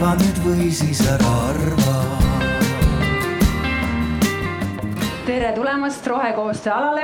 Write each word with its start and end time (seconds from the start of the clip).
arva 0.00 0.14
nüüd 0.16 0.38
või 0.40 0.66
siis 0.72 1.00
ära 1.04 1.30
arva. 1.50 1.94
tere 5.26 5.50
tulemast 5.52 6.06
rohekoostöö 6.06 6.72
alale. 6.72 7.02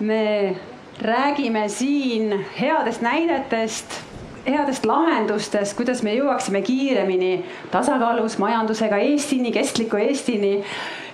me 0.00 0.56
räägime 1.00 1.68
siin 1.68 2.44
headest 2.60 3.00
näidetest 3.00 3.96
headest 4.44 4.84
lahendustest, 4.84 5.76
kuidas 5.76 6.02
me 6.02 6.12
jõuaksime 6.12 6.60
kiiremini 6.62 7.44
tasakaalus 7.70 8.36
majandusega 8.38 8.96
Eestini, 8.96 9.52
kestliku 9.52 9.96
Eestini. 9.96 10.64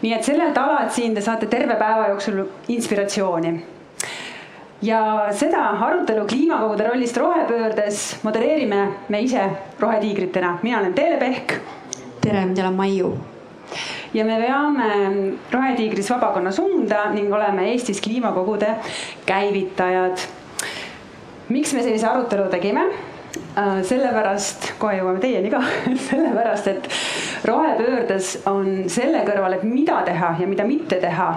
nii 0.02 0.12
et 0.12 0.24
sellelt 0.24 0.58
alalt 0.58 0.90
siin 0.90 1.14
te 1.14 1.20
saate 1.20 1.46
terve 1.46 1.76
päeva 1.76 2.08
jooksul 2.08 2.44
inspiratsiooni. 2.68 3.73
Ja 4.82 5.28
seda 5.32 5.68
arutelu 5.80 6.26
kliimakogude 6.26 6.88
rollist 6.88 7.16
rohepöördes 7.16 8.16
modereerime 8.22 8.88
me 9.08 9.20
ise 9.20 9.50
rohetiigritena, 9.80 10.58
mina 10.62 10.78
olen 10.78 10.94
Teele 10.94 11.16
Pehk. 11.18 11.60
tere, 12.20 12.46
mina 12.46 12.62
olen 12.66 12.74
Maiu 12.74 13.14
ja 14.14 14.24
me 14.24 14.38
veame 14.40 14.88
Rohetiigris 15.52 16.10
vabakonna 16.10 16.52
suunda 16.52 17.08
ning 17.14 17.32
oleme 17.34 17.70
Eestis 17.72 18.00
kliimakogude 18.00 18.76
käivitajad. 19.26 20.18
miks 21.48 21.74
me 21.74 21.82
sellise 21.82 22.06
arutelu 22.06 22.48
tegime? 22.50 22.86
Äh, 23.58 23.82
sellepärast, 23.86 24.72
kohe 24.78 24.96
jõuame 24.98 25.20
teieni 25.22 25.50
ka 25.50 25.60
sellepärast 26.08 26.70
et 26.70 26.88
rohepöördes 27.46 28.38
on 28.50 28.88
selle 28.90 29.20
kõrval, 29.26 29.58
et 29.58 29.66
mida 29.66 30.00
teha 30.06 30.34
ja 30.40 30.46
mida 30.50 30.66
mitte 30.66 30.98
teha, 31.02 31.28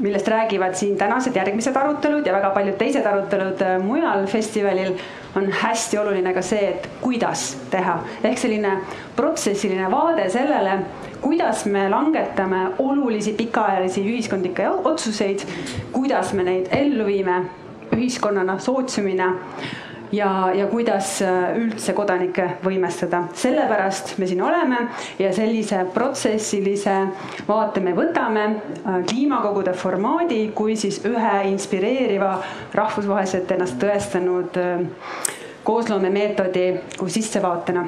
millest 0.00 0.28
räägivad 0.28 0.74
siin 0.74 0.96
tänased 0.98 1.36
järgmised 1.36 1.76
arutelud 1.76 2.26
ja 2.26 2.32
väga 2.32 2.50
paljud 2.50 2.78
teised 2.80 3.06
arutelud 3.06 3.62
äh, 3.62 3.76
mujal 3.84 4.26
festivalil, 4.26 4.94
on 5.36 5.50
hästi 5.52 5.98
oluline 5.98 6.32
ka 6.34 6.42
see, 6.42 6.70
et 6.70 6.88
kuidas 7.00 7.56
teha. 7.70 7.98
ehk 8.24 8.38
selline 8.38 8.72
protsessiline 9.16 9.90
vaade 9.90 10.28
sellele, 10.30 10.78
kuidas 11.20 11.64
me 11.66 11.88
langetame 11.90 12.66
olulisi 12.78 13.32
pikaajalisi 13.32 14.04
ühiskondlikke 14.04 14.68
otsuseid, 14.84 15.44
kuidas 15.92 16.32
me 16.32 16.42
neid 16.48 16.72
ellu 16.72 17.06
viime 17.06 17.42
ühiskonnana, 17.92 18.58
sootsiumina 18.58 19.34
ja, 20.12 20.50
ja 20.54 20.66
kuidas 20.66 21.18
äh, 21.22 21.56
üldse 21.58 21.94
kodanikke 21.94 22.46
võimestada. 22.64 23.24
sellepärast 23.34 24.16
me 24.18 24.26
siin 24.26 24.42
oleme 24.42 24.86
ja 25.18 25.32
sellise 25.34 25.84
protsessilise 25.94 26.96
vaate 27.48 27.82
me 27.84 27.94
võtame 27.96 28.44
äh, 28.46 29.00
kliimakogude 29.08 29.74
formaadi 29.78 30.50
kui 30.54 30.76
siis 30.76 31.02
ühe 31.06 31.34
inspireeriva 31.50 32.36
rahvusvaheliselt 32.74 33.50
ennast 33.56 33.78
tõestanud 33.82 34.58
äh, 34.60 34.86
koosloomemeetodi 35.64 36.66
kui 36.98 37.10
sissevaatena 37.10 37.86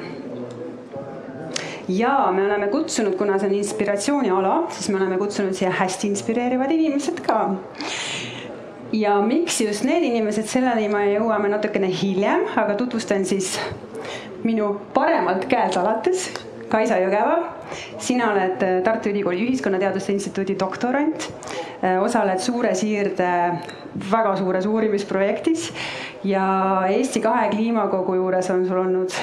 ja 1.91 2.31
me 2.31 2.45
oleme 2.45 2.69
kutsunud, 2.71 3.17
kuna 3.19 3.35
see 3.39 3.49
on 3.49 3.57
inspiratsiooniala, 3.57 4.53
siis 4.71 4.87
me 4.89 5.01
oleme 5.01 5.17
kutsunud 5.19 5.57
siia 5.57 5.73
hästi 5.81 6.13
inspireerivad 6.13 6.71
inimesed 6.71 7.19
ka 7.25 7.41
ja 8.93 9.17
miks 9.21 9.61
just 9.61 9.83
need 9.83 10.05
inimesed, 10.05 10.47
selleni 10.49 10.87
me 10.91 11.07
jõuame 11.15 11.49
natukene 11.51 11.89
hiljem, 11.89 12.45
aga 12.59 12.75
tutvustan 12.77 13.25
siis 13.25 13.55
minu 14.45 14.73
paremalt 14.93 15.47
käelt 15.49 15.77
alates 15.81 16.29
Kaisa 16.69 16.97
Jõgeva. 16.97 17.37
sina 18.01 18.31
oled 18.31 18.61
Tartu 18.83 19.09
Ülikooli 19.09 19.43
Ühiskonnateaduste 19.45 20.13
Instituudi 20.13 20.55
doktorant, 20.59 21.27
osaled 22.01 22.39
Suure 22.41 22.73
Siirde 22.75 23.29
väga 24.11 24.35
suures 24.37 24.65
uurimisprojektis 24.65 25.67
ja 26.23 26.45
Eesti 26.89 27.21
kahe 27.21 27.49
kliimakogu 27.49 28.15
juures 28.15 28.49
on 28.49 28.65
sul 28.67 28.77
olnud 28.85 29.13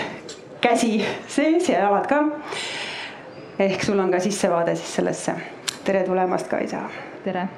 käsi 0.61 1.01
sees 1.29 1.69
ja 1.69 1.81
jalad 1.87 2.07
ka. 2.07 2.23
ehk 3.59 3.83
sul 3.83 3.99
on 3.99 4.11
ka 4.11 4.21
sissevaade 4.21 4.77
siis 4.77 4.95
sellesse. 4.95 5.35
tere 5.85 6.05
tulemast, 6.05 6.49
Kaisa. 6.49 6.87
tere 7.25 7.49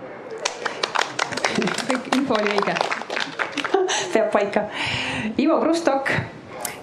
info 2.16 2.34
oli 2.38 2.54
õige 2.56 2.76
peab 4.12 4.30
paika. 4.32 4.66
Ivo 5.40 5.58
Krustok, 5.60 6.10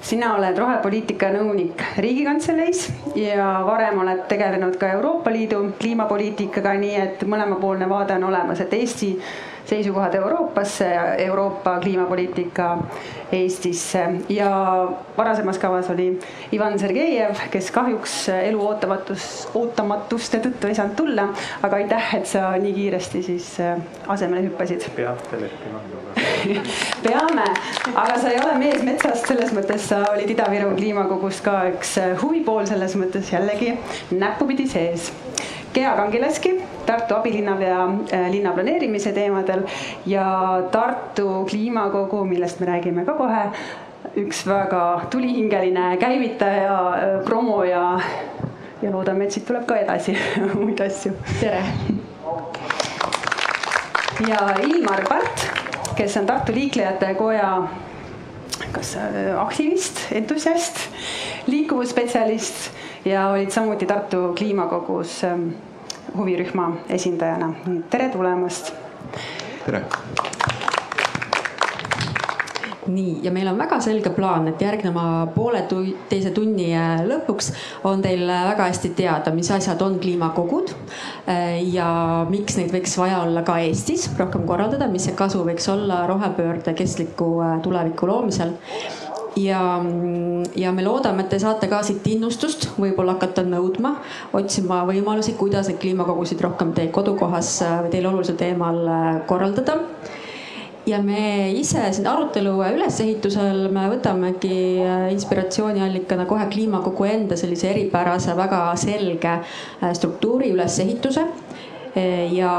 sina 0.01 0.34
oled 0.35 0.57
rohepoliitika 0.57 1.29
nõunik 1.34 1.84
Riigikantseleis 2.01 2.88
ja 3.19 3.51
varem 3.67 4.01
oled 4.01 4.25
tegelenud 4.31 4.79
ka 4.81 4.90
Euroopa 4.95 5.34
Liidu 5.34 5.62
kliimapoliitikaga, 5.79 6.73
nii 6.81 6.95
et 7.03 7.25
mõlemapoolne 7.29 7.90
vaade 7.90 8.17
on 8.17 8.29
olemas, 8.31 8.62
et 8.66 8.73
Eesti 8.73 9.12
seisukohad 9.69 10.16
Euroopasse 10.16 10.85
ja 10.85 11.16
Euroopa 11.16 11.80
kliimapoliitika 11.80 12.78
Eestisse. 13.31 14.06
Ja 14.30 14.88
varasemas 15.18 15.57
kavas 15.57 15.90
oli 15.90 16.19
Ivan 16.53 16.80
Sergejev, 16.80 17.35
kes 17.52 17.72
kahjuks 17.72 18.29
elu 18.29 18.68
ootamatus, 18.68 19.50
ootamatuste 19.53 20.41
tõttu 20.46 20.69
ei 20.69 20.78
saanud 20.78 20.96
tulla, 20.97 21.28
aga 21.63 21.81
aitäh, 21.81 22.16
et 22.18 22.25
sa 22.29 22.50
nii 22.58 22.74
kiiresti 22.74 23.24
siis 23.24 23.52
äh, 23.62 23.78
asemele 24.08 24.47
hüppasid. 24.47 24.88
leppima 24.97 25.84
minuga. 25.85 26.16
Peame, 27.06 27.46
aga 27.94 28.18
sa 28.18 28.34
ei 28.34 28.41
ole 28.41 28.58
mees 28.58 28.81
metsast, 28.84 29.28
selles 29.29 29.53
mõttes 29.53 29.85
sa 29.91 30.02
olid 30.13 30.34
Ida-Viru 30.34 30.74
kliimakogus 30.75 31.44
ka 31.46 31.62
üks 31.74 31.97
äh, 32.02 32.16
huvipool, 32.22 32.66
selles 32.66 32.97
mõttes 32.97 33.29
jällegi 33.34 33.75
näppupidi 34.18 34.68
sees 34.68 35.12
Gea 35.74 35.96
Kangilaski, 35.96 36.56
Tartu 36.85 37.16
abilinnapea 37.16 37.84
äh, 38.13 38.31
linnaplaneerimise 38.31 39.12
teemadel 39.13 39.62
ja 40.06 40.25
Tartu 40.72 41.46
kliimakogu, 41.50 42.24
millest 42.25 42.59
me 42.59 42.66
räägime 42.72 43.06
ka 43.06 43.13
kohe, 43.13 43.44
üks 44.18 44.41
väga 44.47 44.84
tulihingeline 45.13 45.97
käivitaja, 46.02 46.79
äh, 46.90 47.16
promoja 47.25 47.84
ja 48.81 48.91
loodame, 48.91 49.28
et 49.28 49.38
siit 49.38 49.46
tuleb 49.46 49.68
ka 49.69 49.78
edasi 49.78 50.18
muid 50.62 50.81
asju. 50.81 51.13
tere! 51.40 51.62
ja 54.28 54.50
Ilmar 54.66 55.06
Part, 55.08 55.46
kes 55.96 56.18
on 56.18 56.25
Tartu 56.25 56.56
Liiklejate 56.56 57.13
Koja 57.19 57.53
kas 58.74 58.96
äh, 58.97 59.38
aktivist, 59.41 60.08
entusiast, 60.12 60.81
liikuvusspetsialist 61.47 62.72
ja 63.09 63.28
olid 63.30 63.50
samuti 63.50 63.86
Tartu 63.86 64.34
kliimakogus 64.38 65.24
ähm, 65.24 65.50
huvirühma 66.18 66.72
esindajana. 66.90 67.53
tere 67.90 68.09
tulemast. 68.09 68.74
tere 69.66 69.84
nii, 72.90 73.20
ja 73.24 73.31
meil 73.31 73.47
on 73.52 73.58
väga 73.58 73.80
selge 73.84 74.09
plaan, 74.14 74.47
et 74.50 74.62
järgneva 74.62 75.03
poole 75.36 75.62
tu 75.70 75.81
teise 76.09 76.31
tunni 76.34 76.72
äh, 76.74 77.03
lõpuks 77.06 77.52
on 77.90 78.02
teil 78.02 78.24
äh, 78.25 78.46
väga 78.50 78.70
hästi 78.70 78.94
teada, 78.97 79.34
mis 79.36 79.52
asjad 79.53 79.81
on 79.86 80.00
kliimakogud 80.02 80.74
äh, 81.30 81.59
ja 81.74 81.90
miks 82.30 82.58
neid 82.58 82.74
võiks 82.74 82.97
vaja 83.00 83.22
olla 83.26 83.44
ka 83.46 83.59
Eestis 83.62 84.08
rohkem 84.18 84.47
korraldada, 84.50 84.90
mis 84.90 85.06
see 85.09 85.18
kasu 85.18 85.44
võiks 85.47 85.70
olla 85.72 86.02
rohepöörde 86.09 86.74
kestliku 86.78 87.30
tuleviku 87.66 88.09
loomisel 88.09 88.56
ja, 89.40 89.62
ja 90.56 90.72
me 90.76 90.84
loodame, 90.86 91.24
et 91.26 91.34
te 91.34 91.40
saate 91.42 91.70
ka 91.72 91.82
siit 91.86 92.06
innustust, 92.12 92.70
võib-olla 92.80 93.16
hakata 93.18 93.44
nõudma, 93.48 93.96
otsima 94.38 94.82
võimalusi, 94.90 95.36
kuidas 95.40 95.70
neid 95.70 95.80
kliimakogusid 95.82 96.42
rohkem 96.46 96.74
teie 96.78 96.92
kodukohas 96.96 97.58
või 97.86 97.94
teile 97.94 98.12
olulisel 98.12 98.40
teemal 98.40 98.82
äh, 98.86 99.12
korraldada. 99.30 99.80
Ja 100.90 101.02
me 101.06 101.52
ise 101.54 101.84
siin 101.94 102.08
arutelu 102.10 102.56
ülesehitusel 102.66 103.68
me 103.74 103.86
võtamegi 103.92 104.80
äh, 104.82 105.10
inspiratsiooniallikana 105.14 106.26
kohe 106.30 106.48
kliimakogu 106.50 107.06
enda 107.10 107.38
sellise 107.38 107.70
eripärase, 107.74 108.34
väga 108.38 108.64
selge 108.80 109.36
äh, 109.36 109.94
struktuuri 109.94 110.54
ülesehituse 110.56 111.28
ja 112.32 112.52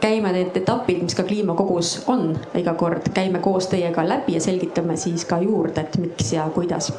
käime 0.00 0.32
need 0.32 0.56
etapid, 0.56 1.02
mis 1.04 1.14
ka 1.14 1.26
kliimakogus 1.28 2.04
on 2.10 2.32
iga 2.58 2.74
kord, 2.74 3.10
käime 3.14 3.42
koos 3.44 3.68
teiega 3.72 4.04
läbi 4.08 4.36
ja 4.36 4.40
selgitame 4.40 4.96
siis 4.96 5.24
ka 5.28 5.38
juurde, 5.42 5.84
et 5.84 5.98
miks 6.00 6.32
ja 6.32 6.48
kuidas. 6.54 6.92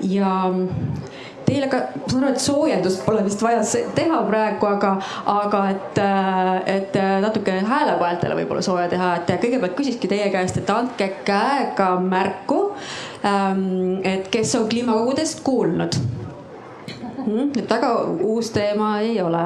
ja 0.00 0.30
teile 1.50 1.68
ka, 1.70 1.80
ma 1.94 2.08
saan 2.10 2.24
aru, 2.24 2.32
et 2.32 2.42
soojendust 2.42 3.02
pole 3.04 3.24
vist 3.26 3.42
vaja 3.42 3.62
teha 3.96 4.20
praegu, 4.28 4.68
aga, 4.68 4.92
aga 5.32 5.62
et, 5.72 6.00
et 6.70 6.98
natuke 7.24 7.56
häälekoeltele 7.66 8.38
võib-olla 8.38 8.64
sooja 8.64 8.86
teha, 8.92 9.12
et 9.18 9.32
kõigepealt 9.42 9.76
küsikski 9.78 10.10
teie 10.10 10.30
käest, 10.32 10.60
et 10.60 10.70
andke 10.70 11.10
käega 11.26 11.92
märku. 12.04 12.60
Ähm, 13.26 14.00
et 14.06 14.30
kes 14.32 14.54
on 14.56 14.68
kliimakogudest 14.70 15.42
kuulnud? 15.44 15.98
Hmm, 17.20 17.50
et 17.58 17.66
väga 17.68 17.90
uus 18.24 18.48
teema 18.54 18.94
ei 19.04 19.18
ole 19.20 19.42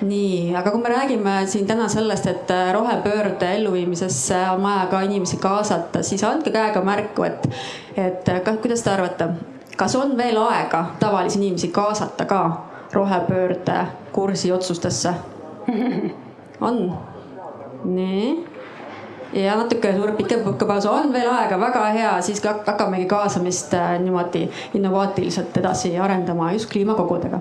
nii, 0.00 0.56
aga 0.56 0.70
kui 0.70 0.80
me 0.82 0.88
räägime 0.88 1.34
siin 1.46 1.66
täna 1.66 1.88
sellest, 1.88 2.26
et 2.26 2.50
äh, 2.50 2.72
rohepöörde 2.74 3.54
elluviimisesse 3.54 4.40
on 4.50 4.62
vaja 4.62 4.86
ka 4.90 5.00
inimesi 5.00 5.36
kaasata, 5.36 6.02
siis 6.02 6.24
andke 6.24 6.50
käega 6.50 6.82
märku, 6.84 7.22
et, 7.22 7.48
et 7.96 8.28
äh, 8.28 8.42
kuidas 8.62 8.84
te 8.84 8.92
arvate, 8.92 9.28
kas 9.76 9.96
on 9.96 10.16
veel 10.16 10.36
aega 10.42 10.84
tavalisi 11.00 11.40
inimesi 11.40 11.68
kaasata 11.68 12.24
ka 12.24 12.42
rohepöörde 12.92 13.86
kursi 14.12 14.52
otsustesse? 14.52 15.14
on? 16.68 16.98
nii 17.84 18.44
ja 19.32 19.56
natuke 19.56 19.94
pikem 20.16 20.40
puhkepaus 20.40 20.86
on 20.86 21.12
veel 21.12 21.28
aega, 21.30 21.60
väga 21.60 21.84
hea, 21.96 22.14
siis 22.22 22.42
hakkamegi 22.44 23.06
kaasamist 23.06 23.74
äh, 23.74 23.98
niimoodi 24.00 24.48
innovaatiliselt 24.74 25.56
edasi 25.56 25.98
arendama 25.98 26.52
just 26.52 26.70
kliimakogudega 26.70 27.40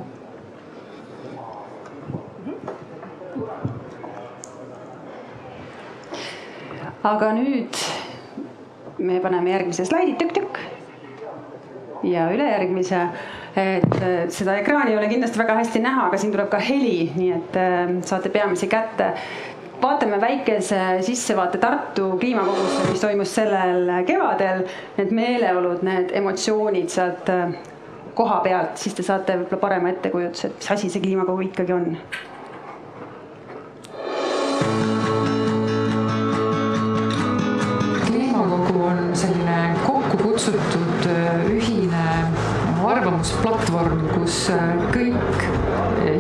aga 7.06 7.31
nüüd 7.38 7.78
me 8.98 9.19
paneme 9.22 9.52
järgmise 9.52 9.86
slaidi 9.86 10.16
tükk-tükk 10.18 10.60
ja 12.06 12.30
ülejärgmise, 12.34 13.02
et 13.57 13.98
äh, 14.02 14.16
seda 14.34 14.57
ekraani 14.62 14.94
ei 14.94 14.98
ole 14.98 15.10
kindlasti 15.10 15.40
väga 15.42 15.57
hästi 15.60 15.81
näha, 15.84 16.07
aga 16.10 16.19
siin 16.22 16.34
tuleb 16.34 16.50
ka 16.52 16.60
heli, 16.62 17.12
nii 17.16 17.31
et 17.36 17.60
äh, 17.62 17.94
saate 18.06 18.30
peamisi 18.34 18.69
kätte. 18.72 19.13
vaatame 19.81 20.18
väikese 20.22 20.80
sissevaate 21.06 21.57
Tartu 21.62 22.18
kliimakogusse, 22.19 22.86
mis 22.90 23.02
toimus 23.02 23.34
sellel 23.36 23.90
kevadel. 24.08 24.63
Need 24.98 25.12
meeleolud, 25.13 25.84
need 25.86 26.13
emotsioonid 26.16 26.90
sealt 26.90 27.30
äh, 27.30 27.58
koha 28.16 28.40
pealt, 28.42 28.80
siis 28.81 28.96
te 28.96 29.04
saate 29.04 29.36
võib-olla 29.42 29.62
parema 29.62 29.92
ettekujutuse, 29.92 30.48
et 30.48 30.62
mis 30.62 30.72
asi 30.78 30.90
see 30.90 31.04
kliimakogu 31.04 31.50
ikkagi 31.50 31.75
on 31.75 31.92
on 38.86 39.16
selline 39.18 39.76
kokku 39.86 40.18
kutsutud 40.18 41.08
ühine 41.50 41.85
arvamusplatvorm, 42.92 44.06
kus 44.14 44.46
kõik 44.94 45.48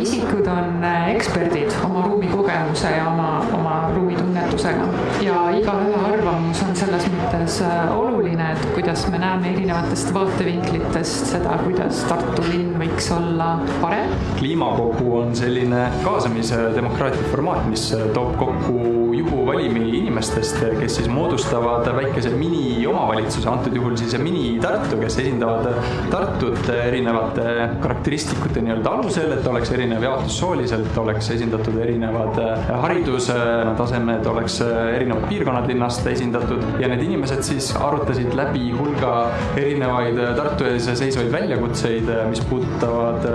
isikud 0.01 0.47
on 0.49 0.83
eksperdid 1.13 1.73
oma 1.85 2.05
ruumikogemuse 2.07 2.91
ja 2.97 3.07
oma, 3.09 3.29
oma 3.53 3.75
ruumitunnetusega. 3.95 4.87
ja 5.21 5.37
igaühe 5.57 6.01
arvamus 6.09 6.61
on 6.65 6.75
selles 6.77 7.07
mõttes 7.13 7.59
oluline, 7.95 8.51
et 8.53 8.65
kuidas 8.75 9.05
me 9.11 9.19
näeme 9.21 9.51
erinevatest 9.53 10.13
vaatevinklitest 10.15 11.31
seda, 11.33 11.57
kuidas 11.63 12.03
Tartu 12.09 12.43
linn 12.49 12.75
võiks 12.81 13.09
olla 13.15 13.55
parem. 13.81 14.13
kliimakogu 14.39 15.15
on 15.21 15.35
selline 15.37 15.87
kaasamise 16.03 16.59
demokraatia 16.75 17.31
formaat, 17.31 17.65
mis 17.69 17.87
toob 18.13 18.35
kokku 18.41 18.79
juhuvalimi 19.15 19.89
inimestest, 20.01 20.59
kes 20.79 20.99
siis 20.99 21.09
moodustavad 21.09 21.87
väikese 21.95 22.33
mini-omavalitsuse, 22.35 23.49
antud 23.49 23.75
juhul 23.75 23.95
siis 23.99 24.17
mini-Tartu, 24.21 24.99
kes 25.01 25.19
esindavad 25.23 25.71
Tartut 26.11 26.54
erinevate 26.71 27.45
karakteristikute 27.83 28.61
nii-öelda 28.63 28.93
alusel, 28.97 29.31
et 29.35 29.47
oleks 29.47 29.71
erinev 29.75 30.03
jaotus 30.05 30.37
sooliselt, 30.39 30.97
oleks 30.97 31.29
esindatud 31.35 31.77
erinevad 31.83 32.39
haridustasemed, 32.83 34.25
oleks 34.31 34.59
erinevad 34.65 35.27
piirkonnad 35.29 35.67
linnast 35.69 36.07
esindatud 36.07 36.63
ja 36.81 36.89
need 36.91 37.03
inimesed 37.05 37.43
siis 37.45 37.71
arutasid 37.75 38.33
läbi 38.37 38.69
hulga 38.75 39.13
erinevaid 39.59 40.19
Tartu 40.35 40.67
ees 40.69 40.87
seisvaid 40.99 41.31
väljakutseid, 41.33 42.09
mis 42.29 42.41
puudutavad 42.49 43.25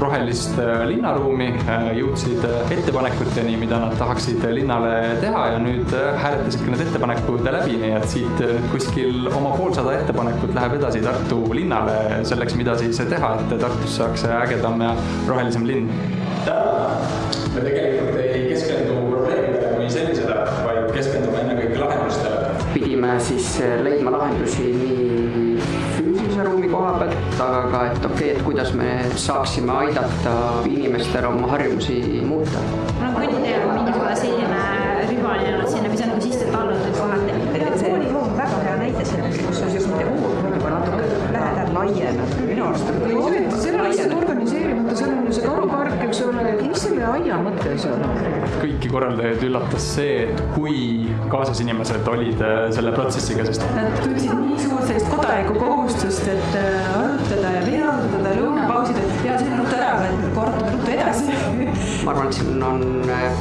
rohelist 0.00 0.58
linnaruumi, 0.88 1.50
jõudsid 1.98 2.44
ettepanekuteni, 2.74 3.56
mida 3.60 3.78
nad 3.82 3.96
tahaksid 4.00 4.44
linnale 4.54 4.94
teha 5.22 5.44
ja 5.54 5.58
nüüd 5.62 5.92
hääletasid 5.94 6.64
ka 6.64 6.72
need 6.72 6.84
ettepanekud 6.86 7.44
läbi, 7.54 7.76
nii 7.80 7.92
et 7.98 8.08
siit 8.10 8.42
kuskil 8.72 9.28
oma 9.32 9.52
poolsada 9.58 9.94
ettepanekut 9.98 10.54
läheb 10.56 10.78
edasi 10.78 11.02
Tartu 11.04 11.40
linnale 11.54 12.22
selleks, 12.26 12.54
mida 12.58 12.63
siis 12.78 12.98
teha, 13.08 13.34
et 13.40 13.58
Tartus 13.60 13.96
saaks 13.98 14.24
ägedam 14.24 14.80
ja 14.80 14.94
rohelisem 15.28 15.66
linn. 15.66 15.90
me 17.54 17.60
tegelikult 17.60 18.16
ei 18.18 18.48
keskendu 18.48 18.94
probleemidele 19.10 19.74
kui 19.76 19.90
sellisele, 19.90 20.38
vaid 20.64 20.88
keskendume 20.96 21.42
ennekõike 21.42 21.78
lahendustele. 21.82 22.54
pidime 22.74 23.18
siis 23.20 23.50
leidma 23.82 24.14
lahendusi 24.16 24.70
nii 24.78 25.58
füüsilise 25.98 26.46
ruumi 26.48 26.70
koha 26.72 26.94
pealt, 27.02 27.36
aga 27.46 27.60
ka, 27.74 27.84
et 27.92 28.08
okei 28.08 28.14
okay,, 28.14 28.30
et 28.36 28.42
kuidas 28.48 28.72
me 28.80 28.88
saaksime 29.26 29.76
aidata 29.84 30.34
inimestel 30.70 31.28
oma 31.30 31.52
harjumusi 31.52 32.00
muuta. 32.30 32.64
mul 32.96 33.10
on 33.10 33.20
kõnnitee 33.20 33.60
on 33.60 33.74
mingisugune 33.74 34.16
selline 34.22 34.64
rühmaline 35.12 35.54
olnud 35.58 35.70
sinna, 35.76 35.92
mis 35.92 36.06
on 36.06 36.14
nagu 36.14 36.26
sisse 36.30 36.48
tallunud 36.56 36.98
kohati. 36.98 37.38
tegelikult 37.52 37.86
koolihoov 37.86 38.26
on 38.32 38.36
väga 38.42 38.64
hea 38.66 38.76
näide 38.82 39.06
sellest, 39.12 39.46
kus 39.46 39.62
on 39.62 39.76
võib-olla 39.76 40.34
natuke 40.34 40.43
laieneb. 41.88 42.34
minu 42.48 42.66
arust 42.68 42.90
on 42.90 43.02
eriti 43.34 43.60
selle 43.62 43.88
asja 43.88 44.08
organiseerimata, 44.16 44.96
seal 44.98 45.12
on 45.14 45.28
ju 45.28 45.36
see 45.36 45.46
karupark, 45.48 45.96
eks 46.06 46.22
ole, 46.26 46.44
mis 46.62 46.84
selle 46.86 47.06
aia 47.10 47.38
mõte 47.44 47.74
seal 47.84 48.04
on? 48.08 48.22
kõiki 48.62 48.90
korraldajaid 48.92 49.44
üllatas 49.48 49.88
see, 49.96 50.16
et 50.28 50.42
kui 50.54 50.76
kaasas 51.32 51.60
inimesed 51.64 52.08
olid 52.14 52.44
selle 52.76 52.94
protsessiga, 52.96 53.46
sest 53.48 53.66
Nad 53.74 53.98
tundsid 54.02 54.32
nii 54.38 54.58
suurt 54.62 54.86
sellist 54.88 55.10
kodanikku 55.12 55.58
kohustust, 55.58 56.28
et 56.30 56.58
äh, 56.60 56.96
arutada 56.98 57.52
ja 57.56 57.62
veel 57.66 57.86
arutada 57.88 58.34
lõunapausid, 58.38 59.00
et 59.02 59.28
ja 59.28 59.38
see 59.40 59.50
on 59.50 59.62
ruttu 59.62 59.78
ära, 59.80 59.92
et 60.08 60.26
korrutame 60.36 60.74
ruttu 60.76 60.94
edasi. 60.94 61.38
ma 62.04 62.14
arvan, 62.14 62.30
et 62.30 62.38
siin 62.38 62.66
on 62.68 62.84
äh, 63.10 63.40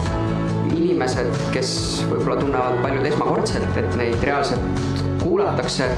inimesed, 0.73 1.31
kes 1.53 1.73
võib-olla 2.09 2.39
tunnevad 2.41 2.79
paljud 2.83 3.07
esmakordselt, 3.11 3.79
et 3.79 3.99
neid 3.99 4.23
reaalselt 4.25 5.03
kuulatakse. 5.23 5.89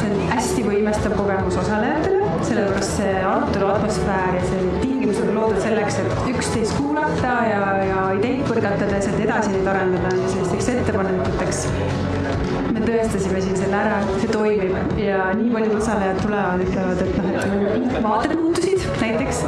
See 0.00 0.10
on 0.10 0.32
hästi 0.32 0.64
võimestav 0.66 1.16
kogemus 1.18 1.58
osalejatele, 1.62 2.32
sellepärast 2.48 2.98
see 2.98 3.14
arutelu 3.20 3.70
atmosfäär 3.74 4.38
ja 4.38 4.42
see 4.48 4.64
tingimused 4.82 5.28
on 5.28 5.38
loodud 5.38 5.60
selleks, 5.64 6.00
et 6.02 6.30
üksteist 6.34 6.76
kuulata 6.78 7.36
ja, 7.50 7.62
ja 7.88 8.02
ideid 8.18 8.44
põrgatades, 8.48 9.10
et 9.12 9.22
edasi 9.26 9.54
neid 9.54 9.70
arendada 9.74 10.14
sellisteks 10.32 10.72
ettepanekuteks 10.74 11.66
me 12.74 12.82
tõestasime 12.82 13.40
siin 13.42 13.56
selle 13.58 13.78
ära, 13.78 13.98
see 14.18 14.30
toimib 14.32 14.98
ja 14.98 15.28
nii 15.38 15.52
paljud 15.54 15.76
osalejad 15.78 16.20
tulevad, 16.24 16.62
ütlevad, 16.64 17.02
et 17.04 17.18
noh, 17.20 17.66
et 17.70 17.98
vaated 18.02 18.34
muutusid 18.40 18.86
näiteks 19.00 19.42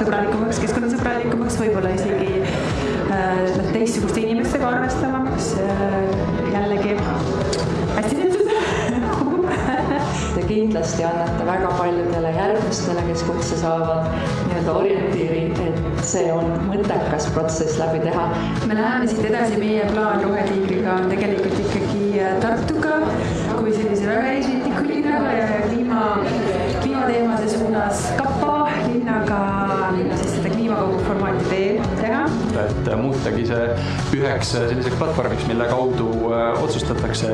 sõbralikumaks, 0.00 0.60
keskkonnasõbralikumaks, 0.64 1.58
võib-olla 1.62 1.92
isegi 1.94 2.42
äh, 2.42 3.60
teistsuguste 3.70 4.24
inimestega 4.24 4.72
arvestavamaks 4.74 5.52
äh,. 5.62 5.94
jällegi 6.52 6.96
kindlasti 10.52 11.04
annate 11.08 11.46
väga 11.46 11.70
paljudele 11.78 12.32
järgmistele, 12.36 13.04
kes 13.08 13.24
kutse 13.28 13.58
saavad, 13.60 14.08
nii-öelda 14.48 14.74
orientiiri, 14.80 15.42
et 15.66 16.04
see 16.06 16.28
on 16.34 16.52
mõttekas 16.68 17.28
protsess 17.36 17.78
läbi 17.80 18.02
teha. 18.04 18.28
me 18.66 18.76
läheme 18.78 19.08
siit 19.08 19.24
edasi, 19.30 19.58
meie 19.62 19.88
plaan 19.92 20.24
Rohetiigriga 20.24 20.98
on 21.00 21.08
tegelikult 21.12 21.58
ikkagi 21.66 22.00
Tartuga 22.42 23.00
kui 23.56 23.72
sellise 23.74 24.06
väga 24.06 24.32
eesrindliku 24.36 24.84
linnaga 24.86 25.32
ja 25.38 25.48
kliima, 25.66 26.04
kliimateemade 26.82 27.48
suunas 27.48 28.06
Kapa 28.18 28.68
linnaga 28.86 29.61
veel 32.12 32.52
teha. 32.52 32.62
et 32.62 32.90
muutagi 33.00 33.44
see 33.48 34.18
üheks 34.18 34.52
selliseks 34.54 34.96
platvormiks, 35.00 35.46
mille 35.48 35.66
kaudu 35.70 36.08
otsustatakse, 36.62 37.30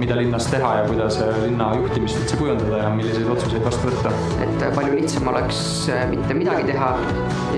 mida 0.00 0.18
linnas 0.18 0.48
teha 0.52 0.72
ja 0.80 0.88
kuidas 0.88 1.20
linna 1.44 1.72
juhtimist 1.78 2.20
üldse 2.22 2.38
kujundada 2.40 2.82
ja 2.84 2.90
milliseid 2.94 3.28
otsuseid 3.34 3.64
vastu 3.66 3.90
võtta. 3.90 4.12
et 4.46 4.66
palju 4.76 4.98
lihtsam 4.98 5.30
oleks 5.32 5.62
mitte 6.10 6.36
midagi 6.38 6.68
teha 6.70 6.90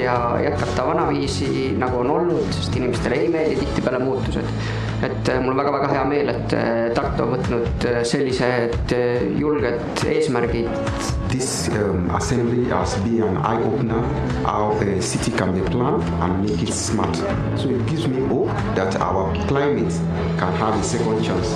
ja 0.01 0.17
jätkata 0.43 0.87
vanaviisi, 0.89 1.73
nagu 1.81 2.03
on 2.03 2.15
olnud, 2.17 2.49
sest 2.55 2.77
inimestele 2.81 3.21
ei 3.23 3.33
meeldi 3.33 3.61
tihtipeale 3.63 4.03
muutused. 4.03 4.55
et 5.03 5.33
mul 5.43 5.53
on 5.55 5.59
väga-väga 5.65 5.91
hea 5.97 6.05
meel, 6.09 6.33
et 6.33 6.57
Tartu 6.95 7.25
on 7.25 7.37
võtnud 7.37 7.89
sellised 8.07 8.95
julged 9.39 10.07
eesmärgid. 10.07 11.22
This 11.33 11.69
um, 11.71 12.11
assembly 12.15 12.69
has 12.69 12.95
been 12.97 13.23
an 13.23 13.39
eye 13.39 13.63
opener 13.63 14.03
how 14.45 14.73
a 14.73 15.01
city 15.01 15.31
can 15.31 15.55
be 15.59 15.67
planned 15.71 16.03
and 16.03 16.45
make 16.45 16.63
it 16.63 16.75
smart. 16.75 17.17
So 17.59 17.71
it 17.71 17.87
gives 17.87 18.07
me 18.07 18.21
hope 18.29 18.49
that 18.77 18.97
our 18.97 19.35
climate 19.47 19.91
can 20.39 20.53
have 20.61 20.79
a 20.79 20.83
second 20.83 21.25
chance. 21.25 21.49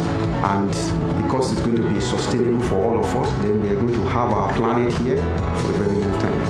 And 0.49 0.71
because 1.23 1.53
it's 1.53 1.61
going 1.61 1.77
to 1.77 1.91
be 1.91 2.01
sustainable 2.01 2.63
for 2.69 2.77
all 2.77 3.01
of 3.01 3.17
us, 3.17 3.31
then 3.43 3.61
we 3.61 3.69
are 3.69 3.75
going 3.75 3.93
to 3.93 4.09
have 4.09 4.33
our 4.33 4.51
planet 4.55 4.95
here 4.95 5.19
for 5.61 5.69
a 5.69 5.79
very 5.85 6.01
long 6.01 6.21
time. 6.21 6.43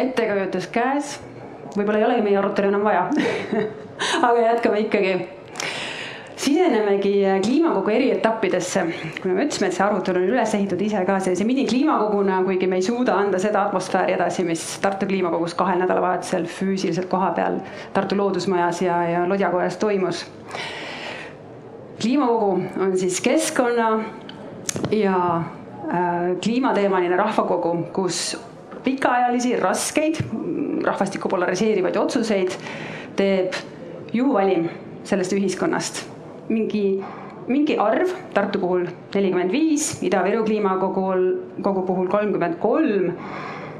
ettekujutus 0.00 0.66
käes, 0.72 1.18
võib-olla 1.74 1.98
ei 1.98 2.04
olegi 2.06 2.22
meie 2.24 2.38
arutelu 2.38 2.70
enam 2.70 2.86
vaja 2.86 3.08
aga 4.26 4.40
jätkame 4.40 4.80
ikkagi 4.86 5.14
sisenemegi 6.40 7.14
kliimakogu 7.44 7.90
eri 7.90 8.10
etappidesse. 8.10 8.84
kuna 9.22 9.34
me 9.34 9.44
ütlesime, 9.44 9.68
et 9.68 9.76
see 9.76 9.84
arutelu 9.84 10.22
on 10.22 10.30
üles 10.32 10.54
ehitatud 10.56 10.84
ise 10.86 11.02
ka 11.06 11.18
sellise 11.20 11.44
mini-kliimakoguna, 11.44 12.40
kuigi 12.46 12.68
me 12.70 12.80
ei 12.80 12.84
suuda 12.86 13.16
anda 13.20 13.38
seda 13.42 13.66
atmosfääri 13.68 14.16
edasi, 14.16 14.44
mis 14.48 14.64
Tartu 14.80 15.08
kliimakogus 15.10 15.54
kahel 15.58 15.82
nädalavahetusel 15.82 16.46
füüsiliselt 16.48 17.10
kohapeal 17.12 17.60
Tartu 17.92 18.16
Loodusmajas 18.16 18.82
ja, 18.82 19.02
ja 19.08 19.24
Lodjakojas 19.28 19.76
toimus. 19.76 20.26
kliimakogu 22.00 22.62
on 22.80 22.96
siis 22.98 23.20
keskkonna 23.20 23.90
ja 24.90 25.16
äh, 25.36 26.38
kliimateemaline 26.42 27.16
rahvakogu, 27.16 27.74
kus 27.92 28.38
pikaajalisi, 28.84 29.56
raskeid, 29.60 30.22
rahvastikku 30.84 31.28
polariseerivaid 31.28 31.96
otsuseid 32.00 32.56
teeb 33.16 33.52
juhuvalim 34.12 34.68
sellest 35.04 35.32
ühiskonnast. 35.32 36.06
mingi, 36.48 37.02
mingi 37.46 37.76
arv, 37.78 38.10
Tartu 38.34 38.58
puhul 38.58 38.88
nelikümmend 39.14 39.52
viis, 39.52 40.02
Ida-Viru 40.02 40.44
kliimakogul, 40.44 41.22
kogu 41.62 41.84
puhul 41.86 42.08
kolmkümmend 42.10 42.58
kolm 42.58 43.12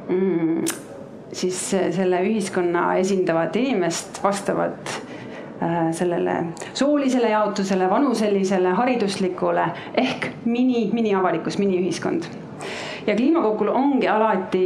mm, 0.08 0.64
siis 1.32 1.58
selle 1.70 2.22
ühiskonna 2.26 2.94
esindavat 3.02 3.56
inimest 3.56 4.22
vastavalt 4.22 4.94
äh, 5.62 5.90
sellele 5.92 6.36
soolisele 6.74 7.30
jaotusele, 7.30 7.90
vanuselisele, 7.90 8.74
hariduslikule 8.78 9.66
ehk 9.94 10.30
mini, 10.44 10.88
miniavalikkus, 10.92 11.58
miniühiskond. 11.58 12.30
ja 13.06 13.16
kliimakogul 13.16 13.68
ongi 13.68 14.08
alati 14.08 14.64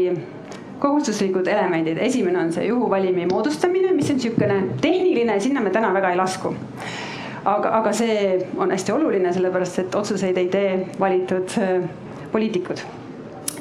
kohustuslikud 0.79 1.47
elemendid, 1.47 1.99
esimene 2.03 2.39
on 2.39 2.53
see 2.53 2.67
juhuvalimi 2.67 3.27
moodustamine, 3.31 3.93
mis 3.93 4.11
on 4.11 4.19
niisugune 4.21 4.59
tehniline, 4.81 5.39
sinna 5.41 5.61
me 5.61 5.71
täna 5.71 5.93
väga 5.95 6.11
ei 6.11 6.17
lasku. 6.17 6.55
aga, 7.45 7.71
aga 7.79 7.93
see 7.93 8.49
on 8.57 8.71
hästi 8.71 8.93
oluline, 8.93 9.33
sellepärast 9.33 9.79
et 9.79 9.95
otsuseid 9.95 10.37
ei 10.41 10.49
tee 10.49 10.71
valitud 11.01 11.59
äh, 11.61 11.89
poliitikud. 12.33 12.83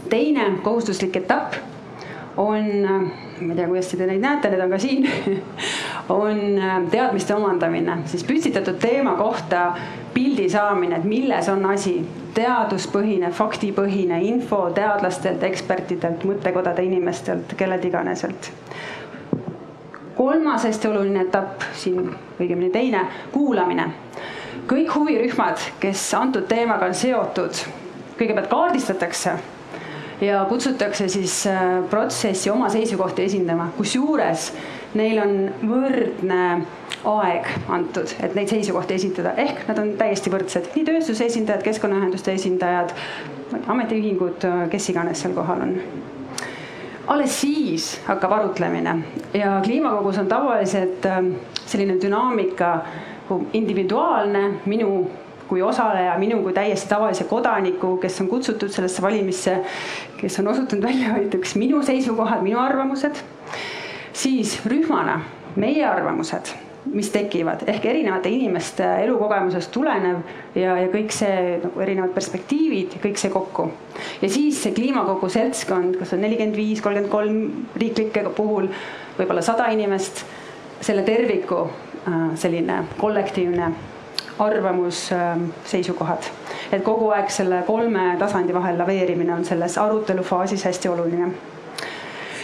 teine 0.10 0.51
kohustuslik 0.63 1.15
etapp 1.15 1.53
on, 2.38 2.70
ma 3.39 3.51
ei 3.51 3.55
tea, 3.55 3.67
kuidas 3.67 3.91
te 3.91 4.08
neid 4.08 4.22
näete, 4.22 4.50
need 4.50 4.62
on 4.65 4.74
ka 4.74 4.79
siin 4.82 5.08
on 6.10 6.60
äh, 6.60 6.82
teadmiste 6.92 7.36
omandamine, 7.36 7.98
siis 8.06 8.24
püstitatud 8.24 8.80
teema 8.82 9.16
kohta 9.16 9.74
pildi 10.14 10.50
saamine, 10.50 11.00
et 11.00 11.08
milles 11.08 11.50
on 11.50 11.66
asi. 11.66 12.02
teaduspõhine, 12.34 13.28
faktipõhine 13.30 14.18
info 14.26 14.64
teadlastelt, 14.74 15.44
ekspertidelt, 15.46 16.24
mõttekodade 16.26 16.82
inimestelt, 16.82 17.54
kellelt 17.58 17.86
iganeselt. 17.86 18.52
kolmas 20.16 20.64
hästi 20.66 20.88
oluline 20.88 21.22
etapp 21.22 21.62
siin, 21.74 22.10
õigemini 22.40 22.72
teine, 22.72 23.06
kuulamine. 23.32 23.86
kõik 24.68 24.96
huvirühmad, 24.96 25.62
kes 25.80 26.14
antud 26.14 26.48
teemaga 26.48 26.86
on 26.86 26.94
seotud, 26.94 27.66
kõigepealt 28.18 28.50
kaardistatakse 28.50 29.38
ja 30.22 30.46
kutsutakse 30.50 31.08
siis 31.08 31.48
äh, 31.48 31.84
protsessi 31.90 32.50
oma 32.50 32.70
seisukohti 32.70 33.24
esindama, 33.24 33.70
kusjuures 33.78 34.52
neil 34.98 35.20
on 35.24 35.36
võrdne 35.68 36.42
aeg 37.04 37.48
antud, 37.74 38.12
et 38.24 38.36
neid 38.38 38.52
seisukohti 38.52 38.96
esitada, 38.96 39.34
ehk 39.40 39.66
nad 39.68 39.80
on 39.82 39.94
täiesti 40.00 40.32
võrdsed, 40.34 40.70
nii 40.76 40.86
tööstuse 40.88 41.28
esindajad, 41.28 41.64
keskkonnaühenduste 41.66 42.36
esindajad, 42.38 42.94
ametiühingud, 43.68 44.46
kes 44.72 44.90
iganes 44.94 45.24
seal 45.24 45.36
kohal 45.38 45.66
on. 45.68 45.76
alles 47.08 47.34
siis 47.42 48.00
hakkab 48.08 48.32
arutlemine 48.32 48.96
ja 49.36 49.58
kliimakogus 49.64 50.18
on 50.18 50.28
tavaliselt 50.28 51.06
äh, 51.06 51.20
selline 51.66 51.98
dünaamika 52.02 52.78
individuaalne, 53.54 54.44
minu 54.66 55.10
kui 55.48 55.62
osaleja, 55.62 56.16
minu 56.18 56.40
kui 56.42 56.54
täiesti 56.54 56.90
tavalise 56.90 57.28
kodaniku, 57.30 57.98
kes 58.02 58.22
on 58.22 58.30
kutsutud 58.32 58.72
sellesse 58.74 59.02
valimisse, 59.02 59.58
kes 60.18 60.40
on 60.40 60.48
osutunud 60.48 60.86
väljavalituks, 60.88 61.56
minu 61.62 61.84
seisukohad, 61.84 62.42
minu 62.42 62.60
arvamused, 62.60 63.20
siis 64.13 64.60
rühmana 64.65 65.22
meie 65.55 65.86
arvamused 65.86 66.53
mis 66.91 67.10
tekivad 67.13 67.63
ehk 67.67 67.86
erinevate 67.86 68.29
inimeste 68.29 68.84
elukogemusest 69.05 69.72
tulenev 69.72 70.20
ja, 70.55 70.75
ja 70.82 70.89
kõik 70.91 71.13
see 71.15 71.60
nagu 71.63 71.84
erinevad 71.84 72.12
perspektiivid, 72.15 72.98
kõik 73.03 73.22
see 73.22 73.32
kokku. 73.32 73.70
ja 74.22 74.29
siis 74.29 74.60
see 74.63 74.75
kliimakogu 74.75 75.29
seltskond, 75.32 75.96
kas 76.00 76.13
on 76.13 76.24
nelikümmend 76.25 76.60
viis, 76.60 76.84
kolmkümmend 76.84 77.12
kolm 77.12 77.79
riiklike 77.79 78.25
puhul 78.36 78.67
võib-olla 79.17 79.46
sada 79.46 79.70
inimest, 79.72 80.25
selle 80.84 81.05
terviku 81.08 81.63
äh, 81.63 82.36
selline 82.36 82.84
kollektiivne 83.00 83.72
arvamus, 84.39 85.12
ähm, 85.12 85.50
seisukohad. 85.65 86.24
et 86.72 86.84
kogu 86.84 87.10
aeg 87.13 87.29
selle 87.29 87.63
kolme 87.67 88.15
tasandi 88.20 88.53
vahel 88.53 88.77
laveerimine 88.77 89.34
on 89.34 89.46
selles 89.46 89.77
arutelufaasis 89.77 90.65
hästi 90.65 90.89
oluline. 90.89 91.32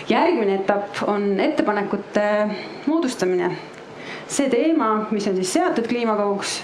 Järgmine 0.10 0.56
etapp 0.56 1.04
on 1.08 1.40
ettepanekute 1.40 2.22
moodustamine. 2.86 3.52
see 4.30 4.50
teema, 4.50 5.08
mis 5.12 5.28
on 5.28 5.36
siis 5.36 5.54
seatud 5.54 5.88
kliimakoguks 5.90 6.60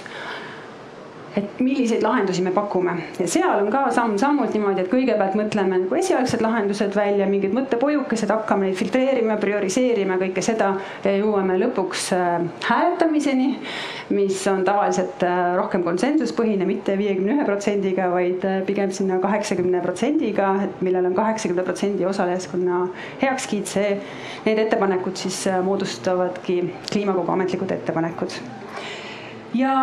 et 1.35 1.59
milliseid 1.59 2.03
lahendusi 2.03 2.43
me 2.43 2.51
pakume. 2.55 2.93
Ja 3.19 3.27
seal 3.27 3.59
on 3.59 3.67
ka 3.71 3.85
samm-sammult 3.95 4.53
niimoodi, 4.55 4.85
et 4.85 4.91
kõigepealt 4.91 5.35
mõtleme 5.35 5.81
nagu 5.81 5.97
esialgsed 5.99 6.43
lahendused 6.43 6.95
välja, 6.95 7.27
mingid 7.27 7.53
mõttepojukesed, 7.55 8.31
hakkame 8.31 8.69
neid 8.69 8.79
filtreerima, 8.79 9.35
prioriseerima 9.41 10.17
kõike 10.21 10.43
seda 10.45 10.71
ja 11.03 11.15
jõuame 11.17 11.57
lõpuks 11.59 12.07
äh, 12.15 12.47
hääletamiseni, 12.69 13.49
mis 14.15 14.39
on 14.51 14.63
tavaliselt 14.67 15.27
äh, 15.27 15.43
rohkem 15.59 15.83
konsensuspõhine, 15.87 16.67
mitte 16.69 16.95
viiekümne 16.99 17.35
ühe 17.35 17.47
protsendiga, 17.47 18.07
vaid 18.15 18.47
äh, 18.47 18.61
pigem 18.67 18.95
sinna 18.95 19.19
kaheksakümne 19.23 19.83
protsendiga, 19.83 20.53
et 20.69 20.83
millel 20.87 21.11
on 21.11 21.17
kaheksakümne 21.19 21.67
protsendi 21.67 22.07
osalejaskonna 22.07 22.85
heakskiit, 23.23 23.67
see, 23.75 23.95
need 24.47 24.61
ettepanekud 24.63 25.19
siis 25.19 25.43
moodustavadki 25.65 26.61
kliimakogu 26.91 27.35
ametlikud 27.35 27.75
ettepanekud. 27.75 28.39
Ja 29.55 29.75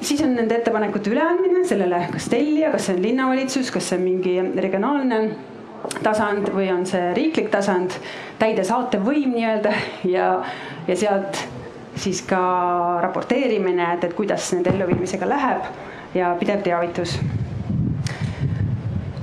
siis 0.00 0.22
on 0.22 0.34
nende 0.36 0.58
ettepanekute 0.58 1.10
üleandmine 1.10 1.64
sellele, 1.68 2.06
kas 2.12 2.28
tellija, 2.32 2.70
kas 2.74 2.88
see 2.88 2.96
on 2.96 3.02
linnavalitsus, 3.02 3.70
kas 3.74 3.90
see 3.90 3.98
on 3.98 4.04
mingi 4.04 4.36
regionaalne 4.62 5.20
tasand 6.02 6.50
või 6.54 6.68
on 6.72 6.86
see 6.88 7.12
riiklik 7.16 7.50
tasand, 7.52 7.94
täidesaatev 8.40 9.04
võim 9.06 9.34
nii-öelda 9.36 9.72
ja, 10.08 10.30
ja 10.88 10.96
sealt 10.96 11.42
siis 11.96 12.22
ka 12.28 12.40
raporteerimine, 13.02 13.92
et, 13.94 14.04
et 14.04 14.14
kuidas 14.16 14.50
nende 14.52 14.72
elluviimisega 14.74 15.28
läheb 15.28 16.16
ja 16.16 16.34
pidev 16.40 16.62
teavitus. 16.64 17.18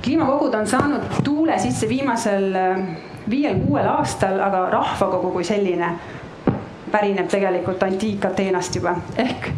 kliimakogud 0.02 0.54
on 0.54 0.66
saanud 0.66 1.20
tuule 1.24 1.58
sisse 1.58 1.88
viimasel 1.88 2.50
viiel-kuuel 3.30 3.86
aastal, 3.88 4.40
aga 4.40 4.66
rahvakogu 4.70 5.30
kui 5.32 5.44
selline 5.44 5.94
pärineb 6.90 7.30
tegelikult 7.30 7.82
antiik-Ateenast 7.82 8.76
juba 8.76 8.96
ehk 9.18 9.48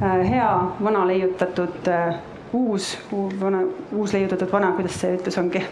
hea 0.00 0.50
vana 0.82 1.06
leiutatud 1.06 1.88
äh, 1.88 2.14
uus, 2.52 2.98
vana, 3.40 3.62
uus 3.92 4.12
leiutatud 4.12 4.52
vana, 4.52 4.72
kuidas 4.76 5.00
see 5.00 5.16
ütlus 5.16 5.38
ongi. 5.38 5.62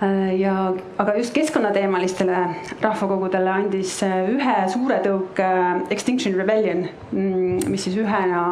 Äh, 0.00 0.30
ja, 0.40 0.72
aga 0.98 1.14
just 1.18 1.34
keskkonnateemalistele 1.36 2.38
rahvakogudele 2.80 3.50
andis 3.52 3.98
ühe 4.04 4.54
suure 4.72 5.00
tõuke 5.04 5.48
Extinction 5.92 6.38
Rebellion, 6.40 6.86
mm, 7.12 7.66
mis 7.68 7.84
siis 7.84 7.98
ühena 8.00 8.44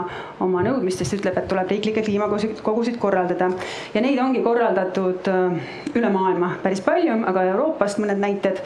oma 0.45 0.65
nõudmistest 0.67 1.17
ütleb, 1.21 1.39
et 1.41 1.49
tuleb 1.49 1.73
riiklikke 1.73 2.05
kliimakogusid 2.05 2.99
korraldada. 3.01 3.51
ja 3.95 4.05
neid 4.05 4.21
ongi 4.21 4.43
korraldatud 4.45 5.33
üle 5.95 6.13
maailma 6.13 6.57
päris 6.63 6.85
palju, 6.85 7.23
aga 7.27 7.49
Euroopast 7.55 8.03
mõned 8.03 8.21
näited. 8.21 8.61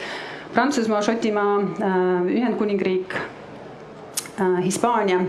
Prantsusmaa, 0.53 1.01
Šotimaa, 1.01 1.55
Ühendkuningriik 2.29 3.15
Äh, 3.15 3.42
Hispaania. 4.63 5.19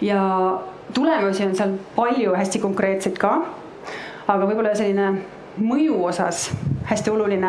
Ja 0.00 0.22
tulemusi 0.94 1.44
on 1.44 1.54
seal 1.56 1.76
palju 1.96 2.34
hästi 2.36 2.58
konkreetseid 2.58 3.18
ka. 3.18 3.36
aga 4.28 4.46
võib-olla 4.46 4.74
selline 4.78 5.06
mõju 5.60 5.96
osas 6.06 6.46
hästi 6.88 7.10
oluline 7.10 7.48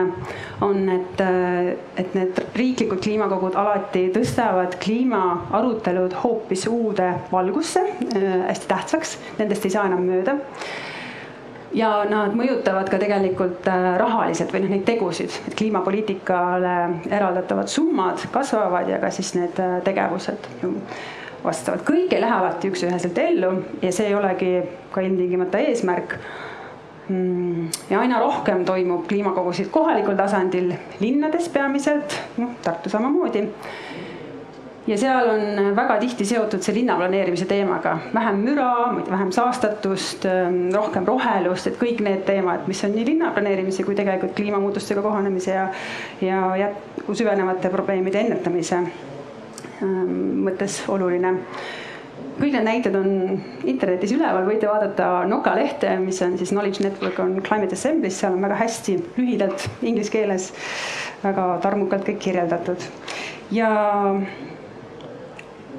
on, 0.61 0.89
et, 0.89 1.21
äh, 1.21 1.75
et 1.97 2.15
need 2.17 2.39
riiklikud 2.55 2.99
kliimakogud 3.03 3.55
alati 3.55 4.07
tõstavad 4.15 4.75
kliimaarutelud 4.83 6.15
hoopis 6.23 6.65
uude 6.67 7.13
valgusse 7.31 7.83
äh,, 7.83 8.47
hästi 8.47 8.67
tähtsaks, 8.67 9.17
nendest 9.37 9.69
ei 9.69 9.75
saa 9.77 9.85
enam 9.91 10.03
mööda 10.07 10.39
ja 11.73 11.89
nad 12.09 12.35
mõjutavad 12.37 12.89
ka 12.91 12.99
tegelikult 13.01 13.67
äh, 13.71 13.89
rahaliselt 13.99 14.53
või 14.53 14.63
noh, 14.65 14.73
neid 14.75 14.85
tegusid, 14.87 15.33
et 15.47 15.57
kliimapoliitikale 15.57 16.77
eraldatavad 17.09 17.71
summad 17.71 18.23
kasvavad 18.33 18.89
ja 18.89 19.01
ka 19.01 19.11
siis 19.13 19.33
need 19.37 19.59
äh, 19.61 19.79
tegevused 19.85 20.49
vastavad. 21.43 21.83
kõik 21.87 22.13
ei 22.13 22.21
lähe 22.23 22.37
alati 22.37 22.71
üks-üheselt 22.71 23.19
ellu 23.19 23.53
ja 23.81 23.91
see 23.91 24.09
ei 24.11 24.17
olegi 24.17 24.55
ka 24.93 25.03
ilmtingimata 25.03 25.63
eesmärk. 25.67 26.17
Mm, 27.09 27.67
ja 27.89 27.99
aina 27.99 28.19
rohkem 28.23 28.63
toimub 28.65 29.03
kliimakogusid 29.09 29.67
kohalikul 29.73 30.15
tasandil, 30.15 30.71
linnades 31.01 31.49
peamiselt, 31.51 32.15
noh 32.37 32.53
Tartu 32.63 32.89
samamoodi 32.89 33.43
ja 34.87 34.97
seal 34.99 35.29
on 35.29 35.75
väga 35.75 35.95
tihti 36.01 36.25
seotud 36.27 36.63
see 36.63 36.75
linnaplaneerimise 36.75 37.45
teemaga, 37.47 37.95
vähem 38.13 38.41
müra, 38.43 38.71
vähem 39.07 39.31
saastatust, 39.31 40.27
ähm, 40.27 40.65
rohkem 40.75 41.07
rohelust, 41.07 41.69
et 41.69 41.79
kõik 41.79 42.03
need 42.03 42.25
teemad, 42.27 42.67
mis 42.67 42.83
on 42.83 42.95
nii 42.95 43.05
linnaplaneerimise 43.13 43.85
kui 43.87 43.95
tegelikult 43.95 44.35
kliimamuutustega 44.35 45.05
kohanemise 45.05 45.55
ja, 45.55 45.69
ja 46.21 46.43
jätku 46.65 47.15
süvenevate 47.15 47.71
probleemide 47.71 48.25
ennetamise 48.25 48.81
ähm, 48.83 50.13
mõttes 50.43 50.81
oluline. 50.91 51.37
kõik 52.33 52.51
need 52.57 52.65
näited 52.65 52.95
on 52.97 53.41
internetis 53.69 54.11
üleval, 54.11 54.43
võite 54.49 54.67
vaadata 54.67 55.23
Noka 55.29 55.53
lehte, 55.55 55.95
mis 56.01 56.19
on 56.25 56.37
siis 56.37 56.51
Knowledge 56.51 56.83
Network 56.83 57.19
on 57.23 57.37
Climate 57.45 57.77
Assembly's, 57.77 58.19
seal 58.19 58.35
on 58.35 58.41
väga 58.43 58.57
hästi 58.59 58.97
lühidalt 59.15 59.69
inglise 59.81 60.11
keeles 60.11 60.49
väga 61.23 61.53
tarmukalt 61.63 62.03
kõik 62.09 62.19
kirjeldatud. 62.27 62.89
ja 63.51 63.69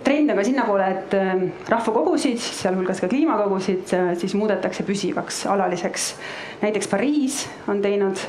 trend 0.05 0.31
on 0.31 0.37
ka 0.37 0.45
sinnapoole, 0.45 0.89
et 0.91 1.15
äh, 1.19 1.47
rahvakogusid, 1.71 2.43
sealhulgas 2.43 3.01
ka 3.03 3.09
kliimakogusid, 3.09 3.95
äh, 3.97 4.13
siis 4.21 4.35
muudetakse 4.39 4.85
püsivaks, 4.87 5.45
alaliseks. 5.51 6.15
näiteks 6.63 6.89
Pariis 6.89 7.45
on 7.69 7.83
teinud 7.83 8.21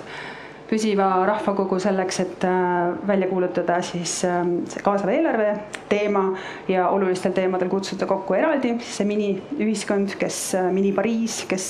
püsiva 0.66 1.08
rahvakogu 1.28 1.78
selleks, 1.80 2.20
et 2.24 2.46
äh, 2.48 3.08
välja 3.08 3.28
kuulutada 3.30 3.82
siis 3.86 4.24
ähm, 4.26 4.64
see 4.72 4.82
kaasava 4.84 5.14
eelarve 5.14 5.52
teema 5.90 6.24
ja 6.68 6.88
olulistel 6.90 7.36
teemadel 7.38 7.70
kutsuda 7.70 8.08
kokku 8.10 8.34
eraldi 8.34 8.74
see 8.82 9.06
miniühiskond, 9.06 10.16
kes, 10.20 10.40
mini-Pariis, 10.74 11.44
kes 11.50 11.68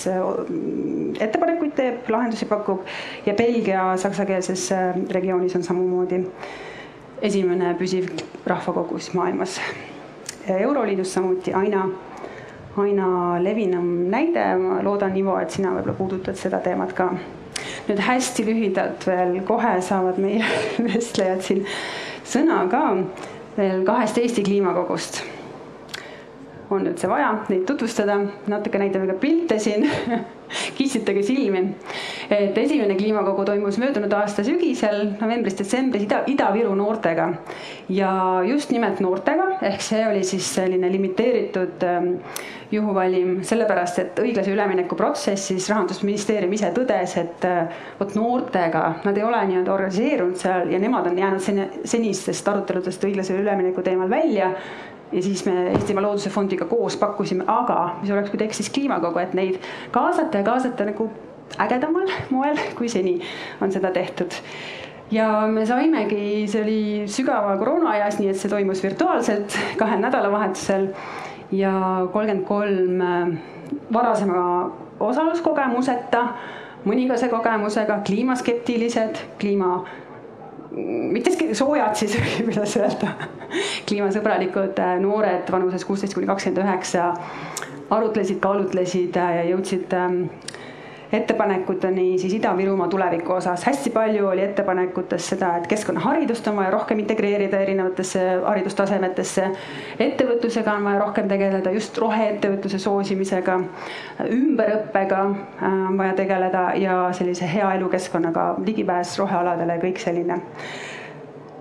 ettepanekuid 1.19 1.75
teeb, 1.75 2.07
lahendusi 2.13 2.47
pakub 2.47 2.85
ja 3.25 3.35
Belgia 3.35 3.89
saksakeelses 3.99 4.69
regioonis 5.17 5.57
on 5.59 5.67
samamoodi 5.67 6.23
esimene 7.25 7.75
püsiv 7.79 8.07
rahvakogu 8.47 9.01
siis 9.01 9.15
maailmas 10.47 10.61
Euroliidus 10.61 11.13
samuti. 11.13 11.53
Aina, 11.53 11.89
aina 12.77 13.43
levinum 13.43 14.09
näide, 14.09 14.55
ma 14.57 14.83
loodan, 14.83 15.17
Ivo, 15.17 15.37
et 15.39 15.49
sina 15.49 15.71
võib-olla 15.71 15.95
puudutad 15.97 16.35
seda 16.35 16.59
teemat 16.59 16.93
ka. 16.93 17.13
nüüd 17.87 17.99
hästi 18.01 18.43
lühidalt 18.45 19.05
veel, 19.07 19.41
kohe 19.45 19.81
saavad 19.81 20.17
meie 20.17 20.43
vestlejad 20.87 21.41
siin 21.41 21.65
sõna 22.25 22.67
ka. 22.69 22.95
Veel 23.57 23.85
kahest 23.85 24.17
Eesti 24.17 24.43
kliimakogust. 24.43 25.23
On 26.69 26.81
üldse 26.81 27.07
vaja 27.07 27.45
neid 27.49 27.63
tutvustada, 27.65 28.17
natuke 28.47 28.79
näitame 28.81 29.07
ka 29.07 29.13
pilte 29.21 29.59
siin. 29.59 29.85
Kissitage 30.77 31.23
silmi. 31.23 31.75
Et 32.29 32.57
esimene 32.57 32.95
kliimakogu 32.97 33.45
toimus 33.45 33.77
möödunud 33.81 34.13
aasta 34.17 34.43
sügisel, 34.45 35.11
novembris-detsembris 35.19 36.05
Ida, 36.07 36.23
Ida-Viru 36.31 36.75
noortega. 36.75 37.29
Ja 37.89 38.11
just 38.47 38.71
nimelt 38.73 38.99
noortega, 39.03 39.51
ehk 39.61 39.83
see 39.85 40.01
oli 40.07 40.23
siis 40.25 40.47
selline 40.57 40.89
limiteeritud 40.91 41.83
ähm, 41.85 42.11
juhuvalim, 42.71 43.37
sellepärast 43.45 44.01
et 44.01 44.23
õiglase 44.23 44.53
ülemineku 44.53 44.97
protsessis 44.97 45.69
rahandusministeerium 45.69 46.53
ise 46.57 46.71
tõdes, 46.75 47.15
et 47.21 47.45
äh, 47.47 47.77
vot 47.99 48.15
noortega, 48.17 48.85
nad 49.05 49.17
ei 49.17 49.27
ole 49.27 49.43
nii-öelda 49.51 49.73
organiseerunud 49.75 50.41
seal 50.41 50.73
ja 50.73 50.81
nemad 50.81 51.11
on 51.11 51.21
jäänud 51.21 51.45
seni, 51.45 51.69
senistest 51.85 52.47
aruteludest 52.49 53.05
õiglase 53.05 53.37
ülemineku 53.37 53.85
teemal 53.85 54.09
välja. 54.09 54.51
Ja 55.13 55.21
siis 55.21 55.45
me 55.45 55.69
Eestimaa 55.69 56.01
Looduse 56.03 56.31
Fondiga 56.33 56.65
koos 56.65 56.97
pakkusime, 56.97 57.45
aga 57.47 57.99
mis 58.01 58.09
oleks, 58.11 58.31
kui 58.33 58.41
teeks 58.41 58.57
siis 58.59 58.71
kliimakogu, 58.73 59.21
et 59.21 59.37
neid 59.37 59.61
kaasata 59.93 60.41
ja 60.41 60.47
kaasata 60.47 60.89
nagu 60.89 61.11
ägedamal 61.61 62.09
moel, 62.35 62.59
kui 62.77 62.89
seni 62.89 63.19
on 63.61 63.71
seda 63.71 63.91
tehtud. 63.91 64.33
ja 65.11 65.45
me 65.47 65.65
saimegi, 65.65 66.47
see 66.49 66.63
oli 66.63 66.79
sügava 67.11 67.57
koroona 67.61 67.91
ajas, 67.93 68.19
nii 68.19 68.31
et 68.31 68.39
see 68.41 68.49
toimus 68.49 68.81
virtuaalselt 68.83 69.57
kahel 69.77 70.01
nädalavahetusel 70.01 70.89
ja 71.53 71.73
kolmkümmend 72.13 72.47
kolm 72.47 73.01
äh, 73.01 73.35
varasema 73.93 74.45
osaluskogemuseta, 74.99 76.23
mõningase 76.85 77.29
kogemusega, 77.29 77.99
kliimaskeptilised, 78.07 79.21
kliima 79.41 79.83
mitte 81.11 81.53
soojad 81.53 81.95
siis, 81.95 82.17
kuidas 82.47 82.75
öelda, 82.77 83.13
kliimasõbralikud 83.87 84.79
äh, 84.81 84.97
noored 85.01 85.51
vanuses 85.51 85.85
kuusteist 85.87 86.17
kuni 86.17 86.27
kakskümmend 86.29 86.63
üheksa 86.65 87.11
arutlesid, 87.93 88.41
kaalutlesid 88.43 89.17
äh, 89.21 89.37
ja 89.39 89.45
jõudsid 89.53 89.93
ähm, 89.95 90.25
ettepanekuteni 91.11 92.17
siis 92.19 92.33
Ida-Virumaa 92.33 92.87
tuleviku 92.87 93.33
osas. 93.33 93.65
hästi 93.65 93.89
palju 93.89 94.27
oli 94.27 94.41
ettepanekutes 94.41 95.29
seda, 95.29 95.57
et 95.57 95.67
keskkonnaharidust 95.67 96.47
on 96.47 96.55
vaja 96.55 96.71
rohkem 96.71 96.99
integreerida 96.99 97.59
erinevatesse 97.59 98.23
haridustasemetesse. 98.45 99.49
ettevõtlusega 99.99 100.73
on 100.73 100.83
vaja 100.83 100.99
rohkem 100.99 101.27
tegeleda, 101.27 101.71
just 101.71 101.97
roheettevõtluse 101.97 102.79
soosimisega, 102.79 103.59
ümberõppega 104.29 105.21
äh, 105.29 105.71
on 105.89 105.97
vaja 105.97 106.13
tegeleda 106.13 106.71
ja 106.75 106.97
sellise 107.13 107.53
hea 107.53 107.73
elukeskkonnaga, 107.79 108.55
ligipääs 108.65 109.17
rohealadele, 109.19 109.79
kõik 109.83 110.03
selline 110.03 110.41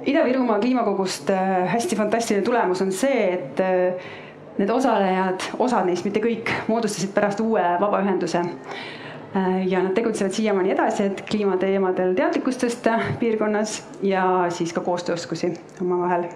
Ida-Virumaa 0.06 0.58
kliimakogust 0.58 1.30
äh, 1.30 1.72
hästi 1.72 1.96
fantastiline 1.96 2.44
tulemus 2.44 2.82
on 2.82 2.92
see, 2.92 3.32
et 3.34 3.60
äh, 3.60 3.94
need 4.58 4.70
osalejad, 4.70 5.48
osad 5.58 5.88
neist, 5.88 6.04
mitte 6.04 6.20
kõik, 6.20 6.52
moodustasid 6.68 7.14
pärast 7.14 7.40
uue 7.40 7.62
vabaühenduse 7.80 8.42
ja 9.66 9.82
nad 9.82 9.92
tegutsevad 9.94 10.32
siiamaani 10.32 10.70
edasi, 10.70 11.08
et 11.10 11.24
kliimateemadel 11.30 12.14
teadlikkust 12.14 12.62
tõsta 12.64 12.98
piirkonnas 13.18 13.80
ja 14.02 14.24
siis 14.54 14.72
ka 14.72 14.80
koostööoskusi 14.80 15.52
omavahel. 15.82 16.28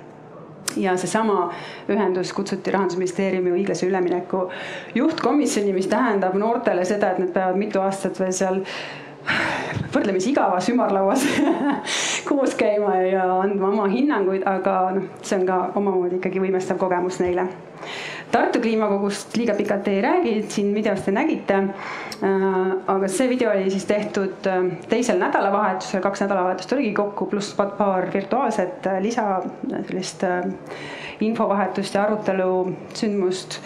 Ja 0.76 0.96
seesama 1.00 1.48
ühendus 1.90 2.32
kutsuti 2.36 2.70
Rahandusministeeriumi 2.70 3.54
õiglase 3.54 3.86
ülemineku 3.88 4.48
juhtkomisjoni, 4.94 5.72
mis 5.72 5.86
tähendab 5.88 6.34
noortele 6.38 6.84
seda, 6.84 7.14
et 7.14 7.22
nad 7.22 7.30
peavad 7.32 7.56
mitu 7.58 7.80
aastat 7.80 8.20
veel 8.20 8.34
seal 8.36 8.60
võrdlemisi 9.94 10.32
igavas 10.32 10.68
ümarlauas 10.72 11.24
koos 12.28 12.54
käima 12.58 12.98
ja 13.06 13.24
andma 13.38 13.72
oma 13.72 13.88
hinnanguid, 13.92 14.44
aga 14.46 14.76
noh, 14.98 15.08
see 15.22 15.40
on 15.40 15.48
ka 15.48 15.58
omamoodi 15.78 16.18
ikkagi 16.20 16.42
võimestav 16.42 16.80
kogemus 16.80 17.20
neile 17.22 17.48
Tartu 18.30 18.60
kliimakogust 18.60 19.36
liiga 19.36 19.54
pikalt 19.56 19.88
ei 19.88 20.02
räägi, 20.04 20.32
siin 20.52 20.74
videos 20.74 21.00
te 21.06 21.12
nägite. 21.14 21.54
Äh, 21.56 22.56
aga 22.86 23.08
see 23.08 23.28
video 23.30 23.50
oli 23.50 23.70
siis 23.72 23.86
tehtud 23.88 24.46
äh, 24.50 24.66
teisel 24.90 25.20
nädalavahetusel, 25.22 26.02
kaks 26.04 26.24
nädalavahetust 26.26 26.72
oligi 26.76 26.92
kokku, 26.98 27.26
pluss 27.30 27.54
paar 27.56 28.10
virtuaalset 28.12 28.86
äh, 28.86 29.00
lisa 29.02 29.40
sellist 29.70 30.24
infovahetust 31.24 31.94
ja 31.94 32.04
arutelu 32.04 32.50
sündmust 32.94 33.60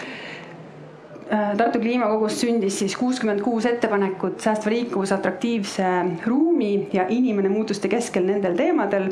Tartu 1.29 1.79
kliimakogust 1.79 2.41
sündis 2.43 2.75
siis 2.81 2.95
kuuskümmend 2.99 3.39
kuus 3.45 3.65
ettepanekut 3.69 4.41
säästva 4.43 4.71
liikuvuse, 4.73 5.13
atraktiivse 5.15 5.85
ruumi 6.25 6.89
ja 6.93 7.05
inimene 7.09 7.49
muutuste 7.49 7.87
keskel 7.87 8.25
nendel 8.27 8.57
teemadel. 8.57 9.09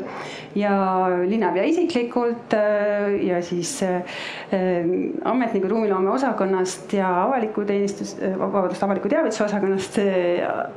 ja 0.54 0.72
linnapea 1.28 1.62
isiklikult 1.64 2.54
äh, 2.54 3.14
ja 3.24 3.42
siis 3.42 3.82
äh, 3.82 4.02
ametnikud 5.24 5.70
ruumiloome 5.70 6.10
osakonnast 6.10 6.92
ja 6.92 7.08
avaliku 7.24 7.64
teenistus, 7.64 8.16
vabandust, 8.38 8.82
avaliku 8.82 9.08
teavituse 9.08 9.44
osakonnast 9.44 9.98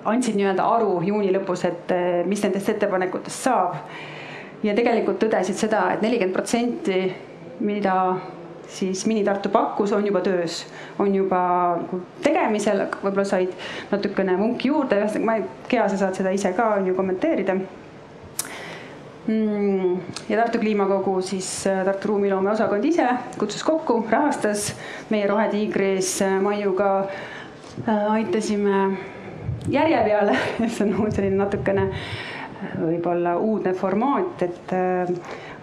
andsid 0.05 0.39
nii-öelda 0.39 0.63
aru 0.77 1.01
juuni 1.03 1.33
lõpus, 1.35 1.65
et 1.67 1.91
mis 2.25 2.43
nendest 2.43 2.71
ettepanekutest 2.75 3.49
saab. 3.49 3.75
ja 4.63 4.73
tegelikult 4.75 5.19
tõdesid 5.23 5.59
seda 5.59 5.83
et, 5.91 5.99
et 5.99 6.07
nelikümmend 6.07 6.33
protsenti, 6.33 7.01
mida 7.59 7.97
siis 8.69 9.05
Mini-Tartu 9.05 9.49
pakkus, 9.49 9.91
on 9.95 10.05
juba 10.07 10.21
töös, 10.25 10.65
on 10.99 11.15
juba 11.15 11.39
nagu 11.79 12.01
tegemisel, 12.23 12.85
võib-olla 13.03 13.25
said 13.27 13.53
natukene 13.91 14.37
vunki 14.39 14.69
juurde, 14.71 14.99
ühesõnaga 15.01 15.25
ma 15.25 15.39
ei, 15.39 15.47
Gea, 15.69 15.87
sa 15.89 15.99
saad 15.99 16.17
seda 16.17 16.33
ise 16.35 16.53
ka 16.57 16.75
on 16.79 16.87
ju 16.89 16.95
kommenteerida. 16.97 17.57
Mm, 19.27 19.97
ja 20.29 20.37
Tartu 20.37 20.59
Kliimakogu 20.61 21.15
siis 21.25 21.47
äh, 21.67 21.81
Tartu 21.85 22.11
ruumiloome 22.11 22.51
osakond 22.51 22.85
ise 22.85 23.07
kutsus 23.39 23.63
kokku, 23.65 24.03
rahastas 24.09 24.67
meie 25.09 25.25
Rohetiigris 25.27 26.19
äh, 26.21 26.35
Maiuga 26.41 26.91
äh, 27.87 28.11
aitasime 28.11 28.97
järje 29.69 30.03
peale, 30.05 30.37
see 30.75 30.85
on 30.85 31.09
selline 31.11 31.41
natukene 31.41 31.87
võib-olla 32.77 33.33
uudne 33.41 33.73
formaat, 33.75 34.45
et 34.45 34.71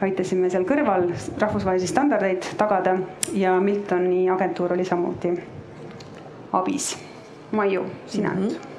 aitasime 0.03 0.51
seal 0.51 0.67
kõrval 0.69 1.09
rahvusvahelisi 1.39 1.91
standardeid 1.91 2.53
tagada 2.59 2.97
ja 3.37 3.55
Miltoni 3.61 4.27
agentuur 4.31 4.75
oli 4.77 4.85
samuti 4.85 5.33
abis. 6.53 6.95
Maiu, 7.53 7.87
sina 8.07 8.35
nüüd. 8.35 8.53
Mm 8.53 8.59
-hmm 8.59 8.73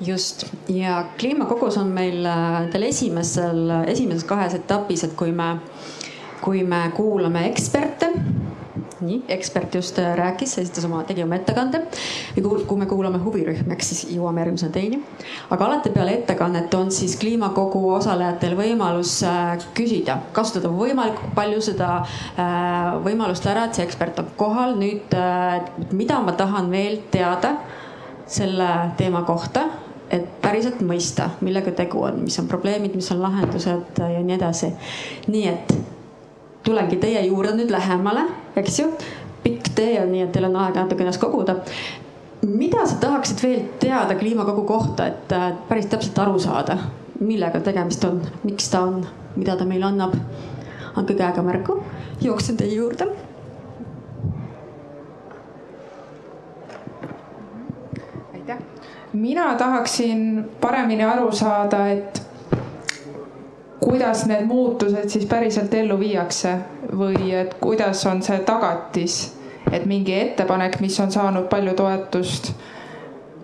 just. 0.00 0.46
Ja 0.68 1.04
kliimakogus 1.18 1.78
on 1.78 1.86
meil 1.86 2.22
nendel 2.22 2.82
esimesel, 2.82 3.70
esimeses 3.86 4.24
kahes 4.24 4.54
etapis, 4.54 5.04
et 5.04 5.14
kui 5.16 5.32
me, 5.32 5.56
kui 6.40 6.62
me 6.64 6.90
kuulame 6.96 7.46
eksperte 7.50 8.10
nii, 9.00 9.22
ekspert 9.28 9.74
just 9.74 9.98
äh, 9.98 10.12
rääkis, 10.18 10.56
esitas 10.62 10.84
oma, 10.88 11.02
tegi 11.08 11.24
oma 11.24 11.38
ettekande. 11.38 11.82
ja 12.36 12.42
kui 12.42 12.78
me 12.78 12.86
kuulame 12.86 13.18
huvirühmi, 13.24 13.72
eks 13.74 13.90
siis 13.92 14.04
jõuame 14.14 14.44
järgmise 14.44 14.70
teini. 14.74 15.00
aga 15.50 15.66
alati 15.66 15.92
peale 15.94 16.14
ettekannet 16.18 16.74
on 16.74 16.90
siis 16.94 17.16
kliimakogu 17.20 17.82
osalejatel 17.96 18.56
võimalus 18.58 19.18
äh, 19.26 19.52
küsida, 19.76 20.20
kasutada 20.36 20.72
võimalikult 20.74 21.34
palju 21.34 21.60
seda 21.70 21.92
äh, 22.00 22.96
võimalust 23.04 23.46
ära, 23.50 23.66
et 23.68 23.78
see 23.78 23.86
ekspert 23.86 24.18
on 24.22 24.32
kohal. 24.36 24.76
nüüd, 24.80 25.14
mida 25.92 26.20
ma 26.22 26.32
tahan 26.36 26.70
veel 26.70 27.00
teada 27.10 27.56
selle 28.30 28.68
teema 28.96 29.24
kohta 29.26 29.66
et 30.10 30.26
päriselt 30.42 30.80
mõista, 30.82 31.28
millega 31.44 31.72
tegu 31.76 32.02
on, 32.02 32.24
mis 32.24 32.38
on 32.42 32.48
probleemid, 32.50 32.96
mis 32.98 33.10
on 33.14 33.22
lahendused 33.22 34.00
ja 34.00 34.22
nii 34.26 34.36
edasi. 34.36 34.72
nii 35.30 35.46
et 35.48 35.74
tulengi 36.66 36.98
teie 37.00 37.22
juurde 37.26 37.54
nüüd 37.56 37.70
lähemale, 37.72 38.26
eks 38.56 38.78
ju. 38.80 38.90
tee 39.74 40.00
on, 40.02 40.12
nii 40.12 40.22
et 40.22 40.32
teil 40.32 40.44
on 40.48 40.56
aega 40.56 40.82
natuke 40.82 41.04
ennast 41.04 41.20
koguda. 41.20 41.56
mida 42.42 42.86
sa 42.86 42.96
tahaksid 43.00 43.42
veel 43.42 43.62
teada 43.80 44.14
kliimakogu 44.14 44.64
kohta, 44.64 45.06
et 45.06 45.34
päris 45.68 45.86
täpselt 45.86 46.18
aru 46.18 46.38
saada, 46.38 46.78
millega 47.20 47.60
tegemist 47.60 48.04
on, 48.04 48.22
miks 48.44 48.68
ta 48.68 48.80
on, 48.80 49.06
mida 49.36 49.56
ta 49.56 49.64
meile 49.64 49.86
annab? 49.86 50.14
andke 50.96 51.14
käega 51.14 51.42
märku, 51.42 51.82
jooksen 52.20 52.56
teie 52.56 52.74
juurde 52.74 53.06
mina 59.12 59.54
tahaksin 59.54 60.50
paremini 60.60 61.04
aru 61.04 61.32
saada, 61.32 61.86
et 61.88 62.22
kuidas 63.80 64.26
need 64.26 64.44
muutused 64.46 65.08
siis 65.08 65.24
päriselt 65.26 65.74
ellu 65.74 65.98
viiakse 66.00 66.54
või 66.96 67.32
et 67.36 67.54
kuidas 67.60 68.04
on 68.06 68.22
see 68.22 68.38
tagatis, 68.44 69.20
et 69.72 69.86
mingi 69.86 70.14
ettepanek, 70.18 70.80
mis 70.80 71.00
on 71.00 71.12
saanud 71.12 71.48
palju 71.48 71.74
toetust, 71.78 72.52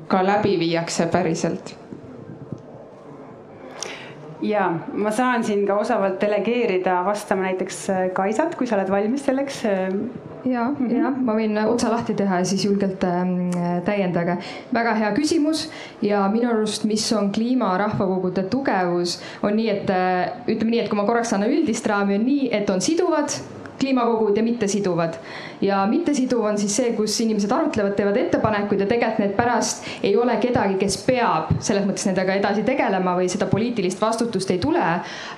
ka 0.08 0.22
läbi 0.26 0.58
viiakse 0.60 1.08
päriselt 1.10 1.74
ja 4.42 4.70
ma 4.92 5.10
saan 5.10 5.44
siin 5.44 5.66
ka 5.66 5.78
osavalt 5.80 6.20
delegeerida 6.20 7.02
vastama 7.04 7.48
näiteks 7.48 7.86
Kaisat, 8.12 8.54
kui 8.54 8.66
sa 8.66 8.76
oled 8.76 8.90
valmis 8.90 9.24
selleks 9.24 9.62
ja 10.46 10.64
mm, 10.68 10.76
-hmm. 10.76 10.96
ja 10.96 11.10
ma 11.10 11.34
võin 11.34 11.58
otsa 11.66 11.90
lahti 11.90 12.14
teha 12.14 12.38
ja 12.38 12.44
siis 12.44 12.64
julgelt 12.64 13.04
äh, 13.04 13.82
täiendage. 13.84 14.36
väga 14.74 14.94
hea 14.94 15.10
küsimus 15.14 15.70
ja 16.02 16.28
minu 16.28 16.50
arust, 16.50 16.84
mis 16.84 17.12
on 17.12 17.32
kliimarahvakogude 17.32 18.42
tugevus, 18.42 19.20
on 19.42 19.56
nii, 19.56 19.68
et 19.70 19.90
äh, 19.90 20.30
ütleme 20.48 20.70
nii, 20.70 20.80
et 20.80 20.88
kui 20.88 20.96
ma 20.96 21.04
korraks 21.04 21.32
annan 21.32 21.50
üldist 21.50 21.86
raami, 21.86 22.14
on 22.14 22.26
nii, 22.26 22.48
et 22.52 22.70
on 22.70 22.80
siduvad 22.80 23.30
kliimakogud 23.80 24.36
ja 24.36 24.42
mittesiduvad 24.42 25.20
ja 25.60 25.86
mittesiduv 25.86 26.44
on 26.44 26.58
siis 26.58 26.76
see, 26.76 26.92
kus 26.96 27.16
inimesed 27.20 27.52
arutlevad, 27.52 27.94
teevad 27.96 28.16
ettepanekuid 28.20 28.80
ja 28.80 28.86
tegelikult 28.86 29.22
need 29.22 29.34
pärast 29.36 29.86
ei 30.04 30.16
ole 30.16 30.36
kedagi, 30.40 30.76
kes 30.80 30.98
peab 31.06 31.52
selles 31.64 31.86
mõttes 31.88 32.04
nendega 32.08 32.36
edasi 32.36 32.64
tegelema 32.66 33.14
või 33.16 33.28
seda 33.32 33.48
poliitilist 33.48 34.00
vastutust 34.02 34.50
ei 34.52 34.58
tule. 34.60 34.84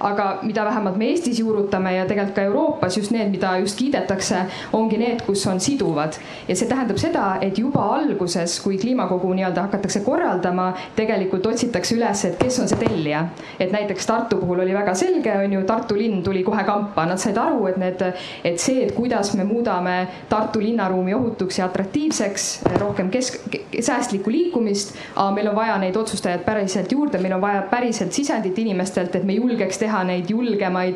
aga 0.01 0.27
mida 0.43 0.65
vähemalt 0.65 0.97
me 0.97 1.11
Eestis 1.13 1.39
juurutame 1.39 1.95
ja 1.95 2.07
tegelikult 2.07 2.35
ka 2.35 2.43
Euroopas 2.43 2.97
just 2.97 3.11
need, 3.11 3.31
mida 3.31 3.57
just 3.59 3.79
kiidetakse, 3.79 4.43
ongi 4.73 4.99
need, 4.99 5.23
kus 5.27 5.47
on 5.47 5.61
siduvad. 5.61 6.19
ja 6.49 6.57
see 6.57 6.69
tähendab 6.69 6.99
seda, 6.99 7.39
et 7.41 7.59
juba 7.59 7.85
alguses, 7.97 8.59
kui 8.61 8.79
kliimakogu 8.79 9.33
nii-öelda 9.35 9.69
hakatakse 9.69 10.01
korraldama, 10.01 10.73
tegelikult 10.97 11.47
otsitakse 11.47 11.95
üles, 11.97 12.25
et 12.25 12.39
kes 12.39 12.59
on 12.59 12.69
see 12.69 12.79
tellija. 12.79 13.27
et 13.61 13.73
näiteks 13.73 14.07
Tartu 14.07 14.37
puhul 14.37 14.61
oli 14.61 14.75
väga 14.75 14.95
selge, 14.95 15.33
on 15.45 15.53
ju, 15.53 15.65
Tartu 15.65 15.95
linn 15.95 16.23
tuli 16.23 16.43
kohe 16.43 16.65
kampa, 16.65 17.07
nad 17.07 17.19
said 17.19 17.37
aru, 17.37 17.67
et 17.67 17.77
need, 17.77 18.03
et 18.45 18.61
see, 18.61 18.85
et 18.85 18.93
kuidas 18.95 19.35
me 19.37 19.45
muudame 19.45 19.97
Tartu 20.29 20.61
linnaruumi 20.61 21.15
ohutuks 21.15 21.59
ja 21.59 21.67
atraktiivseks, 21.67 22.49
rohkem 22.81 23.11
kesk, 23.11 23.57
säästlikku 23.81 24.31
liikumist. 24.31 24.95
aga 25.17 25.31
meil 25.35 25.49
on 25.49 25.57
vaja 25.57 25.79
neid 25.79 25.97
otsustajaid 25.97 26.45
päriselt 26.47 26.93
juurde, 26.93 27.19
meil 27.19 27.35
on 27.37 27.41
vaja 27.41 27.63
päriselt 27.71 28.13
sisendit 28.13 28.59
inimestelt, 28.59 29.15
et 29.15 29.25
me 29.25 29.39
julgeks 29.39 29.79
teha 29.79 30.05
neid 30.05 30.31
julgemaid, 30.31 30.95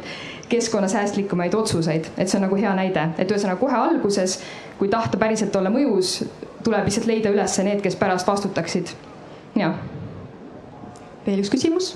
keskkonnasäästlikumaid 0.49 1.55
otsuseid, 1.55 2.11
et 2.16 2.29
see 2.29 2.38
on 2.38 2.47
nagu 2.47 2.57
hea 2.61 2.75
näide, 2.77 3.09
et 3.18 3.31
ühesõnaga 3.31 3.61
kohe 3.61 3.77
alguses, 3.77 4.40
kui 4.79 4.88
tahta 4.92 5.18
päriselt 5.18 5.57
olla 5.57 5.73
mõjus, 5.73 6.18
tuleb 6.64 6.88
lihtsalt 6.88 7.09
leida 7.09 7.33
üles 7.33 7.59
need, 7.64 7.81
kes 7.83 7.97
pärast 7.97 8.29
vastutaksid. 8.29 8.92
jah. 9.57 9.79
veel 11.27 11.38
üks 11.38 11.51
küsimus 11.53 11.95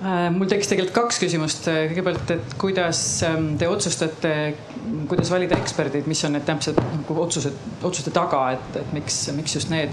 mul 0.00 0.46
tekkis 0.46 0.70
tegelikult 0.70 0.94
kaks 0.94 1.18
küsimust. 1.24 1.66
kõigepealt, 1.90 2.30
et 2.30 2.54
kuidas 2.60 3.00
ähm, 3.26 3.50
te 3.58 3.68
otsustate, 3.68 4.32
kuidas 5.10 5.32
valida 5.32 5.58
eksperdid, 5.58 6.06
mis 6.10 6.22
on 6.24 6.36
need 6.36 6.46
täpsed 6.46 6.78
nagu 6.78 7.18
otsused, 7.24 7.58
otsuste 7.82 8.14
taga, 8.14 8.44
et, 8.54 8.80
et 8.82 8.94
miks, 8.94 9.24
miks 9.34 9.58
just 9.58 9.72
need, 9.74 9.90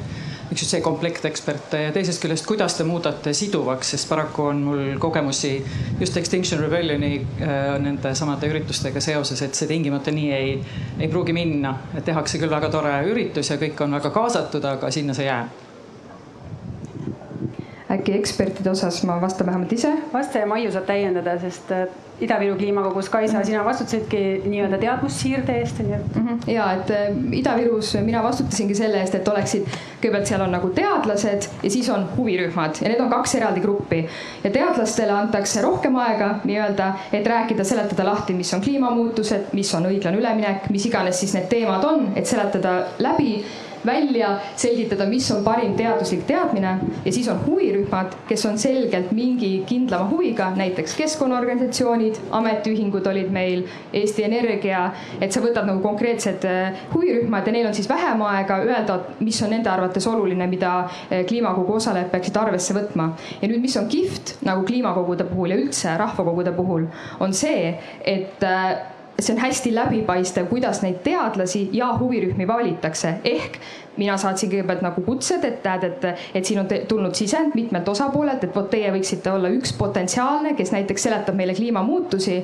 miks 0.52 0.62
just 0.62 0.76
see 0.76 0.84
komplekt 0.86 1.26
eksperte? 1.26 1.82
Ja 1.88 1.96
teisest 1.96 2.22
küljest, 2.22 2.46
kuidas 2.46 2.78
te 2.78 2.86
muudate 2.86 3.34
siduvaks, 3.34 3.96
sest 3.96 4.10
paraku 4.12 4.50
on 4.52 4.64
mul 4.68 4.86
kogemusi 5.02 5.56
just 6.00 6.22
Extinction 6.22 6.62
Rebellioni 6.62 7.14
äh, 7.18 7.68
nende 7.82 8.14
samade 8.18 8.50
üritustega 8.54 9.02
seoses, 9.02 9.42
et 9.42 9.58
see 9.58 9.70
tingimata 9.74 10.14
nii 10.14 10.34
ei, 10.38 10.58
ei 11.00 11.10
pruugi 11.10 11.34
minna. 11.34 11.76
tehakse 12.06 12.38
küll 12.42 12.54
väga 12.54 12.70
tore 12.70 13.00
üritus 13.10 13.50
ja 13.50 13.58
kõik 13.62 13.82
on 13.82 13.98
väga 13.98 14.14
kaasatud, 14.14 14.74
aga 14.76 14.94
sinna 14.94 15.18
see 15.18 15.32
jääb 15.32 15.65
äkki 17.96 18.16
ekspertide 18.20 18.70
osas 18.72 19.04
ma 19.04 19.20
vastan 19.22 19.48
vähemalt 19.48 19.74
ise. 19.74 19.94
vasta 20.14 20.42
ja 20.42 20.48
Maiu 20.48 20.72
saab 20.72 20.86
täiendada, 20.90 21.38
sest 21.40 21.72
äh, 21.72 21.88
Ida-Viru 22.22 22.56
kliimakogus, 22.56 23.10
Kaisa, 23.12 23.42
sina 23.44 23.66
vastutasidki 23.66 24.20
nii-öelda 24.46 24.78
teadmussiirde 24.80 25.58
eest, 25.60 25.80
onju 25.84 25.98
mm. 25.98 26.28
-hmm. 26.28 26.52
ja 26.52 26.72
et 26.74 26.92
äh, 26.92 27.10
Ida-Virus 27.40 27.98
mina 28.02 28.24
vastutasingi 28.24 28.76
selle 28.76 29.02
eest, 29.02 29.16
et 29.16 29.28
oleksid, 29.28 29.68
kõigepealt 30.02 30.32
seal 30.32 30.42
on 30.42 30.52
nagu 30.56 30.70
teadlased 30.70 31.50
ja 31.64 31.70
siis 31.70 31.90
on 31.90 32.08
huvirühmad 32.18 32.82
ja 32.82 32.90
need 32.90 33.02
on 33.02 33.10
kaks 33.10 33.36
eraldi 33.36 33.60
gruppi. 33.60 34.06
ja 34.44 34.52
teadlastele 34.52 35.12
antakse 35.12 35.62
rohkem 35.62 35.96
aega 35.96 36.40
nii-öelda, 36.44 36.94
et 37.14 37.28
rääkida, 37.28 37.64
seletada 37.64 38.06
lahti, 38.06 38.34
mis 38.34 38.54
on 38.54 38.62
kliimamuutused, 38.62 39.54
mis 39.54 39.76
on 39.76 39.86
õiglane 39.86 40.18
üleminek, 40.18 40.70
mis 40.70 40.86
iganes 40.86 41.20
siis 41.20 41.34
need 41.34 41.48
teemad 41.50 41.84
on, 41.84 42.12
et 42.16 42.26
seletada 42.26 42.84
läbi 43.00 43.44
välja, 43.86 44.36
selgitada, 44.56 45.08
mis 45.10 45.28
on 45.32 45.44
parim 45.44 45.76
teaduslik 45.78 46.26
teadmine. 46.28 46.78
Ja 47.06 47.14
siis 47.14 47.28
on 47.32 47.42
huvirühmad, 47.46 48.16
kes 48.30 48.46
on 48.46 48.58
selgelt 48.62 49.12
mingi 49.16 49.64
kindlama 49.68 50.10
huviga, 50.10 50.52
näiteks 50.56 50.96
keskkonnaorganisatsioonid, 51.00 52.20
ametiühingud 52.36 53.08
olid 53.08 53.32
meil, 53.34 53.66
Eesti 53.94 54.26
Energia, 54.28 54.88
et 55.22 55.34
sa 55.34 55.44
võtad 55.44 55.68
nagu 55.68 55.84
konkreetsed 55.84 56.48
äh, 56.50 56.82
huvirühmad 56.94 57.48
ja 57.48 57.56
neil 57.56 57.70
on 57.70 57.78
siis 57.78 57.90
vähem 57.90 58.22
aega 58.26 58.60
öelda, 58.64 59.00
mis 59.20 59.42
on 59.46 59.54
nende 59.56 59.72
arvates 59.72 60.08
oluline, 60.10 60.48
mida 60.52 60.74
äh, 60.86 61.24
kliimakogu 61.28 61.78
osalejad 61.80 62.12
peaksid 62.14 62.42
arvesse 62.42 62.76
võtma. 62.78 63.12
ja 63.42 63.50
nüüd, 63.52 63.62
mis 63.64 63.78
on 63.80 63.88
kihvt 63.92 64.38
nagu 64.46 64.66
kliimakogude 64.68 65.28
puhul 65.30 65.54
ja 65.54 65.62
üldse 65.62 65.96
rahvakogude 65.98 66.54
puhul, 66.56 66.90
on 67.20 67.34
see, 67.34 67.74
et 68.06 68.44
äh, 68.44 68.95
see 69.20 69.34
on 69.36 69.42
hästi 69.42 69.76
läbipaistev, 69.76 70.48
kuidas 70.52 70.82
neid 70.84 71.00
teadlasi 71.04 71.70
ja 71.74 71.94
huvirühmi 72.00 72.48
valitakse, 72.48 73.14
ehk 73.24 73.60
mina 73.98 74.18
saatsin 74.18 74.50
kõigepealt 74.52 74.84
nagu 74.86 75.02
kutsed, 75.06 75.44
et 75.48 75.66
näed, 75.66 75.84
et, 75.88 76.06
et 76.36 76.46
siin 76.46 76.60
on 76.62 76.70
tulnud 76.90 77.16
sisend 77.16 77.56
mitmelt 77.56 77.88
osapoolelt, 77.90 78.44
et 78.44 78.56
vot 78.56 78.68
teie 78.72 78.92
võiksite 78.94 79.32
olla 79.32 79.50
üks 79.54 79.74
potentsiaalne, 79.78 80.56
kes 80.58 80.72
näiteks 80.76 81.08
seletab 81.08 81.38
meile 81.38 81.56
kliimamuutusi. 81.56 82.36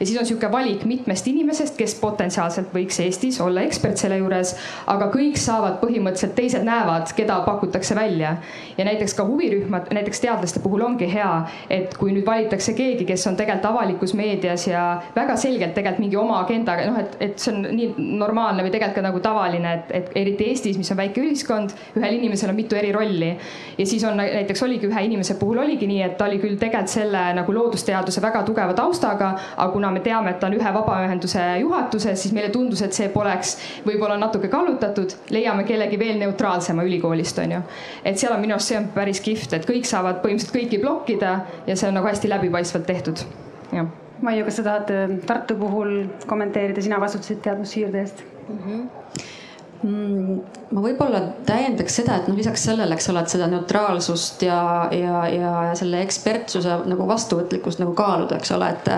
ja 0.00 0.06
siis 0.06 0.16
on 0.18 0.24
niisugune 0.24 0.52
valik 0.52 0.84
mitmest 0.84 1.26
inimesest, 1.26 1.76
kes 1.76 1.94
potentsiaalselt 2.00 2.74
võiks 2.74 3.00
Eestis 3.00 3.40
olla 3.40 3.64
ekspert 3.66 3.98
selle 4.00 4.20
juures, 4.20 4.54
aga 4.86 5.10
kõik 5.12 5.38
saavad 5.40 5.80
põhimõtteliselt, 5.82 6.34
teised 6.36 6.64
näevad, 6.66 7.12
keda 7.16 7.40
pakutakse 7.46 7.94
välja. 7.94 8.36
ja 8.78 8.84
näiteks 8.84 9.14
ka 9.14 9.24
huvirühmad, 9.26 9.90
näiteks 9.94 10.20
teadlaste 10.20 10.60
puhul 10.60 10.82
ongi 10.86 11.08
hea, 11.12 11.32
et 11.70 11.96
kui 11.98 12.12
nüüd 12.12 12.26
valitakse 12.26 12.74
keegi, 12.78 13.04
kes 13.04 13.26
on 13.26 13.36
tegelikult 13.36 13.70
avalikus 13.70 14.14
meedias 14.14 14.66
ja 14.66 15.02
väga 15.16 15.36
selgelt 15.36 15.74
tegelikult 15.74 16.00
mingi 16.00 16.16
oma 16.16 16.40
agendaga, 16.44 16.86
noh, 16.90 17.00
et, 17.00 17.16
et 17.20 17.38
see 17.38 17.52
on 17.54 17.66
nii 17.76 17.92
normaalne 18.20 18.64
või 18.64 18.72
tegelikult 18.72 19.00
ka 19.00 19.06
nagu 19.06 19.20
tavaline, 19.24 19.74
et, 19.80 19.92
et 20.00 20.16
eriti 20.22 20.50
Eestis, 20.50 20.78
mis 20.78 20.90
on 20.90 20.99
väike 21.00 21.22
ühiskond, 21.24 21.74
ühel 21.98 22.16
inimesel 22.18 22.52
on 22.52 22.58
mitu 22.58 22.78
eri 22.78 22.92
rolli. 22.94 23.30
ja 23.78 23.86
siis 23.86 24.04
on 24.04 24.16
näiteks 24.20 24.62
oligi 24.62 24.88
ühe 24.88 25.04
inimese 25.06 25.36
puhul 25.40 25.62
oligi 25.64 25.88
nii, 25.90 26.02
et 26.06 26.16
ta 26.18 26.28
oli 26.28 26.40
küll 26.42 26.58
tegelikult 26.60 26.92
selle 26.92 27.22
nagu 27.36 27.54
loodusteaduse 27.54 28.22
väga 28.22 28.42
tugeva 28.48 28.74
taustaga, 28.76 29.30
aga 29.56 29.68
kuna 29.72 29.90
me 29.94 30.02
teame, 30.04 30.34
et 30.34 30.40
ta 30.40 30.48
on 30.48 30.56
ühe 30.58 30.74
vabaühenduse 30.74 31.46
juhatuses, 31.60 32.22
siis 32.22 32.34
meile 32.36 32.50
tundus, 32.54 32.82
et 32.86 32.96
see 32.96 33.08
poleks 33.12 33.56
võib-olla 33.86 34.18
natuke 34.20 34.50
kallutatud, 34.52 35.16
leiame 35.30 35.64
kellegi 35.68 35.98
veel 36.00 36.18
neutraalsema 36.20 36.84
ülikoolist, 36.86 37.38
on 37.44 37.56
ju. 37.56 37.62
et 38.04 38.18
seal 38.18 38.34
on 38.34 38.44
minu 38.44 38.56
arust, 38.56 38.72
see 38.72 38.80
on 38.80 38.90
päris 38.94 39.22
kihvt, 39.24 39.56
et 39.56 39.68
kõik 39.68 39.88
saavad 39.88 40.22
põhimõtteliselt 40.24 40.56
kõiki 40.56 40.80
blokkida 40.82 41.34
ja 41.66 41.76
see 41.76 41.88
on 41.88 41.98
nagu 42.00 42.10
hästi 42.10 42.30
läbipaistvalt 42.30 42.88
tehtud, 42.90 43.26
jah 43.72 43.90
Maiu, 44.20 44.44
kas 44.44 44.58
sa 44.58 44.62
tahad 44.66 44.90
äh, 44.92 45.12
Tartu 45.24 45.54
puhul 45.56 45.94
kommenteerida, 46.28 46.82
sina 46.84 46.98
vastutasid 47.00 47.40
teadmussiirde 47.40 48.02
eest 48.02 48.20
mm? 48.20 48.58
-hmm 48.66 48.82
Mm, 49.20 49.39
ma 49.80 50.82
võib-olla 50.84 51.20
täiendaks 51.48 51.94
seda, 52.00 52.18
et 52.20 52.26
noh, 52.28 52.36
lisaks 52.36 52.66
sellele, 52.68 52.92
eks 52.96 53.06
ole, 53.08 53.22
et 53.24 53.32
seda 53.32 53.46
neutraalsust 53.48 54.42
ja, 54.44 54.58
ja, 54.92 55.22
ja 55.32 55.52
selle 55.78 56.02
ekspertsuse 56.04 56.74
nagu 56.90 57.06
vastuvõtlikkust 57.08 57.80
nagu 57.80 57.94
kaaluda, 57.96 58.36
eks 58.36 58.52
ole, 58.56 58.68
et. 58.74 58.90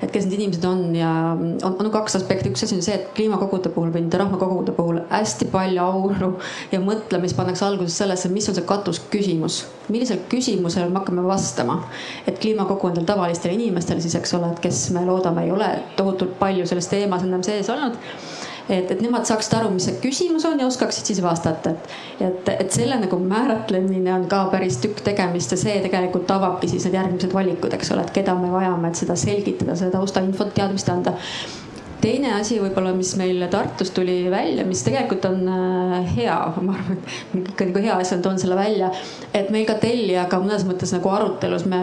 et 0.00 0.14
kes 0.14 0.24
need 0.24 0.38
inimesed 0.38 0.64
on 0.68 0.80
ja 0.96 1.10
on, 1.36 1.76
on 1.76 1.90
kaks 1.92 2.16
aspekti, 2.16 2.52
üks 2.52 2.64
asi 2.64 2.78
on 2.78 2.84
see, 2.84 2.96
et 2.96 3.10
kliimakogude 3.16 3.72
puhul 3.74 3.92
või 3.92 4.06
nende 4.06 4.22
rahvakogude 4.22 4.72
puhul 4.76 5.02
hästi 5.10 5.50
palju 5.52 5.84
auru 5.84 6.30
ja 6.72 6.80
mõtlemist 6.80 7.36
pannakse 7.36 7.66
alguses 7.68 7.98
sellesse, 8.00 8.32
mis 8.32 8.48
on 8.48 8.56
see 8.56 8.68
katusküsimus. 8.68 9.62
millisele 9.92 10.24
küsimusele 10.32 10.88
me 10.88 11.02
hakkame 11.02 11.26
vastama, 11.26 11.82
et 12.26 12.40
kliimakogu 12.40 12.88
on 12.88 12.96
tal 13.00 13.10
tavalistele 13.12 13.58
inimestele 13.58 14.00
siis, 14.00 14.16
eks 14.16 14.32
ole, 14.40 14.48
et 14.54 14.64
kes 14.64 14.86
me 14.96 15.04
loodame, 15.04 15.44
ei 15.44 15.52
ole 15.52 15.68
tohutult 15.96 16.38
palju 16.40 16.64
selles 16.70 16.88
teemas 16.88 17.28
ennem 17.28 17.44
sees 17.44 17.68
olnud 17.72 18.00
et, 18.68 18.90
et 18.90 19.00
nemad 19.02 19.26
saaksid 19.28 19.56
aru, 19.58 19.70
mis 19.74 19.86
see 19.88 19.98
küsimus 20.02 20.46
on 20.48 20.60
ja 20.60 20.68
oskaksid 20.68 21.10
siis 21.10 21.22
vastata, 21.24 21.72
et, 21.72 21.96
et, 22.28 22.52
et 22.66 22.74
selle 22.74 22.98
nagu 23.00 23.18
määratlemine 23.18 24.14
on 24.14 24.28
ka 24.30 24.44
päris 24.52 24.78
tükk 24.82 25.02
tegemist 25.06 25.54
ja 25.54 25.60
see 25.60 25.80
tegelikult 25.84 26.30
avabki 26.30 26.70
siis 26.70 26.86
need 26.86 26.98
järgmised 27.00 27.34
valikud, 27.34 27.74
eks 27.74 27.92
ole, 27.94 28.06
et 28.06 28.14
keda 28.14 28.36
me 28.38 28.52
vajame, 28.52 28.92
et 28.92 29.02
seda 29.02 29.18
selgitada, 29.18 29.76
seda 29.78 29.98
taustainfot, 29.98 30.54
teadmist 30.56 30.92
anda 30.92 31.16
teine 32.02 32.32
asi 32.36 32.58
võib-olla, 32.60 32.92
mis 32.96 33.12
meil 33.18 33.42
Tartus 33.52 33.92
tuli 33.94 34.16
välja, 34.30 34.64
mis 34.66 34.82
tegelikult 34.86 35.26
on 35.28 35.46
äh, 35.48 36.14
hea, 36.16 36.36
ma 36.66 36.74
arvan, 36.76 36.98
et 36.98 37.52
ikka 37.52 37.68
nagu 37.68 37.82
hea 37.84 37.98
asja, 38.02 38.18
toon 38.22 38.40
selle 38.42 38.58
välja. 38.58 38.90
et 39.32 39.50
meil 39.54 39.64
ka 39.68 39.78
tellijaga 39.80 40.40
mõnes 40.42 40.66
mõttes 40.68 40.92
nagu 40.92 41.08
arutelus 41.08 41.64
me 41.70 41.78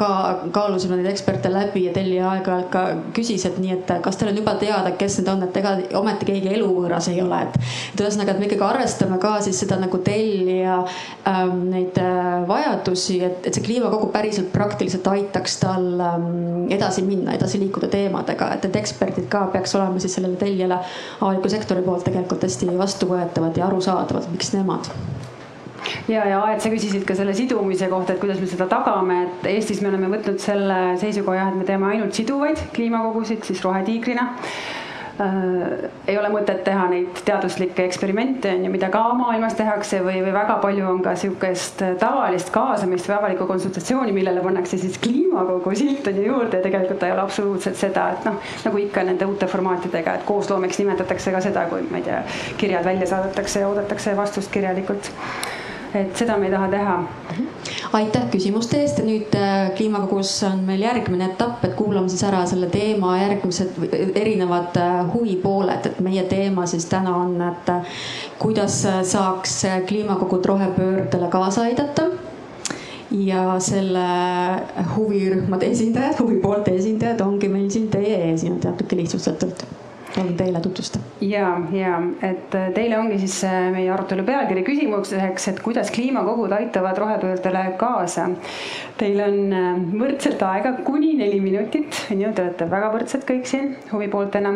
ka 0.00 0.10
kaalusime 0.54 0.98
neid 0.98 1.10
eksperte 1.12 1.52
läbi 1.52 1.84
ja 1.86 1.92
tellija 1.94 2.30
aeg-ajalt 2.34 2.70
ka 2.72 2.84
küsis, 3.16 3.44
et 3.46 3.58
nii, 3.62 3.76
et 3.76 3.92
kas 4.02 4.18
teil 4.18 4.32
on 4.32 4.40
juba 4.40 4.56
teada, 4.60 4.94
kes 4.98 5.20
need 5.20 5.30
on, 5.32 5.44
et 5.46 5.60
ega 5.60 5.76
ometi 6.00 6.28
keegi 6.30 6.54
eluvõõras 6.56 7.10
ei 7.12 7.20
ole, 7.22 7.42
et. 7.46 7.60
et 7.92 8.04
ühesõnaga, 8.04 8.34
et 8.34 8.42
me 8.42 8.48
ikkagi 8.48 8.66
arvestame 8.66 9.20
ka 9.22 9.36
siis 9.44 9.60
seda 9.62 9.78
nagu 9.80 10.00
tellija 10.04 10.80
ähm, 11.28 11.66
neid 11.70 12.00
äh, 12.00 12.40
vajadusi, 12.48 13.20
et, 13.28 13.44
et 13.46 13.54
see 13.54 13.66
kliimakogu 13.66 14.10
päriselt 14.14 14.50
praktiliselt 14.54 15.06
aitaks 15.12 15.60
tal 15.62 15.86
ähm, 16.00 16.66
edasi 16.72 17.04
minna, 17.06 17.36
edasi 17.36 17.60
liikuda 17.62 17.90
teemadega, 17.92 18.52
et, 18.56 18.66
et 18.70 18.80
eksperdid 18.80 19.28
ka 19.30 19.49
peaks 19.52 19.74
olema 19.78 20.02
siis 20.02 20.16
sellele 20.18 20.38
tellijale 20.40 20.80
avaliku 21.20 21.52
sektori 21.52 21.84
poolt 21.86 22.04
tegelikult 22.08 22.46
hästi 22.46 22.70
vastuvõetavad 22.78 23.56
ja 23.58 23.66
arusaadavad, 23.68 24.28
miks 24.32 24.54
nemad. 24.56 24.90
Ja, 26.08 26.24
ja 26.28 26.40
Aet, 26.44 26.60
sa 26.62 26.70
küsisid 26.72 27.04
ka 27.06 27.14
selle 27.18 27.32
sidumise 27.36 27.88
kohta, 27.90 28.14
et 28.14 28.20
kuidas 28.22 28.40
me 28.42 28.48
seda 28.50 28.66
tagame, 28.70 29.22
et 29.26 29.48
Eestis 29.52 29.80
me 29.82 29.90
oleme 29.90 30.10
võtnud 30.12 30.40
selle 30.42 30.78
seisukoha, 31.00 31.50
et 31.50 31.58
me 31.58 31.66
teeme 31.68 31.88
ainult 31.90 32.16
siduvaid 32.16 32.60
kliimakogusid 32.74 33.46
siis 33.46 33.62
rohetiigrina 33.64 34.30
ei 35.20 36.16
ole 36.18 36.30
mõtet 36.32 36.62
teha 36.64 36.86
neid 36.88 37.20
teaduslikke 37.26 37.84
eksperimente 37.84 38.52
on 38.54 38.64
ju, 38.64 38.70
mida 38.72 38.88
ka 38.92 39.02
maailmas 39.18 39.56
tehakse 39.58 40.00
või, 40.04 40.22
või 40.24 40.32
väga 40.32 40.56
palju 40.62 40.86
on 40.88 41.02
ka 41.04 41.12
sihukest 41.20 41.82
tavalist 42.00 42.52
kaasamist 42.54 43.10
või 43.10 43.16
avalikku 43.18 43.48
konsultatsiooni, 43.50 44.14
millele 44.16 44.40
pannakse 44.44 44.78
siis 44.80 44.96
kliimakogu 45.02 45.74
silt 45.76 46.08
on 46.08 46.20
ju 46.20 46.26
juurde 46.30 46.60
ja 46.60 46.64
tegelikult 46.64 47.02
ta 47.02 47.10
ei 47.10 47.16
ole 47.16 47.24
absoluutselt 47.26 47.76
seda, 47.80 48.08
et 48.14 48.28
noh, 48.28 48.40
nagu 48.64 48.82
ikka 48.86 49.04
nende 49.10 49.28
uute 49.28 49.48
formaatidega, 49.50 50.16
et 50.16 50.28
koosloomeks 50.28 50.80
nimetatakse 50.80 51.36
ka 51.36 51.44
seda, 51.44 51.66
kui 51.72 51.84
ma 51.90 52.00
ei 52.00 52.08
tea, 52.08 52.22
kirjad 52.60 52.88
välja 52.88 53.12
saadetakse 53.12 53.64
ja 53.64 53.68
oodatakse 53.68 54.16
vastust 54.16 54.52
kirjalikult 54.54 55.12
et 55.94 56.16
seda 56.16 56.36
me 56.38 56.46
ei 56.46 56.52
taha 56.54 56.68
teha. 56.70 56.96
Aitäh 57.92 58.26
küsimuste 58.30 58.78
eest, 58.84 59.00
nüüd 59.02 59.34
äh, 59.38 59.70
kliimakogus 59.76 60.32
on 60.46 60.62
meil 60.66 60.84
järgmine 60.84 61.30
etapp, 61.32 61.64
et 61.66 61.74
kuulame 61.78 62.10
siis 62.12 62.22
ära 62.26 62.42
selle 62.48 62.68
teema 62.70 63.16
järgmised 63.18 63.80
erinevad 64.18 64.78
äh, 64.78 65.00
huvipooled, 65.14 65.88
et 65.90 66.00
meie 66.04 66.24
teema 66.30 66.66
siis 66.70 66.86
täna 66.90 67.16
on, 67.18 67.34
et 67.48 67.72
äh, 67.72 68.00
kuidas 68.38 68.82
saaks 69.10 69.56
kliimakogud 69.88 70.46
rohepöördele 70.52 71.30
kaasa 71.32 71.66
aidata. 71.68 72.10
Ja 73.10 73.56
selle 73.58 74.04
huvirühmade 74.94 75.66
esindajad, 75.74 76.20
huvipoolte 76.22 76.76
esindajad 76.78 77.24
ongi 77.26 77.50
meil 77.50 77.66
siin 77.74 77.90
teie 77.90 78.20
ees 78.28 78.44
niimoodi 78.46 78.70
natuke 78.70 78.98
lihtsustatult 79.00 79.66
palun 80.14 80.36
teile 80.36 80.60
tutvustada. 80.60 81.04
ja, 81.20 81.46
ja 81.72 81.96
et 82.22 82.54
äh, 82.54 82.68
teile 82.74 82.98
ongi 82.98 83.18
siis 83.22 83.36
äh, 83.44 83.70
meie 83.74 83.90
arutelu 83.92 84.24
pealkiri 84.26 84.62
küsimuseks, 84.66 85.48
et 85.52 85.60
kuidas 85.64 85.90
kliimakogud 85.94 86.52
aitavad 86.56 86.98
rohepöördele 86.98 87.64
kaasa. 87.80 88.28
Teil 89.00 89.20
on 89.24 89.38
äh, 89.56 89.68
võrdselt 90.02 90.42
aega 90.46 90.74
kuni 90.86 91.14
neli 91.20 91.40
minutit, 91.42 92.02
on 92.12 92.24
ju, 92.24 92.32
te 92.34 92.46
olete 92.46 92.68
väga 92.70 92.92
võrdsed 92.94 93.26
kõik 93.28 93.48
siin 93.50 93.74
huvipooltena. 93.92 94.54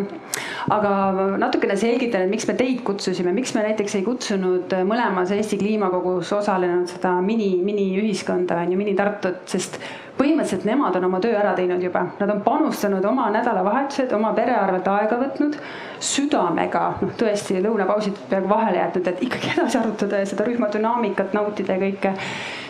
aga 0.74 0.92
natukene 1.38 1.76
selgitan, 1.76 2.24
et 2.24 2.32
miks 2.32 2.48
me 2.48 2.56
teid 2.58 2.80
kutsusime, 2.86 3.32
miks 3.36 3.54
me 3.54 3.66
näiteks 3.66 3.98
ei 3.98 4.06
kutsunud 4.06 4.72
mõlemas 4.88 5.32
Eesti 5.34 5.58
kliimakogus 5.60 6.32
osalenud 6.32 6.88
seda 6.90 7.14
mini, 7.24 7.50
miniühiskonda 7.64 8.62
on 8.64 8.72
ju, 8.72 8.80
mini-Tartut, 8.80 9.44
sest 9.50 9.78
põhimõtteliselt 10.18 10.64
nemad 10.68 10.94
on 10.98 11.08
oma 11.08 11.18
töö 11.22 11.34
ära 11.38 11.54
teinud 11.58 11.82
juba, 11.82 12.04
nad 12.20 12.30
on 12.30 12.40
panustanud 12.44 13.04
oma 13.08 13.26
nädalavahetused, 13.34 14.12
oma 14.14 14.30
pere 14.36 14.54
arvelt 14.54 14.86
aega 14.90 15.18
võtnud, 15.18 15.56
südamega, 16.04 16.84
noh 17.00 17.14
tõesti 17.18 17.58
lõunapausid 17.64 18.20
peaaegu 18.30 18.50
vahele 18.50 18.78
jätnud, 18.78 19.08
et 19.10 19.24
ikkagi 19.26 19.50
edasi 19.56 19.80
arutada 19.80 20.20
ja 20.22 20.28
seda 20.30 20.46
rühma 20.46 20.68
dünaamikat 20.74 21.34
nautida 21.34 21.74
ja 21.74 21.82
kõike. 21.82 22.14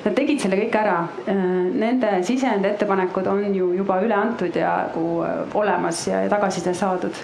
Nad 0.05 0.17
tegid 0.19 0.43
selle 0.43 0.59
kõik 0.59 0.75
ära. 0.77 0.99
Nende 1.25 2.11
sisend, 2.29 2.67
ettepanekud 2.69 3.29
on 3.33 3.55
ju 3.57 3.71
juba 3.73 3.97
üle 4.05 4.17
antud 4.19 4.57
ja 4.57 4.75
nagu 4.91 5.07
olemas 5.57 6.03
ja, 6.11 6.21
tagasiside 6.29 6.75
saadud. 6.77 7.23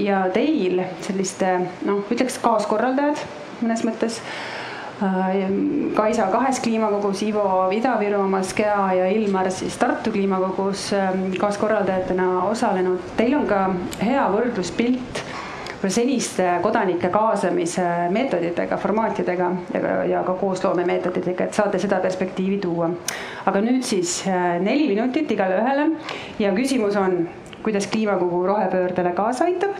ja 0.00 0.22
teil 0.32 0.80
selliste 1.04 1.58
noh, 1.84 2.00
ütleks 2.08 2.40
kaaskorraldajad 2.40 3.20
mõnes 3.60 3.84
mõttes 3.84 4.22
Äh, 4.24 4.63
Kaisa 5.94 6.26
kahes 6.30 6.60
kliimakogus, 6.62 7.22
Ivo 7.26 7.44
Ida-Virumaa's 7.74 8.52
KEA 8.54 8.92
ja 8.94 9.06
Ilmar 9.10 9.50
siis 9.50 9.76
Tartu 9.78 10.10
kliimakogus 10.10 10.92
ähm, 10.92 11.32
kaaskorraldajatena 11.40 12.42
osalenud. 12.42 13.00
Teil 13.16 13.34
on 13.34 13.46
ka 13.50 13.64
hea 14.02 14.26
võrdluspilt 14.30 15.24
seniste 15.90 16.46
kodanike 16.62 17.10
kaasamise 17.12 17.84
meetoditega, 18.14 18.76
formaatidega 18.80 19.50
ja, 19.74 19.94
ja 20.08 20.22
ka 20.24 20.36
koosloome 20.40 20.86
meetoditega, 20.88 21.48
et 21.48 21.58
saate 21.58 21.78
seda 21.82 21.98
perspektiivi 22.00 22.60
tuua. 22.62 22.88
aga 23.44 23.60
nüüd 23.60 23.82
siis 23.84 24.22
äh, 24.28 24.60
neli 24.62 24.86
minutit 24.88 25.30
igale 25.30 25.58
ühele 25.60 25.90
ja 26.38 26.54
küsimus 26.54 26.96
on, 26.96 27.26
kuidas 27.66 27.90
kliimakogu 27.90 28.46
rohepöördele 28.46 29.12
kaasa 29.12 29.50
aitab 29.50 29.74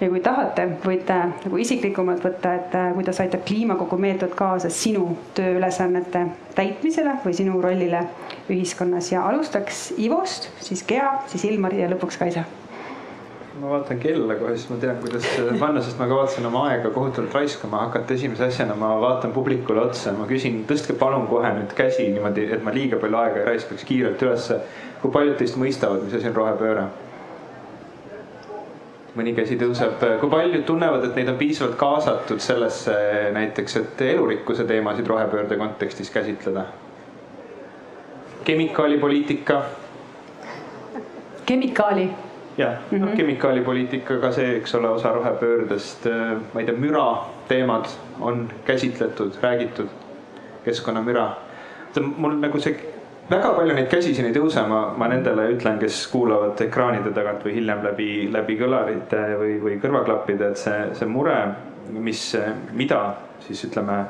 ja 0.00 0.08
kui 0.10 0.20
tahate, 0.24 0.66
võite 0.84 1.18
nagu 1.44 1.60
isiklikumalt 1.60 2.24
võtta, 2.24 2.54
et 2.58 2.74
äh, 2.78 2.90
kuidas 2.96 3.20
aitab 3.22 3.44
kliimakogu 3.46 3.98
meetod 4.00 4.34
kaasa 4.38 4.70
sinu 4.72 5.14
tööülesannete 5.36 6.26
täitmisele 6.56 7.18
või 7.24 7.36
sinu 7.36 7.60
rollile 7.62 8.02
ühiskonnas 8.50 9.12
ja 9.12 9.22
alustaks 9.28 9.86
Ivost, 9.98 10.50
siis 10.64 10.84
Gea, 10.88 11.20
siis 11.30 11.46
Ilmar 11.50 11.76
ja 11.78 11.88
lõpuks 11.92 12.18
Kaisa 12.20 12.44
ma 13.60 13.70
vaatan 13.70 14.00
kella 14.02 14.34
kohe, 14.34 14.56
siis 14.56 14.66
ma 14.70 14.76
tean, 14.82 14.96
kuidas 14.98 15.26
panna, 15.60 15.82
sest 15.82 15.98
ma 16.00 16.08
kavatsen 16.10 16.46
oma 16.48 16.64
aega 16.72 16.90
kohutavalt 16.90 17.36
raiskama 17.38 17.84
hakata. 17.84 18.14
esimese 18.14 18.48
asjana 18.48 18.74
ma 18.74 18.90
vaatan 19.00 19.32
publikule 19.32 19.80
otsa, 19.80 20.12
ma 20.18 20.26
küsin, 20.26 20.64
tõstke 20.68 20.96
palun 20.98 21.28
kohe 21.30 21.52
nüüd 21.54 21.74
käsi 21.78 22.08
niimoodi, 22.10 22.48
et 22.56 22.66
ma 22.66 22.74
liiga 22.74 22.98
palju 23.02 23.20
aega 23.20 23.42
ei 23.42 23.48
raiskaks 23.52 23.86
kiirelt 23.86 24.26
ülesse. 24.26 24.58
kui 25.02 25.12
paljud 25.14 25.36
teist 25.38 25.58
mõistavad, 25.60 26.02
mis 26.02 26.18
asi 26.18 26.30
on 26.32 26.38
rohepööre? 26.40 26.88
Mõni 29.14 29.34
käsi 29.34 29.56
tõuseb, 29.58 30.02
kui 30.20 30.30
paljud 30.30 30.64
tunnevad, 30.66 31.04
et 31.06 31.18
neid 31.18 31.30
on 31.30 31.38
piisavalt 31.38 31.76
kaasatud 31.78 32.42
sellesse 32.42 32.94
näiteks, 33.34 33.76
et 33.80 34.02
elurikkuse 34.08 34.66
teemasid 34.68 35.06
rohepöörde 35.06 35.58
kontekstis 35.60 36.10
käsitleda? 36.10 36.66
kemikaalipoliitika. 38.44 39.62
kemikaali? 41.46 42.10
jah 42.58 42.74
mm 42.90 42.98
-hmm., 42.98 43.00
noh 43.00 43.16
kemikaalipoliitika 43.16 44.16
ka 44.16 44.32
see, 44.32 44.56
eks 44.56 44.74
ole, 44.74 44.88
osa 44.88 45.12
rohepöördest, 45.12 46.06
ma 46.54 46.60
ei 46.60 46.66
tea, 46.66 46.74
müra 46.74 47.24
teemad 47.48 47.84
on 48.20 48.48
käsitletud, 48.64 49.32
räägitud, 49.42 49.88
keskkonnamüra. 50.64 51.30
mul 52.16 52.32
nagu 52.32 52.60
see 52.60 52.93
väga 53.30 53.52
palju 53.56 53.74
neid 53.74 53.90
käsi 53.92 54.14
siin 54.14 54.28
ei 54.28 54.36
tõuse, 54.36 54.62
ma, 54.68 54.86
ma 54.98 55.08
nendele 55.08 55.48
ütlen, 55.54 55.78
kes 55.80 56.04
kuulavad 56.12 56.60
ekraanide 56.66 57.12
tagant 57.16 57.44
või 57.46 57.58
hiljem 57.58 57.84
läbi, 57.86 58.08
läbi 58.32 58.58
kõlarite 58.60 59.22
või, 59.40 59.54
või 59.62 59.78
kõrvaklappide, 59.82 60.50
et 60.52 60.60
see, 60.60 60.80
see 60.98 61.08
mure, 61.08 61.38
mis, 61.94 62.26
mida 62.76 63.00
siis 63.44 63.64
ütleme, 63.66 64.04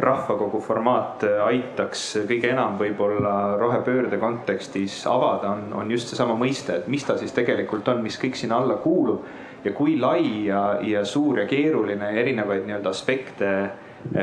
rahvakogu 0.00 0.62
formaat 0.64 1.26
aitaks 1.44 2.04
kõige 2.28 2.50
enam 2.54 2.78
võib-olla 2.80 3.58
rohepöörde 3.60 4.18
kontekstis 4.18 5.02
avada, 5.06 5.52
on, 5.52 5.68
on 5.82 5.92
just 5.92 6.10
seesama 6.10 6.34
mõiste, 6.40 6.80
et 6.80 6.88
mis 6.88 7.04
ta 7.04 7.18
siis 7.20 7.34
tegelikult 7.36 7.88
on, 7.92 8.00
mis 8.02 8.16
kõik 8.20 8.38
sinna 8.38 8.58
alla 8.62 8.78
kuulub 8.80 9.26
ja 9.64 9.74
kui 9.76 9.98
lai 10.00 10.46
ja, 10.46 10.62
ja 10.82 11.04
suur 11.04 11.42
ja 11.42 11.46
keeruline 11.50 12.14
erinevaid 12.22 12.64
nii-öelda 12.66 12.94
aspekte 12.94 13.52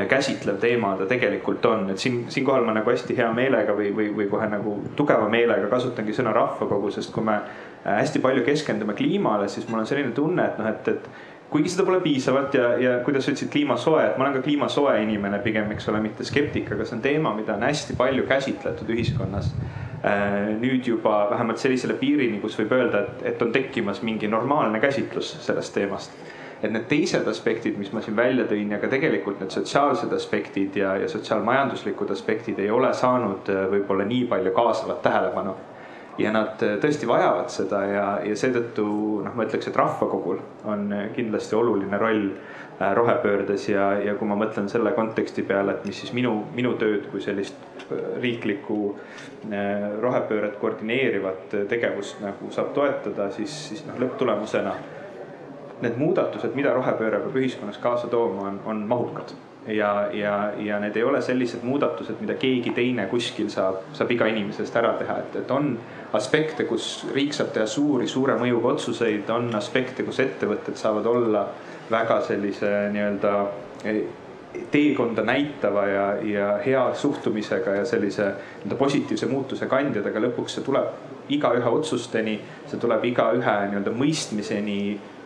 käsitlev 0.08 0.58
teema 0.60 0.96
ta 0.98 1.06
tegelikult 1.06 1.64
on, 1.66 1.90
et 1.90 2.02
siin, 2.02 2.24
siinkohal 2.28 2.66
ma 2.66 2.74
nagu 2.76 2.90
hästi 2.90 3.16
hea 3.16 3.28
meelega 3.32 3.76
või, 3.78 3.92
või, 3.94 4.10
või 4.16 4.26
kohe 4.30 4.48
nagu 4.50 4.74
tugeva 4.98 5.28
meelega 5.30 5.70
kasutangi 5.70 6.12
sõna 6.16 6.32
rahvakogu, 6.34 6.90
sest 6.92 7.12
kui 7.14 7.24
me 7.24 7.36
äh, 7.38 8.00
hästi 8.00 8.20
palju 8.24 8.44
keskendume 8.46 8.96
kliimale, 8.98 9.48
siis 9.48 9.68
mul 9.68 9.84
on 9.84 9.88
selline 9.88 10.12
tunne, 10.16 10.44
et 10.44 10.58
noh, 10.58 10.68
et, 10.72 10.88
et 10.92 11.08
kuigi 11.52 11.70
seda 11.72 11.86
pole 11.88 12.00
piisavalt 12.04 12.58
ja, 12.58 12.72
ja 12.82 12.96
kuidas 13.06 13.24
sa 13.24 13.32
ütlesid, 13.32 13.52
kliimasoe, 13.54 14.02
et 14.04 14.18
ma 14.18 14.26
olen 14.26 14.40
ka 14.40 14.44
kliimasoe 14.44 14.96
inimene 15.04 15.38
pigem, 15.44 15.70
eks 15.72 15.88
ole, 15.92 16.02
mitte 16.04 16.26
skeptik, 16.26 16.72
aga 16.74 16.84
see 16.88 16.98
on 16.98 17.04
teema, 17.04 17.32
mida 17.38 17.54
on 17.54 17.64
hästi 17.64 17.96
palju 17.96 18.26
käsitletud 18.28 18.90
ühiskonnas. 18.96 19.52
Äh, 19.98 20.52
nüüd 20.58 20.86
juba 20.86 21.24
vähemalt 21.30 21.62
sellisele 21.62 21.96
piirini, 21.98 22.42
kus 22.42 22.58
võib 22.60 22.74
öelda, 22.76 23.06
et, 23.06 23.24
et 23.32 23.40
on 23.42 23.54
tekkimas 23.54 24.02
mingi 24.06 24.28
normaalne 24.30 24.82
käsitlus 24.82 25.32
sellest 25.46 25.74
teemast 25.74 26.12
et 26.62 26.72
need 26.74 26.88
teised 26.90 27.26
aspektid, 27.30 27.78
mis 27.78 27.92
ma 27.94 28.02
siin 28.02 28.16
välja 28.18 28.46
tõin 28.50 28.72
ja 28.74 28.80
ka 28.82 28.90
tegelikult 28.90 29.38
need 29.42 29.54
sotsiaalsed 29.54 30.12
aspektid 30.14 30.76
ja, 30.80 30.96
ja 30.98 31.08
sotsiaalmajanduslikud 31.10 32.10
aspektid 32.10 32.58
ei 32.58 32.70
ole 32.74 32.90
saanud 32.98 33.50
äh, 33.52 33.66
võib-olla 33.70 34.06
nii 34.08 34.24
palju 34.30 34.54
kaasavat 34.56 35.02
tähelepanu. 35.06 35.54
ja 36.18 36.32
nad 36.34 36.62
äh, 36.66 36.74
tõesti 36.82 37.06
vajavad 37.06 37.52
seda 37.54 37.84
ja, 37.86 38.06
ja 38.26 38.36
seetõttu 38.36 38.88
noh, 39.22 39.34
ma 39.38 39.46
ütleks, 39.46 39.70
et 39.70 39.78
rahvakogul 39.78 40.42
on 40.66 40.92
äh, 40.92 41.06
kindlasti 41.14 41.58
oluline 41.58 41.98
roll 41.98 42.30
rohepöördes 42.78 43.64
ja, 43.68 43.88
ja 43.98 44.12
kui 44.14 44.26
ma 44.30 44.36
mõtlen 44.38 44.68
selle 44.70 44.92
konteksti 44.94 45.42
peale, 45.42 45.72
et 45.74 45.86
mis 45.86 45.98
siis 45.98 46.12
minu, 46.14 46.44
minu 46.54 46.76
tööd 46.78 47.08
kui 47.10 47.18
sellist 47.18 47.56
riiklikku 48.22 48.76
rohepööret 49.98 50.54
koordineerivat 50.60 51.56
tegevust 51.72 52.22
nagu 52.22 52.52
saab 52.54 52.70
toetada, 52.76 53.32
siis, 53.34 53.56
siis 53.72 53.82
noh, 53.88 53.98
lõpptulemusena 53.98 54.76
need 55.82 55.98
muudatused, 56.00 56.54
mida 56.58 56.72
rohepööre 56.76 57.20
peab 57.22 57.36
ühiskonnas 57.38 57.78
kaasa 57.82 58.10
tooma, 58.12 58.48
on, 58.50 58.58
on 58.66 58.82
mahukad. 58.90 59.34
Ja, 59.68 60.08
ja, 60.16 60.52
ja 60.64 60.78
need 60.80 60.96
ei 60.96 61.02
ole 61.04 61.20
sellised 61.22 61.64
muudatused, 61.66 62.16
mida 62.22 62.38
keegi 62.40 62.70
teine 62.76 63.04
kuskil 63.10 63.50
saab, 63.52 63.82
saab 63.92 64.14
iga 64.14 64.28
inimese 64.30 64.64
eest 64.64 64.76
ära 64.80 64.94
teha, 64.96 65.18
et, 65.24 65.34
et 65.42 65.50
on 65.52 65.74
aspekte, 66.16 66.64
kus 66.68 66.86
riik 67.12 67.36
saab 67.36 67.50
teha 67.52 67.66
suuri, 67.68 68.08
suure 68.08 68.38
mõjuga 68.40 68.72
otsuseid, 68.76 69.28
on 69.34 69.50
aspekte, 69.58 70.06
kus 70.06 70.22
ettevõtted 70.24 70.78
saavad 70.80 71.10
olla 71.10 71.44
väga 71.90 72.22
sellise 72.24 72.72
nii-öelda 72.94 73.34
teekonda 74.70 75.22
näitava 75.22 75.86
ja, 75.86 76.14
ja 76.22 76.58
hea 76.66 76.94
suhtumisega 76.94 77.70
ja 77.70 77.84
sellise 77.84 78.22
nii-öelda 78.24 78.76
positiivse 78.78 79.26
muutuse 79.26 79.66
kandjad, 79.66 80.06
aga 80.08 80.22
lõpuks 80.24 80.56
see 80.56 80.64
tuleb 80.64 80.88
igaühe 81.32 81.68
otsusteni, 81.68 82.38
see 82.66 82.80
tuleb 82.80 83.04
igaühe 83.10 83.56
nii-öelda 83.68 83.92
mõistmiseni 83.92 84.78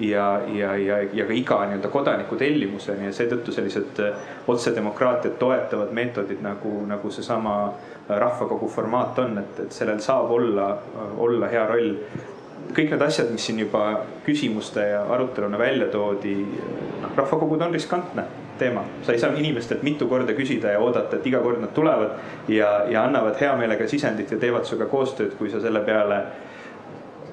ja, 0.02 0.26
ja, 0.50 0.74
ja, 0.76 0.98
ja 1.14 1.26
ka 1.28 1.36
iga 1.38 1.60
nii-öelda 1.70 1.92
kodaniku 1.92 2.38
tellimuseni 2.40 3.06
ja 3.06 3.14
seetõttu 3.14 3.54
sellised 3.54 4.02
äh, 4.02 4.28
otsedemokraatiat 4.50 5.38
toetavad 5.38 5.94
meetodid 5.94 6.42
nagu, 6.42 6.74
nagu 6.90 7.14
seesama 7.14 7.56
äh, 7.68 8.18
rahvakogu 8.18 8.68
formaat 8.68 9.22
on, 9.22 9.38
et, 9.44 9.64
et 9.66 9.78
sellel 9.78 10.02
saab 10.02 10.34
olla, 10.34 10.68
äh, 10.74 11.16
olla 11.22 11.50
hea 11.52 11.66
roll. 11.70 11.96
Kõik 12.72 12.94
need 12.94 13.02
asjad, 13.04 13.30
mis 13.30 13.46
siin 13.46 13.58
juba 13.58 13.88
küsimuste 14.26 14.84
ja 14.94 15.02
aruteluna 15.14 15.58
välja 15.58 15.90
toodi, 15.92 16.36
noh, 17.02 17.10
rahvakogud 17.18 17.62
on 17.62 17.74
riskantne 17.74 18.26
teema. 18.58 18.84
sa 19.02 19.12
ei 19.12 19.18
saa 19.18 19.32
inimestelt 19.36 19.82
mitu 19.82 20.08
korda 20.08 20.32
küsida 20.32 20.72
ja 20.72 20.80
oodata, 20.80 21.16
et 21.16 21.26
iga 21.26 21.40
kord 21.40 21.60
nad 21.60 21.72
tulevad 21.74 22.16
ja, 22.48 22.84
ja 22.88 23.04
annavad 23.04 23.40
hea 23.40 23.56
meelega 23.56 23.88
sisendit 23.88 24.30
ja 24.30 24.38
teevad 24.38 24.66
sinuga 24.68 24.86
koostööd, 24.90 25.36
kui 25.38 25.50
sa 25.50 25.60
selle 25.60 25.80
peale, 25.86 26.22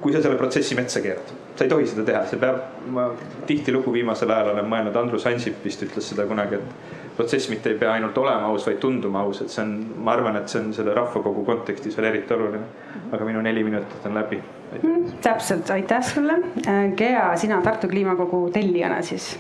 kui 0.02 0.14
sa 0.14 0.22
selle 0.22 0.38
protsessi 0.40 0.76
metsa 0.76 1.02
keerad. 1.02 1.36
sa 1.56 1.66
ei 1.66 1.70
tohi 1.70 1.88
seda 1.88 2.06
teha, 2.08 2.24
see 2.26 2.40
peab, 2.40 2.62
ma 2.96 3.10
tihtilugu 3.48 3.92
viimasel 3.94 4.32
ajal 4.32 4.54
olen 4.54 4.70
mõelnud, 4.72 4.96
Andrus 4.96 5.28
Ansip 5.28 5.60
vist 5.66 5.84
ütles 5.84 6.08
seda 6.14 6.24
kunagi, 6.28 6.56
et 6.56 6.98
protsess 7.18 7.50
mitte 7.52 7.74
ei 7.74 7.78
pea 7.78 7.92
ainult 7.98 8.18
olema 8.18 8.48
aus, 8.48 8.64
vaid 8.68 8.80
tunduma 8.80 9.26
aus, 9.28 9.42
et 9.44 9.52
see 9.52 9.66
on, 9.66 9.74
ma 10.06 10.14
arvan, 10.16 10.40
et 10.40 10.48
see 10.48 10.62
on 10.64 10.72
selle 10.74 10.96
rahvakogu 10.96 11.44
kontekstis 11.46 11.98
veel 12.00 12.14
eriti 12.14 12.34
oluline. 12.34 12.64
aga 13.12 13.26
minu 13.28 13.42
neli 13.44 13.64
minutit 13.64 14.06
on 14.08 14.16
läbi. 14.16 14.40
Mm, 14.82 15.06
täpselt, 15.22 15.70
aitäh 15.76 16.04
sulle. 16.06 16.38
Gea, 16.96 17.36
sina 17.38 17.62
Tartu 17.62 17.88
Kliimakogu 17.92 18.50
tellijana 18.54 19.02
siis 19.02 19.34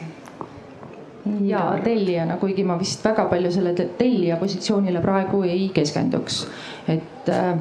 ja 1.45 1.63
tellijana, 1.83 2.37
kuigi 2.37 2.63
ma 2.63 2.77
vist 2.79 3.03
väga 3.05 3.25
palju 3.31 3.51
selle 3.51 3.73
tellija 3.73 4.37
positsioonile 4.39 5.01
praegu 5.01 5.43
ei 5.43 5.69
keskenduks. 5.73 6.47
et 6.87 7.29
äh, 7.29 7.53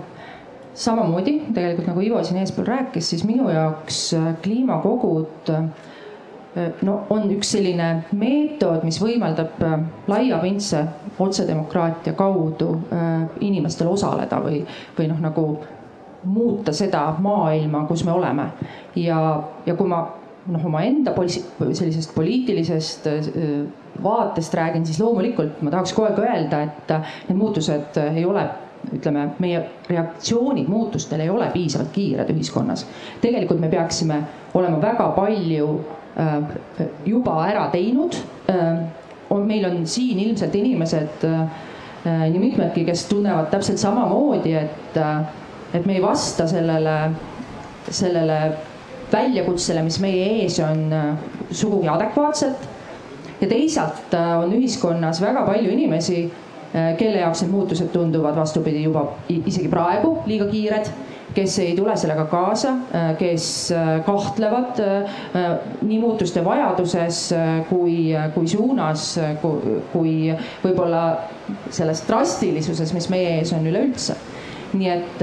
samamoodi 0.74 1.40
tegelikult 1.54 1.86
nagu 1.90 2.00
Ivo 2.00 2.24
siin 2.24 2.38
eespool 2.38 2.66
rääkis, 2.66 3.10
siis 3.10 3.24
minu 3.24 3.50
jaoks 3.50 4.14
äh, 4.14 4.34
kliimakogud 4.42 5.50
äh, 5.50 5.64
no 6.82 7.00
on 7.10 7.30
üks 7.32 7.52
selline 7.56 7.88
meetod, 8.16 8.84
mis 8.86 9.00
võimaldab 9.02 9.58
äh, 9.64 9.74
laiapindse 10.10 10.84
otsedemokraatia 11.18 12.14
kaudu 12.18 12.74
äh, 12.92 13.26
inimestel 13.44 13.90
osaleda 13.90 14.40
või, 14.44 14.62
või 14.98 15.10
noh, 15.10 15.20
nagu 15.22 15.48
muuta 16.28 16.72
seda 16.74 17.04
maailma, 17.22 17.84
kus 17.86 18.04
me 18.04 18.12
oleme. 18.12 18.48
ja, 18.96 19.18
ja 19.66 19.74
kui 19.74 19.88
ma 19.88 20.02
noh, 20.48 20.64
omaenda 20.66 21.12
sellisest 21.72 22.14
poliitilisest 22.14 23.06
äh, 23.06 23.26
vaatest 24.02 24.54
räägin, 24.54 24.86
siis 24.86 25.00
loomulikult 25.00 25.62
ma 25.62 25.72
tahaks 25.74 25.92
kogu 25.92 26.08
aeg 26.08 26.22
öelda, 26.24 26.62
et 26.68 26.94
äh, 26.94 27.12
need 27.28 27.38
muutused 27.38 28.00
äh, 28.00 28.16
ei 28.16 28.24
ole 28.24 28.46
ütleme, 28.94 29.24
meie 29.42 29.60
reaktsioonid 29.88 30.68
muutustele 30.70 31.26
ei 31.26 31.30
ole 31.30 31.48
piisavalt 31.52 31.90
kiired 31.92 32.30
ühiskonnas. 32.30 32.86
tegelikult 33.20 33.60
me 33.60 33.68
peaksime 33.68 34.20
olema 34.54 34.78
väga 34.82 35.08
palju 35.16 35.72
juba 37.06 37.34
ära 37.46 37.66
teinud. 37.70 38.14
on, 39.30 39.42
meil 39.46 39.66
on 39.66 39.86
siin 39.86 40.18
ilmselt 40.18 40.54
inimesed, 40.54 41.26
nii 42.04 42.38
mitmedki, 42.38 42.84
kes 42.86 43.04
tunnevad 43.10 43.50
täpselt 43.50 43.78
samamoodi, 43.78 44.54
et, 44.54 44.96
et 45.74 45.86
me 45.86 45.98
ei 45.98 46.02
vasta 46.02 46.46
sellele, 46.48 46.96
sellele 47.90 48.38
väljakutsele, 49.12 49.82
mis 49.86 49.98
meie 50.02 50.26
ees 50.42 50.58
on, 50.64 50.92
äh, 50.92 51.14
sugugi 51.50 51.88
adekvaatselt. 51.88 52.68
ja 53.40 53.46
teisalt 53.46 54.14
äh, 54.14 54.38
on 54.42 54.52
ühiskonnas 54.52 55.20
väga 55.22 55.44
palju 55.46 55.70
inimesi, 55.70 56.24
äh, 56.74 56.96
kelle 56.98 57.20
jaoks 57.20 57.44
need 57.44 57.52
muutused 57.52 57.92
tunduvad 57.94 58.36
vastupidi 58.36 58.82
juba 58.82 59.04
isegi 59.28 59.68
praegu 59.70 60.18
liiga 60.26 60.48
kiired 60.50 60.90
kes 61.34 61.58
ei 61.62 61.74
tule 61.76 61.92
sellega 61.96 62.24
kaasa, 62.24 62.70
kes 63.18 63.44
kahtlevad 64.06 64.80
nii 65.84 65.98
muutuste 66.00 66.40
vajaduses 66.44 67.18
kui, 67.68 68.14
kui 68.34 68.48
suunas, 68.48 69.04
kui 69.92 70.32
võib-olla 70.64 71.02
selles 71.70 72.00
drastilisuses, 72.08 72.94
mis 72.96 73.10
meie 73.12 73.36
ees 73.38 73.52
on 73.52 73.68
üleüldse. 73.68 74.16
nii 74.72 74.88
et 74.88 75.22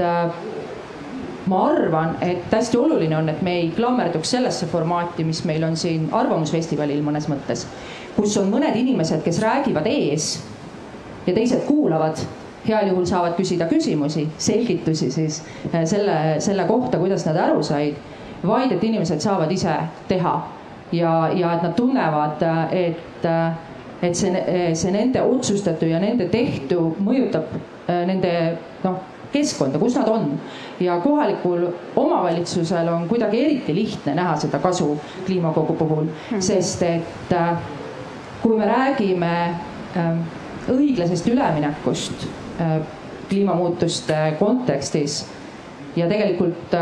ma 1.46 1.66
arvan, 1.70 2.16
et 2.20 2.50
hästi 2.52 2.78
oluline 2.78 3.16
on, 3.16 3.28
et 3.28 3.42
me 3.42 3.52
ei 3.60 3.68
klammerduks 3.76 4.30
sellesse 4.34 4.66
formaati, 4.66 5.24
mis 5.24 5.44
meil 5.46 5.64
on 5.64 5.76
siin 5.78 6.08
Arvamusfestivalil 6.12 7.04
mõnes 7.06 7.28
mõttes, 7.30 7.66
kus 8.16 8.34
on 8.40 8.50
mõned 8.50 8.74
inimesed, 8.78 9.22
kes 9.22 9.38
räägivad 9.42 9.86
ees 9.90 10.32
ja 11.26 11.34
teised 11.34 11.66
kuulavad. 11.68 12.24
Heal 12.66 12.88
juhul 12.90 13.04
saavad 13.06 13.36
küsida 13.38 13.68
küsimusi, 13.70 14.24
selgitusi 14.42 15.06
siis 15.14 15.38
eh, 15.70 15.84
selle, 15.86 16.16
selle 16.42 16.64
kohta, 16.66 16.98
kuidas 16.98 17.22
nad 17.28 17.38
aru 17.38 17.62
said, 17.62 17.94
vaid 18.42 18.74
et 18.74 18.82
inimesed 18.82 19.22
saavad 19.22 19.52
ise 19.54 19.76
teha 20.10 20.32
ja, 20.92 21.12
ja 21.30 21.52
et 21.54 21.62
nad 21.62 21.76
tunnevad, 21.78 22.42
et, 22.74 23.28
et 24.02 24.18
see, 24.18 24.42
see 24.74 24.94
nende 24.94 25.22
otsustatu 25.22 25.86
ja 25.86 26.02
nende 26.02 26.26
tehtu 26.32 26.88
mõjutab 27.06 27.54
eh, 27.54 28.02
nende 28.10 28.32
noh 28.82 28.98
keskkonda, 29.36 29.78
kus 29.78 29.96
nad 29.98 30.08
on. 30.08 30.40
ja 30.80 30.98
kohalikul 31.00 31.68
omavalitsusel 31.96 32.88
on 32.92 33.08
kuidagi 33.08 33.44
eriti 33.44 33.74
lihtne 33.74 34.14
näha 34.14 34.36
seda 34.40 34.58
kasu 34.58 34.96
kliimakogu 35.26 35.72
puhul 35.72 36.04
mm, 36.04 36.10
-hmm. 36.30 36.40
sest 36.40 36.82
et 36.82 37.32
äh, 37.32 37.56
kui 38.42 38.58
me 38.58 38.66
räägime 38.66 39.32
äh, 39.96 40.12
õiglasest 40.68 41.28
üleminekust 41.32 42.26
äh, 42.60 42.80
kliimamuutuste 43.28 44.36
kontekstis 44.38 45.26
ja 45.96 46.08
tegelikult 46.08 46.76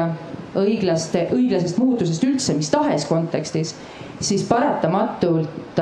õiglaste, 0.54 1.28
õiglasest 1.32 1.78
muutusest 1.78 2.24
üldse 2.24 2.54
mis 2.54 2.70
tahes 2.70 3.06
kontekstis, 3.06 3.74
siis 4.20 4.42
paratamatult 4.42 5.80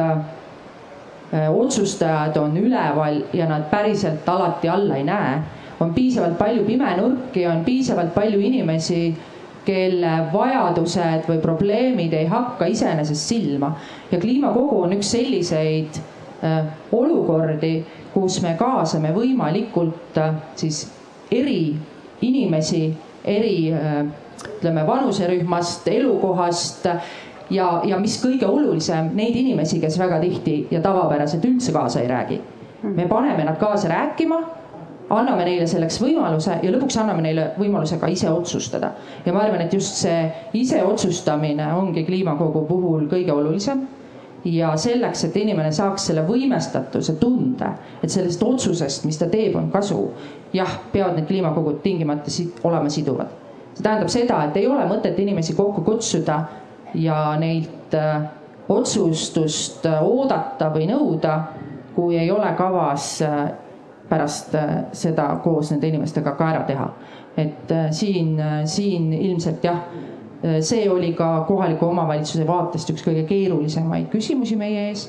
otsustajad 1.55 2.37
on 2.37 2.57
üleval 2.57 3.23
ja 3.33 3.47
nad 3.49 3.65
päriselt 3.71 4.29
alati 4.29 4.69
alla 4.69 4.97
ei 4.97 5.05
näe 5.05 5.41
on 5.83 5.95
piisavalt 5.95 6.39
palju 6.39 6.65
pimenurki, 6.65 7.47
on 7.47 7.65
piisavalt 7.65 8.15
palju 8.15 8.41
inimesi, 8.41 9.03
kelle 9.67 10.13
vajadused 10.33 11.29
või 11.29 11.39
probleemid 11.43 12.15
ei 12.19 12.27
hakka 12.31 12.67
iseenesest 12.67 13.29
silma. 13.31 13.77
ja 14.11 14.19
kliimakogu 14.21 14.83
on 14.83 14.97
üks 14.97 15.13
selliseid 15.15 16.01
äh, 16.43 16.67
olukordi, 16.93 17.85
kus 18.15 18.41
me 18.43 18.57
kaasame 18.59 19.13
võimalikult 19.15 20.19
äh, 20.19 20.35
siis 20.59 20.85
eri 21.31 21.77
inimesi, 22.23 22.89
eri 23.25 23.73
äh, 23.73 24.03
ütleme 24.57 24.87
vanuserühmast, 24.87 25.87
elukohast 25.89 26.89
ja, 27.51 27.69
ja 27.87 28.01
mis 28.03 28.19
kõige 28.23 28.49
olulisem, 28.51 29.13
neid 29.15 29.37
inimesi, 29.39 29.79
kes 29.81 29.99
väga 29.99 30.19
tihti 30.25 30.57
ja 30.75 30.83
tavapäraselt 30.83 31.45
üldse 31.47 31.73
kaasa 31.73 32.03
ei 32.03 32.11
räägi. 32.11 32.41
me 32.83 33.07
paneme 33.07 33.45
nad 33.45 33.57
kaasa 33.63 33.89
rääkima 33.89 34.41
anname 35.13 35.45
neile 35.45 35.67
selleks 35.69 35.99
võimaluse 36.03 36.59
ja 36.63 36.71
lõpuks 36.73 36.97
anname 37.01 37.25
neile 37.25 37.51
võimaluse 37.59 37.99
ka 38.01 38.09
ise 38.09 38.31
otsustada. 38.31 38.93
ja 39.27 39.33
ma 39.33 39.43
arvan, 39.45 39.61
et 39.61 39.75
just 39.75 39.99
see 40.01 40.31
iseotsustamine 40.63 41.73
ongi 41.75 42.05
kliimakogu 42.05 42.65
puhul 42.69 43.09
kõige 43.11 43.33
olulisem 43.33 43.87
ja 44.45 44.73
selleks, 44.77 45.25
et 45.25 45.37
inimene 45.37 45.73
saaks 45.73 46.09
selle 46.09 46.25
võimestatuse 46.27 47.15
tunde, 47.21 47.69
et 48.03 48.11
sellest 48.11 48.43
otsusest, 48.43 49.05
mis 49.07 49.19
ta 49.19 49.29
teeb, 49.31 49.57
on 49.57 49.71
kasu. 49.71 50.11
jah, 50.53 50.73
peavad 50.93 51.17
need 51.17 51.27
kliimakogud 51.31 51.79
tingimata 51.83 52.31
olema 52.65 52.91
siduvad. 52.91 53.29
see 53.75 53.83
tähendab 53.83 54.09
seda, 54.09 54.45
et 54.45 54.57
ei 54.57 54.67
ole 54.67 54.85
mõtet 54.89 55.19
inimesi 55.19 55.55
kokku 55.55 55.81
kutsuda 55.83 56.43
ja 56.95 57.37
neilt 57.41 57.95
äh, 57.95 58.23
otsustust 58.69 59.87
äh, 59.87 60.03
oodata 60.03 60.71
või 60.75 60.87
nõuda, 60.91 61.39
kui 61.95 62.19
ei 62.19 62.31
ole 62.31 62.53
kavas 62.57 63.23
äh, 63.23 63.53
pärast 64.13 64.55
äh, 64.55 64.71
seda 64.93 65.29
koos 65.45 65.73
nende 65.73 65.89
inimestega 65.89 66.35
ka 66.37 66.51
ära 66.53 66.65
teha. 66.69 66.89
et 67.37 67.71
äh, 67.73 67.89
siin, 67.91 68.35
äh, 68.41 68.65
siin 68.69 69.13
ilmselt 69.13 69.65
jah, 69.65 69.87
see 70.61 70.89
oli 70.91 71.13
ka 71.15 71.45
kohaliku 71.47 71.87
omavalitsuse 71.87 72.45
vaatest 72.47 72.91
üks 72.91 73.05
kõige 73.07 73.23
keerulisemaid 73.29 74.09
küsimusi 74.11 74.57
meie 74.59 74.89
ees. 74.89 75.07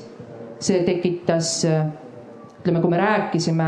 see 0.62 0.84
tekitas, 0.86 1.64
ütleme, 2.60 2.80
kui 2.80 2.90
me 2.92 3.00
rääkisime 3.00 3.66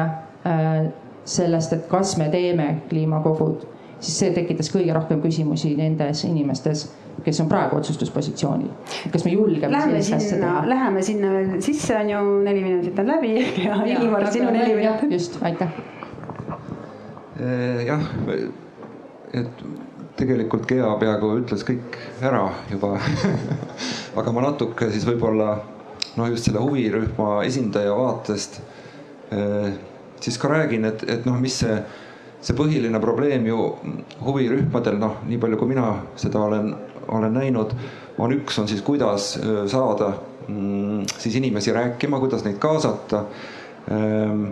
sellest, 1.27 1.73
et 1.75 1.89
kas 1.91 2.15
me 2.21 2.29
teeme 2.31 2.69
kliimakogud, 2.89 3.67
siis 3.99 4.21
see 4.23 4.31
tekitas 4.37 4.71
kõige 4.73 4.95
rohkem 4.95 5.19
küsimusi 5.21 5.75
nendes 5.77 6.23
inimestes, 6.25 6.87
kes 7.25 7.41
on 7.41 7.49
praegu 7.51 7.77
otsustuspositsioonil. 7.81 8.71
kas 9.13 9.25
me 9.25 9.33
julgeme 9.33 9.73
Läheme 9.73 10.03
sellist 10.03 10.15
asja 10.15 10.31
sinna, 10.31 10.53
teha? 10.53 10.69
läheme 10.69 11.03
sinna 11.03 11.33
veel 11.33 11.63
sisse, 11.65 11.97
on 11.97 12.11
ju, 12.11 12.23
neli 12.45 12.63
minutit 12.65 12.99
on 12.99 13.07
läbi 13.07 13.33
ja 13.67 13.81
Ilmar, 13.87 14.27
sinu 14.33 14.51
neli 14.51 14.75
minutit. 14.75 15.13
just, 15.13 15.39
aitäh. 15.43 15.73
Eh, 17.41 17.87
jah, 17.87 18.05
et 19.33 19.65
tegelikult 20.17 20.65
Gea 20.69 20.93
peaaegu 21.01 21.35
ütles 21.43 21.65
kõik 21.69 21.99
ära 22.25 22.47
juba 22.71 22.95
aga 24.21 24.33
ma 24.33 24.47
natuke 24.47 24.89
siis 24.93 25.05
võib-olla 25.09 25.51
noh, 26.17 26.31
just 26.33 26.49
selle 26.49 26.63
huvirühma 26.65 27.43
esindaja 27.45 27.93
vaatest 27.97 28.61
eh, 29.35 29.77
siis 30.21 30.39
ka 30.39 30.49
räägin, 30.49 30.85
et, 30.85 31.05
et 31.09 31.27
noh, 31.29 31.37
mis 31.41 31.59
see, 31.61 31.77
see 32.41 32.57
põhiline 32.57 33.01
probleem 33.03 33.47
ju 33.49 33.69
huvirühmadel, 34.25 34.99
noh, 35.01 35.21
nii 35.29 35.41
palju 35.43 35.61
kui 35.61 35.73
mina 35.75 35.91
seda 36.19 36.43
olen, 36.47 36.73
olen 37.09 37.35
näinud, 37.35 37.75
on 38.19 38.33
üks, 38.33 38.59
on 38.59 38.69
siis 38.69 38.83
kuidas 38.83 39.35
eh, 39.41 39.65
saada 39.71 40.13
mm, 40.49 41.05
siis 41.19 41.37
inimesi 41.37 41.73
rääkima, 41.73 42.21
kuidas 42.21 42.45
neid 42.47 42.59
kaasata 42.63 43.25
ehm, 43.91 44.47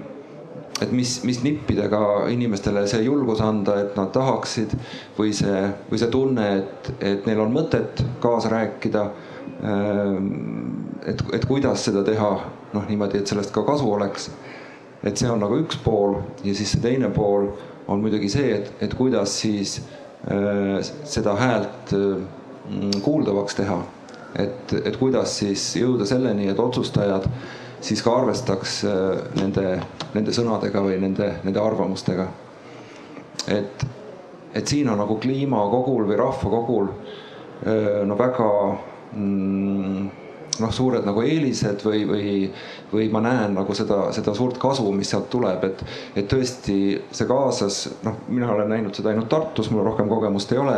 et 0.83 0.93
mis, 0.93 1.19
mis 1.25 1.39
nippidega 1.45 2.01
inimestele 2.33 2.85
see 2.91 3.05
julgus 3.07 3.43
anda, 3.45 3.77
et 3.85 3.99
nad 3.99 4.11
tahaksid 4.15 4.75
või 5.19 5.33
see, 5.37 5.61
või 5.91 6.01
see 6.01 6.11
tunne, 6.11 6.49
et, 6.59 6.91
et 7.13 7.29
neil 7.29 7.45
on 7.45 7.55
mõtet 7.55 8.03
kaasa 8.23 8.51
rääkida. 8.53 9.05
et, 11.07 11.21
et 11.37 11.45
kuidas 11.47 11.85
seda 11.87 12.03
teha, 12.05 12.31
noh 12.75 12.89
niimoodi, 12.89 13.21
et 13.21 13.31
sellest 13.31 13.53
ka 13.55 13.63
kasu 13.65 13.87
oleks. 13.93 14.31
et 15.05 15.17
see 15.21 15.29
on 15.31 15.41
nagu 15.45 15.57
üks 15.61 15.77
pool 15.85 16.17
ja 16.43 16.55
siis 16.57 16.73
see 16.73 16.81
teine 16.81 17.11
pool 17.13 17.51
on 17.89 18.01
muidugi 18.01 18.29
see, 18.33 18.55
et, 18.57 18.71
et 18.81 18.95
kuidas 18.97 19.35
siis 19.41 19.77
äh, 20.33 20.81
seda 21.05 21.35
häält 21.37 21.93
äh, 21.93 22.25
kuuldavaks 23.03 23.55
teha. 23.55 23.83
et, 24.39 24.73
et 24.85 24.97
kuidas 24.97 25.39
siis 25.39 25.77
jõuda 25.77 26.07
selleni, 26.07 26.49
et 26.51 26.59
otsustajad 26.59 27.29
siis 27.85 28.03
ka 28.03 28.17
arvestaks 28.19 28.81
äh, 28.89 28.97
nende, 29.39 29.77
nende 30.15 30.33
sõnadega 30.35 30.83
või 30.83 30.99
nende, 31.03 31.35
nende 31.45 31.61
arvamustega. 31.61 32.27
et, 33.49 33.87
et 34.55 34.67
siin 34.69 34.89
on 34.89 34.99
nagu 34.99 35.19
kliimakogul 35.21 36.09
või 36.09 36.19
rahvakogul 36.19 36.91
äh, 36.91 38.03
no 38.09 38.19
väga 38.19 38.51
mm, 39.13 40.24
noh, 40.63 40.73
suured 40.75 41.07
nagu 41.07 41.23
eelised 41.25 41.83
või, 41.85 42.03
või, 42.09 42.33
või 42.93 43.09
ma 43.13 43.23
näen 43.25 43.57
nagu 43.57 43.75
seda, 43.77 44.09
seda 44.15 44.35
suurt 44.37 44.59
kasu, 44.63 44.87
mis 44.95 45.11
sealt 45.11 45.29
tuleb, 45.33 45.65
et, 45.67 45.85
et 46.15 46.29
tõesti 46.31 46.77
see 47.11 47.29
kaasas, 47.29 47.81
noh, 48.07 48.21
mina 48.29 48.53
olen 48.55 48.71
näinud 48.71 48.95
seda 48.97 49.13
ainult 49.13 49.31
Tartus, 49.33 49.71
mul 49.73 49.85
rohkem 49.87 50.11
kogemust 50.11 50.53
ei 50.55 50.61
ole, 50.63 50.77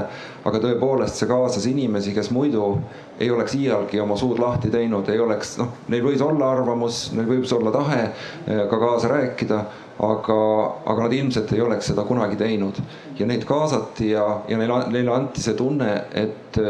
aga 0.49 0.63
tõepoolest 0.63 1.21
see 1.21 1.31
kaasas 1.31 1.67
inimesi, 1.71 2.15
kes 2.17 2.31
muidu 2.35 2.77
ei 3.21 3.31
oleks 3.33 3.57
iialgi 3.59 4.01
oma 4.01 4.17
suud 4.21 4.41
lahti 4.43 4.71
teinud, 4.73 5.09
ei 5.13 5.21
oleks, 5.23 5.57
noh, 5.61 5.75
neil 5.93 6.05
võis 6.07 6.23
olla 6.25 6.53
arvamus, 6.57 7.09
neil 7.17 7.29
võis 7.31 7.53
olla 7.57 7.75
tahe 7.75 8.01
eh, 8.07 8.63
ka 8.71 8.81
kaasa 8.81 9.13
rääkida, 9.13 9.65
aga, 10.07 10.39
aga 10.85 11.07
nad 11.07 11.13
ilmselt 11.17 11.53
ei 11.57 11.63
oleks 11.65 11.91
seda 11.93 12.05
kunagi 12.05 12.37
teinud. 12.41 12.81
Ja 13.17 13.27
neid 13.29 13.47
kaasati 13.49 14.11
ja, 14.13 14.27
ja 14.49 14.59
neile, 14.61 14.83
neile 14.93 15.15
anti 15.15 15.45
see 15.45 15.57
tunne, 15.57 15.93
et 16.13 16.61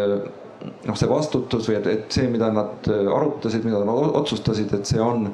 noh, 0.87 0.97
see 0.99 1.09
vastutus 1.11 1.69
või 1.69 1.79
et, 1.79 1.87
et 1.91 2.19
see, 2.19 2.27
mida 2.31 2.49
nad 2.55 2.89
äh, 2.91 3.07
arutasid, 3.13 3.65
mida 3.67 3.81
nad 3.85 4.17
otsustasid, 4.21 4.73
et 4.77 4.89
see 4.89 5.01
on 5.03 5.29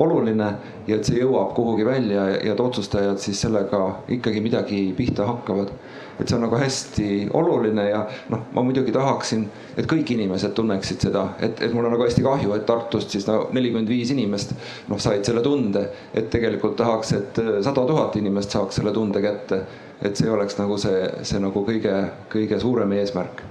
oluline 0.00 0.48
ja 0.88 0.98
et 0.98 1.08
see 1.08 1.20
jõuab 1.22 1.54
kuhugi 1.56 1.86
välja 1.86 2.26
ja 2.36 2.52
et 2.54 2.62
otsustajad 2.62 3.20
siis 3.22 3.40
sellega 3.44 3.82
ikkagi 4.18 4.42
midagi 4.44 4.82
pihta 4.96 5.26
hakkavad. 5.28 5.72
et 6.18 6.26
see 6.26 6.34
on 6.34 6.42
nagu 6.42 6.58
hästi 6.58 7.08
oluline 7.38 7.84
ja 7.88 8.00
noh, 8.32 8.40
ma 8.54 8.62
muidugi 8.66 8.90
tahaksin, 8.92 9.44
et 9.78 9.86
kõik 9.86 10.10
inimesed 10.16 10.50
tunneksid 10.56 11.04
seda, 11.06 11.28
et, 11.38 11.60
et 11.62 11.74
mul 11.74 11.86
on 11.86 11.94
nagu 11.94 12.02
hästi 12.02 12.24
kahju, 12.24 12.56
et 12.56 12.64
Tartust 12.66 13.14
siis 13.14 13.28
no 13.28 13.44
nelikümmend 13.54 13.88
viis 13.88 14.10
inimest 14.10 14.56
noh, 14.88 14.98
said 14.98 15.22
selle 15.28 15.44
tunde, 15.46 15.84
et 16.14 16.26
tegelikult 16.30 16.74
tahaks, 16.80 17.12
et 17.14 17.38
äh, 17.44 17.52
sada 17.62 17.86
tuhat 17.86 18.18
inimest 18.18 18.56
saaks 18.56 18.80
selle 18.80 18.92
tunde 18.92 19.22
kätte. 19.22 19.62
et 20.02 20.16
see 20.16 20.30
oleks 20.30 20.58
nagu 20.58 20.76
see, 20.78 21.06
see 21.26 21.40
nagu 21.42 21.62
kõige, 21.66 21.94
kõige 22.30 22.60
suurem 22.62 22.92
eesmärk 22.98 23.42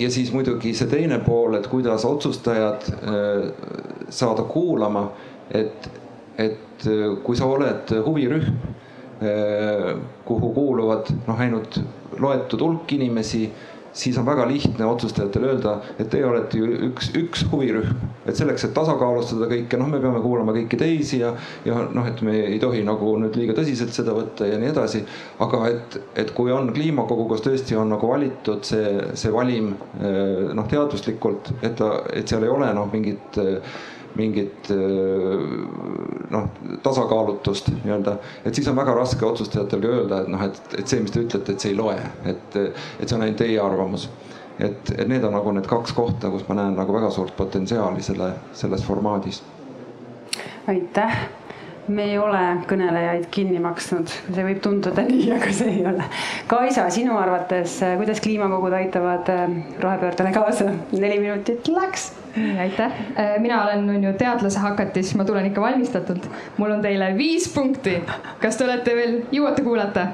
ja 0.00 0.10
siis 0.10 0.32
muidugi 0.32 0.72
see 0.76 0.88
teine 0.90 1.18
pool, 1.24 1.54
et 1.58 1.66
kuidas 1.70 2.04
otsustajad 2.08 2.86
eh, 2.90 3.50
saada 4.08 4.42
kuulama, 4.48 5.06
et, 5.50 5.88
et 6.38 6.86
eh, 6.86 7.06
kui 7.24 7.38
sa 7.38 7.48
oled 7.50 7.92
huvirühm, 8.06 8.60
eh, 9.20 9.90
kuhu 10.24 10.52
kuuluvad 10.56 11.10
noh, 11.26 11.40
ainult 11.40 11.80
loetud 12.20 12.64
hulk 12.64 12.92
inimesi 12.96 13.44
siis 13.92 14.18
on 14.18 14.26
väga 14.26 14.46
lihtne 14.48 14.86
otsustajatel 14.86 15.44
öelda, 15.50 15.76
et 15.98 16.10
teie 16.10 16.26
olete 16.26 16.58
ju 16.58 16.70
üks, 16.90 17.10
üks 17.18 17.44
huvirühm. 17.52 18.08
et 18.26 18.36
selleks, 18.36 18.64
et 18.64 18.74
tasakaalustada 18.76 19.48
kõike, 19.50 19.78
noh, 19.80 19.88
me 19.90 20.00
peame 20.00 20.20
kuulama 20.22 20.54
kõiki 20.54 20.78
teisi 20.78 21.22
ja, 21.22 21.32
ja 21.64 21.80
noh, 21.90 22.06
et 22.06 22.20
me 22.22 22.36
ei 22.52 22.58
tohi 22.62 22.82
nagu 22.86 23.14
nüüd 23.18 23.36
liiga 23.38 23.56
tõsiselt 23.56 23.94
seda 23.96 24.14
võtta 24.14 24.46
ja 24.46 24.58
nii 24.60 24.70
edasi. 24.70 25.02
aga 25.40 25.62
et, 25.70 26.00
et 26.24 26.34
kui 26.36 26.52
on 26.54 26.72
kliimakogu, 26.74 27.26
kus 27.30 27.44
tõesti 27.46 27.78
on 27.80 27.90
nagu 27.94 28.10
valitud 28.10 28.66
see, 28.66 28.92
see 29.18 29.32
valim 29.34 29.72
noh, 30.00 30.68
teaduslikult, 30.70 31.54
et 31.62 31.78
ta, 31.80 31.94
et 32.14 32.28
seal 32.28 32.44
ei 32.46 32.52
ole 32.52 32.70
noh, 32.76 32.90
mingit 32.92 33.40
mingit 34.20 34.70
noh, 36.30 36.48
tasakaalutust 36.84 37.72
nii-öelda, 37.72 38.16
et 38.44 38.54
siis 38.54 38.68
on 38.70 38.78
väga 38.78 38.94
raske 38.98 39.26
otsustajatel 39.26 39.82
ka 39.82 39.94
öelda, 39.96 40.22
et 40.22 40.32
noh, 40.32 40.44
et, 40.46 40.60
et 40.78 40.86
see, 40.86 41.00
mis 41.02 41.14
te 41.14 41.24
ütlete, 41.24 41.56
et 41.56 41.64
see 41.64 41.72
ei 41.72 41.78
loe, 41.78 41.96
et, 42.28 42.60
et 42.60 43.06
see 43.06 43.16
on 43.16 43.24
ainult 43.26 43.40
teie 43.40 43.58
arvamus. 43.62 44.08
et, 44.60 44.94
et 44.98 45.08
need 45.08 45.24
on 45.24 45.32
nagu 45.32 45.52
need 45.56 45.68
kaks 45.68 45.96
kohta, 45.96 46.30
kus 46.30 46.46
ma 46.48 46.60
näen 46.60 46.76
nagu 46.76 46.94
väga 46.94 47.10
suurt 47.14 47.36
potentsiaali 47.36 48.04
selle, 48.04 48.34
selles 48.52 48.84
formaadis. 48.84 49.42
aitäh 50.68 51.39
me 51.90 52.06
ei 52.12 52.18
ole 52.18 52.40
kõnelejaid 52.70 53.26
kinni 53.34 53.60
maksnud, 53.62 54.10
see 54.30 54.46
võib 54.46 54.62
tunduda 54.64 55.04
nii, 55.10 55.26
aga 55.36 55.52
see 55.56 55.74
ei 55.78 55.84
ole. 55.90 56.06
Kaisa, 56.50 56.86
sinu 56.94 57.18
arvates, 57.18 57.80
kuidas 58.00 58.22
kliimakogud 58.24 58.78
aitavad 58.80 59.30
rohepöördele 59.82 60.32
kaasa? 60.36 60.70
neli 60.92 61.18
minutit 61.22 61.68
läks 61.70 62.10
aitäh. 62.60 62.92
mina 63.38 63.64
olen, 63.64 63.90
on 63.90 64.04
ju 64.04 64.12
teadlase 64.18 64.58
hakatis, 64.58 65.14
ma 65.14 65.24
tulen 65.24 65.46
ikka 65.46 65.60
valmistatult. 65.60 66.30
mul 66.56 66.70
on 66.70 66.82
teile 66.82 67.12
viis 67.16 67.48
punkti. 67.54 68.00
kas 68.40 68.56
te 68.56 68.64
olete 68.64 68.96
veel, 68.96 69.20
jõuate 69.32 69.62
kuulata? 69.66 70.06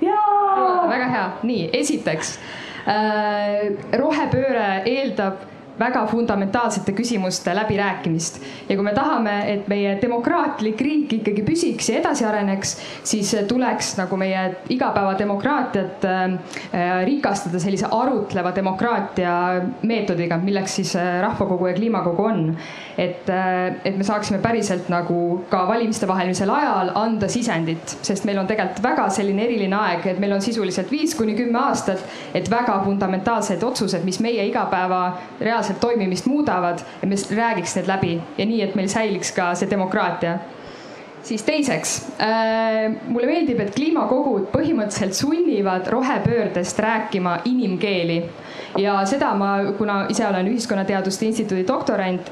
jaa. 0.00 0.88
väga 0.88 1.10
hea, 1.12 1.28
nii 1.42 1.70
esiteks 1.80 2.38
äh, 2.86 3.70
rohepööre 3.98 4.82
eeldab 4.86 5.46
väga 5.78 6.06
fundamentaalsete 6.06 6.92
küsimuste 6.92 7.54
läbirääkimist. 7.54 8.40
ja 8.68 8.76
kui 8.76 8.84
me 8.84 8.92
tahame, 8.94 9.52
et 9.52 9.68
meie 9.68 9.96
demokraatlik 10.02 10.80
riik 10.80 11.12
ikkagi 11.20 11.42
püsiks 11.46 11.88
ja 11.88 12.00
edasi 12.00 12.24
areneks, 12.24 12.76
siis 13.04 13.34
tuleks 13.48 13.94
nagu 13.98 14.16
meie 14.16 14.42
igapäevademokraatiat 14.68 16.04
äh, 16.04 17.04
rikastada 17.06 17.60
sellise 17.62 17.86
arutleva 17.90 18.52
demokraatia 18.54 19.34
meetodiga, 19.82 20.38
milleks 20.42 20.76
siis 20.80 20.96
äh, 20.96 21.20
rahvakogu 21.22 21.66
ja 21.66 21.74
kliimakogu 21.74 22.24
on. 22.24 22.56
et, 22.98 23.28
äh, 23.30 23.74
et 23.84 23.96
me 23.96 24.04
saaksime 24.04 24.38
päriselt 24.42 24.88
nagu 24.88 25.44
ka 25.50 25.62
valimistevahelisel 25.68 26.50
ajal 26.50 26.90
anda 26.94 27.28
sisendit, 27.28 27.98
sest 28.02 28.24
meil 28.26 28.38
on 28.38 28.46
tegelikult 28.46 28.82
väga 28.82 29.08
selline 29.14 29.44
eriline 29.44 29.76
aeg, 29.76 30.06
et 30.06 30.18
meil 30.18 30.34
on 30.34 30.42
sisuliselt 30.42 30.90
viis 30.90 31.14
kuni 31.14 31.36
kümme 31.38 31.60
aastat, 31.62 32.02
et 32.34 32.50
väga 32.50 32.80
fundamentaalsed 32.84 33.62
otsused, 33.62 34.04
mis 34.04 34.18
meie 34.20 34.46
igapäeva 34.50 35.02
reaalselt 35.40 35.67
reaalselt 35.68 35.80
toimimist 35.80 36.26
muudavad 36.26 36.78
ja 37.02 37.08
me 37.08 37.14
räägiks 37.36 37.76
need 37.76 37.86
läbi 37.86 38.20
ja 38.38 38.46
nii, 38.46 38.62
et 38.62 38.74
meil 38.74 38.88
säiliks 38.88 39.32
ka 39.32 39.54
see 39.54 39.68
demokraatia. 39.70 40.38
Siis 41.22 41.42
teiseks 41.42 42.06
äh,, 42.20 42.92
mulle 43.08 43.26
meeldib, 43.26 43.60
et 43.60 43.74
kliimakogud 43.74 44.48
põhimõtteliselt 44.52 45.12
sunnivad 45.18 45.86
rohepöördest 45.90 46.78
rääkima 46.78 47.40
inimkeeli. 47.44 48.22
Ja 48.78 49.02
seda 49.06 49.34
ma, 49.34 49.58
kuna 49.78 50.06
ise 50.08 50.26
olen 50.26 50.48
Ühiskonnateaduste 50.48 51.26
Instituudi 51.26 51.66
doktorant, 51.68 52.30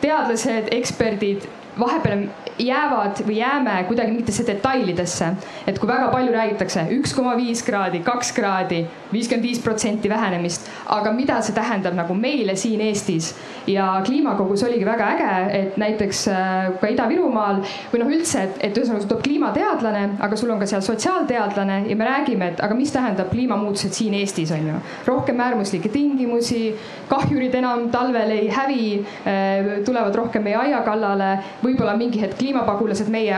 teadlased, 0.00 0.68
eksperdid 0.74 1.46
vahepeal 1.78 2.26
jäävad 2.58 3.20
või 3.26 3.38
jääme 3.38 3.84
kuidagi 3.88 4.10
mingitesse 4.10 4.46
detailidesse. 4.46 5.26
et 5.66 5.78
kui 5.78 5.88
väga 5.88 6.08
palju 6.08 6.32
räägitakse 6.32 6.86
üks 6.98 7.14
koma 7.14 7.36
viis 7.36 7.62
kraadi, 7.62 8.00
kaks 8.00 8.32
kraadi, 8.32 8.86
viiskümmend 9.12 9.44
viis 9.44 9.58
protsenti 9.58 10.08
vähenemist, 10.08 10.70
aga 10.86 11.12
mida 11.12 11.40
see 11.42 11.54
tähendab 11.54 11.94
nagu 11.94 12.14
meile 12.14 12.56
siin 12.56 12.80
Eestis 12.80 13.34
ja 13.66 14.00
kliimakogus 14.06 14.62
oligi 14.64 14.86
väga 14.86 15.08
äge, 15.16 15.58
et 15.58 15.76
näiteks 15.76 16.22
äh, 16.28 16.70
ka 16.80 16.90
Ida-Virumaal 16.92 17.60
või 17.92 18.02
noh, 18.02 18.12
üldse, 18.16 18.46
et, 18.46 18.58
et 18.68 18.78
ühesõnaga 18.78 19.02
sul 19.02 19.10
tuleb 19.10 19.24
kliimateadlane, 19.26 20.04
aga 20.22 20.36
sul 20.36 20.50
on 20.54 20.62
ka 20.62 20.68
seal 20.70 20.84
sotsiaalteadlane 20.86 21.82
ja 21.90 21.96
me 21.96 22.08
räägime, 22.08 22.52
et 22.54 22.62
aga 22.64 22.78
mis 22.78 22.92
tähendab 22.94 23.30
kliimamuutused 23.34 23.92
siin 23.96 24.14
Eestis 24.14 24.52
on 24.54 24.70
ju. 24.70 24.80
rohkem 25.06 25.40
äärmuslikke 25.40 25.90
tingimusi, 25.92 26.62
kahjurid 27.10 27.54
enam 27.54 27.90
talvel 27.90 28.32
ei 28.38 28.48
hävi, 28.48 28.88
äh, 29.26 29.72
tulevad 29.84 30.14
rohkem 30.14 30.46
meie 30.46 30.56
aia 30.56 30.80
kallale 30.86 31.36
võib-olla 31.66 31.96
mingi 31.98 32.20
hetk 32.22 32.38
kliimapagulased 32.40 33.10
meie 33.12 33.36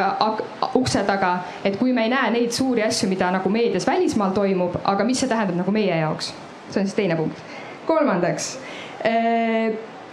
ukse 0.79 1.03
taga, 1.09 1.35
et 1.65 1.79
kui 1.81 1.93
me 1.97 2.07
ei 2.07 2.13
näe 2.13 2.33
neid 2.35 2.55
suuri 2.55 2.85
asju, 2.87 3.09
mida 3.11 3.31
nagu 3.35 3.53
meedias 3.53 3.87
välismaal 3.89 4.35
toimub, 4.37 4.81
aga 4.85 5.07
mis 5.09 5.23
see 5.23 5.31
tähendab 5.31 5.63
nagu 5.63 5.75
meie 5.75 6.03
jaoks? 6.03 6.33
see 6.69 6.83
on 6.83 6.89
siis 6.89 6.97
teine 6.97 7.17
punkt. 7.17 7.39
kolmandaks 7.89 8.59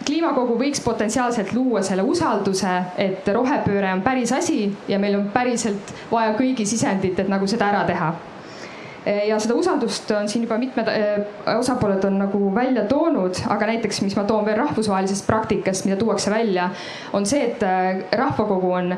kliimakogu 0.05 0.57
võiks 0.59 0.82
potentsiaalselt 0.84 1.53
luua 1.55 1.82
selle 1.84 2.03
usalduse, 2.05 2.76
et 3.01 3.28
rohepööre 3.34 3.93
on 3.95 4.03
päris 4.05 4.32
asi 4.36 4.70
ja 4.88 4.99
meil 5.01 5.18
on 5.20 5.28
päriselt 5.34 5.93
vaja 6.11 6.36
kõigi 6.38 6.68
sisendit, 6.70 7.20
et 7.20 7.32
nagu 7.32 7.47
seda 7.49 7.72
ära 7.74 7.84
teha 7.88 8.13
ja 9.05 9.39
seda 9.39 9.53
usaldust 9.57 10.11
on 10.17 10.29
siin 10.29 10.45
juba 10.47 10.57
mitmed 10.57 10.89
osapooled 11.57 12.03
on 12.07 12.17
nagu 12.23 12.39
välja 12.55 12.85
toonud, 12.89 13.37
aga 13.53 13.67
näiteks, 13.69 14.01
mis 14.01 14.15
ma 14.17 14.23
toon 14.25 14.45
veel 14.47 14.57
rahvusvahelisest 14.57 15.27
praktikast, 15.27 15.85
mida 15.85 15.99
tuuakse 15.99 16.33
välja, 16.33 16.69
on 17.13 17.25
see, 17.29 17.43
et 17.51 17.61
rahvakogu 18.17 18.71
on 18.73 18.95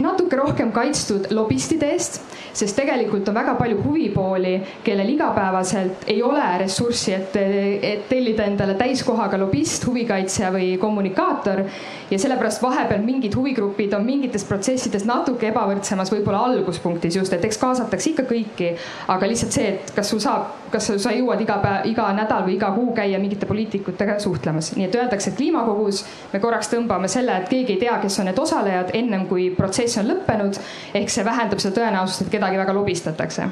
natuke 0.00 0.36
rohkem 0.36 0.72
kaitstud 0.72 1.30
lobistide 1.30 1.92
eest 1.92 2.20
sest 2.56 2.76
tegelikult 2.78 3.28
on 3.28 3.36
väga 3.36 3.54
palju 3.58 3.80
huvipooli, 3.84 4.54
kellel 4.84 5.10
igapäevaselt 5.12 6.06
ei 6.08 6.22
ole 6.24 6.44
ressurssi, 6.62 7.12
et, 7.12 7.36
et 7.36 8.06
tellida 8.08 8.46
endale 8.48 8.76
täiskohaga 8.80 9.38
lobist, 9.40 9.84
huvikaitsja 9.86 10.52
või 10.54 10.72
kommunikaator. 10.80 11.64
ja 12.10 12.18
sellepärast 12.22 12.62
vahepeal 12.62 13.02
mingid 13.02 13.34
huvigrupid 13.34 13.94
on 13.96 14.04
mingites 14.06 14.44
protsessides 14.46 15.04
natuke 15.04 15.48
ebavõrdsemas 15.50 16.12
võib-olla 16.12 16.44
alguspunktis 16.48 17.16
just, 17.16 17.32
et 17.32 17.44
eks 17.44 17.58
kaasatakse 17.58 18.10
ikka 18.10 18.24
kõiki, 18.30 18.70
aga 19.12 19.28
lihtsalt 19.28 19.52
see, 19.52 19.72
et 19.74 19.92
kas 19.96 20.10
sul 20.10 20.22
saab, 20.22 20.54
kas 20.70 20.88
sa 21.02 21.12
jõuad 21.12 21.42
iga 21.42 21.58
päev, 21.62 21.90
iga 21.90 22.08
nädal 22.16 22.46
või 22.46 22.56
iga 22.56 22.70
kuu 22.74 22.94
käia 22.96 23.18
mingite 23.20 23.46
poliitikutega 23.46 24.18
suhtlemas, 24.22 24.72
nii 24.76 24.88
et 24.88 24.96
öeldakse, 24.96 25.32
et 25.32 25.40
kliimakogus 25.40 26.04
me 26.32 26.40
korraks 26.40 26.70
tõmbame 26.72 27.10
selle, 27.10 27.36
et 27.42 27.50
keegi 27.52 27.76
ei 27.76 27.82
tea, 27.84 27.98
kes 28.02 28.20
on 28.22 28.30
need 28.30 28.38
osalejad 28.38 28.94
ennem 28.96 29.26
kui 29.28 29.50
protsess 29.50 29.85
on 30.02 30.10
lõppenud. 30.10 30.58
ehk 30.94 31.10
see 31.10 31.24
vähendab 31.24 31.62
seda 31.62 31.80
tõenäosust, 31.80 32.26
et 32.26 32.32
kedagi 32.32 32.56
kedagi 32.56 32.62
väga 32.62 32.76
lobistatakse 32.76 33.50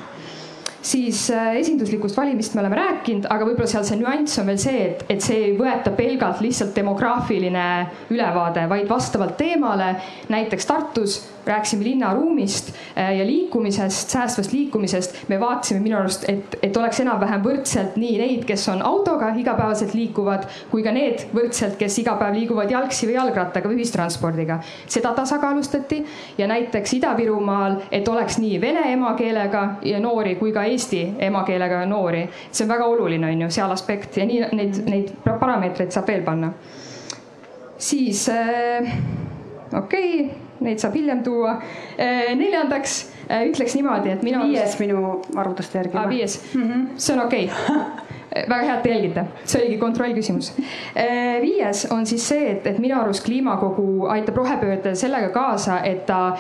siis 0.85 1.31
äh, 1.33 1.55
esinduslikust 1.57 2.17
valimist 2.17 2.55
me 2.55 2.61
oleme 2.61 2.77
rääkinud, 2.77 3.25
aga 3.33 3.47
võib-olla 3.49 3.69
seal 3.71 3.87
see 3.89 3.97
nüanss 4.03 4.41
on 4.43 4.51
veel 4.51 4.59
see, 4.61 4.83
et, 4.91 5.05
et 5.09 5.25
see 5.25 5.39
ei 5.47 5.55
võeta 5.57 5.95
pelgalt 5.97 6.43
lihtsalt 6.45 6.75
demograafiline 6.77 7.69
ülevaade, 8.13 8.67
vaid 8.69 8.91
vastavalt 8.91 9.39
teemale. 9.41 9.95
näiteks 10.29 10.67
Tartus 10.69 11.17
rääkisime 11.47 11.85
linnaruumist 11.85 12.73
äh, 12.99 13.17
ja 13.19 13.27
liikumisest, 13.27 14.11
säästvast 14.11 14.53
liikumisest. 14.53 15.29
me 15.29 15.41
vaatasime 15.41 15.81
minu 15.81 15.99
arust, 15.99 16.25
et, 16.29 16.59
et 16.63 16.77
oleks 16.77 17.01
enam-vähem 17.01 17.43
võrdselt 17.45 17.97
nii 18.01 18.19
neid, 18.19 18.45
kes 18.49 18.69
on 18.69 18.83
autoga 18.83 19.33
igapäevaselt 19.39 19.95
liikuvad, 19.95 20.47
kui 20.71 20.83
ka 20.83 20.93
need 20.93 21.27
võrdselt, 21.35 21.77
kes 21.81 21.99
iga 22.03 22.17
päev 22.21 22.39
liiguvad 22.39 22.71
jalgsi 22.71 23.09
või 23.09 23.19
jalgrattaga 23.19 23.69
või 23.69 23.81
ühistranspordiga. 23.81 24.61
seda 24.87 25.13
tasakaalustati 25.15 26.05
ja 26.39 26.49
näiteks 26.51 26.95
Ida-Virumaal, 26.99 27.81
et 27.93 28.09
oleks 28.09 28.39
nii 28.39 28.61
vene 28.61 28.87
emakeelega 28.93 29.65
noori 30.01 30.37
kui 30.37 30.53
ka 30.53 30.65
eesti 30.65 31.03
emakeelega 31.19 31.85
noori. 31.87 32.29
see 32.51 32.65
on 32.65 32.73
väga 32.73 32.87
oluline, 32.87 33.27
on 33.27 33.43
ju, 33.47 33.51
seal 33.51 33.71
aspekt 33.71 34.17
ja 34.17 34.27
nii 34.27 34.49
neid, 34.53 34.81
neid 34.89 35.13
parameetreid 35.25 35.93
saab 35.95 36.09
veel 36.09 36.23
panna. 36.23 36.53
siis 37.79 38.29
äh, 38.29 38.95
okei 39.73 40.21
okay, 40.21 40.44
neid 40.65 40.83
saab 40.83 40.97
hiljem 40.99 41.23
tuua. 41.27 41.59
Äh, 41.99 42.33
neljandaks 42.39 42.97
äh, 43.29 43.45
ütleks 43.51 43.77
niimoodi, 43.79 44.15
et 44.15 44.25
minu. 44.27 44.45
viies 44.49 44.79
minu 44.81 45.19
arvutuste 45.37 45.79
järgi. 45.79 46.09
viies 46.09 46.41
mm, 46.55 46.63
-hmm. 46.63 46.89
see 46.97 47.17
on 47.17 47.27
okei 47.27 47.51
okay 47.51 48.03
väga 48.35 48.65
hea, 48.67 48.75
et 48.75 48.83
te 48.83 48.91
jälgite, 48.91 49.25
see 49.45 49.61
oligi 49.61 49.77
kontrollküsimus. 49.79 50.49
Äh, 50.99 51.41
viies 51.43 51.87
on 51.91 52.07
siis 52.07 52.29
see, 52.29 52.51
et, 52.51 52.67
et 52.67 52.79
minu 52.83 52.99
arust 52.99 53.25
kliimakogu 53.25 54.07
aitab 54.11 54.37
rohepöördele 54.37 54.95
sellega 54.99 55.29
kaasa, 55.29 55.81
et 55.87 56.07
ta 56.07 56.37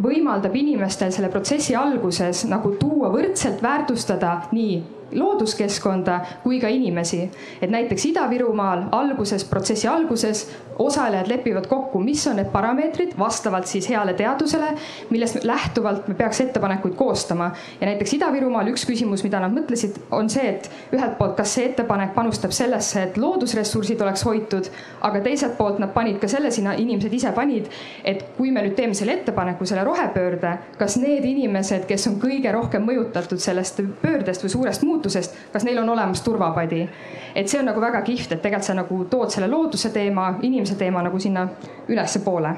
võimaldab 0.00 0.56
inimestel 0.56 1.12
selle 1.12 1.28
protsessi 1.28 1.76
alguses 1.76 2.46
nagu 2.48 2.70
tuua 2.80 3.12
võrdselt 3.12 3.62
väärtustada 3.62 4.38
nii 4.52 4.82
looduskeskkonda 5.14 6.20
kui 6.42 6.60
ka 6.60 6.68
inimesi. 6.68 7.30
et 7.62 7.70
näiteks 7.70 8.06
Ida-Virumaal 8.06 8.88
alguses, 8.92 9.44
protsessi 9.44 9.88
alguses 9.88 10.48
osalejad 10.78 11.28
lepivad 11.28 11.66
kokku, 11.66 12.00
mis 12.00 12.26
on 12.26 12.36
need 12.36 12.50
parameetrid 12.52 13.14
vastavalt 13.18 13.66
siis 13.66 13.88
heale 13.88 14.14
teadusele, 14.14 14.72
millest 15.10 15.44
lähtuvalt 15.44 16.08
me 16.08 16.14
peaks 16.14 16.40
ettepanekuid 16.40 16.94
koostama. 16.94 17.50
ja 17.80 17.86
näiteks 17.86 18.14
Ida-Virumaal 18.14 18.68
üks 18.72 18.86
küsimus, 18.86 19.22
mida 19.24 19.40
nad 19.40 19.54
mõtlesid, 19.54 19.98
on 20.10 20.30
see, 20.30 20.48
et 20.48 20.70
ühelt 20.92 21.18
poolt, 21.18 21.36
kas 21.36 21.54
see 21.54 21.68
ettepanek 21.70 22.14
panustab 22.14 22.50
sellesse, 22.50 23.02
et 23.02 23.16
loodusressursid 23.16 24.00
oleks 24.02 24.24
hoitud, 24.24 24.70
aga 25.00 25.20
teiselt 25.20 25.56
poolt 25.58 25.78
nad 25.78 25.92
panid 25.94 26.18
ka 26.22 26.28
selle 26.28 26.50
sinna, 26.50 26.74
inimesed 26.74 27.12
ise 27.12 27.32
panid, 27.36 27.70
et 28.04 28.24
kui 28.36 28.50
me 28.50 28.64
nüüd 28.64 28.74
teeme 28.74 28.94
selle 28.94 29.18
ettepaneku, 29.20 29.66
selle 29.66 29.84
rohepöörde, 29.84 30.56
kas 30.78 30.98
need 31.00 31.24
inimesed, 31.24 31.86
kes 31.88 32.08
on 32.10 32.18
kõige 32.22 32.52
rohkem 32.52 32.84
mõjutatud 32.86 33.42
sellest 33.42 33.80
pöördest 34.02 34.42
või 34.44 34.50
suurest 34.50 34.82
muutusest, 34.82 35.03
muutusest, 35.04 35.36
kas 35.52 35.64
neil 35.64 35.78
on 35.78 35.88
olemas 35.88 36.22
turvapadi. 36.22 36.88
et 37.34 37.48
see 37.48 37.58
on 37.60 37.66
nagu 37.66 37.80
väga 37.80 38.02
kihvt, 38.02 38.32
et 38.32 38.42
tegelikult 38.42 38.64
sa 38.64 38.74
nagu 38.74 39.04
tood 39.10 39.30
selle 39.30 39.48
looduse 39.50 39.90
teema, 39.90 40.38
inimese 40.42 40.74
teema 40.74 41.02
nagu 41.02 41.18
sinna 41.18 41.48
ülespoole 41.88 42.54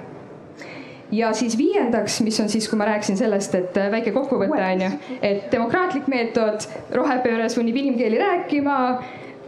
ja 1.12 1.32
siis 1.32 1.58
viiendaks, 1.58 2.20
mis 2.20 2.40
on 2.40 2.48
siis, 2.48 2.68
kui 2.68 2.78
ma 2.78 2.84
rääkisin 2.84 3.16
sellest, 3.16 3.54
et 3.54 3.76
väike 3.90 4.12
kokkuvõte 4.12 4.58
on 4.58 4.82
ju, 4.82 4.90
et 5.22 5.46
demokraatlik 5.52 6.08
meetod, 6.10 6.66
rohepööre 6.94 7.48
sunnib 7.48 7.76
inimkeeli 7.76 8.18
rääkima 8.18 8.76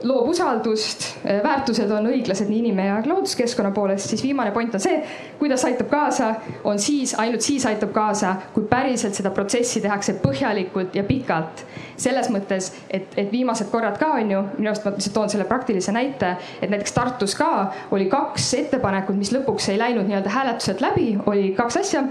loob 0.03 0.29
usaldust, 0.31 1.05
väärtused 1.25 1.91
on 1.91 2.07
õiglased 2.07 2.49
nii 2.49 2.61
inim- 2.63 2.79
ja 2.85 2.99
looduskeskkonna 3.07 3.71
poolest, 3.75 4.09
siis 4.09 4.23
viimane 4.23 4.53
point 4.55 4.75
on 4.75 4.81
see, 4.81 5.01
kuidas 5.39 5.65
aitab 5.65 5.91
kaasa, 5.91 6.35
on 6.65 6.79
siis, 6.79 7.15
ainult 7.19 7.43
siis 7.43 7.67
aitab 7.67 7.93
kaasa, 7.93 8.35
kui 8.55 8.67
päriselt 8.71 9.19
seda 9.19 9.33
protsessi 9.35 9.81
tehakse 9.81 10.19
põhjalikult 10.23 10.95
ja 10.95 11.05
pikalt. 11.05 11.65
selles 11.99 12.29
mõttes, 12.31 12.69
et, 12.95 13.11
et 13.19 13.33
viimased 13.33 13.73
korrad 13.73 13.97
ka 13.99 14.13
on 14.21 14.31
ju, 14.31 14.43
minu 14.59 14.71
arust 14.71 14.85
ma 14.87 14.93
lihtsalt 14.95 15.15
toon 15.15 15.31
selle 15.33 15.45
praktilise 15.51 15.91
näite, 15.93 16.37
et 16.63 16.71
näiteks 16.71 16.93
Tartus 16.95 17.35
ka 17.35 17.73
oli 17.91 18.07
kaks 18.07 18.53
ettepanekut, 18.55 19.19
mis 19.19 19.33
lõpuks 19.35 19.67
ei 19.73 19.79
läinud 19.79 20.07
nii-öelda 20.07 20.31
hääletuselt 20.31 20.81
läbi, 20.81 21.17
oli 21.27 21.51
kaks 21.59 21.81
asja, 21.83 22.05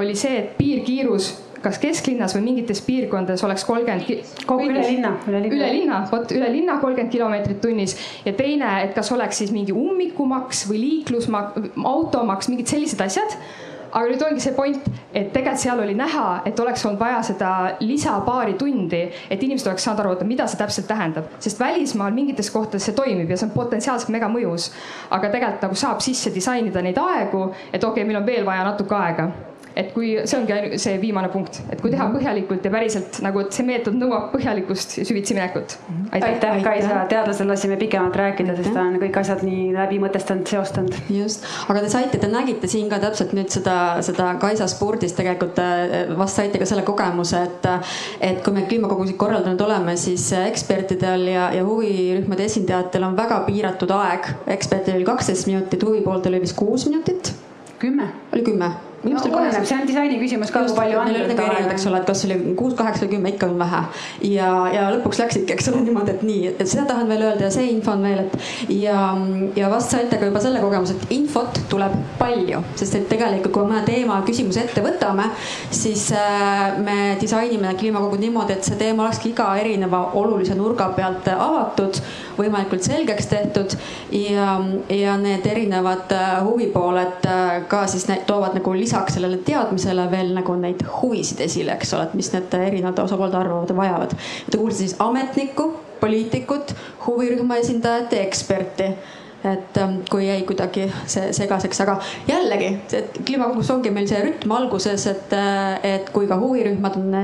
oli 0.00 0.16
see, 0.16 0.38
et 0.38 0.56
piirkiirus 0.56 1.34
kas 1.64 1.80
kesklinnas 1.82 2.36
või 2.36 2.44
mingites 2.50 2.82
piirkondades 2.86 3.44
oleks 3.46 3.64
kolmkümmend. 3.68 4.08
üle 4.54 4.86
linna, 4.86 5.14
üle 5.28 5.42
linna. 5.42 5.56
üle 5.56 5.72
linna, 5.72 6.00
vot 6.12 6.32
üle 6.36 6.52
linna 6.52 6.78
kolmkümmend 6.82 7.12
kilomeetrit 7.12 7.60
tunnis 7.64 7.96
ja 8.24 8.32
teine, 8.36 8.76
et 8.84 8.94
kas 8.96 9.12
oleks 9.12 9.42
siis 9.42 9.52
mingi 9.54 9.72
ummikumaks 9.72 10.66
või 10.70 10.82
liiklusmaks, 10.86 11.70
automaks, 11.84 12.50
mingid 12.52 12.70
sellised 12.70 13.00
asjad 13.04 13.38
aga 13.94 14.10
nüüd 14.10 14.22
ongi 14.26 14.42
see 14.42 14.54
point, 14.56 14.88
et 15.14 15.28
tegelikult 15.30 15.62
seal 15.62 15.80
oli 15.84 15.94
näha, 15.94 16.26
et 16.48 16.58
oleks 16.60 16.82
olnud 16.88 16.98
vaja 16.98 17.20
seda 17.26 17.50
lisa 17.84 18.16
paari 18.26 18.56
tundi, 18.58 19.04
et 19.30 19.42
inimesed 19.46 19.70
oleks 19.70 19.86
saanud 19.86 20.02
aru, 20.02 20.16
mida 20.26 20.48
see 20.50 20.58
täpselt 20.58 20.88
tähendab, 20.90 21.30
sest 21.44 21.62
välismaal 21.62 22.14
mingites 22.16 22.50
kohtades 22.50 22.88
see 22.88 22.96
toimib 22.98 23.30
ja 23.30 23.38
see 23.38 23.48
on 23.48 23.54
potentsiaalselt 23.54 24.10
mega 24.14 24.30
mõjus. 24.30 24.72
aga 25.14 25.30
tegelikult 25.30 25.68
nagu 25.68 25.78
saab 25.78 26.02
sisse 26.02 26.34
disainida 26.34 26.82
neid 26.82 26.98
aegu, 26.98 27.46
et 27.70 27.84
okei 27.84 28.02
okay,, 28.02 28.08
meil 28.10 28.22
on 28.22 28.26
veel 28.26 28.46
vaja 28.46 28.66
natuke 28.66 28.98
aega 28.98 29.30
et 29.76 29.90
kui 29.94 30.12
see 30.22 30.38
ongi 30.38 30.78
see 30.78 30.98
viimane 31.02 31.28
punkt, 31.32 31.58
et 31.72 31.80
kui 31.82 31.90
teha 31.92 32.06
põhjalikult 32.12 32.66
ja 32.66 32.70
päriselt 32.70 33.18
nagu, 33.24 33.42
et 33.42 33.56
see 33.56 33.66
meetod 33.66 33.96
nõuab 33.98 34.28
põhjalikkust 34.34 34.98
ja 35.00 35.06
süvitsi 35.06 35.34
minekut. 35.34 35.76
aitäh, 36.14 36.60
Kaisa, 36.64 37.00
teadlasel 37.10 37.50
lasime 37.50 37.78
pikemalt 37.80 38.14
rääkida, 38.18 38.54
sest 38.58 38.70
ta 38.74 38.84
on 38.86 38.98
kõik 39.02 39.18
asjad 39.20 39.42
nii 39.46 39.72
läbi 39.74 39.98
mõtestanud, 40.02 40.46
seostanud. 40.50 40.94
just, 41.10 41.46
aga 41.66 41.82
te 41.82 41.90
saite, 41.90 42.22
te 42.22 42.30
nägite 42.30 42.70
siin 42.70 42.88
ka 42.92 43.00
täpselt 43.02 43.34
nüüd 43.36 43.50
seda, 43.54 43.76
seda 44.06 44.30
Kaisa 44.42 44.68
spordis 44.70 45.16
tegelikult 45.18 45.58
äh, 45.62 46.14
vast 46.18 46.38
saite 46.38 46.62
ka 46.62 46.70
selle 46.70 46.86
kogemuse, 46.86 47.42
et, 47.48 47.68
et 48.30 48.42
kui 48.46 48.54
me 48.54 48.66
kliimakogusid 48.70 49.18
korraldanud 49.18 49.66
oleme, 49.66 49.98
siis 49.98 50.30
ekspertidel 50.38 51.28
ja, 51.34 51.50
ja 51.54 51.66
huvirühmade 51.66 52.46
esindajatel 52.46 53.10
on 53.10 53.18
väga 53.18 53.42
piiratud 53.48 53.90
aeg. 53.98 54.30
ekspertidel 54.54 55.02
oli 55.02 55.10
kaksteist 55.10 55.50
minutit, 55.50 55.82
huvipooltel 55.82 56.34
oli 56.34 56.46
vist 56.46 56.58
kuus 56.58 56.86
minutit. 56.86 57.34
kümme. 57.82 58.12
oli 58.32 58.42
kümme 58.46 58.74
no, 59.04 59.20
oleneb, 59.38 59.64
see 59.66 59.76
on 59.76 59.88
disaini 59.88 60.18
küsimus 60.20 60.52
ka, 60.54 60.64
kui 60.64 60.76
palju 60.76 61.00
andmeid 61.00 61.32
on. 61.44 61.70
eks 61.74 61.86
ole, 61.90 62.00
et 62.00 62.08
kas 62.08 62.24
oli 62.28 62.38
kuus, 62.58 62.74
kaheksa 62.78 63.08
kümme, 63.10 63.34
ikka 63.34 63.48
on 63.50 63.58
vähe. 63.60 63.82
ja, 64.30 64.50
ja 64.72 64.86
lõpuks 64.94 65.20
läksidki, 65.22 65.56
eks 65.56 65.68
ole, 65.72 65.82
niimoodi, 65.88 66.14
et 66.14 66.24
nii, 66.26 66.52
et 66.54 66.64
seda 66.64 66.86
tahan 66.90 67.10
veel 67.10 67.26
öelda 67.28 67.48
ja 67.48 67.52
see 67.54 67.68
info 67.72 67.94
on 67.94 68.04
veel, 68.06 68.24
et 68.24 68.72
ja, 68.80 68.98
ja 69.58 69.70
vast 69.72 69.94
saite 69.94 70.20
ka 70.20 70.28
juba 70.30 70.42
selle 70.44 70.62
kogemuse, 70.64 70.96
et 70.96 71.14
infot 71.16 71.60
tuleb 71.72 71.96
palju, 72.20 72.62
sest 72.80 72.98
et 73.00 73.08
tegelikult, 73.10 73.52
kui 73.54 73.70
me 73.70 73.82
teema, 73.86 74.20
küsimuse 74.26 74.64
ette 74.64 74.84
võtame, 74.84 75.28
siis 75.74 76.06
äh, 76.16 76.78
me 76.84 76.98
disainime 77.20 77.74
kliimakogud 77.78 78.22
niimoodi, 78.22 78.56
et 78.56 78.66
see 78.66 78.78
teema 78.80 79.06
olekski 79.06 79.34
iga 79.34 79.50
erineva 79.60 80.06
olulise 80.20 80.56
nurga 80.58 80.88
pealt 80.96 81.28
avatud, 81.34 82.00
võimalikult 82.38 82.82
selgeks 82.86 83.28
tehtud 83.30 83.76
ja, 84.14 84.56
ja 84.90 85.16
need 85.20 85.46
erinevad 85.46 86.12
äh, 86.14 86.38
huvipooled 86.46 87.28
äh, 87.28 87.60
ka 87.68 87.84
siis 87.90 88.06
toovad 88.26 88.56
nagu 88.58 88.74
lisa 88.76 88.93
lisaks 88.94 89.16
sellele 89.16 89.40
teadmisele 89.42 90.04
veel 90.10 90.30
nagu 90.36 90.54
neid 90.58 90.84
huvisid 91.00 91.40
esile, 91.42 91.74
eks 91.74 91.94
ole, 91.96 92.06
et 92.06 92.14
mis 92.14 92.30
need 92.30 92.54
erinevad 92.60 93.00
osapoolte 93.02 93.40
arvavad 93.40 93.72
ja 93.72 93.76
vajavad. 93.76 94.14
Te 94.50 94.60
kuulsite 94.60 94.84
siis 94.84 94.94
ametnikku, 95.02 95.66
poliitikut, 96.00 96.74
huvirühma 97.06 97.58
esindajat 97.62 98.12
ja 98.14 98.22
eksperti 98.22 98.94
et 99.44 99.76
ähm, 99.76 99.98
kui 100.08 100.24
jäi 100.24 100.38
kuidagi 100.48 100.86
see 101.10 101.32
segaseks, 101.36 101.82
aga 101.84 101.98
jällegi, 102.28 102.70
et 102.96 103.18
kliimakogus 103.26 103.68
ongi 103.74 103.90
meil 103.92 104.06
see 104.08 104.22
rütm 104.24 104.54
alguses, 104.56 105.04
et, 105.10 105.34
äh, 105.36 105.74
et 105.96 106.08
kui 106.14 106.30
ka 106.30 106.38
huvirühmad 106.40 106.96
on, 106.96 107.18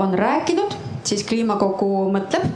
on 0.00 0.16
rääkinud, 0.16 0.78
siis 1.04 1.26
kliimakogu 1.28 2.06
mõtleb 2.14 2.46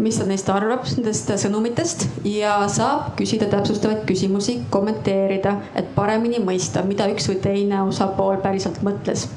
mis 0.00 0.18
ta 0.18 0.24
neist 0.28 0.48
arvab, 0.52 0.86
nendest 0.96 1.30
sõnumitest 1.42 2.06
ja 2.28 2.56
saab 2.72 3.12
küsida 3.18 3.48
täpsustavaid 3.52 4.06
küsimusi, 4.08 4.60
kommenteerida, 4.72 5.58
et 5.76 5.92
paremini 5.94 6.40
mõista, 6.42 6.84
mida 6.86 7.08
üks 7.12 7.28
või 7.30 7.38
teine 7.44 7.84
osapool 7.84 8.40
päriselt 8.42 8.82
mõtles. 8.86 9.28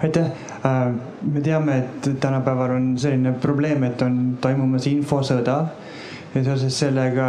Aitäh. 0.00 0.30
Äh, 0.64 0.94
me 1.22 1.40
teame, 1.44 1.74
et 1.78 2.06
tänapäeval 2.20 2.70
on 2.76 2.86
selline 2.98 3.34
probleem, 3.40 3.84
et 3.84 4.00
on 4.02 4.14
toimumas 4.40 4.86
infosõda 4.88 5.58
ja 6.34 6.42
seoses 6.46 6.76
sellega 6.78 7.26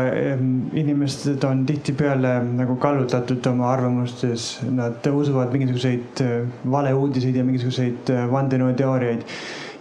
inimesed 0.77 1.41
on 1.47 1.63
tihtipeale 1.65 2.35
nagu 2.59 2.75
kallutatud 2.81 3.47
oma 3.49 3.71
arvamustes, 3.73 4.59
nad 4.69 5.07
usuvad 5.09 5.53
mingisuguseid 5.55 6.21
äh, 6.21 6.37
valeuudiseid 6.71 7.39
ja 7.39 7.45
mingisuguseid 7.47 8.11
äh, 8.13 8.27
vandenõuteooriaid. 8.31 9.25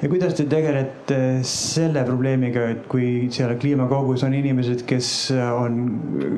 ja 0.00 0.08
kuidas 0.08 0.32
te 0.38 0.46
tegelete 0.48 1.18
selle 1.44 2.04
probleemiga, 2.08 2.64
et 2.72 2.86
kui 2.88 3.28
seal 3.34 3.52
kliimakogus 3.60 4.24
on 4.24 4.34
inimesed, 4.38 4.86
kes 4.88 5.10
on, 5.36 5.76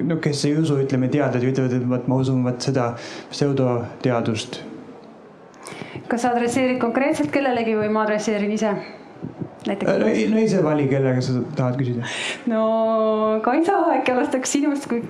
no 0.09 0.19
kes 0.23 0.43
ei 0.49 0.57
usu, 0.59 0.81
ütleme 0.83 1.11
teadlasi, 1.13 1.53
ütlevad, 1.55 1.79
et 1.79 1.89
vot 1.95 2.11
ma 2.11 2.19
usun 2.25 2.43
vot 2.43 2.71
seda 2.71 2.93
pseudoteadust 3.31 4.65
kas 6.09 6.27
sa 6.27 6.33
adresseerid 6.35 6.81
konkreetselt 6.83 7.31
kellelegi 7.33 7.77
või 7.79 7.89
ma 7.93 8.03
adresseerin 8.05 8.51
ise? 8.53 8.75
Näiteks. 9.67 9.99
no, 9.99 10.13
no 10.35 10.43
ise 10.43 10.63
vali, 10.65 10.89
kellega 10.91 11.25
sa 11.25 11.43
tahad 11.59 11.79
küsida. 11.81 12.09
no 12.51 12.63
Kaisa, 13.45 13.79
äkki 13.99 14.15
alustaks 14.15 14.53
sinust, 14.57 14.89
kui 14.91 15.03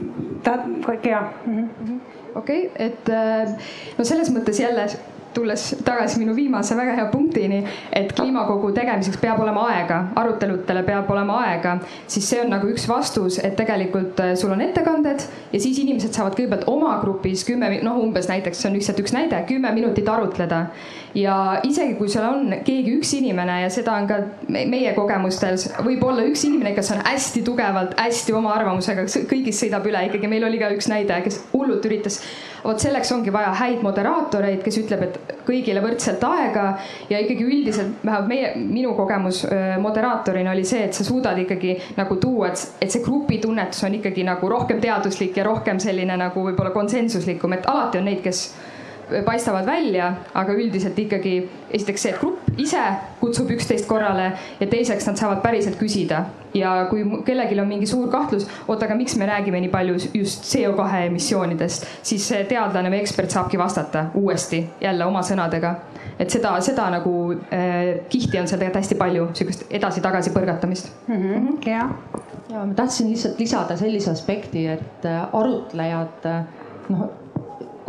tahad, 0.44 0.68
hea. 1.04 1.22
Mhm. 1.46 2.00
okei, 2.34 2.70
et 2.76 3.08
äh, 3.12 3.56
no 3.98 4.04
selles 4.08 4.32
mõttes 4.34 4.60
jälle 4.62 4.88
tulles 5.34 5.64
tagasi 5.84 6.20
minu 6.20 6.34
viimase 6.36 6.76
väga 6.76 6.96
hea 6.96 7.06
punktini, 7.12 7.62
et 7.92 8.12
kliimakogu 8.16 8.72
tegemiseks 8.76 9.20
peab 9.22 9.40
olema 9.42 9.66
aega, 9.72 9.98
aruteludele 10.20 10.82
peab 10.86 11.10
olema 11.10 11.38
aega, 11.46 11.76
siis 12.06 12.28
see 12.28 12.40
on 12.42 12.52
nagu 12.52 12.68
üks 12.70 12.86
vastus, 12.88 13.38
et 13.42 13.56
tegelikult 13.58 14.20
äh, 14.22 14.34
sul 14.38 14.52
on 14.54 14.64
ettekanded 14.64 15.26
ja 15.52 15.60
siis 15.60 15.80
inimesed 15.82 16.14
saavad 16.14 16.36
kõigepealt 16.38 16.68
oma 16.70 16.96
grupis 17.02 17.44
kümme, 17.48 17.70
noh, 17.84 18.00
umbes 18.02 18.28
näiteks 18.30 18.62
see 18.62 18.70
on 18.70 18.78
lihtsalt 18.78 19.02
üks 19.02 19.14
näide, 19.16 19.42
kümme 19.48 19.72
minutit 19.74 20.08
arutleda. 20.08 20.66
ja 21.14 21.60
isegi 21.68 21.94
kui 21.98 22.08
seal 22.08 22.24
on 22.24 22.54
keegi 22.64 22.94
üks 22.96 23.12
inimene 23.18 23.58
ja 23.62 23.72
seda 23.72 23.96
on 24.00 24.06
ka 24.08 24.20
meie 24.48 24.94
kogemustel, 24.96 25.58
võib 25.84 26.04
olla 26.08 26.24
üks 26.28 26.46
inimene, 26.48 26.72
kes 26.76 26.92
on 26.94 27.02
hästi 27.04 27.42
tugevalt, 27.44 27.92
hästi 28.00 28.32
oma 28.36 28.54
arvamusega, 28.56 29.04
kõigist 29.28 29.64
sõidab 29.64 29.86
üle, 29.88 30.06
ikkagi 30.08 30.30
meil 30.30 30.48
oli 30.48 30.60
ka 30.62 30.72
üks 30.72 30.88
näide, 30.92 31.20
kes 31.26 31.42
hullult 31.52 31.84
üritas 31.88 32.22
vot 32.64 32.80
selleks 32.80 33.12
ongi 33.12 33.32
vaja 33.34 33.52
häid 33.58 33.82
moderaatoreid, 33.84 34.62
kes 34.64 34.78
ütleb, 34.82 35.02
et 35.06 35.38
kõigile 35.46 35.82
võrdselt 35.84 36.22
aega. 36.26 36.66
Ja 37.10 37.20
ikkagi 37.22 37.46
üldiselt, 37.46 38.02
vähemalt 38.04 38.28
meie, 38.30 38.52
minu 38.56 38.94
kogemus 38.98 39.42
moderaatorina 39.82 40.54
oli 40.54 40.64
see, 40.68 40.84
et 40.88 40.98
sa 40.98 41.06
suudad 41.06 41.38
ikkagi 41.42 41.76
nagu 41.98 42.18
tuua, 42.22 42.52
et, 42.52 42.66
et 42.82 42.92
see 42.94 43.04
grupitunnetus 43.04 43.82
on 43.88 43.98
ikkagi 43.98 44.26
nagu 44.28 44.50
rohkem 44.50 44.80
teaduslik 44.82 45.36
ja 45.36 45.46
rohkem 45.48 45.80
selline 45.82 46.16
nagu 46.18 46.46
võib-olla 46.48 46.74
konsensuslikum, 46.74 47.58
et 47.58 47.66
alati 47.70 48.00
on 48.00 48.08
neid, 48.10 48.22
kes 48.24 48.46
paistavad 49.26 49.66
välja, 49.66 50.12
aga 50.34 50.54
üldiselt 50.56 50.98
ikkagi 50.98 51.36
esiteks 51.70 52.02
see, 52.02 52.12
et 52.12 52.20
grupp 52.20 52.60
ise 52.60 52.82
kutsub 53.20 53.50
üksteist 53.54 53.86
korrale 53.88 54.32
ja 54.60 54.68
teiseks 54.68 55.06
nad 55.08 55.20
saavad 55.20 55.42
päriselt 55.44 55.78
küsida. 55.80 56.24
ja 56.54 56.86
kui 56.90 57.04
kellelgi 57.24 57.56
on 57.60 57.68
mingi 57.68 57.86
suur 57.88 58.10
kahtlus, 58.12 58.44
oota, 58.68 58.84
aga 58.84 58.94
miks 58.94 59.14
me 59.16 59.26
räägime 59.26 59.60
nii 59.64 59.70
palju 59.72 59.94
just 60.14 60.44
CO2 60.44 61.06
emissioonidest, 61.06 61.86
siis 62.04 62.26
see 62.28 62.42
teadlane 62.44 62.90
või 62.92 63.00
ekspert 63.00 63.32
saabki 63.32 63.58
vastata 63.58 64.04
uuesti 64.14 64.60
jälle 64.80 65.04
oma 65.04 65.22
sõnadega. 65.24 65.74
et 66.18 66.30
seda, 66.30 66.52
seda 66.60 66.90
nagu 66.92 67.14
äh, 67.32 68.04
kihti 68.08 68.38
on 68.38 68.48
seal 68.48 68.60
tegelikult 68.60 68.82
hästi 68.82 69.00
palju, 69.00 69.30
sihukest 69.32 69.64
edasi-tagasi 69.70 70.34
põrgatamist 70.34 70.92
mm. 71.06 71.16
-hmm. 71.16 71.58
hea. 71.66 71.88
ja 72.50 72.66
ma 72.66 72.74
tahtsin 72.74 73.10
lihtsalt 73.10 73.38
lisada 73.38 73.76
sellise 73.76 74.10
aspekti, 74.10 74.66
et 74.66 75.08
äh, 75.08 75.24
arutlejad 75.32 76.26
äh, 76.26 76.44
noh 76.88 77.21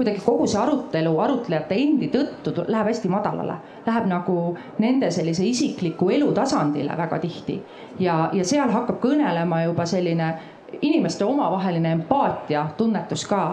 kuidagi 0.04 0.20
kogu 0.26 0.48
see 0.48 0.60
arutelu 0.60 1.12
arutlejate 1.24 1.76
endi 1.80 2.10
tõttu 2.12 2.66
läheb 2.68 2.90
hästi 2.92 3.12
madalale, 3.12 3.56
läheb 3.88 4.08
nagu 4.12 4.38
nende 4.84 5.12
sellise 5.16 5.46
isikliku 5.48 6.10
elu 6.12 6.32
tasandile 6.36 6.98
väga 7.00 7.20
tihti. 7.24 7.62
Ja, 8.04 8.30
ja 8.36 8.44
seal 8.44 8.72
hakkab 8.74 9.00
kõnelema 9.04 9.64
juba 9.64 9.86
selline 9.88 10.34
inimeste 10.82 11.24
omavaheline 11.26 11.94
empaatia 12.00 12.66
tunnetus 12.78 13.24
ka. 13.30 13.44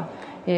E, 0.47 0.57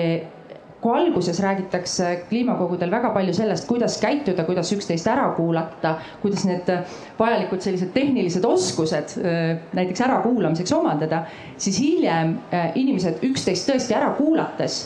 kui 0.82 0.96
alguses 0.98 1.38
räägitakse 1.38 2.08
kliimakogudel 2.30 2.90
väga 2.90 3.12
palju 3.14 3.34
sellest, 3.36 3.68
kuidas 3.68 4.00
käituda, 4.02 4.42
kuidas 4.48 4.72
üksteist 4.74 5.06
ära 5.12 5.28
kuulata, 5.36 5.92
kuidas 6.22 6.46
need 6.48 6.72
vajalikud 7.20 7.62
sellised 7.62 7.92
tehnilised 7.94 8.48
oskused 8.48 9.14
e, 9.20 9.36
näiteks 9.76 10.06
ärakuulamiseks 10.08 10.72
omandada, 10.78 11.26
siis 11.60 11.78
hiljem 11.84 12.34
e, 12.48 12.64
inimesed 12.82 13.22
üksteist 13.28 13.70
tõesti 13.70 13.94
ära 13.98 14.10
kuulates 14.16 14.80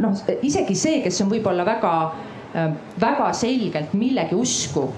noh, 0.00 0.24
isegi 0.42 0.74
see, 0.78 1.02
kes 1.04 1.20
on 1.24 1.30
võib-olla 1.30 1.66
väga, 1.66 1.92
eh, 2.54 2.72
väga 3.00 3.30
selgelt 3.36 3.94
millegi 3.94 4.34
usku 4.38 4.88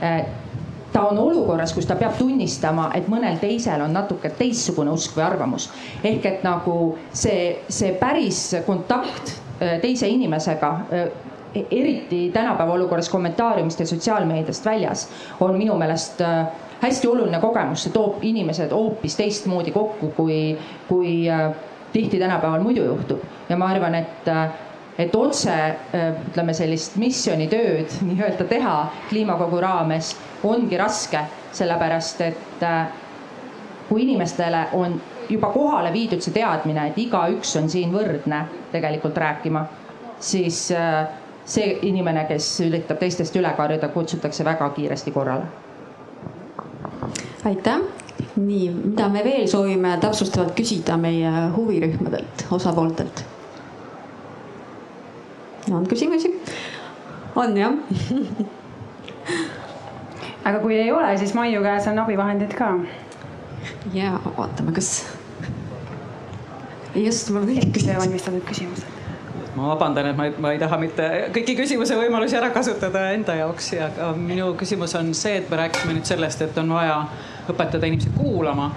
eh, 0.00 0.20
ta 0.92 1.06
on 1.10 1.18
olukorras, 1.20 1.74
kus 1.76 1.86
ta 1.86 1.96
peab 2.00 2.16
tunnistama, 2.18 2.90
et 2.96 3.08
mõnel 3.12 3.36
teisel 3.40 3.82
on 3.84 3.92
natuke 3.92 4.30
teistsugune 4.38 4.94
usk 4.94 5.16
või 5.18 5.26
arvamus. 5.26 5.68
ehk 6.04 6.26
et 6.26 6.44
nagu 6.46 6.96
see, 7.12 7.58
see 7.68 7.92
päris 8.00 8.54
kontakt 8.66 9.34
teise 9.82 10.08
inimesega, 10.08 10.70
eriti 11.70 12.30
tänapäeva 12.32 12.74
olukorras 12.74 13.08
kommentaariumist 13.08 13.80
ja 13.80 13.86
sotsiaalmeediast 13.86 14.64
väljas, 14.64 15.08
on 15.40 15.56
minu 15.56 15.76
meelest 15.76 16.20
hästi 16.80 17.08
oluline 17.08 17.40
kogemus, 17.40 17.86
see 17.86 17.92
toob 17.92 18.24
inimesed 18.24 18.72
hoopis 18.72 19.16
teistmoodi 19.16 19.72
kokku, 19.72 20.12
kui, 20.16 20.58
kui 20.88 21.12
tihti 21.92 22.18
tänapäeval 22.18 22.62
muidu 22.62 22.84
juhtub 22.84 23.20
ja 23.48 23.56
ma 23.56 23.68
arvan, 23.74 23.94
et 23.94 24.30
et 24.98 25.14
otse 25.14 25.52
ütleme 25.92 26.54
sellist 26.56 26.96
missioonitööd 26.96 27.98
nii-öelda 28.08 28.46
teha 28.48 28.76
kliimakogu 29.10 29.60
raames 29.60 30.14
ongi 30.44 30.78
raske, 30.80 31.20
sellepärast 31.52 32.22
et 32.24 32.64
kui 33.88 34.02
inimestele 34.02 34.66
on 34.72 34.96
juba 35.28 35.50
kohale 35.52 35.92
viidud 35.92 36.22
see 36.22 36.34
teadmine, 36.34 36.88
et 36.90 36.98
igaüks 36.98 37.56
on 37.60 37.68
siin 37.70 37.92
võrdne 37.94 38.44
tegelikult 38.72 39.18
rääkima, 39.18 39.66
siis 40.18 40.66
see 41.46 41.68
inimene, 41.88 42.24
kes 42.30 42.48
üritab 42.66 42.98
teistest 43.02 43.36
üle 43.38 43.52
karjuda, 43.58 43.90
kutsutakse 43.94 44.44
väga 44.44 44.70
kiiresti 44.78 45.14
korrale. 45.14 45.46
aitäh 47.44 47.80
nii, 48.36 48.70
mida 48.70 49.08
me 49.12 49.24
veel 49.24 49.48
soovime 49.50 49.96
täpsustavalt 50.00 50.54
küsida 50.56 50.96
meie 51.00 51.32
huvirühmadelt, 51.56 52.46
osapooltelt? 52.50 53.24
on 55.70 55.86
küsimusi? 55.90 56.30
on 57.36 57.56
jah 57.58 57.74
aga 60.46 60.58
kui 60.62 60.76
ei 60.78 60.92
ole, 60.92 61.16
siis 61.18 61.34
Maiu 61.34 61.62
käes 61.64 61.88
on 61.90 61.98
abivahendid 61.98 62.54
ka. 62.56 62.72
ja 63.94 64.16
vaatame, 64.36 64.72
kas. 64.76 65.06
just, 66.94 67.30
mul 67.30 67.42
on 67.42 67.50
kõik 67.50 67.80
valmistatud 67.96 68.44
küsimused 68.46 68.92
ma 69.56 69.70
vabandan, 69.72 70.10
et 70.10 70.16
ma 70.18 70.26
ei, 70.28 70.34
ma 70.40 70.52
ei 70.52 70.58
taha 70.60 70.76
mitte 70.80 71.06
kõiki 71.32 71.54
küsimuse 71.56 71.96
võimalusi 71.96 72.36
ära 72.36 72.50
kasutada 72.52 73.06
enda 73.16 73.38
jaoks 73.38 73.70
ja 73.72 73.88
minu 74.18 74.50
küsimus 74.60 74.92
on 74.98 75.14
see, 75.16 75.38
et 75.40 75.48
me 75.50 75.62
rääkisime 75.62 75.96
nüüd 75.96 76.08
sellest, 76.08 76.44
et 76.44 76.58
on 76.60 76.74
vaja 76.76 76.98
õpetada 77.52 77.88
inimesi 77.88 78.12
kuulama. 78.16 78.70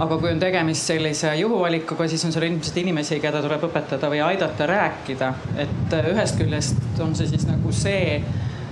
aga 0.00 0.16
kui 0.16 0.30
on 0.32 0.38
tegemist 0.40 0.86
sellise 0.88 1.34
juhuvalikuga, 1.36 2.06
siis 2.08 2.22
on 2.24 2.32
seal 2.32 2.46
ilmselt 2.46 2.76
inimesi, 2.80 3.18
keda 3.20 3.42
tuleb 3.44 3.66
õpetada 3.68 4.08
või 4.08 4.22
aidata 4.24 4.66
rääkida. 4.66 5.32
et 5.56 5.96
ühest 6.12 6.38
küljest 6.38 7.00
on 7.00 7.14
see 7.14 7.26
siis 7.28 7.46
nagu 7.46 7.72
see, 7.72 8.22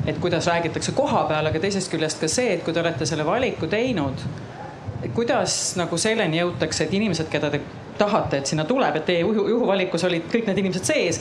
et 0.07 0.19
kuidas 0.19 0.47
räägitakse 0.47 0.93
koha 0.93 1.25
peal, 1.29 1.47
aga 1.47 1.61
teisest 1.61 1.93
küljest 1.93 2.21
ka 2.21 2.29
see, 2.29 2.55
et 2.55 2.65
kui 2.65 2.73
te 2.73 2.81
olete 2.81 3.07
selle 3.07 3.27
valiku 3.27 3.67
teinud, 3.67 4.25
kuidas 5.15 5.77
nagu 5.77 5.99
selleni 5.99 6.41
jõutakse, 6.41 6.85
et 6.85 6.95
inimesed, 6.95 7.29
keda 7.31 7.51
te 7.51 7.61
tahate, 7.99 8.39
et 8.39 8.47
sinna 8.47 8.65
tuleb, 8.65 8.97
et 8.97 9.05
teie 9.05 9.21
juhu, 9.21 9.49
juhuvalikus 9.53 10.05
olid 10.09 10.27
kõik 10.33 10.49
need 10.49 10.63
inimesed 10.65 10.87
sees 10.87 11.21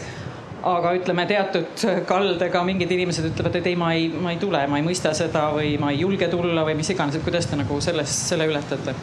aga 0.68 0.94
ütleme, 0.98 1.26
teatud 1.30 1.86
kaldega 2.10 2.64
mingid 2.68 2.92
inimesed 2.92 3.30
ütlevad, 3.32 3.60
et 3.60 3.70
ei, 3.72 3.76
ma 3.80 3.92
ei, 3.96 4.08
ma 4.10 4.34
ei 4.34 4.40
tule, 4.42 4.64
ma 4.68 4.80
ei 4.80 4.86
mõista 4.86 5.14
seda 5.18 5.48
või 5.56 5.76
ma 5.82 5.92
ei 5.94 6.02
julge 6.02 6.30
tulla 6.32 6.66
või 6.68 6.78
mis 6.80 6.92
iganes, 6.94 7.18
et 7.18 7.26
kuidas 7.26 7.48
te 7.50 7.60
nagu 7.60 7.80
sellest, 7.84 8.28
selle 8.32 8.48
ületate? 8.50 8.96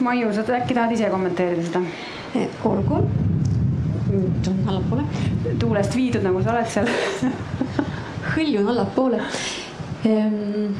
Maiu, 0.00 0.30
sa 0.32 0.44
äkki 0.56 0.74
tahad 0.74 0.94
ise 0.96 1.10
kommenteerida 1.12 1.66
seda? 1.66 1.82
olgu. 2.64 3.02
allapoole. 4.66 5.04
tuulest 5.58 5.96
viidud, 5.96 6.24
nagu 6.24 6.42
sa 6.42 6.54
oled 6.54 6.70
seal 6.70 6.88
hõljun 8.34 8.70
allapoole 8.72 9.20
ehm, 10.08 10.72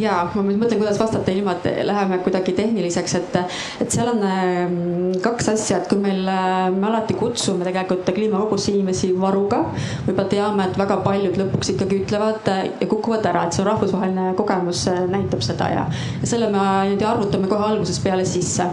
ja 0.00 0.16
ma 0.34 0.42
nüüd 0.44 0.58
mõtlen, 0.60 0.80
kuidas 0.80 0.98
vastata 1.00 1.32
ilma, 1.32 1.56
et 1.56 1.86
läheme 1.86 2.18
kuidagi 2.24 2.52
tehniliseks, 2.56 3.14
et, 3.18 3.38
et 3.82 3.92
seal 3.92 4.10
on 4.12 4.22
ehm, 4.26 5.16
kaks 5.24 5.50
asja, 5.54 5.80
et 5.80 5.88
kui 5.90 6.00
meil, 6.02 6.22
äh, 6.30 6.68
me 6.74 6.88
alati 6.90 7.16
kutsume 7.18 7.66
tegelikult 7.66 8.12
kliimakogusse 8.16 8.74
inimesi 8.74 9.12
varuga, 9.16 9.62
võib-olla 10.06 10.26
teame, 10.32 10.68
et 10.68 10.78
väga 10.80 11.00
paljud 11.06 11.40
lõpuks 11.40 11.72
ikkagi 11.74 12.02
ütlevad 12.04 12.52
äh, 12.52 12.62
ja 12.82 12.90
kukuvad 12.90 13.26
ära, 13.30 13.46
et 13.46 13.56
see 13.56 13.64
on 13.64 13.70
rahvusvaheline 13.72 14.28
kogemus, 14.38 14.86
äh, 14.92 15.02
näitab 15.10 15.44
seda 15.46 15.70
ja, 15.72 15.86
ja 16.20 16.28
selle 16.28 16.50
me 16.52 16.60
niimoodi 16.60 17.08
arvutame 17.08 17.50
kohe 17.50 17.72
algusest 17.72 18.04
peale 18.04 18.26
sisse. 18.28 18.68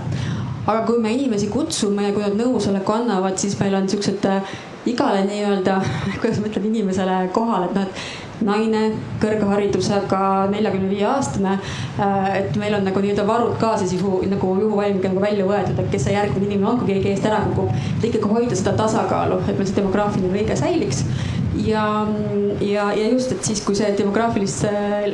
Aga 0.64 0.84
kui 0.88 1.00
me 1.04 1.12
inimesi 1.12 1.50
kutsume 1.52 2.06
ja 2.08 2.14
kui 2.16 2.24
nad 2.24 2.38
nõusoleku 2.40 2.94
annavad, 2.96 3.36
siis 3.40 3.58
meil 3.60 3.76
on 3.76 3.90
siuksed 3.92 4.24
igale 4.88 5.24
nii-öelda, 5.28 5.80
kuidas 6.22 6.40
ma 6.40 6.52
ütlen, 6.52 6.70
inimesele 6.72 7.18
kohale, 7.36 7.70
et 7.70 7.78
noh, 7.78 7.88
et 7.88 8.23
naine 8.46 8.84
kõrgharidusega, 9.22 10.24
neljakümne 10.54 10.90
viie 10.92 11.06
aastane. 11.10 11.58
Äh, 12.00 12.30
et 12.42 12.58
meil 12.62 12.76
on 12.78 12.88
nagu 12.88 13.04
nii-öelda 13.04 13.28
varud 13.28 13.56
ka 13.62 13.74
siis 13.82 13.96
juhu 13.98 14.22
nagu 14.30 14.56
juhuvalmiga 14.62 15.12
nagu 15.12 15.24
välja 15.24 15.48
võetud, 15.50 15.80
et 15.80 15.94
kes 15.94 16.08
see 16.08 16.18
järgmine 16.18 16.50
inimene 16.50 16.72
on, 16.72 16.82
kui 16.82 16.94
keegi 16.94 17.14
eest 17.14 17.30
ära 17.30 17.44
kukub. 17.48 17.72
et 17.98 18.10
ikkagi 18.10 18.34
hoida 18.36 18.60
seda 18.60 18.76
tasakaalu, 18.80 19.40
et 19.48 19.58
meil 19.58 19.70
see 19.70 19.80
demograafiline 19.80 20.34
lõige 20.34 20.58
säiliks 20.60 21.04
ja, 21.66 21.86
ja, 22.62 22.92
ja 22.98 23.10
just, 23.10 23.32
et 23.32 23.44
siis, 23.46 23.62
kui 23.66 23.78
see 23.78 23.92
demograafilist 23.98 24.66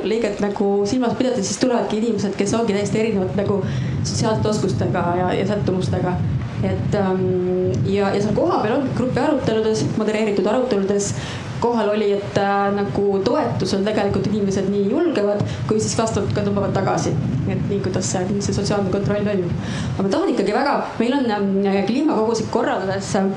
lõiget 0.03 0.41
nagu 0.43 0.69
silmas 0.89 1.15
pidada, 1.19 1.43
siis 1.43 1.59
tulevadki 1.61 1.99
inimesed, 1.99 2.35
kes 2.39 2.55
ongi 2.57 2.75
täiesti 2.77 3.03
erinevad 3.03 3.35
nagu 3.39 3.61
sotsiaalsete 4.03 4.53
oskustega 4.53 5.05
ja, 5.19 5.33
ja 5.41 5.47
sättumustega 5.49 6.15
et 6.63 6.95
ähm, 6.95 7.71
ja, 7.87 8.09
ja 8.13 8.21
seal 8.21 8.35
kohapeal 8.35 8.79
ongi 8.79 8.95
grupi 8.97 9.21
aruteludes, 9.23 9.85
modereeritud 9.99 10.47
aruteludes 10.49 11.13
kohal 11.59 11.89
oli, 11.93 12.11
et 12.15 12.37
äh, 12.39 12.69
nagu 12.75 13.05
toetusel 13.25 13.83
tegelikult 13.87 14.27
inimesed 14.29 14.69
nii 14.71 14.85
julgevad, 14.91 15.43
kui 15.67 15.81
siis 15.83 15.97
vastavalt 15.99 16.31
ka 16.35 16.43
tõmbavad 16.45 16.73
tagasi. 16.75 17.13
et 17.49 17.61
nii, 17.69 17.79
kuidas 17.81 18.11
see, 18.13 18.41
see 18.45 18.53
sotsiaalne 18.53 18.91
kontroll 18.93 19.25
toimub. 19.25 19.51
aga 19.95 20.05
ma 20.05 20.11
tahan 20.13 20.33
ikkagi 20.33 20.55
väga, 20.55 20.75
meil 20.99 21.17
on 21.17 21.31
äh, 21.65 21.81
kliimakogusid 21.87 22.49
korraldades 22.53 23.15
äh, 23.15 23.27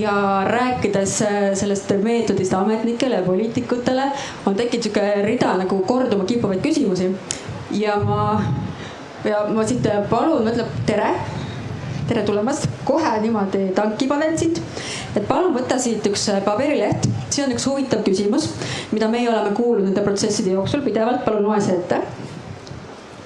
ja 0.00 0.16
rääkides 0.48 1.20
äh, 1.22 1.48
sellest 1.54 1.92
meetodist 2.02 2.54
ametnikele 2.54 3.20
ja 3.20 3.28
poliitikutele 3.28 4.10
on 4.46 4.58
tekkinud 4.58 4.88
sihuke 4.88 5.22
rida 5.26 5.54
nagu 5.60 5.82
korduma 5.86 6.24
kippuvaid 6.24 6.64
küsimusi. 6.64 7.12
ja 7.70 7.96
ma, 8.00 8.42
ja 9.24 9.46
ma 9.54 9.66
siit 9.66 9.86
palun, 10.10 10.44
ma 10.44 10.54
ütlen 10.54 10.84
tere 10.86 11.14
tere 12.08 12.22
tulemast, 12.26 12.66
kohe 12.84 13.12
niimoodi 13.22 13.68
tanki 13.76 14.08
panen 14.08 14.36
siit. 14.38 14.60
et 15.16 15.24
palun 15.28 15.54
võta 15.56 15.78
siit 15.80 16.06
üks 16.10 16.26
äh, 16.32 16.42
paberileht, 16.44 17.08
siin 17.30 17.46
on 17.48 17.54
üks 17.56 17.66
huvitav 17.70 18.02
küsimus, 18.06 18.50
mida 18.92 19.08
meie 19.12 19.30
oleme 19.30 19.54
kuulnud 19.56 19.88
nende 19.88 20.04
protsesside 20.04 20.56
jooksul 20.56 20.84
pidevalt, 20.84 21.24
palun 21.24 21.48
loe 21.48 21.60
see 21.64 21.78
ette. 21.78 22.02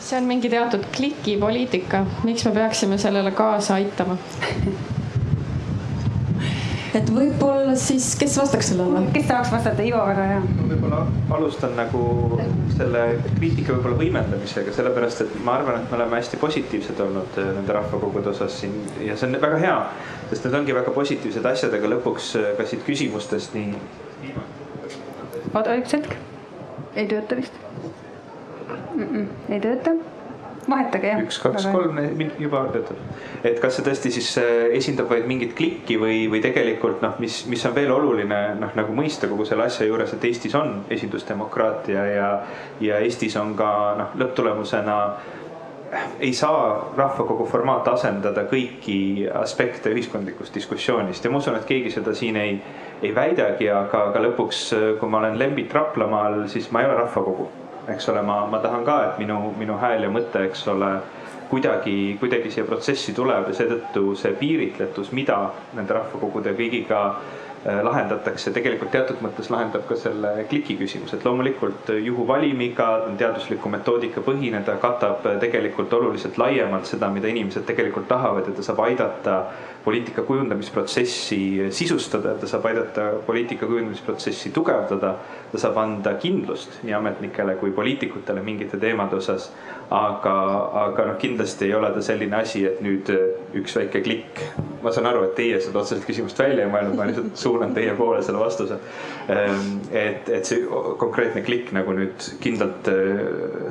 See 0.09 0.17
on 0.17 0.29
mingi 0.29 0.49
teatud 0.53 0.87
klikipoliitika, 0.95 2.05
miks 2.25 2.47
me 2.49 2.55
peaksime 2.57 3.01
sellele 3.03 3.35
kaasa 3.37 3.77
aitama 3.81 4.17
et 6.97 7.11
võib-olla 7.13 7.75
siis, 7.79 8.07
kes 8.19 8.37
vastaks 8.41 8.71
sellele? 8.73 9.03
kes 9.15 9.27
tahaks 9.29 9.51
vastata, 9.53 9.85
Ivo, 9.85 10.01
väga 10.09 10.25
hea. 10.31 10.41
võib-olla 10.71 11.01
alustan 11.37 11.75
nagu 11.77 12.03
selle 12.77 13.03
kriitika 13.37 13.77
võib-olla 13.77 14.01
võimendamisega, 14.03 14.75
sellepärast 14.77 15.25
et 15.27 15.39
ma 15.45 15.59
arvan, 15.59 15.83
et 15.83 15.91
me 15.93 15.99
oleme 15.99 16.21
hästi 16.21 16.41
positiivsed 16.41 17.01
olnud 17.05 17.41
äh, 17.41 17.51
nende 17.59 17.77
rahvakogude 17.77 18.33
osas 18.33 18.61
siin 18.63 18.77
ja 19.05 19.17
see 19.19 19.29
on 19.29 19.41
väga 19.43 19.63
hea, 19.65 19.79
sest 20.33 20.49
need 20.49 20.61
ongi 20.63 20.77
väga 20.77 20.95
positiivsed 20.97 21.49
asjad, 21.53 21.75
aga 21.79 21.93
lõpuks 21.97 22.35
äh, 22.41 22.53
ka 22.59 22.69
siit 22.69 22.85
küsimustest 22.89 23.57
nii. 23.59 23.75
oota 25.55 25.77
üks 25.81 25.99
hetk, 25.99 26.15
ei 26.95 27.09
tööta 27.11 27.41
vist 27.43 27.59
mm? 28.95 29.05
-mm, 29.05 29.27
ei 29.53 29.61
tööta 29.65 29.99
vahetage 30.71 31.11
jah. 31.13 31.23
üks, 31.25 31.39
kaks, 31.43 31.67
kolm 31.73 31.99
juba 32.39 32.65
töötab. 32.73 33.01
et 33.47 33.59
kas 33.63 33.79
see 33.79 33.87
tõesti 33.87 34.13
siis 34.19 34.31
äh, 34.41 34.69
esindab 34.79 35.11
vaid 35.13 35.27
mingit 35.31 35.55
klikki 35.59 35.99
või, 36.01 36.21
või 36.31 36.43
tegelikult 36.45 37.03
noh, 37.05 37.17
mis, 37.23 37.41
mis 37.51 37.65
on 37.69 37.75
veel 37.77 37.93
oluline 37.95 38.41
noh, 38.61 38.77
nagu 38.79 38.95
mõista 38.97 39.31
kogu 39.31 39.47
selle 39.49 39.69
asja 39.69 39.89
juures, 39.89 40.13
et 40.15 40.29
Eestis 40.29 40.55
on 40.59 40.83
esindusdemokraatia 40.91 42.07
ja, 42.13 42.31
ja 42.85 43.03
Eestis 43.05 43.37
on 43.41 43.55
ka 43.59 43.73
noh, 43.99 44.17
lõpptulemusena 44.21 44.99
ei 46.21 46.35
saa 46.37 46.93
rahvakogu 46.97 47.47
formaat 47.49 47.87
asendada 47.89 48.45
kõiki 48.51 49.25
aspekte 49.33 49.89
ühiskondlikust 49.95 50.53
diskussioonist 50.55 51.25
ja 51.25 51.33
ma 51.33 51.41
usun, 51.41 51.57
et 51.57 51.65
keegi 51.69 51.95
seda 51.95 52.13
siin 52.17 52.37
ei, 52.37 52.59
ei 53.01 53.15
väidagi, 53.17 53.71
aga, 53.73 54.11
aga 54.11 54.27
lõpuks, 54.27 54.67
kui 55.01 55.09
ma 55.09 55.23
olen 55.23 55.39
Lembit 55.41 55.73
Raplamaal, 55.73 56.43
siis 56.53 56.69
ma 56.75 56.85
ei 56.85 56.91
ole 56.91 57.01
rahvakogu 57.01 57.49
eks 57.95 58.09
ole, 58.13 58.23
ma, 58.23 58.43
ma 58.47 58.61
tahan 58.65 58.85
ka, 58.85 58.99
et 59.07 59.23
minu, 59.23 59.53
minu 59.59 59.79
hääl 59.81 60.07
ja 60.07 60.13
mõte, 60.13 60.45
eks 60.49 60.67
ole, 60.73 60.91
kuidagi, 61.49 62.17
kuidagi 62.21 62.51
siia 62.53 62.67
protsessi 62.69 63.15
tuleb 63.17 63.49
ja 63.49 63.57
seetõttu 63.57 64.13
see 64.21 64.35
piiritletus, 64.39 65.13
mida 65.17 65.39
nende 65.77 65.97
rahvakogude 65.97 66.53
kõigiga 66.59 67.03
lahendatakse, 67.85 68.53
tegelikult 68.55 68.91
teatud 68.95 69.21
mõttes 69.25 69.51
lahendab 69.53 69.85
ka 69.89 69.97
selle 69.99 70.45
kliki 70.51 70.77
küsimuse, 70.79 71.19
et 71.19 71.25
loomulikult 71.27 71.91
juhuvalimiga, 72.05 72.89
teadusliku 73.21 73.71
metoodika 73.73 74.23
põhine, 74.25 74.63
ta 74.65 74.79
katab 74.81 75.27
tegelikult 75.43 75.93
oluliselt 75.99 76.39
laiemalt 76.41 76.89
seda, 76.89 77.11
mida 77.13 77.29
inimesed 77.29 77.67
tegelikult 77.69 78.09
tahavad 78.09 78.49
ja 78.49 78.57
ta 78.57 78.65
saab 78.65 78.85
aidata 78.87 79.39
poliitika 79.85 80.23
kujundamisprotsessi 80.29 81.71
sisustada, 81.73 82.35
ta 82.41 82.49
saab 82.51 82.67
aidata 82.71 83.11
poliitika 83.27 83.67
kujundamisprotsessi 83.67 84.53
tugevdada. 84.55 85.15
ta 85.53 85.59
saab 85.59 85.79
anda 85.81 86.15
kindlust 86.21 86.83
nii 86.85 86.93
ametnikele 86.93 87.55
kui 87.57 87.71
poliitikutele 87.73 88.43
mingite 88.45 88.77
teemade 88.77 89.17
osas. 89.17 89.53
Aga, 89.91 90.35
aga 90.85 91.05
noh, 91.09 91.17
kindlasti 91.21 91.69
ei 91.69 91.75
ole 91.75 91.91
ta 91.95 92.03
selline 92.05 92.37
asi, 92.43 92.65
et 92.69 92.81
nüüd 92.85 93.09
üks 93.57 93.77
väike 93.79 94.03
klikk. 94.05 94.43
ma 94.83 94.93
saan 94.95 95.09
aru, 95.11 95.25
et 95.27 95.33
teie 95.35 95.57
seda 95.63 95.81
otseselt 95.81 96.05
küsimust 96.07 96.39
välja 96.39 96.63
ei 96.63 96.71
mõelnud, 96.71 96.95
ma 96.95 97.07
lihtsalt 97.09 97.41
suunan 97.41 97.73
teie 97.75 97.95
poole 97.99 98.21
selle 98.23 98.39
vastuse. 98.39 98.77
Ehm, 99.33 99.81
et, 99.91 100.29
et 100.31 100.47
see 100.47 100.61
konkreetne 101.01 101.43
klikk 101.43 101.73
nagu 101.75 101.97
nüüd 101.97 102.29
kindlalt 102.45 102.91
eh, 102.93 103.23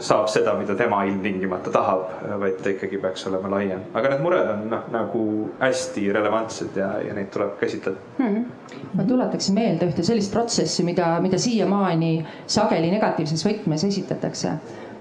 saab 0.03 0.27
seda, 0.33 0.57
mida 0.59 0.75
tema 0.77 1.03
ilmtingimata 1.07 1.71
tahab, 1.73 2.09
vaid 2.41 2.59
ta 2.63 2.73
ikkagi 2.73 2.99
peaks 3.01 3.23
olema 3.29 3.53
laiem, 3.55 3.85
aga 3.97 4.11
need 4.13 4.25
mured 4.25 4.51
on 4.51 4.65
noh, 4.73 4.89
nagu 4.93 5.23
hästi 5.61 6.09
relevantsed 6.17 6.75
ja, 6.81 6.89
ja 7.05 7.15
neid 7.17 7.31
tuleb 7.33 7.55
käsitleda 7.61 7.97
mm. 8.17 8.27
-hmm. 8.33 8.83
ma 8.99 9.07
tuletaksin 9.07 9.55
meelde 9.55 9.87
ühte 9.87 10.03
sellist 10.03 10.33
protsessi, 10.33 10.83
mida, 10.83 11.13
mida 11.23 11.39
siiamaani 11.41 12.11
sageli 12.45 12.91
negatiivses 12.91 13.45
võtmes 13.47 13.87
esitatakse 13.87 14.57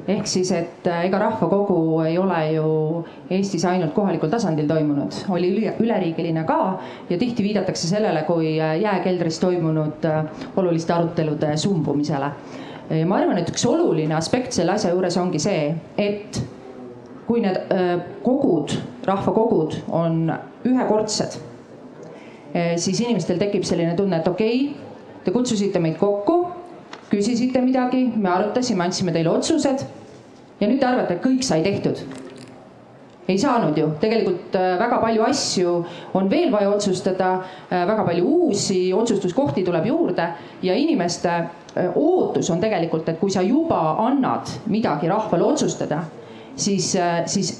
ehk 0.09 0.29
siis, 0.31 0.51
et 0.55 0.87
äh, 0.87 1.05
ega 1.09 1.19
rahvakogu 1.19 1.79
ei 2.07 2.19
ole 2.19 2.39
ju 2.55 2.67
Eestis 3.31 3.65
ainult 3.67 3.95
kohalikul 3.95 4.31
tasandil 4.31 4.69
toimunud, 4.71 5.15
oli 5.35 5.51
üle, 5.51 5.73
üleriigiline 5.83 6.45
ka 6.47 6.59
ja 7.11 7.19
tihti 7.19 7.43
viidatakse 7.47 7.91
sellele 7.91 8.23
kui 8.29 8.55
äh, 8.61 8.77
jääkeldris 8.83 9.41
toimunud 9.43 10.07
äh, 10.07 10.45
oluliste 10.57 10.95
arutelude 10.95 11.57
sumbumisele. 11.57 12.31
ja 12.91 13.07
ma 13.07 13.19
arvan, 13.19 13.41
et 13.41 13.51
üks 13.51 13.67
oluline 13.67 14.15
aspekt 14.15 14.55
selle 14.55 14.77
asja 14.77 14.93
juures 14.95 15.17
ongi 15.19 15.41
see, 15.43 15.75
et 15.99 16.39
kui 17.27 17.41
need 17.43 17.57
kogud, 18.23 18.77
rahvakogud 19.03 19.75
on 19.91 20.31
ühekordsed, 20.63 21.35
siis 22.79 23.01
inimestel 23.03 23.41
tekib 23.43 23.67
selline 23.67 23.97
tunne, 23.99 24.21
et 24.23 24.29
okei 24.31 24.61
okay,, 24.69 25.01
te 25.27 25.35
kutsusite 25.35 25.83
meid 25.83 25.99
kokku, 25.99 26.37
küsisite 27.11 27.59
midagi, 27.65 28.05
me 28.15 28.31
arutasime, 28.31 28.87
andsime 28.87 29.11
teile 29.17 29.35
otsused 29.35 29.83
ja 30.61 30.69
nüüd 30.69 30.81
te 30.81 30.87
arvate, 30.89 31.17
et 31.17 31.25
kõik 31.25 31.45
sai 31.45 31.63
tehtud. 31.63 32.01
ei 33.29 33.39
saanud 33.43 33.79
ju, 33.79 33.89
tegelikult 34.01 34.55
väga 34.55 35.01
palju 35.03 35.23
asju 35.27 35.71
on 36.15 36.29
veel 36.31 36.53
vaja 36.53 36.71
otsustada, 36.71 37.31
väga 37.71 38.05
palju 38.07 38.25
uusi 38.25 38.93
otsustuskohti 38.95 39.65
tuleb 39.67 39.87
juurde 39.91 40.29
ja 40.63 40.75
inimeste 40.75 41.33
ootus 41.95 42.51
on 42.51 42.61
tegelikult, 42.63 43.09
et 43.09 43.19
kui 43.19 43.31
sa 43.31 43.43
juba 43.43 43.97
annad 44.07 44.55
midagi 44.71 45.11
rahvale 45.11 45.43
otsustada, 45.45 46.05
siis, 46.55 46.95
siis 47.27 47.57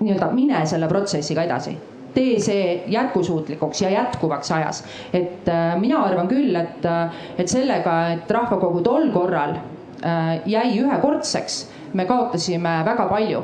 nii-öelda 0.00 0.32
mine 0.34 0.66
selle 0.66 0.88
protsessiga 0.90 1.46
edasi 1.46 1.76
tee 2.16 2.40
see 2.40 2.82
jätkusuutlikuks 2.86 3.82
ja 3.82 3.90
jätkuvaks 3.90 4.52
ajas. 4.52 4.84
et 5.12 5.48
äh, 5.48 5.76
mina 5.80 6.02
arvan 6.02 6.28
küll, 6.28 6.56
et, 6.56 6.84
äh, 6.84 7.12
et 7.38 7.48
sellega, 7.48 7.96
et 8.14 8.30
rahvakogu 8.30 8.80
tol 8.80 9.10
korral 9.12 9.56
äh, 9.56 10.40
jäi 10.46 10.78
ühekordseks, 10.80 11.58
me 11.96 12.04
kaotasime 12.08 12.82
väga 12.86 13.08
palju 13.10 13.42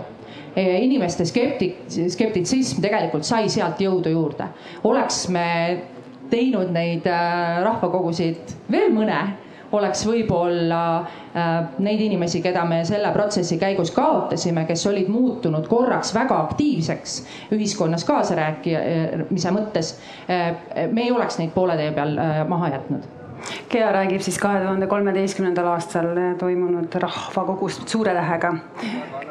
inimeste 0.56 1.24
skeptik, 1.24 1.78
skeptitsism 1.88 2.82
tegelikult 2.84 3.24
sai 3.24 3.48
sealt 3.48 3.80
jõudu 3.80 4.12
juurde. 4.12 4.48
oleks 4.84 5.28
me 5.28 5.46
teinud 6.30 6.72
neid 6.72 7.06
rahvakogusid 7.64 8.52
veel 8.72 8.92
mõne, 8.92 9.20
oleks 9.72 10.04
võib-olla 10.04 10.80
neid 11.80 12.00
inimesi, 12.04 12.42
keda 12.44 12.64
me 12.68 12.82
selle 12.84 13.08
protsessi 13.14 13.56
käigus 13.60 13.90
kaotasime, 13.96 14.66
kes 14.68 14.84
olid 14.86 15.08
muutunud 15.08 15.68
korraks 15.68 16.12
väga 16.14 16.36
aktiivseks 16.48 17.16
ühiskonnas 17.56 18.04
kaasarääkimise 18.04 19.56
mõttes. 19.56 19.96
me 20.28 21.08
ei 21.08 21.10
oleks 21.12 21.40
neid 21.40 21.56
poole 21.56 21.76
tee 21.80 21.92
peal 21.96 22.16
maha 22.48 22.74
jätnud 22.76 23.21
Gea 23.70 23.92
räägib 23.92 24.22
siis 24.24 24.38
kahe 24.38 24.60
tuhande 24.62 24.86
kolmeteistkümnendal 24.86 25.72
aastal 25.74 26.12
toimunud 26.38 26.94
rahvakogust 27.02 27.88
suure 27.88 28.14
tähega. 28.14 28.54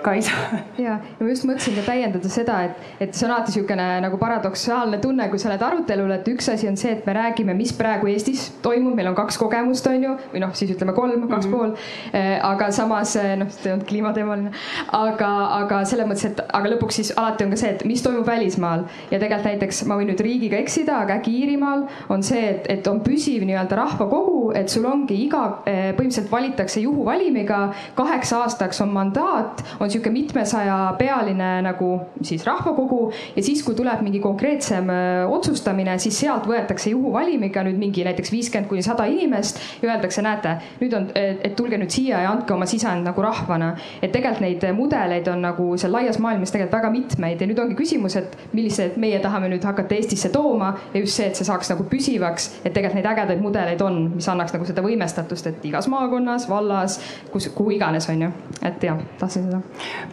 Kaisa. 0.01 0.31
ja, 0.85 0.95
ja 0.97 1.19
ma 1.19 1.29
just 1.29 1.45
mõtlesin 1.45 1.75
ka 1.77 1.83
täiendada 1.85 2.29
seda, 2.31 2.57
et, 2.65 2.85
et 3.05 3.13
see 3.13 3.27
on 3.27 3.35
alati 3.35 3.51
niisugune 3.51 3.85
nagu 4.01 4.17
paradoksaalne 4.21 4.97
tunne, 5.03 5.27
kui 5.29 5.41
sa 5.41 5.51
oled 5.51 5.61
arutelul, 5.65 6.09
et 6.15 6.27
üks 6.31 6.49
asi 6.49 6.69
on 6.69 6.77
see, 6.79 6.95
et 6.95 7.05
me 7.05 7.13
räägime, 7.13 7.53
mis 7.57 7.73
praegu 7.77 8.09
Eestis 8.09 8.47
toimub, 8.65 8.95
meil 8.97 9.11
on 9.11 9.17
kaks 9.17 9.37
kogemust, 9.41 9.87
on 9.91 10.07
ju, 10.07 10.15
või 10.33 10.41
noh, 10.41 10.55
siis 10.57 10.73
ütleme 10.73 10.95
kolm, 10.97 11.27
kaks 11.29 11.45
mm 11.45 11.53
-hmm. 11.53 11.57
pool. 11.57 11.75
Eh, 12.17 12.39
aga 12.47 12.71
samas 12.73 13.15
eh, 13.21 13.35
noh, 13.37 13.51
see 13.53 13.73
on 13.73 13.85
kliimateemaline, 13.85 14.51
aga, 14.97 15.31
aga 15.61 15.83
selles 15.85 16.09
mõttes, 16.09 16.25
et 16.31 16.41
aga 16.49 16.73
lõpuks 16.73 17.01
siis 17.01 17.13
alati 17.15 17.45
on 17.45 17.53
ka 17.53 17.61
see, 17.61 17.75
et 17.75 17.85
mis 17.85 18.01
toimub 18.01 18.27
välismaal 18.27 18.85
ja 19.11 19.19
tegelikult 19.19 19.51
näiteks 19.51 19.85
ma 19.85 19.97
võin 19.99 20.09
nüüd 20.11 20.21
riigiga 20.23 20.57
eksida, 20.57 21.01
aga 21.05 21.19
äkki 21.19 21.33
Iirimaal 21.41 21.85
on 22.09 22.23
see, 22.23 22.41
et, 22.49 22.67
et 22.69 22.87
on 22.87 23.01
püsiv 23.05 23.45
nii-öelda 23.45 23.75
rahvakogu, 24.01 24.51
et 24.55 24.69
sul 24.69 24.85
ongi 24.85 25.15
iga, 25.25 25.61
eh, 25.65 25.93
põhimõtteliselt 25.95 26.31
valitakse 26.31 26.81
juhuvalimiga, 26.81 27.59
kaheks 27.95 28.33
aastaks 28.33 28.81
on 28.81 28.89
mandaat, 28.93 29.63
on 29.79 29.89
sihuke 29.89 30.09
mitmesaja 30.09 30.95
pealine 30.97 31.61
nagu 31.61 31.91
siis 32.21 32.43
rahvakogu 32.45 33.11
ja 33.35 33.43
siis, 33.43 33.63
kui 33.63 33.75
tuleb 33.75 34.01
mingi 34.01 34.19
konkreetsem 34.19 34.89
otsustamine, 35.29 35.97
siis 35.99 36.19
sealt 36.19 36.47
võetakse 36.47 36.91
juhuvalimiga 36.91 37.63
nüüd 37.63 37.77
mingi 37.77 38.03
näiteks 38.03 38.31
viiskümmend 38.31 38.69
kuni 38.69 38.83
sada 38.83 39.05
inimest 39.05 39.59
ja 39.81 39.91
öeldakse, 39.91 40.21
näete, 40.21 40.55
nüüd 40.81 40.95
on, 40.97 41.07
et 41.15 41.55
tulge 41.55 41.77
nüüd 41.77 41.91
siia 41.93 42.23
ja 42.25 42.31
andke 42.31 42.53
oma 42.53 42.65
sisend 42.65 43.05
nagu 43.05 43.21
rahvana. 43.21 43.75
et 44.01 44.11
tegelikult 44.11 44.41
neid 44.41 44.63
mudeleid 44.75 45.27
on 45.27 45.41
nagu 45.41 45.77
seal 45.77 45.91
laias 45.93 46.19
maailmas 46.19 46.51
tegelikult 46.51 46.77
väga 46.79 46.89
mitmeid 46.91 47.41
ja 47.41 47.47
nüüd 47.47 47.59
ongi 47.59 47.75
küsimus, 47.75 48.15
et 48.15 48.37
millised 48.53 48.97
meie 48.97 49.19
tahame 49.19 49.49
nüüd 49.51 49.63
hakata 49.63 49.95
Eestisse 49.95 50.29
tooma 50.29 50.73
ja 50.93 50.99
just 50.99 51.17
see, 51.17 51.27
et 51.27 51.35
see 51.35 51.45
saaks 51.45 51.69
nagu 51.73 51.83
püsivaks, 51.89 52.49
et 52.63 52.73
tegelikult 52.73 52.99
neid 52.99 53.09
ägedaid 53.11 53.41
mudeleid 53.43 53.81
on, 53.85 53.90
mis 54.15 54.27
annaks 54.31 54.53
nagu 54.55 54.65
seda 54.67 54.83
võimestatust, 54.85 55.47
et 55.49 55.65
igas 55.67 55.87
maakonnas, 55.91 56.47
vallas, 56.49 56.97
kus, 57.33 57.49
kuhu 57.55 57.75
iganes, 57.77 58.07
on 58.11 58.25
ju. 58.25 58.31
et 58.67 58.83
jah, 58.85 58.99
tahtsin 59.19 59.47
seda 59.47 59.61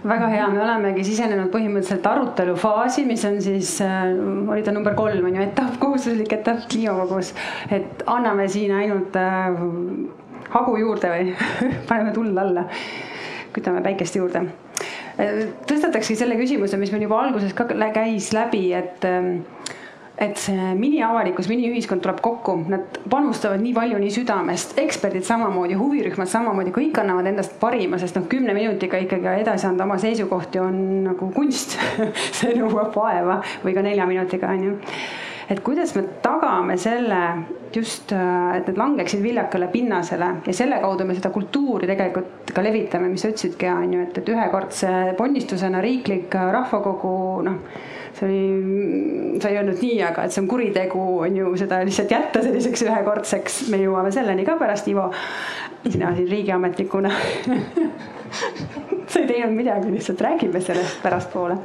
väga 0.09 0.31
hea, 0.33 0.47
me 0.53 0.63
olemegi 0.65 1.05
sisenenud 1.09 1.51
põhimõtteliselt 1.53 2.07
arutelufaasi, 2.13 3.05
mis 3.09 3.25
on 3.29 3.41
siis 3.45 3.75
äh,, 3.85 4.13
oli 4.49 4.65
ta 4.67 4.75
number 4.75 4.97
kolm 4.99 5.31
on 5.31 5.39
ju, 5.39 5.49
etapp, 5.49 5.79
kohustuslik 5.83 6.33
etapp 6.39 6.69
kliimakogus. 6.71 7.35
et 7.75 8.05
anname 8.07 8.49
siin 8.53 8.75
ainult 8.77 9.17
äh, 9.19 9.59
hagu 10.55 10.79
juurde 10.81 11.13
või 11.13 11.35
paneme 11.89 12.15
tuld 12.17 12.39
alla, 12.39 12.69
kütame 13.57 13.83
päikest 13.87 14.21
juurde 14.21 14.45
äh,. 15.19 15.45
tõstatakski 15.69 16.19
selle 16.19 16.39
küsimuse, 16.41 16.81
mis 16.81 16.95
meil 16.95 17.09
juba 17.09 17.23
alguses 17.27 17.57
ka 17.57 17.69
käis 17.95 18.33
läbi, 18.37 18.69
et 18.77 19.05
äh, 19.09 19.77
et 20.19 20.39
see 20.41 20.73
miniavalikkus, 20.79 21.47
miniühiskond 21.51 22.03
tuleb 22.03 22.19
kokku, 22.23 22.57
nad 22.71 22.99
panustavad 23.11 23.63
nii 23.63 23.75
palju 23.77 24.01
nii 24.03 24.15
südamest, 24.17 24.75
eksperdid 24.83 25.27
samamoodi, 25.27 25.77
huvirühmad 25.79 26.31
samamoodi, 26.31 26.73
kõik 26.75 26.99
annavad 27.03 27.29
endast 27.31 27.55
parima, 27.61 28.01
sest 28.03 28.19
noh, 28.19 28.27
kümne 28.31 28.55
minutiga 28.57 28.99
ikkagi 29.05 29.31
edasi 29.45 29.69
anda 29.69 29.87
oma 29.87 29.99
seisukohti 30.03 30.63
on 30.63 30.81
nagu 31.07 31.31
kunst. 31.35 31.79
See 32.39 32.57
nõuab 32.59 32.91
vaeva 32.97 33.39
või 33.63 33.77
ka 33.77 33.85
nelja 33.87 34.07
minutiga 34.11 34.51
on 34.55 34.65
ju. 34.67 34.77
Et 35.49 35.61
kuidas 35.65 35.95
me 35.97 36.03
tagame 36.21 36.75
selle 36.77 37.21
just, 37.73 38.11
et 38.13 38.67
need 38.69 38.81
langeksid 38.81 39.23
viljakale 39.25 39.71
pinnasele 39.73 40.33
ja 40.45 40.55
selle 40.57 40.81
kaudu 40.83 41.07
me 41.09 41.17
seda 41.17 41.31
kultuuri 41.33 41.89
tegelikult 41.89 42.53
ka 42.53 42.65
levitame, 42.65 43.09
mis 43.09 43.25
sa 43.25 43.31
ütlesidki, 43.31 43.71
on 43.71 43.95
ju, 43.95 44.03
et, 44.05 44.19
et 44.21 44.29
ühekordse 44.35 44.91
ponnistusena 45.17 45.81
riiklik 45.85 46.35
rahvakogu 46.35 47.15
noh 47.47 47.63
see 48.19 48.29
oli, 48.29 49.39
sa 49.43 49.51
ei 49.51 49.59
öelnud 49.61 49.83
nii, 49.83 49.99
aga 50.09 50.25
et 50.27 50.35
see 50.35 50.43
on 50.43 50.49
kuritegu, 50.51 51.05
on 51.25 51.37
ju, 51.37 51.53
seda 51.61 51.81
lihtsalt 51.87 52.13
jätta 52.13 52.43
selliseks 52.45 52.83
ühekordseks, 52.87 53.61
me 53.73 53.81
jõuame 53.83 54.13
selleni 54.15 54.47
ka 54.49 54.59
pärast, 54.61 54.89
Ivo. 54.91 55.09
sina 55.89 56.11
siin 56.17 56.29
riigiametnikuna. 56.31 57.13
Sa 59.09 59.23
ei 59.23 59.29
teinud 59.29 59.55
midagi, 59.57 59.93
lihtsalt 59.93 60.21
räägime 60.21 60.61
sellest 60.61 60.99
pärastpoole. 61.03 61.57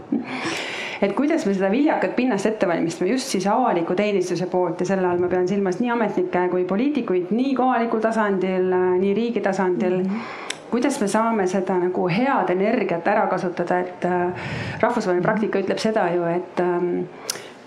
Et 1.03 1.11
kuidas 1.17 1.43
me 1.43 1.51
seda 1.57 1.67
viljakat 1.73 2.13
pinnast 2.15 2.47
ette 2.47 2.67
valmistame? 2.69 3.09
Just 3.11 3.33
siis 3.33 3.47
avaliku 3.51 3.97
teenistuse 3.99 4.47
poolt 4.47 4.79
ja 4.79 4.87
selle 4.87 5.09
all 5.09 5.19
ma 5.19 5.27
pean 5.27 5.49
silmas 5.49 5.81
nii 5.81 5.91
ametnikke 5.91 6.45
kui 6.53 6.63
poliitikuid, 6.69 7.33
nii 7.35 7.51
kohalikul 7.57 7.99
tasandil, 8.05 8.71
nii 9.01 9.11
riigi 9.17 9.43
tasandil. 9.43 9.99
Mm. 10.05 10.09
-hmm 10.15 10.52
kuidas 10.73 10.95
me 11.01 11.07
saame 11.07 11.43
seda 11.45 11.75
nagu 11.77 12.07
head 12.09 12.49
energiat 12.49 13.05
ära 13.07 13.27
kasutada, 13.29 13.77
et 13.83 14.05
äh, 14.09 14.47
rahvusvaheline 14.81 15.21
praktika 15.21 15.61
ütleb 15.61 15.77
seda 15.77 16.07
ju, 16.15 16.23
et 16.25 16.61
ähm, 16.63 17.03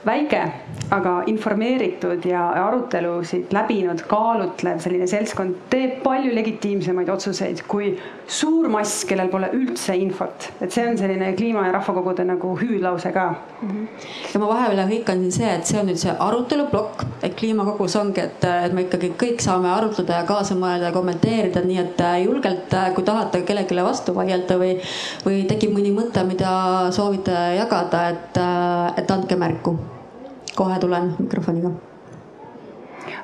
väike, 0.07 0.43
aga 0.95 1.13
informeeritud 1.27 2.25
ja 2.29 2.45
arutelusid 2.67 3.51
läbinud, 3.55 4.05
kaalutlev 4.07 4.79
selline 4.83 5.09
seltskond 5.11 5.57
teeb 5.71 5.99
palju 6.05 6.35
legitiimsemaid 6.35 7.11
otsuseid 7.11 7.65
kui 7.67 7.91
suur 8.31 8.69
mass, 8.71 9.05
kellel 9.09 9.31
pole 9.33 9.49
üldse 9.55 9.97
infot. 9.99 10.49
et 10.61 10.73
see 10.73 10.87
on 10.87 10.99
selline 10.99 11.33
kliima 11.39 11.67
ja 11.67 11.73
rahvakogude 11.75 12.25
nagu 12.27 12.53
hüüdlause 12.59 13.13
ka 13.13 13.27
mm. 13.63 13.69
-hmm. 13.69 13.87
ja 14.35 14.41
ma 14.41 14.49
vahepeal 14.49 14.83
hõikan 14.91 15.25
siin 15.25 15.33
see, 15.33 15.55
et 15.55 15.67
see 15.67 15.81
on 15.81 15.87
nüüd 15.91 15.99
see 16.03 16.15
aruteluplokk, 16.29 17.05
et 17.23 17.35
kliimakogus 17.35 17.97
ongi, 17.97 18.21
et, 18.21 18.45
et 18.45 18.73
me 18.73 18.87
ikkagi 18.87 19.13
kõik 19.19 19.43
saame 19.43 19.71
arutleda 19.73 20.21
ja 20.21 20.29
kaasa 20.29 20.55
mõelda 20.55 20.91
ja 20.91 20.93
kommenteerida, 20.93 21.65
nii 21.67 21.79
et 21.83 22.01
äh, 22.01 22.23
julgelt, 22.25 22.75
äh, 22.75 22.93
kui 22.95 23.05
tahate 23.05 23.43
kellelegi 23.43 23.83
vastu 23.83 24.15
vaielda 24.15 24.59
või, 24.59 24.79
või 25.27 25.43
tekib 25.51 25.75
mõni 25.75 25.93
mõte, 25.95 26.25
mida 26.25 26.55
soovite 26.91 27.37
jagada, 27.59 28.09
et, 28.15 28.39
äh, 28.39 29.03
et 29.03 29.11
andke 29.11 29.37
märku 29.37 29.79
kohe 30.57 30.81
tulen 30.81 31.15
mikrofoniga. 31.19 31.71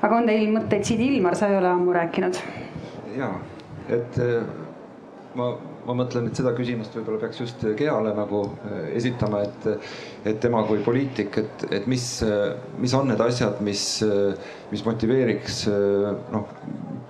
aga 0.02 0.16
on 0.16 0.28
teil 0.28 0.48
mõtteid 0.54 0.86
siit, 0.86 1.00
Ilmar, 1.00 1.36
sa 1.38 1.50
ei 1.50 1.58
ole 1.58 1.70
ammu 1.72 1.94
rääkinud? 1.96 2.40
ja, 3.16 3.30
et 3.88 4.18
äh, 4.22 4.42
ma, 5.38 5.52
ma 5.86 5.96
mõtlen, 6.02 6.28
et 6.28 6.38
seda 6.38 6.52
küsimust 6.56 6.94
võib-olla 6.96 7.22
peaks 7.22 7.40
just 7.40 7.64
Geale 7.78 8.12
nagu 8.16 8.42
äh, 8.68 8.92
esitama, 9.00 9.42
et, 9.46 9.88
et 10.28 10.40
tema 10.44 10.62
kui 10.68 10.82
poliitik, 10.84 11.38
et, 11.40 11.66
et 11.80 11.88
mis, 11.90 12.06
mis 12.82 12.96
on 12.98 13.08
need 13.10 13.24
asjad, 13.24 13.60
mis, 13.64 13.86
mis 14.72 14.84
motiveeriks 14.86 15.64
noh, 16.32 16.52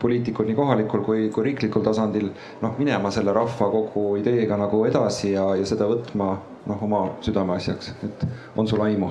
poliitikud 0.03 0.49
nii 0.49 0.59
kohalikul 0.59 1.05
kui, 1.07 1.27
kui 1.35 1.51
riiklikul 1.51 1.85
tasandil 1.87 2.31
noh, 2.63 2.79
minema 2.79 3.11
selle 3.15 3.35
rahvakogu 3.37 4.17
ideega 4.23 4.59
nagu 4.59 4.87
edasi 4.89 5.35
ja, 5.37 5.53
ja 5.59 5.69
seda 5.69 5.91
võtma 5.91 6.35
noh, 6.67 6.83
oma 6.83 7.03
südameasjaks, 7.25 7.93
et 8.07 8.27
on 8.57 8.69
sul 8.69 8.83
aimu? 8.85 9.11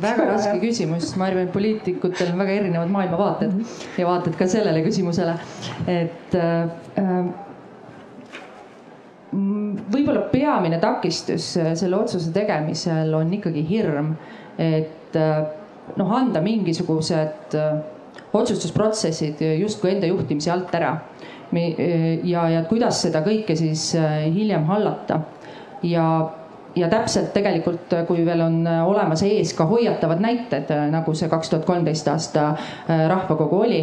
väga 0.00 0.26
raske 0.30 0.56
küsimus, 0.62 1.10
ma 1.18 1.26
arvan, 1.28 1.48
et 1.48 1.52
poliitikutel 1.52 2.32
on 2.32 2.40
väga 2.40 2.56
erinevad 2.60 2.92
maailmavaated 2.94 3.54
ja 3.98 4.08
vaated 4.08 4.36
ka 4.38 4.48
sellele 4.48 4.82
küsimusele, 4.84 5.34
et 5.90 6.36
äh, 6.38 7.30
võib-olla 9.30 10.24
peamine 10.32 10.80
takistus 10.82 11.52
selle 11.58 11.98
otsuse 11.98 12.32
tegemisel 12.34 13.12
on 13.18 13.32
ikkagi 13.36 13.64
hirm, 13.68 14.14
et 14.60 15.18
äh, 15.18 15.40
noh, 15.98 16.14
anda 16.16 16.42
mingisugused 16.44 17.58
äh, 17.58 17.80
otsustusprotsessid 18.32 19.42
justkui 19.58 19.96
enda 19.96 20.08
juhtimise 20.10 20.52
alt 20.54 20.74
ära 20.78 20.94
ja, 21.52 22.48
ja 22.50 22.64
kuidas 22.68 23.02
seda 23.06 23.22
kõike 23.26 23.56
siis 23.58 23.90
äh, 23.98 24.26
hiljem 24.34 24.66
hallata. 24.70 25.20
ja, 25.82 26.04
ja 26.76 26.88
täpselt 26.88 27.32
tegelikult, 27.34 27.94
kui 28.08 28.24
veel 28.26 28.44
on 28.44 28.60
olemas 28.66 29.22
ees 29.26 29.54
ka 29.58 29.66
hoiatavad 29.66 30.20
näited, 30.22 30.70
nagu 30.92 31.14
see 31.14 31.28
kaks 31.28 31.50
tuhat 31.50 31.64
kolmteist 31.66 32.08
aasta 32.08 32.52
rahvakogu 32.86 33.64
oli 33.64 33.80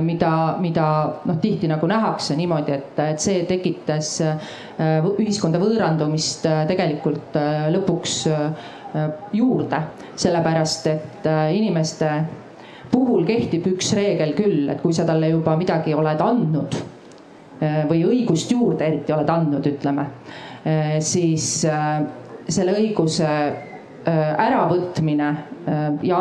mida, 0.00 0.30
mida 0.62 0.86
noh, 1.26 1.40
tihti 1.42 1.68
nagu 1.68 1.86
nähakse 1.90 2.36
niimoodi, 2.38 2.72
et, 2.72 3.00
et 3.02 3.20
see 3.20 3.42
tekitas 3.48 4.20
ühiskonda 5.18 5.58
võõrandumist 5.58 6.46
tegelikult 6.70 7.34
lõpuks 7.74 8.16
juurde, 9.34 9.82
sellepärast 10.14 10.86
et 10.92 11.28
inimeste 11.58 12.12
puhul 12.94 13.24
kehtib 13.26 13.66
üks 13.74 13.92
reegel 13.98 14.34
küll, 14.38 14.68
et 14.70 14.82
kui 14.82 14.94
sa 14.94 15.06
talle 15.08 15.32
juba 15.32 15.56
midagi 15.58 15.94
oled 15.96 16.20
andnud 16.22 16.76
eh, 16.78 16.93
või 17.60 18.02
õigust 18.08 18.50
juurde 18.52 18.86
eriti 18.86 19.14
oled 19.14 19.30
andnud, 19.30 19.66
ütleme, 19.66 20.08
eh, 20.64 20.96
siis 21.04 21.64
eh, 21.68 22.00
selle 22.48 22.74
õiguse 22.76 23.28
äravõtmine 24.04 25.26
ja 26.04 26.18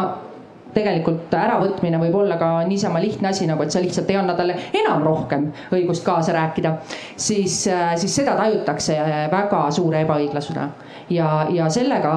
tegelikult 0.71 1.33
äravõtmine 1.35 1.99
võib 1.99 2.15
olla 2.21 2.37
ka 2.39 2.61
niisama 2.63 3.01
lihtne 3.03 3.27
asi, 3.33 3.43
nagu 3.49 3.65
et 3.65 3.75
sa 3.75 3.81
lihtsalt 3.83 4.07
ei 4.13 4.15
anna 4.21 4.37
talle 4.37 4.55
enam 4.79 5.03
rohkem 5.03 5.49
õigust 5.75 6.05
kaasa 6.05 6.31
rääkida, 6.37 6.77
siis, 7.19 7.57
siis 7.67 8.15
seda 8.15 8.37
tajutakse 8.39 8.95
väga 9.33 9.65
suure 9.75 9.99
ebaõiglasena. 10.05 10.69
Ja, 11.11 11.27
ja 11.51 11.67
sellega 11.67 12.13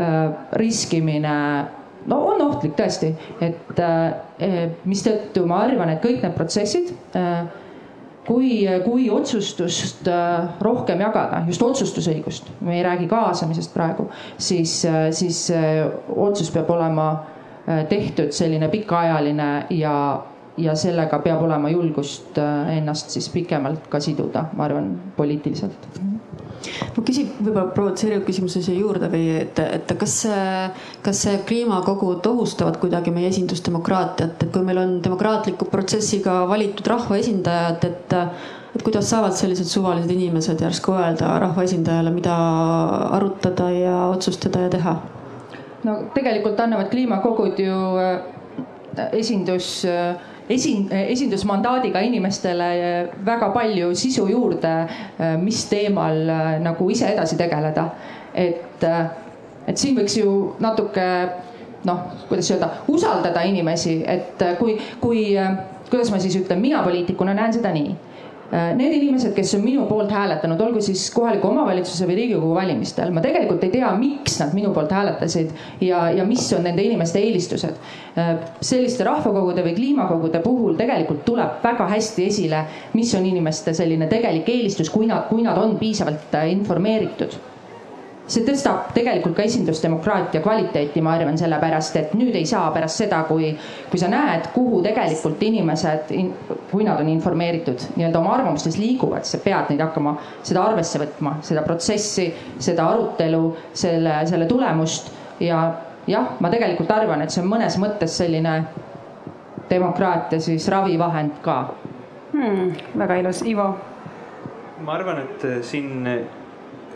äh, 0.00 0.16
riskimine 0.56 1.36
no 2.08 2.20
on 2.32 2.40
ohtlik 2.48 2.72
tõesti, 2.78 3.12
et 3.44 3.82
mistõttu 4.88 5.44
ma 5.46 5.66
arvan, 5.66 5.92
et 5.92 6.00
kõik 6.02 6.24
need 6.24 6.34
protsessid 6.38 6.94
kui, 8.26 8.64
kui 8.84 9.08
otsustust 9.10 10.08
rohkem 10.62 11.00
jagada, 11.02 11.42
just 11.46 11.62
otsustusõigust, 11.62 12.52
me 12.60 12.76
ei 12.78 12.84
räägi 12.86 13.08
kaasamisest 13.10 13.74
praegu, 13.74 14.08
siis, 14.38 14.76
siis 15.10 15.44
otsus 16.16 16.50
peab 16.54 16.70
olema 16.70 17.08
tehtud 17.88 18.32
selline 18.34 18.68
pikaajaline 18.68 19.50
ja, 19.78 19.96
ja 20.58 20.74
sellega 20.78 21.18
peab 21.22 21.42
olema 21.46 21.70
julgust 21.70 22.38
ennast 22.76 23.14
siis 23.14 23.28
pikemalt 23.34 23.86
ka 23.90 24.00
siduda, 24.02 24.48
ma 24.56 24.66
arvan, 24.70 24.94
poliitiliselt 25.16 25.90
ma 26.96 27.04
küsin 27.06 27.28
võib-olla 27.38 27.66
provotseeriv 27.74 28.24
küsimuse 28.26 28.62
siia 28.64 28.78
juurde 28.78 29.10
või 29.12 29.26
et, 29.40 29.58
et 29.62 29.94
kas, 29.98 30.16
kas 31.04 31.22
see 31.26 31.38
kliimakogud 31.48 32.26
ohustavad 32.32 32.78
kuidagi 32.82 33.14
meie 33.14 33.30
esindusdemokraatiat, 33.32 34.42
et 34.46 34.50
kui 34.54 34.64
meil 34.66 34.82
on 34.82 34.98
demokraatliku 35.04 35.68
protsessiga 35.72 36.42
valitud 36.50 36.92
rahvaesindajad, 36.94 37.88
et 37.90 38.18
et 38.72 38.80
kuidas 38.80 39.10
saavad 39.12 39.34
sellised 39.36 39.68
suvalised 39.68 40.10
inimesed 40.10 40.60
järsku 40.64 40.94
öelda 40.96 41.34
rahvaesindajale, 41.42 42.12
mida 42.14 42.36
arutada 43.18 43.68
ja 43.70 43.96
otsustada 44.08 44.62
ja 44.64 44.70
teha? 44.72 44.94
no 45.84 45.96
tegelikult 46.14 46.60
annavad 46.62 46.88
kliimakogud 46.92 47.58
ju 47.58 47.78
äh, 48.00 49.08
esindus 49.18 49.84
äh, 49.84 50.14
esin-, 50.50 50.88
esindusmandaadiga 50.90 52.00
inimestele 52.00 52.68
väga 53.24 53.50
palju 53.54 53.94
sisu 53.94 54.26
juurde, 54.30 54.74
mis 55.42 55.64
teemal 55.70 56.22
nagu 56.62 56.90
ise 56.90 57.12
edasi 57.14 57.38
tegeleda. 57.40 57.90
et, 58.34 58.84
et 59.68 59.78
siin 59.78 59.96
võiks 59.96 60.16
ju 60.18 60.54
natuke 60.60 61.06
noh, 61.84 61.98
kuidas 62.28 62.50
öelda, 62.50 62.70
usaldada 62.88 63.42
inimesi, 63.44 64.00
et 64.06 64.40
kui, 64.58 64.78
kui, 65.00 65.26
kuidas 65.90 66.10
ma 66.10 66.20
siis 66.22 66.38
ütlen, 66.40 66.60
mina 66.62 66.82
poliitikuna 66.82 67.34
näen 67.36 67.52
seda 67.52 67.72
nii 67.74 67.92
need 68.52 68.92
inimesed, 68.98 69.32
kes 69.36 69.54
on 69.56 69.62
minu 69.64 69.86
poolt 69.88 70.10
hääletanud, 70.12 70.60
olgu 70.60 70.80
siis 70.84 71.06
kohaliku 71.14 71.48
omavalitsuse 71.48 72.06
või 72.08 72.18
riigikogu 72.18 72.54
valimistel, 72.54 73.12
ma 73.14 73.22
tegelikult 73.24 73.64
ei 73.64 73.72
tea, 73.72 73.92
miks 73.96 74.38
nad 74.42 74.52
minu 74.56 74.74
poolt 74.76 74.92
hääletasid 74.92 75.54
ja, 75.80 76.04
ja 76.12 76.26
mis 76.28 76.44
on 76.52 76.66
nende 76.68 76.84
inimeste 76.84 77.22
eelistused. 77.22 77.78
Äh, 78.18 78.34
selliste 78.60 79.06
rahvakogude 79.08 79.64
või 79.64 79.76
kliimakogude 79.78 80.42
puhul 80.44 80.76
tegelikult 80.80 81.24
tuleb 81.28 81.64
väga 81.64 81.88
hästi 81.94 82.26
esile, 82.28 82.66
mis 82.98 83.14
on 83.16 83.24
inimeste 83.28 83.72
selline 83.76 84.10
tegelik 84.10 84.52
eelistus, 84.52 84.92
kui 84.92 85.08
nad, 85.08 85.30
kui 85.32 85.46
nad 85.46 85.56
on 85.60 85.78
piisavalt 85.80 86.36
äh, 86.36 86.52
informeeritud 86.52 87.40
see 88.30 88.44
tõstab 88.46 88.92
tegelikult 88.94 89.34
ka 89.36 89.44
esindusdemokraatia 89.46 90.42
kvaliteeti, 90.44 91.02
ma 91.02 91.16
arvan, 91.16 91.38
sellepärast 91.38 91.96
et 91.98 92.12
nüüd 92.18 92.36
ei 92.38 92.46
saa 92.48 92.68
pärast 92.74 93.02
seda, 93.02 93.22
kui, 93.28 93.50
kui 93.90 94.00
sa 94.00 94.10
näed, 94.12 94.48
kuhu 94.54 94.82
tegelikult 94.84 95.42
inimesed, 95.42 96.12
kui 96.70 96.86
nad 96.86 97.00
on 97.02 97.10
informeeritud, 97.12 97.88
nii-öelda 97.96 98.20
oma 98.20 98.36
arvamustes 98.38 98.78
liiguvad, 98.78 99.26
sa 99.28 99.40
pead 99.42 99.72
neid 99.72 99.82
hakkama 99.82 100.14
seda 100.42 100.62
arvesse 100.70 101.02
võtma, 101.02 101.36
seda 101.46 101.64
protsessi, 101.66 102.28
seda 102.62 102.86
arutelu, 102.94 103.42
selle, 103.74 104.20
selle 104.30 104.46
tulemust 104.50 105.10
ja 105.42 105.64
jah, 106.06 106.36
ma 106.40 106.50
tegelikult 106.52 106.90
arvan, 106.94 107.24
et 107.24 107.34
see 107.34 107.42
on 107.42 107.50
mõnes 107.50 107.78
mõttes 107.82 108.16
selline 108.22 108.60
demokraatia 109.70 110.40
siis 110.42 110.68
ravivahend 110.70 111.40
ka 111.42 111.56
hmm,. 112.32 112.70
väga 112.98 113.18
ilus, 113.22 113.42
Ivo. 113.48 113.72
ma 114.82 114.94
arvan, 114.94 115.24
et 115.26 115.46
siin 115.66 116.06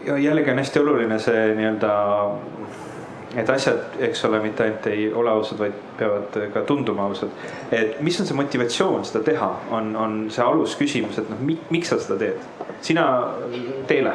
ja 0.05 0.19
jällegi 0.19 0.51
on 0.51 0.59
hästi 0.59 0.81
oluline 0.81 1.19
see 1.19 1.43
nii-öelda, 1.55 1.93
et 3.37 3.51
asjad, 3.51 3.99
eks 4.09 4.25
ole, 4.25 4.41
mitte 4.41 4.65
ainult 4.65 4.87
ei 4.91 5.07
ole 5.13 5.31
ausad, 5.31 5.59
vaid 5.61 5.77
peavad 5.99 6.39
ka 6.55 6.63
tunduma 6.69 7.09
ausad. 7.11 7.33
et 7.73 8.01
mis 8.01 8.21
on 8.21 8.27
see 8.27 8.37
motivatsioon 8.37 9.05
seda 9.05 9.25
teha, 9.27 9.51
on, 9.77 9.95
on 9.97 10.19
see 10.33 10.45
alusküsimus, 10.45 11.19
et 11.21 11.31
noh, 11.33 11.43
miks 11.71 11.93
sa 11.93 12.01
seda 12.03 12.19
teed? 12.23 12.51
sina, 12.87 13.07
Teele, 13.87 14.13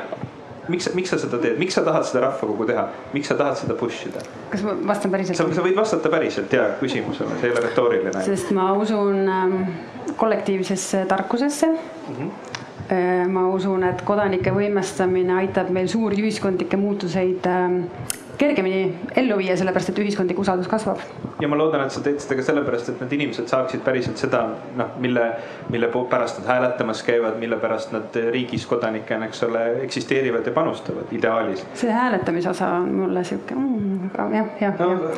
miks, 0.71 0.89
miks 0.97 1.13
sa 1.13 1.19
seda 1.21 1.39
teed, 1.41 1.59
miks 1.61 1.77
sa 1.77 1.83
tahad 1.85 2.07
seda 2.07 2.25
rahvakogu 2.27 2.67
teha, 2.69 2.87
miks 3.13 3.31
sa 3.31 3.37
tahad 3.39 3.59
seda 3.61 3.77
push 3.79 4.07
ida? 4.09 4.23
kas 4.51 4.65
ma 4.65 4.75
vastan 4.93 5.13
päriselt? 5.13 5.39
sa, 5.39 5.49
sa 5.59 5.65
võid 5.65 5.77
vastata 5.77 6.13
päriselt 6.13 6.53
ja 6.55 6.71
küsimusele, 6.81 7.37
see 7.41 7.51
ei 7.51 7.55
ole 7.55 7.65
retooriline. 7.67 8.23
sest 8.25 8.53
ma 8.57 8.71
usun 8.79 9.27
ähm, 9.27 9.59
kollektiivsesse 10.17 11.05
tarkusesse 11.11 11.69
mm. 11.75 12.15
-hmm 12.15 12.50
ma 12.91 13.45
usun, 13.47 13.85
et 13.87 14.01
kodanike 14.03 14.51
võimestamine 14.51 15.37
aitab 15.39 15.69
meil 15.71 15.87
suuri 15.87 16.19
ühiskondlikke 16.25 16.79
muutuseid 16.79 17.47
kergemini 18.41 18.81
ellu 19.21 19.37
viia, 19.39 19.55
sellepärast 19.59 19.91
et 19.91 19.99
ühiskondlik 20.01 20.39
usaldus 20.41 20.69
kasvab. 20.71 21.01
ja 21.41 21.49
ma 21.49 21.57
loodan, 21.57 21.85
et 21.85 21.93
sa 21.93 22.01
teed 22.05 22.19
seda 22.21 22.37
ka 22.39 22.45
sellepärast, 22.45 22.91
et 22.91 23.01
need 23.03 23.15
inimesed 23.17 23.49
saaksid 23.51 23.83
päriselt 23.85 24.21
seda 24.21 24.43
noh, 24.77 24.95
mille, 25.01 25.27
mille 25.73 25.89
pärast 26.09 26.41
nad 26.41 26.49
hääletamas 26.53 27.03
käivad, 27.07 27.37
mille 27.41 27.57
pärast 27.61 27.93
nad 27.95 28.17
riigis 28.35 28.65
kodanikena, 28.69 29.29
eks 29.29 29.43
ole, 29.47 29.63
eksisteerivad 29.87 30.47
ja 30.47 30.53
panustavad 30.55 31.11
ideaalis. 31.17 31.65
see 31.81 31.91
hääletamise 31.91 32.49
osa 32.49 32.69
on 32.81 32.89
mulle 33.01 33.23
sihuke 33.27 33.55
mm, 33.55 34.09
jah, 34.35 34.53
jah 34.61 34.79
no,. 34.79 35.11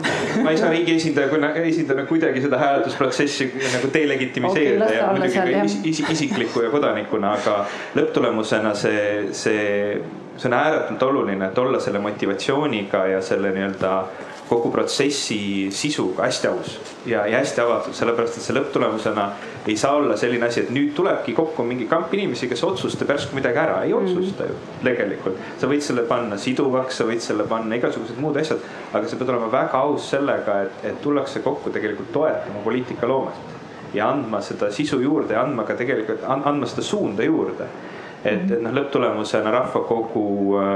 ma 0.43 0.51
ei 0.51 0.57
saa 0.57 0.71
riigi 0.73 0.95
esindaja, 0.95 1.53
esindajana 1.63 2.07
kuidagi 2.09 2.41
seda 2.47 2.59
hääletusprotsessi 2.61 3.51
nagu 3.75 3.93
delegitimiseerida 3.93 4.85
okay, 4.85 4.97
ja 4.97 5.11
muidugi 5.11 5.37
ka 5.39 5.65
is, 5.65 5.79
is, 5.83 6.03
isikliku 6.17 6.65
ja 6.65 6.73
kodanikuna, 6.73 7.37
aga 7.39 7.63
lõpptulemusena 7.99 8.75
see, 8.77 9.07
see 9.35 9.63
see 10.37 10.49
on 10.49 10.53
ääretult 10.57 11.03
oluline, 11.03 11.45
et 11.47 11.57
olla 11.57 11.79
selle 11.79 11.99
motivatsiooniga 11.99 13.05
ja 13.07 13.21
selle 13.21 13.51
nii-öelda 13.53 13.91
kogu 14.49 14.71
protsessi 14.71 15.71
sisuga 15.71 16.25
hästi 16.27 16.47
aus 16.47 16.73
ja, 17.05 17.25
ja 17.27 17.37
hästi 17.37 17.61
avatud, 17.61 17.95
sellepärast 17.95 18.37
et 18.37 18.45
see 18.45 18.55
lõpptulemusena 18.57 19.27
ei 19.67 19.77
saa 19.79 19.95
olla 19.95 20.17
selline 20.19 20.49
asi, 20.49 20.65
et 20.65 20.73
nüüd 20.75 20.91
tulebki 20.97 21.33
kokku 21.37 21.63
mingi 21.67 21.87
kamp 21.89 22.11
inimesi, 22.13 22.49
kes 22.51 22.63
otsustab 22.67 23.13
järsku 23.13 23.37
midagi 23.37 23.61
ära, 23.61 23.79
ei 23.87 23.93
otsusta 23.95 24.49
ju 24.49 24.57
tegelikult. 24.83 25.39
sa 25.61 25.69
võid 25.71 25.85
selle 25.85 26.03
panna 26.09 26.37
siduvaks, 26.37 26.99
sa 26.99 27.07
võid 27.07 27.23
selle 27.23 27.47
panna 27.49 27.79
igasugused 27.79 28.19
muud 28.19 28.37
asjad, 28.41 28.61
aga 28.91 29.07
sa 29.07 29.19
pead 29.19 29.33
olema 29.33 29.49
väga 29.53 29.85
aus 29.87 30.09
sellega, 30.11 30.59
et, 30.67 30.85
et 30.91 31.01
tullakse 31.01 31.41
kokku 31.45 31.71
tegelikult 31.73 32.11
toetama 32.13 32.65
poliitikaloomet 32.67 33.53
ja 33.93 34.09
andma 34.09 34.41
seda 34.41 34.71
sisu 34.73 34.99
juurde 35.01 35.37
ja 35.37 35.45
andma 35.45 35.63
ka 35.67 35.77
tegelikult, 35.79 36.25
andma 36.27 36.67
seda 36.69 36.83
suunda 36.85 37.23
juurde 37.23 37.69
et, 38.23 38.51
et 38.51 38.59
noh, 38.63 38.73
lõpptulemusena 38.75 39.51
rahvakogu 39.53 40.25
äh, 40.59 40.73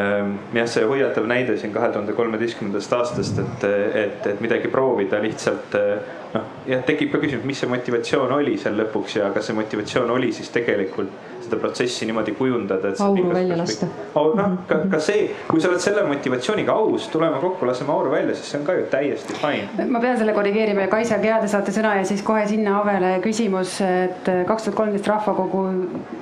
ähm, 0.00 0.36
jah, 0.56 0.68
see 0.70 0.84
hoiatav 0.88 1.28
näide 1.30 1.56
siin 1.60 1.72
kahe 1.74 1.90
tuhande 1.94 2.16
kolmeteistkümnendast 2.16 2.96
aastast, 2.98 3.40
et, 3.40 3.68
et, 4.04 4.26
et 4.34 4.42
midagi 4.44 4.70
proovida 4.72 5.20
lihtsalt 5.24 5.78
äh, 5.80 5.94
noh, 6.34 6.50
jah, 6.68 6.82
tekib 6.86 7.12
ka 7.14 7.22
küsimus, 7.22 7.46
mis 7.48 7.62
see 7.62 7.70
motivatsioon 7.72 8.34
oli 8.38 8.58
seal 8.60 8.76
lõpuks 8.80 9.20
ja 9.20 9.30
kas 9.34 9.50
see 9.50 9.58
motivatsioon 9.58 10.12
oli 10.16 10.32
siis 10.36 10.52
tegelikult 10.54 11.32
seda 11.44 11.60
protsessi 11.60 12.08
niimoodi 12.08 12.34
kujundada, 12.38 12.92
auru 13.04 13.30
välja 13.34 13.58
lasta. 13.58 13.88
noh, 14.14 14.56
ka, 14.68 14.80
ka 14.90 15.00
see, 15.02 15.28
kui 15.48 15.62
sa 15.62 15.70
oled 15.70 15.82
selle 15.84 16.04
motivatsiooniga 16.08 16.74
aus, 16.74 17.08
tuleme 17.12 17.40
kokku, 17.42 17.66
laseme 17.68 17.92
auru 17.94 18.12
välja, 18.14 18.34
siis 18.38 18.52
see 18.52 18.60
on 18.60 18.66
ka 18.66 18.76
ju 18.78 18.86
täiesti 18.92 19.38
fine. 19.40 19.88
ma 19.90 20.02
pean 20.02 20.18
selle 20.20 20.34
korrigeerima 20.36 20.86
ja 20.86 20.92
Kaisa 20.92 21.18
Kea, 21.22 21.40
te 21.42 21.50
saate 21.50 21.74
sõna 21.74 21.96
ja 22.00 22.06
siis 22.08 22.22
kohe 22.26 22.44
sinna 22.50 22.78
Avele 22.80 23.14
küsimus, 23.24 23.76
et 23.84 24.30
kaks 24.48 24.68
tuhat 24.68 24.78
kolmteist 24.78 25.08
rahvakogu 25.10 25.64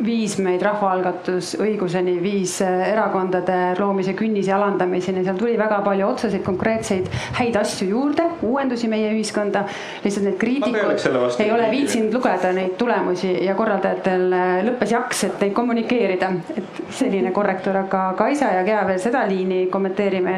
viis 0.05 0.37
meid 0.43 0.62
rahvaalgatusõiguseni, 0.66 2.16
viis 2.23 2.59
erakondade 2.62 3.59
loomise 3.79 4.16
künnise 4.18 4.55
alandamiseni, 4.57 5.25
seal 5.27 5.39
tuli 5.41 5.57
väga 5.61 5.83
palju 5.87 6.09
otseseid 6.12 6.45
konkreetseid 6.47 7.11
häid 7.39 7.57
asju 7.61 7.89
juurde, 7.93 8.29
uuendusi 8.47 8.91
meie 8.91 9.12
ühiskonda. 9.14 9.64
lihtsalt 10.05 10.27
need 10.27 10.39
kriitikud 10.41 11.41
ei 11.43 11.53
ole 11.53 11.68
viitsinud 11.70 12.14
lugeda 12.14 12.53
neid 12.57 12.77
tulemusi 12.81 13.33
ja 13.45 13.55
korraldajatel 13.59 14.27
lõppes 14.68 14.93
jaks 14.95 15.12
kaks, 15.13 15.25
et 15.29 15.41
neid 15.45 15.53
kommunikeerida, 15.57 16.33
et 16.57 16.83
selline 16.97 17.33
korrektuur, 17.37 17.83
aga 17.85 18.03
Kaisa 18.17 18.53
ja 18.57 18.65
Gea 18.65 18.83
veel 18.89 19.01
seda 19.03 19.25
liini 19.29 19.67
kommenteerime 19.73 20.37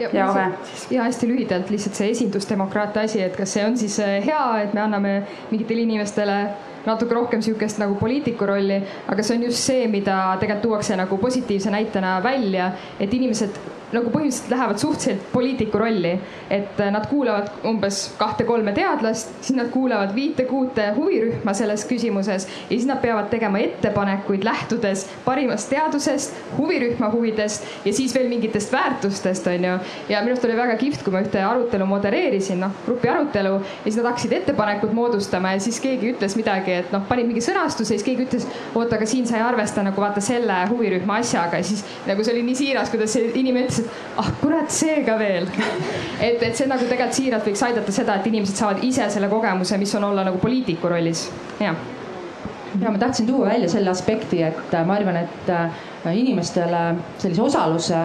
ja, 0.00 0.10
ja 0.14 0.28
Ove 0.30 0.46
siis. 0.68 0.86
ja 0.94 1.04
hästi 1.08 1.28
lühidalt 1.28 1.70
lihtsalt 1.70 1.98
see 1.98 2.10
esindusdemokraatia 2.14 3.06
asi, 3.08 3.22
et 3.24 3.36
kas 3.36 3.56
see 3.56 3.64
on 3.66 3.76
siis 3.80 3.98
äh, 4.04 4.18
hea, 4.24 4.44
et 4.62 4.74
me 4.76 4.84
anname 4.84 5.14
mingitele 5.50 5.84
inimestele 5.88 6.38
natuke 6.86 7.14
rohkem 7.14 7.42
sihukest 7.44 7.82
nagu 7.82 7.98
poliitiku 8.00 8.46
rolli, 8.48 8.78
aga 9.10 9.26
see 9.26 9.36
on 9.36 9.44
just 9.50 9.66
see, 9.66 9.88
mida 9.90 10.20
tegelikult 10.40 10.68
tuuakse 10.68 10.96
nagu 10.96 11.18
positiivse 11.20 11.74
näitena 11.74 12.18
välja, 12.24 12.70
et 13.00 13.12
inimesed 13.14 13.58
nagu 13.92 14.10
põhimõtteliselt 14.10 14.50
lähevad 14.50 14.80
suhteliselt 14.82 15.26
poliitiku 15.32 15.78
rolli, 15.78 16.12
et 16.50 16.80
äh, 16.80 16.90
nad 16.92 17.06
kuulavad 17.10 17.50
umbes 17.66 18.02
kahte-kolme 18.18 18.72
teadlast, 18.76 19.32
siis 19.40 19.56
nad 19.58 19.70
kuulavad 19.72 20.14
viite-kuute 20.14 20.90
huvirühma 20.96 21.54
selles 21.56 21.86
küsimuses 21.88 22.46
ja 22.46 22.68
siis 22.70 22.86
nad 22.88 23.00
peavad 23.02 23.30
tegema 23.32 23.60
ettepanekuid 23.62 24.44
lähtudes 24.46 25.06
parimast 25.24 25.70
teadusest, 25.70 26.36
huvirühma 26.58 27.10
huvidest 27.12 27.66
ja 27.84 27.94
siis 27.94 28.14
veel 28.14 28.28
mingitest 28.28 28.72
väärtustest, 28.72 29.46
onju. 29.46 29.76
ja 30.08 30.22
minu 30.24 30.34
arust 30.34 30.48
oli 30.48 30.58
väga 30.58 30.76
kihvt, 30.80 31.04
kui 31.04 31.14
ma 31.14 31.22
ühte 31.24 31.42
arutelu 31.44 31.86
modereerisin, 31.86 32.60
noh, 32.64 32.74
grupi 32.86 33.10
arutelu 33.10 33.56
ja 33.60 33.84
siis 33.84 34.00
nad 34.00 34.10
hakkasid 34.10 34.36
ettepanekut 34.40 34.92
moodustama 34.94 35.54
ja 35.54 35.62
siis 35.62 35.80
keegi 35.82 36.14
ütles 36.14 36.36
midagi 36.38 36.80
et 36.80 36.92
noh, 36.94 37.04
panin 37.08 37.28
mingi 37.28 37.42
sõnastuse, 37.44 37.94
siis 37.94 38.04
keegi 38.06 38.26
ütles, 38.26 38.46
oota, 38.74 38.96
aga 38.96 39.08
siin 39.08 39.26
sa 39.28 39.38
ei 39.38 39.44
arvesta 39.44 39.84
nagu 39.84 40.00
vaata 40.02 40.22
selle 40.24 40.56
huvirühma 40.70 41.20
asjaga 41.20 41.60
ja 41.60 41.66
siis 41.66 41.84
nagu 42.08 42.24
see 42.24 42.34
oli 42.34 42.44
nii 42.48 42.58
siiras, 42.58 42.90
kuidas 42.92 43.14
see 43.14 43.30
inimene 43.40 43.66
ütles, 43.68 43.79
et 43.80 44.18
ah 44.22 44.32
kurat, 44.40 44.70
see 44.72 45.00
ka 45.06 45.16
veel. 45.20 45.48
et, 46.20 46.42
et 46.42 46.52
see 46.56 46.68
nagu 46.70 46.84
tegelikult 46.86 47.16
siiralt 47.20 47.48
võiks 47.48 47.64
aidata 47.68 47.94
seda, 47.94 48.18
et 48.20 48.28
inimesed 48.32 48.60
saavad 48.60 48.84
ise 48.86 49.08
selle 49.10 49.30
kogemuse, 49.32 49.78
mis 49.80 49.94
on 49.98 50.10
olla 50.12 50.26
nagu 50.28 50.38
poliitiku 50.42 50.92
rollis, 50.92 51.28
jah 51.60 51.78
ja 52.80 52.90
ma 52.90 52.98
tahtsin 52.98 53.26
tuua 53.26 53.46
välja 53.46 53.68
selle 53.68 53.90
aspekti, 53.90 54.42
et 54.42 54.74
ma 54.86 54.94
arvan, 54.94 55.16
et 55.24 55.48
äh, 55.50 55.80
inimestele 56.14 56.82
sellise 57.18 57.42
osaluse 57.42 58.00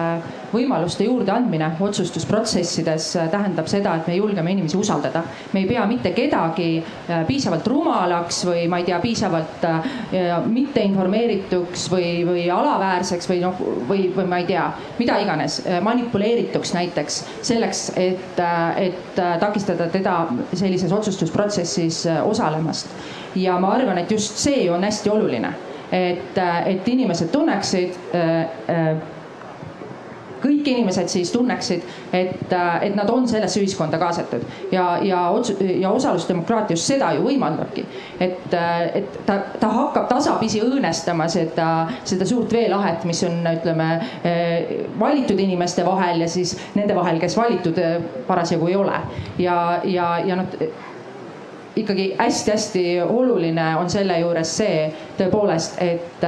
võimaluste 0.56 1.06
juurdeandmine 1.06 1.70
otsustusprotsessides 1.80 3.08
äh, 3.20 3.28
tähendab 3.32 3.68
seda, 3.70 3.96
et 3.96 4.08
me 4.10 4.16
julgeme 4.18 4.54
inimesi 4.54 4.78
usaldada. 4.80 5.22
me 5.52 5.62
ei 5.62 5.68
pea 5.68 5.86
mitte 5.86 6.12
kedagi 6.16 6.68
äh, 6.80 7.24
piisavalt 7.28 7.66
rumalaks 7.70 8.42
või 8.48 8.66
ma 8.68 8.80
ei 8.80 8.88
tea, 8.88 9.00
piisavalt 9.00 9.64
mitteinformeerituks 10.52 11.86
või, 11.92 12.08
või 12.26 12.46
alaväärseks 12.52 13.28
või 13.30 13.40
noh, 13.42 13.60
või, 13.88 14.08
või 14.14 14.26
ma 14.30 14.40
ei 14.42 14.48
tea, 14.48 14.64
mida 14.98 15.18
iganes, 15.22 15.58
manipuleerituks 15.82 16.72
näiteks 16.76 17.18
selleks, 17.46 17.82
et, 18.00 18.40
et 18.80 19.20
takistada 19.40 19.88
teda 19.92 20.16
sellises 20.52 20.92
otsustusprotsessis 20.92 22.04
osalemast 22.24 22.92
ja 23.36 23.58
ma 23.60 23.74
arvan, 23.76 23.98
et 23.98 24.10
just 24.10 24.38
see 24.40 24.70
on 24.72 24.84
hästi 24.84 25.10
oluline, 25.12 25.52
et, 25.92 26.38
et 26.66 26.88
inimesed 26.88 27.30
tunneksid 27.32 27.98
kõik 30.42 30.68
inimesed 30.68 31.08
siis 31.10 31.30
tunneksid, 31.34 31.84
et, 32.12 32.52
et 32.82 32.96
nad 32.96 33.10
on 33.10 33.28
sellesse 33.28 33.60
ühiskonda 33.60 33.98
kaasatud 34.00 34.44
ja, 34.72 34.86
ja 35.02 35.26
otsu- 35.34 35.56
ja 35.80 35.90
osalusdemokraatia 35.90 36.76
just 36.76 36.90
seda 36.90 37.12
ju 37.16 37.24
võimaldabki. 37.26 37.86
et, 38.20 38.56
et 38.94 39.20
ta, 39.26 39.38
ta 39.60 39.70
hakkab 39.72 40.08
tasapisi 40.10 40.62
õõnestama 40.64 41.28
seda, 41.32 41.68
seda 42.04 42.26
suurt 42.28 42.52
veelahet, 42.52 43.04
mis 43.08 43.22
on, 43.26 43.40
ütleme 43.56 43.88
valitud 44.98 45.40
inimeste 45.40 45.84
vahel 45.86 46.20
ja 46.24 46.28
siis 46.28 46.56
nende 46.74 46.96
vahel, 46.96 47.20
kes 47.22 47.36
valitud 47.36 47.80
parasjagu 48.26 48.68
ei 48.68 48.76
ole 48.76 49.00
ja, 49.38 49.56
ja, 49.84 50.10
ja 50.26 50.36
noh 50.40 50.58
ikkagi 51.76 52.14
hästi-hästi 52.18 53.00
oluline 53.08 53.76
on 53.76 53.90
selle 53.90 54.18
juures 54.20 54.56
see 54.58 54.86
tõepoolest, 55.18 55.76
et, 55.84 56.24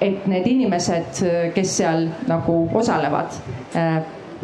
et 0.00 0.26
need 0.28 0.46
inimesed, 0.46 1.24
kes 1.54 1.76
seal 1.78 2.06
nagu 2.28 2.60
osalevad, 2.76 3.36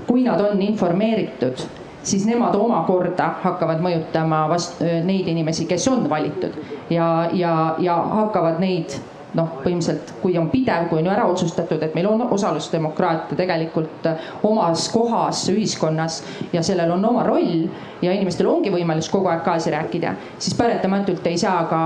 kui 0.06 0.24
nad 0.24 0.40
on 0.40 0.62
informeeritud, 0.62 1.64
siis 2.02 2.26
nemad 2.26 2.56
omakorda 2.58 3.28
hakkavad 3.44 3.82
mõjutama 3.84 4.46
vast-, 4.50 4.82
neid 5.06 5.28
inimesi, 5.28 5.68
kes 5.70 5.88
on 5.92 6.08
valitud. 6.10 6.56
Ja, 6.90 7.28
ja, 7.32 7.56
ja 7.80 7.96
hakkavad 8.22 8.60
neid 8.62 8.96
noh, 9.36 9.48
põhimõtteliselt 9.62 10.12
kui 10.20 10.36
on 10.38 10.48
pidev, 10.52 10.88
kui 10.90 11.00
on 11.00 11.08
ju 11.08 11.12
ära 11.12 11.24
otsustatud, 11.30 11.80
et 11.82 11.94
meil 11.96 12.08
on 12.10 12.26
osalusdemokraatia 12.34 13.38
tegelikult 13.38 14.08
omas 14.44 14.88
kohas 14.92 15.44
ühiskonnas 15.52 16.20
ja 16.52 16.62
sellel 16.64 16.92
on 16.96 17.04
oma 17.08 17.24
roll 17.26 17.64
ja 18.04 18.12
inimestel 18.12 18.50
ongi 18.50 18.72
võimalus 18.74 19.08
kogu 19.12 19.30
aeg 19.32 19.44
kaasa 19.46 19.72
rääkida, 19.72 20.16
siis 20.38 20.56
paratamatult 20.58 21.26
ei 21.30 21.40
saa 21.40 21.64
ka 21.70 21.82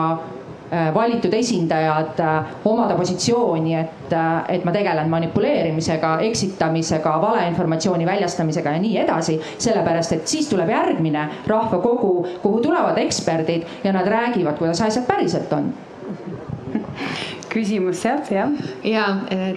valitud 0.94 1.34
esindajad 1.34 2.20
omada 2.64 2.96
positsiooni, 2.98 3.74
et, 3.78 4.14
et 4.48 4.64
ma 4.66 4.72
tegelen 4.74 5.10
manipuleerimisega, 5.10 6.16
eksitamisega, 6.26 7.12
valeinformatsiooni 7.22 8.06
väljastamisega 8.06 8.74
ja 8.74 8.82
nii 8.82 8.98
edasi. 9.04 9.40
sellepärast, 9.58 10.12
et 10.12 10.28
siis 10.28 10.48
tuleb 10.48 10.70
järgmine 10.70 11.28
rahvakogu, 11.46 12.12
kuhu 12.42 12.60
tulevad 12.60 12.98
eksperdid 12.98 13.66
ja 13.84 13.92
nad 13.92 14.08
räägivad, 14.08 14.58
kuidas 14.58 14.82
asjad 14.82 15.06
päriselt 15.06 15.52
on 15.52 15.72
küsimus 17.56 18.02
sealt, 18.02 18.28
jah. 18.30 18.50
ja 18.84 19.06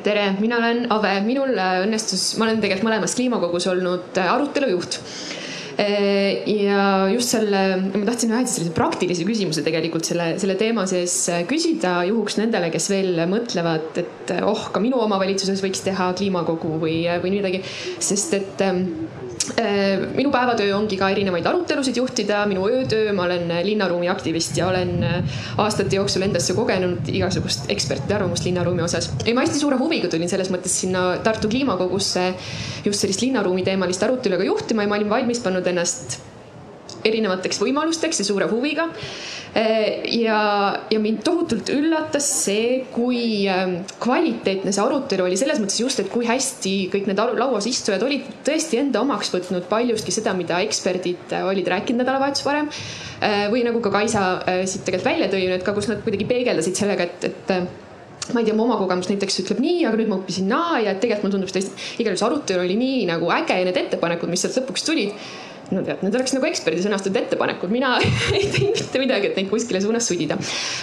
tere, 0.04 0.32
mina 0.40 0.60
olen 0.62 0.86
Ave, 0.94 1.18
minul 1.26 1.52
õnnestus, 1.58 2.32
ma 2.40 2.48
olen 2.48 2.62
tegelikult 2.62 2.88
mõlemas 2.88 3.16
kliimakogus 3.18 3.68
olnud 3.72 4.20
arutelujuht 4.24 5.00
ja 5.80 6.84
just 7.14 7.32
selle, 7.32 7.62
ma 7.94 8.02
tahtsin 8.08 8.34
ühe 8.34 8.42
sellise 8.50 8.74
praktilise 8.76 9.24
küsimuse 9.28 9.64
tegelikult 9.64 10.08
selle, 10.10 10.34
selle 10.42 10.58
teema 10.60 10.84
sees 10.90 11.16
küsida 11.48 12.02
juhuks 12.10 12.36
nendele, 12.42 12.68
kes 12.74 12.90
veel 12.92 13.22
mõtlevad, 13.32 14.02
et 14.02 14.34
oh, 14.44 14.68
ka 14.74 14.82
minu 14.84 15.00
omavalitsuses 15.06 15.64
võiks 15.64 15.84
teha 15.86 16.12
kliimakogu 16.20 16.76
või, 16.82 16.98
või 17.24 17.38
midagi, 17.38 17.64
sest 18.04 18.36
et 18.36 18.66
minu 20.16 20.32
päevatöö 20.34 20.76
ongi 20.78 20.98
ka 21.00 21.10
erinevaid 21.14 21.46
arutelusid 21.50 21.98
juhtida, 21.98 22.44
minu 22.50 22.68
öötöö, 22.70 23.14
ma 23.14 23.26
olen 23.28 23.52
linnaruumi 23.66 24.10
aktivist 24.10 24.58
ja 24.58 24.68
olen 24.70 25.06
aastate 25.58 26.00
jooksul 26.00 26.26
endasse 26.28 26.56
kogenud 26.58 27.10
igasugust 27.14 27.70
ekspertide 27.74 28.18
arvamust 28.20 28.46
linnaruumi 28.46 28.86
osas. 28.86 29.12
ja 29.26 29.36
ma 29.36 29.46
hästi 29.46 29.60
suure 29.60 29.80
huviga 29.82 30.10
tulin 30.12 30.30
selles 30.30 30.52
mõttes 30.54 30.80
sinna 30.84 31.06
Tartu 31.24 31.50
kliimakogusse 31.50 32.34
just 32.86 33.02
sellist 33.02 33.26
linnaruumi 33.26 33.66
teemalist 33.68 34.04
arutelu 34.04 34.40
ka 34.40 34.50
juhtima 34.52 34.86
ja 34.86 34.92
ma 34.92 35.00
olin 35.00 35.10
valmis 35.10 35.44
pannud 35.44 35.68
ennast 35.68 36.20
erinevateks 37.06 37.62
võimalusteks 37.62 38.22
ja 38.22 38.28
suure 38.28 38.50
huviga. 38.52 38.90
ja, 40.14 40.40
ja 40.92 41.00
mind 41.02 41.24
tohutult 41.26 41.72
üllatas 41.74 42.28
see, 42.46 42.84
kui 42.94 43.48
kvaliteetne 44.04 44.74
see 44.76 44.84
arutelu 44.84 45.26
oli 45.26 45.40
selles 45.42 45.58
mõttes 45.62 45.80
just, 45.82 46.00
et 46.04 46.12
kui 46.14 46.28
hästi 46.28 46.76
kõik 46.94 47.10
need 47.10 47.24
lauas 47.40 47.66
istujad 47.70 48.06
olid 48.06 48.28
tõesti 48.46 48.78
enda 48.84 49.02
omaks 49.02 49.34
võtnud 49.34 49.66
paljuski 49.72 50.14
seda, 50.14 50.36
mida 50.38 50.62
eksperdid 50.62 51.34
olid 51.42 51.74
rääkinud 51.74 52.04
nädalavahetus 52.04 52.46
varem. 52.46 52.70
või 53.50 53.66
nagu 53.66 53.82
ka 53.82 53.92
Kaisa 53.92 54.24
siit 54.70 54.86
tegelikult 54.86 55.10
välja 55.10 55.34
tõi, 55.34 55.46
et 55.58 55.66
ka 55.66 55.74
kus 55.74 55.90
nad 55.90 56.04
kuidagi 56.06 56.30
peegeldasid 56.30 56.78
sellega, 56.78 57.10
et, 57.10 57.32
et 57.32 57.88
ma 58.34 58.40
ei 58.40 58.46
tea, 58.46 58.56
mu 58.56 58.66
oma 58.66 58.78
kogemus 58.80 59.10
näiteks 59.10 59.42
ütleb 59.44 59.62
nii, 59.64 59.84
aga 59.90 59.98
nüüd 60.00 60.10
ma 60.12 60.18
õppisin 60.20 60.50
naa 60.50 60.80
ja 60.84 60.96
tegelikult 60.96 61.26
mulle 61.26 61.38
tundub 61.38 61.54
tõesti, 61.54 61.86
igal 61.98 62.14
juhul 62.14 62.22
see 62.22 62.28
arutelu 62.30 62.66
oli 62.66 62.76
nii 62.80 63.06
nagu 63.10 63.32
äge 63.34 63.58
ja 63.62 63.68
need 63.68 63.80
ettepanekud, 63.82 64.30
mis 64.32 64.44
sealt 64.46 64.60
lõpuks 64.60 64.86
tulid 64.86 65.16
no 65.72 65.84
tead, 65.86 66.04
need 66.06 66.18
oleks 66.18 66.34
nagu 66.36 66.48
eksperdi 66.50 66.84
sõnastatud 66.86 67.20
ettepanekud, 67.22 67.74
mina 67.74 67.96
ei 68.38 68.48
teinud 68.52 68.78
mitte 68.80 69.02
midagi, 69.02 69.32
et 69.32 69.40
neid 69.40 69.50
kuskile 69.52 69.82
suunas 69.84 70.08
sudida. 70.10 70.38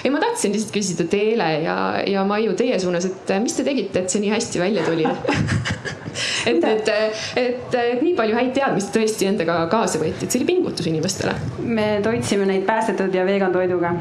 ja 0.04 0.12
ma 0.14 0.22
tahtsin 0.22 0.54
lihtsalt 0.54 0.74
küsida 0.74 1.08
Teele 1.10 1.48
ja, 1.64 1.76
ja 2.06 2.24
Maiu 2.28 2.54
teie 2.58 2.78
suunas, 2.82 3.08
et 3.08 3.34
mis 3.42 3.56
te 3.56 3.66
tegite, 3.66 4.02
et 4.04 4.12
see 4.12 4.22
nii 4.24 4.34
hästi 4.34 4.62
välja 4.62 4.86
tuli 4.86 5.06
et, 6.50 6.64
et, 6.64 6.92
et, 7.36 7.74
et 7.74 8.02
nii 8.02 8.14
palju 8.18 8.38
häid 8.38 8.54
teadmisi 8.56 8.92
tõesti 8.94 9.28
endaga 9.30 9.58
kaasa 9.72 10.00
võeti, 10.02 10.26
et 10.26 10.30
see 10.30 10.42
oli 10.42 10.52
pingutus 10.54 10.88
inimestele. 10.90 11.34
me 11.66 11.90
toitsime 12.04 12.48
neid 12.48 12.66
päästetud 12.68 13.14
ja 13.14 13.26
vegan 13.28 13.54
toiduga 13.54 13.96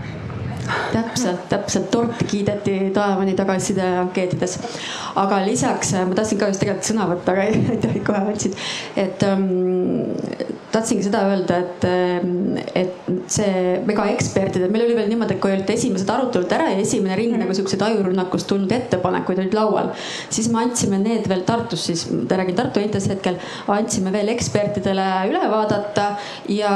täpselt, 0.94 1.50
täpselt, 1.50 1.90
torti 1.92 2.26
kiideti 2.26 2.92
taevani 2.94 3.34
tagasiside 3.38 3.86
ankeetides. 4.02 4.60
aga 5.16 5.40
lisaks 5.46 5.94
ma 5.94 6.16
tahtsin 6.16 6.40
ka 6.42 6.50
just 6.52 6.64
tegelikult 6.64 6.90
sõna 6.90 7.08
võtta, 7.12 7.36
aga 7.36 7.48
aitäh, 7.74 7.96
et 7.96 8.06
kohe 8.08 8.24
võtsid. 8.30 8.58
et 9.06 9.26
ähm, 9.28 9.46
tahtsingi 10.76 11.06
seda 11.08 11.22
öelda, 11.30 11.60
et, 11.64 11.86
et 12.76 13.10
see 13.32 13.76
mega 13.88 14.08
ekspertide, 14.12 14.68
meil 14.72 14.86
oli 14.86 14.98
veel 14.98 15.10
niimoodi, 15.12 15.38
et 15.38 15.42
kui 15.44 15.54
olid 15.56 15.70
esimesed 15.72 16.10
arutelud 16.12 16.52
ära 16.58 16.68
ja 16.74 16.82
esimene 16.82 17.16
ring 17.20 17.36
nagu 17.40 17.56
siukseid 17.56 17.84
ajurünnakust 17.86 18.50
tulnud 18.50 18.72
ettepanekuid 18.76 19.42
olid 19.44 19.56
laual, 19.56 19.92
siis 20.34 20.50
me 20.52 20.64
andsime 20.66 21.00
need 21.02 21.30
veel 21.32 21.46
Tartus, 21.48 21.86
siis 21.90 22.06
ma 22.12 22.40
räägin 22.42 22.58
Tartu 22.58 22.84
NTS 22.84 23.10
hetkel, 23.14 23.40
andsime 23.72 24.12
veel 24.16 24.32
ekspertidele 24.34 25.08
üle 25.30 25.44
vaadata 25.52 26.08
ja, 26.52 26.76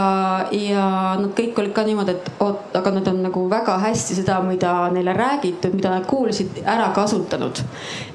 ja 0.55 0.85
nad 1.19 1.33
kõik 1.37 1.59
olid 1.61 1.75
ka 1.75 1.85
niimoodi, 1.87 2.15
et 2.15 2.31
oot, 2.45 2.69
aga 2.79 2.95
nad 2.99 3.11
on 3.11 3.23
nagu 3.27 3.45
väga 3.51 3.79
hästi 3.83 4.19
seda, 4.21 4.39
mida 4.45 4.73
neile 4.95 5.15
räägitud, 5.17 5.75
mida 5.75 5.93
nad 5.97 6.07
kuulsid, 6.09 6.61
ära 6.65 6.91
kasutanud. 6.95 7.63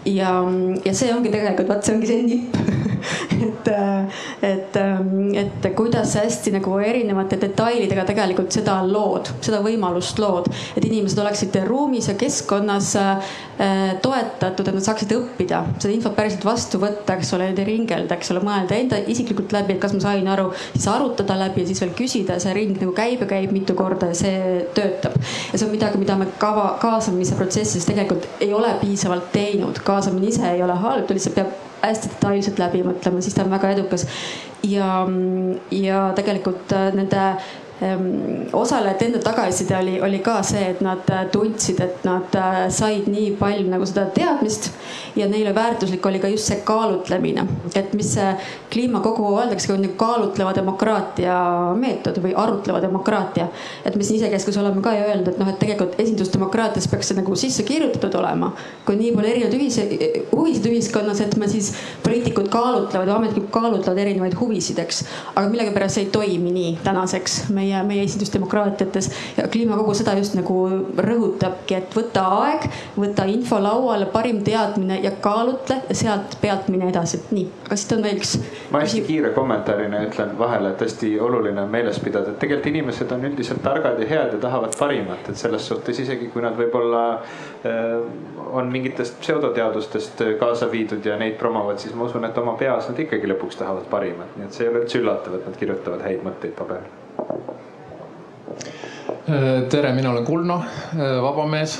ja, 0.08 0.32
ja 0.84 0.96
see 0.96 1.12
ongi 1.14 1.32
tegelikult, 1.32 1.70
vaat 1.70 1.86
see 1.86 1.98
ongi 1.98 2.10
see 2.10 2.24
nipp 2.28 2.82
et, 3.46 3.68
et, 4.42 4.76
et 5.40 5.66
kuidas 5.76 6.14
hästi 6.18 6.54
nagu 6.54 6.76
erinevate 6.82 7.38
detailidega 7.40 8.04
tegelikult 8.08 8.54
seda 8.54 8.78
lood, 8.86 9.30
seda 9.44 9.60
võimalust 9.64 10.20
lood, 10.22 10.48
et 10.74 10.84
inimesed 10.84 11.20
oleksid 11.22 11.58
ruumis 11.68 12.08
ja 12.10 12.16
keskkonnas 12.18 12.92
äh, 13.00 13.34
toetatud, 14.02 14.68
et 14.68 14.78
nad 14.78 14.86
saaksid 14.86 15.14
õppida, 15.16 15.62
seda 15.78 15.94
infot 15.94 16.16
päriselt 16.16 16.46
vastu 16.46 16.80
võtta, 16.82 17.18
eks 17.18 17.34
ole, 17.36 17.50
ringelda, 17.64 18.18
eks 18.18 18.32
ole, 18.34 18.44
mõelda 18.44 18.78
enda 18.78 19.00
isiklikult 19.10 19.54
läbi, 19.54 19.76
et 19.76 19.82
kas 19.82 19.94
ma 19.96 20.02
sain 20.04 20.30
aru, 20.30 20.50
siis 20.74 20.88
arutada 20.90 21.38
läbi 21.44 21.64
ja 21.64 21.70
siis 21.70 21.82
veel 21.84 21.94
küsida, 21.98 22.38
see 22.42 22.54
ring 22.56 22.78
nagu 22.80 22.94
käib 22.96 23.24
ja 23.24 23.30
käib 23.34 23.54
mitu 23.54 23.76
korda 23.78 24.10
ja 24.12 24.18
see 24.18 24.64
töötab. 24.76 25.18
ja 25.52 25.58
see 25.58 25.68
on 25.68 25.74
midagi, 25.74 26.00
mida 26.00 26.18
me 26.20 26.30
kava, 26.40 26.74
kaasamise 26.82 27.38
protsessis 27.38 27.86
tegelikult 27.88 28.26
ei 28.44 28.52
ole 28.54 28.74
piisavalt 28.82 29.30
teinud, 29.34 29.82
kaasamine 29.86 30.32
ise 30.32 30.48
ei 30.54 30.62
ole 30.64 30.76
halb, 30.84 31.06
ta 31.08 31.16
lihtsalt 31.16 31.38
peab 31.38 31.73
hästi 31.90 32.12
detailselt 32.14 32.62
läbi 32.62 32.84
mõtlema, 32.86 33.22
siis 33.24 33.36
ta 33.36 33.44
on 33.44 33.52
väga 33.54 33.74
edukas. 33.76 34.06
ja, 34.64 35.04
ja 35.70 36.06
tegelikult 36.16 36.72
nende 36.94 37.26
Ehm, 37.82 38.46
osalejate 38.52 39.08
enda 39.08 39.18
tagasiside 39.18 39.76
oli, 39.76 39.94
oli 40.02 40.18
ka 40.22 40.36
see, 40.46 40.62
et 40.70 40.82
nad 40.84 41.08
äh, 41.10 41.24
tundsid, 41.32 41.80
et 41.82 42.04
nad 42.06 42.36
äh, 42.38 42.58
said 42.70 43.08
nii 43.10 43.32
palju 43.40 43.66
nagu 43.66 43.86
seda 43.88 44.04
teadmist 44.14 44.70
ja 45.16 45.28
neile 45.28 45.54
väärtuslik 45.54 46.06
oli 46.06 46.20
ka 46.22 46.28
just 46.28 46.48
see 46.50 46.60
kaalutlemine, 46.64 47.46
et 47.74 47.92
mis 47.92 48.12
see 48.14 48.30
kliimakogu 48.72 49.26
öeldakse, 49.38 49.72
on 49.72 49.82
nagu 49.84 49.96
kaalutleva 49.98 50.54
demokraatia 50.56 51.36
meetod 51.78 52.20
või 52.22 52.34
arutleva 52.36 52.82
demokraatia. 52.82 53.48
et 53.84 53.96
me 53.96 54.04
siin 54.04 54.20
isekeskus 54.20 54.56
oleme 54.62 54.82
ka 54.82 54.94
ju 54.94 55.04
öelnud, 55.08 55.28
et 55.28 55.38
noh, 55.38 55.48
et 55.48 55.58
tegelikult 55.58 55.98
esindusdemokraatias 55.98 56.88
peaks 56.88 57.10
see 57.10 57.18
nagu 57.18 57.36
sisse 57.36 57.62
kirjutatud 57.62 58.14
olema. 58.20 58.52
kui 58.86 58.96
nii 58.96 59.12
palju 59.16 59.30
erinevaid 59.30 59.58
ühise, 59.58 59.88
huvisid 60.32 60.70
ühiskonnas, 60.70 61.20
et 61.20 61.36
me 61.36 61.48
siis 61.48 61.72
poliitikud 62.02 62.48
kaalutlevad 62.48 63.08
või 63.08 63.16
ametnikud 63.18 63.50
kaalutlevad 63.50 64.02
erinevaid 64.06 64.38
huvisid, 64.38 64.78
eks. 64.78 65.04
aga 65.34 65.48
millegipärast 65.48 65.98
see 65.98 66.06
ei 66.06 66.10
toimi 66.14 66.54
nii 66.54 66.78
tänaseks 66.84 67.38
me 67.50 67.64
meie, 67.64 67.82
meie 67.86 68.04
esindusdemokraatiates. 68.04 69.10
ja 69.36 69.48
kliimakogu 69.48 69.94
seda 69.96 70.16
just 70.18 70.36
nagu 70.38 70.56
rõhutabki, 70.96 71.78
et 71.78 71.96
võta 71.96 72.24
aeg, 72.40 72.68
võta 72.98 73.26
info 73.30 73.58
lauale, 73.62 74.08
parim 74.12 74.42
teadmine 74.44 75.00
ja 75.04 75.10
kaalutle 75.24 75.76
ja 75.88 75.94
sealt 75.96 76.36
pealt 76.40 76.68
mine 76.72 76.88
edasi. 76.88 77.20
nii, 77.30 77.44
aga 77.66 77.76
siit 77.80 77.92
on 77.96 78.04
veel 78.06 78.20
üks. 78.20 78.34
ma 78.72 78.82
hästi 78.82 79.02
kiire 79.06 79.30
kommentaarina 79.36 80.02
ütlen 80.08 80.34
vahele, 80.38 80.72
et 80.74 80.84
hästi 80.86 81.12
oluline 81.20 81.62
on 81.62 81.70
meeles 81.70 82.00
pidada, 82.04 82.32
et 82.32 82.40
tegelikult 82.42 82.70
inimesed 82.72 83.12
on 83.16 83.26
üldiselt 83.30 83.62
targad 83.64 84.00
ja 84.02 84.08
head 84.10 84.36
ja 84.36 84.40
tahavad 84.46 84.76
parimat, 84.78 85.28
et 85.28 85.40
selles 85.40 85.68
suhtes 85.68 86.00
isegi 86.04 86.30
kui 86.32 86.42
nad 86.44 86.56
võib-olla 86.58 87.04
äh, 87.14 87.94
on 88.54 88.72
mingitest 88.72 89.20
pseudoteadustest 89.20 90.24
kaasa 90.40 90.70
viidud 90.72 91.04
ja 91.06 91.18
neid 91.20 91.38
promovad, 91.40 91.80
siis 91.82 91.94
ma 91.94 92.08
usun, 92.08 92.24
et 92.28 92.38
oma 92.42 92.56
peas 92.60 92.88
nad 92.90 93.00
ikkagi 93.06 93.30
lõpuks 93.34 93.60
tahavad 93.60 93.88
parimat, 93.92 94.36
nii 94.38 94.48
et 94.48 94.56
see 94.56 94.66
ei 94.66 94.72
ole 94.72 94.84
üldse 94.84 95.02
üllatav, 95.02 95.38
et 95.38 95.48
nad 95.50 95.58
kirjutavad 95.60 96.06
häid 96.08 96.24
mõtteid 96.26 96.56
paberile 96.58 97.02
Äh, 99.24 99.68
tere, 99.70 99.92
mina 99.92 100.10
olen 100.10 100.24
Kulno, 100.24 100.54
äh, 100.54 101.22
vabamees. 101.22 101.78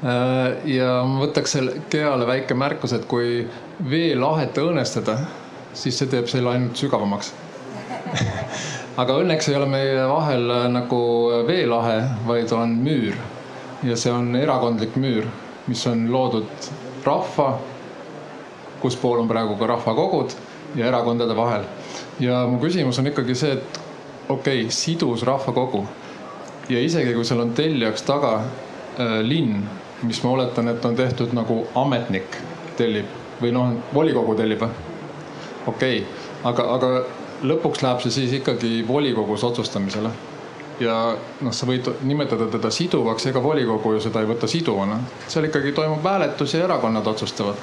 Äh, 0.00 0.68
ja 0.76 1.00
ma 1.04 1.20
võtaks 1.26 1.56
selle 1.58 1.82
Geale 1.92 2.24
väike 2.28 2.56
märkus, 2.56 2.94
et 2.96 3.04
kui 3.08 3.44
veelahet 3.90 4.56
õõnestada, 4.56 5.18
siis 5.76 5.98
see 6.00 6.08
teeb 6.08 6.28
selle 6.30 6.54
ainult 6.54 6.80
sügavamaks 6.80 7.34
aga 9.00 9.16
õnneks 9.20 9.50
ei 9.50 9.56
ole 9.58 9.66
meie 9.70 10.06
vahel 10.08 10.46
nagu 10.72 11.00
veelahe, 11.46 11.98
vaid 12.26 12.52
on 12.56 12.74
müür. 12.84 13.18
ja 13.84 13.96
see 13.96 14.12
on 14.12 14.34
erakondlik 14.36 14.96
müür, 15.00 15.28
mis 15.66 15.84
on 15.88 16.08
loodud 16.12 16.70
rahva, 17.04 17.54
kus 18.80 18.96
pool 18.96 19.22
on 19.22 19.28
praegu 19.28 19.56
ka 19.60 19.68
rahvakogud 19.70 20.34
ja 20.76 20.88
erakondade 20.88 21.36
vahel. 21.36 21.64
ja 22.20 22.46
mu 22.46 22.60
küsimus 22.60 22.98
on 22.98 23.12
ikkagi 23.12 23.34
see, 23.34 23.52
et 23.52 23.80
okei 24.28 24.64
okay,, 24.64 24.70
sidus 24.70 25.22
rahvakogu 25.28 25.84
ja 26.68 26.80
isegi 26.80 27.14
kui 27.14 27.24
seal 27.24 27.44
on 27.44 27.54
tellijaks 27.56 28.04
taga 28.06 28.34
äh, 28.40 29.20
linn, 29.26 29.64
mis 30.02 30.22
ma 30.22 30.30
oletan, 30.30 30.68
et 30.68 30.84
on 30.84 30.96
tehtud 30.96 31.34
nagu 31.36 31.64
ametnik 31.74 32.36
tellib 32.76 33.06
või 33.40 33.52
noh, 33.52 33.74
volikogu 33.94 34.34
tellib 34.38 34.62
või? 34.64 34.70
okei 35.66 36.00
okay., 36.00 36.04
aga, 36.44 36.66
aga 36.74 36.90
lõpuks 37.42 37.82
läheb 37.84 38.02
see 38.04 38.14
siis 38.14 38.32
ikkagi 38.40 38.80
volikogus 38.88 39.44
otsustamisele. 39.44 40.10
ja 40.80 40.96
noh, 41.40 41.52
sa 41.52 41.66
võid 41.68 41.88
nimetada 42.08 42.48
teda 42.52 42.70
siduvaks, 42.70 43.26
ega 43.26 43.42
volikogu 43.42 43.96
ju 43.96 44.00
seda 44.00 44.22
ei 44.22 44.30
võta 44.30 44.48
siduvana. 44.48 45.00
seal 45.28 45.48
ikkagi 45.48 45.72
toimub 45.76 46.04
hääletus 46.04 46.54
ja 46.54 46.64
erakonnad 46.64 47.06
otsustavad 47.06 47.56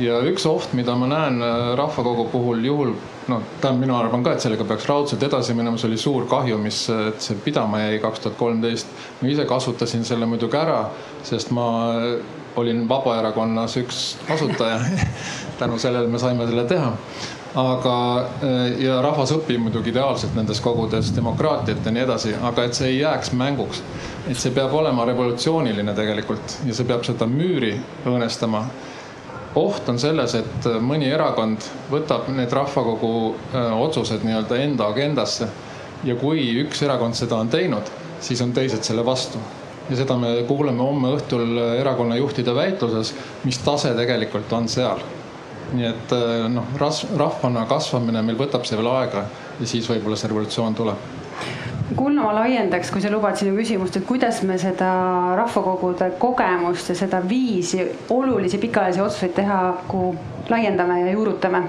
ja 0.00 0.20
üks 0.26 0.46
oht, 0.48 0.74
mida 0.76 0.94
ma 0.98 1.08
näen 1.10 1.40
äh, 1.44 1.70
rahvakogu 1.78 2.26
puhul 2.32 2.64
juhul, 2.64 2.92
noh, 3.28 3.46
tähendab, 3.60 3.80
mina 3.84 3.98
arvan 3.98 4.24
ka, 4.26 4.34
et 4.34 4.44
sellega 4.44 4.66
peaks 4.68 4.88
raudselt 4.90 5.22
edasi 5.26 5.54
minema, 5.58 5.78
see 5.80 5.90
oli 5.90 6.00
suur 6.00 6.26
kahju, 6.30 6.58
mis, 6.62 6.82
et 7.10 7.24
see 7.24 7.38
pidama 7.44 7.82
jäi 7.84 7.98
kaks 8.02 8.26
tuhat 8.26 8.38
kolmteist. 8.40 8.92
ma 9.20 9.32
ise 9.32 9.46
kasutasin 9.48 10.04
selle 10.04 10.28
muidugi 10.30 10.58
ära, 10.60 10.84
sest 11.26 11.52
ma 11.56 11.66
olin 12.60 12.86
Vabaerakonnas 12.88 13.76
üks 13.80 14.00
asutaja 14.30 14.80
tänu 15.60 15.78
sellele 15.78 16.08
me 16.10 16.18
saime 16.18 16.48
selle 16.48 16.64
teha 16.68 16.94
aga, 17.54 17.94
äh, 18.42 18.80
ja 18.84 19.00
rahvas 19.02 19.32
õpib 19.34 19.58
muidugi 19.64 19.90
ideaalselt 19.90 20.36
nendes 20.38 20.60
kogudes 20.62 21.10
demokraatiat 21.16 21.84
ja 21.84 21.94
nii 21.94 22.04
edasi, 22.04 22.34
aga 22.46 22.66
et 22.66 22.78
see 22.78 22.92
ei 22.92 23.00
jääks 23.00 23.32
mänguks. 23.34 23.82
et 24.28 24.38
see 24.38 24.52
peab 24.54 24.74
olema 24.74 25.04
revolutsiooniline 25.04 25.94
tegelikult 25.94 26.60
ja 26.66 26.74
see 26.74 26.86
peab 26.86 27.04
seda 27.04 27.26
müüri 27.26 27.74
õõnestama 28.06 28.64
oht 29.54 29.88
on 29.88 29.98
selles, 29.98 30.34
et 30.38 30.68
mõni 30.82 31.10
erakond 31.10 31.64
võtab 31.90 32.28
need 32.34 32.52
rahvakogu 32.54 33.12
äh, 33.54 33.72
otsused 33.82 34.24
nii-öelda 34.26 34.58
enda 34.64 34.90
agendasse. 34.92 35.48
ja 36.04 36.14
kui 36.16 36.40
üks 36.62 36.82
erakond 36.82 37.14
seda 37.14 37.36
on 37.36 37.48
teinud, 37.52 37.90
siis 38.24 38.40
on 38.40 38.52
teised 38.52 38.82
selle 38.82 39.04
vastu. 39.04 39.38
ja 39.90 39.96
seda 39.96 40.16
me 40.16 40.42
kuuleme 40.48 40.82
homme 40.82 41.14
õhtul 41.16 41.58
erakonna 41.78 42.16
juhtide 42.16 42.54
väitluses, 42.54 43.14
mis 43.44 43.58
tase 43.58 43.94
tegelikult 43.94 44.52
on 44.52 44.68
seal. 44.68 45.02
nii 45.72 45.86
et 45.86 46.12
äh, 46.12 46.48
noh, 46.48 46.66
rahvana 47.16 47.66
kasvamine 47.66 48.22
meil 48.22 48.38
võtab 48.38 48.64
see 48.66 48.78
veel 48.78 48.92
aega 48.94 49.24
ja 49.60 49.66
siis 49.66 49.88
võib-olla 49.90 50.16
see 50.16 50.30
revolutsioon 50.30 50.74
tuleb 50.74 51.08
Kulno, 51.96 52.22
ma 52.22 52.34
laiendaks, 52.34 52.92
kui 52.94 53.02
sa 53.02 53.10
lubad 53.10 53.38
sinu 53.38 53.56
küsimust, 53.56 53.96
et 53.98 54.04
kuidas 54.06 54.42
me 54.46 54.58
seda 54.62 54.90
rahvakogude 55.38 56.12
kogemust 56.22 56.92
ja 56.92 56.98
seda 56.98 57.18
viisi 57.26 57.82
olulisi 58.14 58.60
pikaajalisi 58.62 59.02
otsuseid 59.02 59.34
teha, 59.40 59.58
kuhu 59.88 60.14
laiendame 60.52 61.00
ja 61.02 61.16
juurutame? 61.16 61.64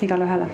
Igale 0.00 0.24
ühele 0.24 0.48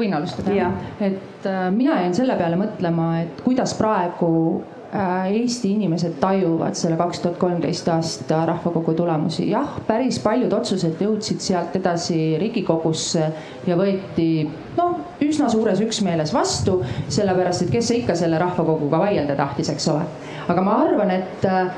võin 0.00 0.14
alustada? 0.16 0.70
et 1.00 1.46
äh, 1.48 1.62
mina 1.74 1.98
jäin 2.00 2.14
selle 2.16 2.36
peale 2.38 2.58
mõtlema, 2.60 3.10
et 3.24 3.42
kuidas 3.44 3.74
praegu 3.78 4.30
Eesti 4.90 5.68
inimesed 5.76 6.16
tajuvad 6.18 6.74
selle 6.74 6.96
kaks 6.98 7.20
tuhat 7.22 7.36
kolmteist 7.38 7.88
aasta 7.88 8.40
rahvakogu 8.48 8.94
tulemusi. 8.98 9.44
jah, 9.50 9.76
päris 9.86 10.18
paljud 10.18 10.52
otsused 10.52 10.98
jõudsid 10.98 11.38
sealt 11.44 11.76
edasi 11.78 12.16
Riigikogusse 12.42 13.28
ja 13.68 13.76
võeti 13.78 14.48
noh, 14.76 14.96
üsna 15.22 15.46
suures 15.52 15.78
üksmeeles 15.84 16.34
vastu, 16.34 16.80
sellepärast 17.08 17.66
et 17.66 17.70
kes 17.76 17.90
ikka 18.00 18.18
selle 18.18 18.40
rahvakoguga 18.42 18.98
vaielda 19.04 19.38
tahtis, 19.38 19.70
eks 19.70 19.86
ole. 19.94 20.02
aga 20.50 20.66
ma 20.66 20.80
arvan, 20.82 21.14
et 21.14 21.46
äh, 21.46 21.70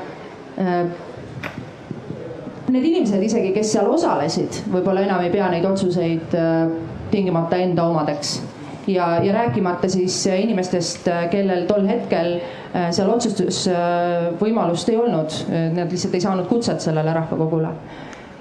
need 2.73 2.89
inimesed 2.89 3.29
isegi, 3.29 3.53
kes 3.53 3.75
seal 3.75 3.93
osalesid, 3.93 4.63
võib-olla 4.73 5.05
enam 5.05 5.21
ei 5.21 5.29
pea 5.29 5.53
neid 5.53 5.69
otsuseid 5.69 6.33
äh, 6.33 6.65
tingimata 7.13 7.61
enda 7.61 7.85
omadeks 7.93 8.39
ja, 8.87 9.23
ja 9.23 9.33
rääkimata 9.33 9.89
siis 9.89 10.25
inimestest, 10.27 11.07
kellel 11.31 11.65
tol 11.69 11.87
hetkel 11.87 12.37
Äh, 12.73 12.87
seal 12.89 13.11
otsustusvõimalust 13.13 14.87
ei 14.89 14.95
olnud, 14.97 15.33
nad 15.75 15.91
lihtsalt 15.93 16.15
ei 16.17 16.23
saanud 16.23 16.47
kutset 16.49 16.81
sellele 16.81 17.11
rahvakogule. 17.13 17.69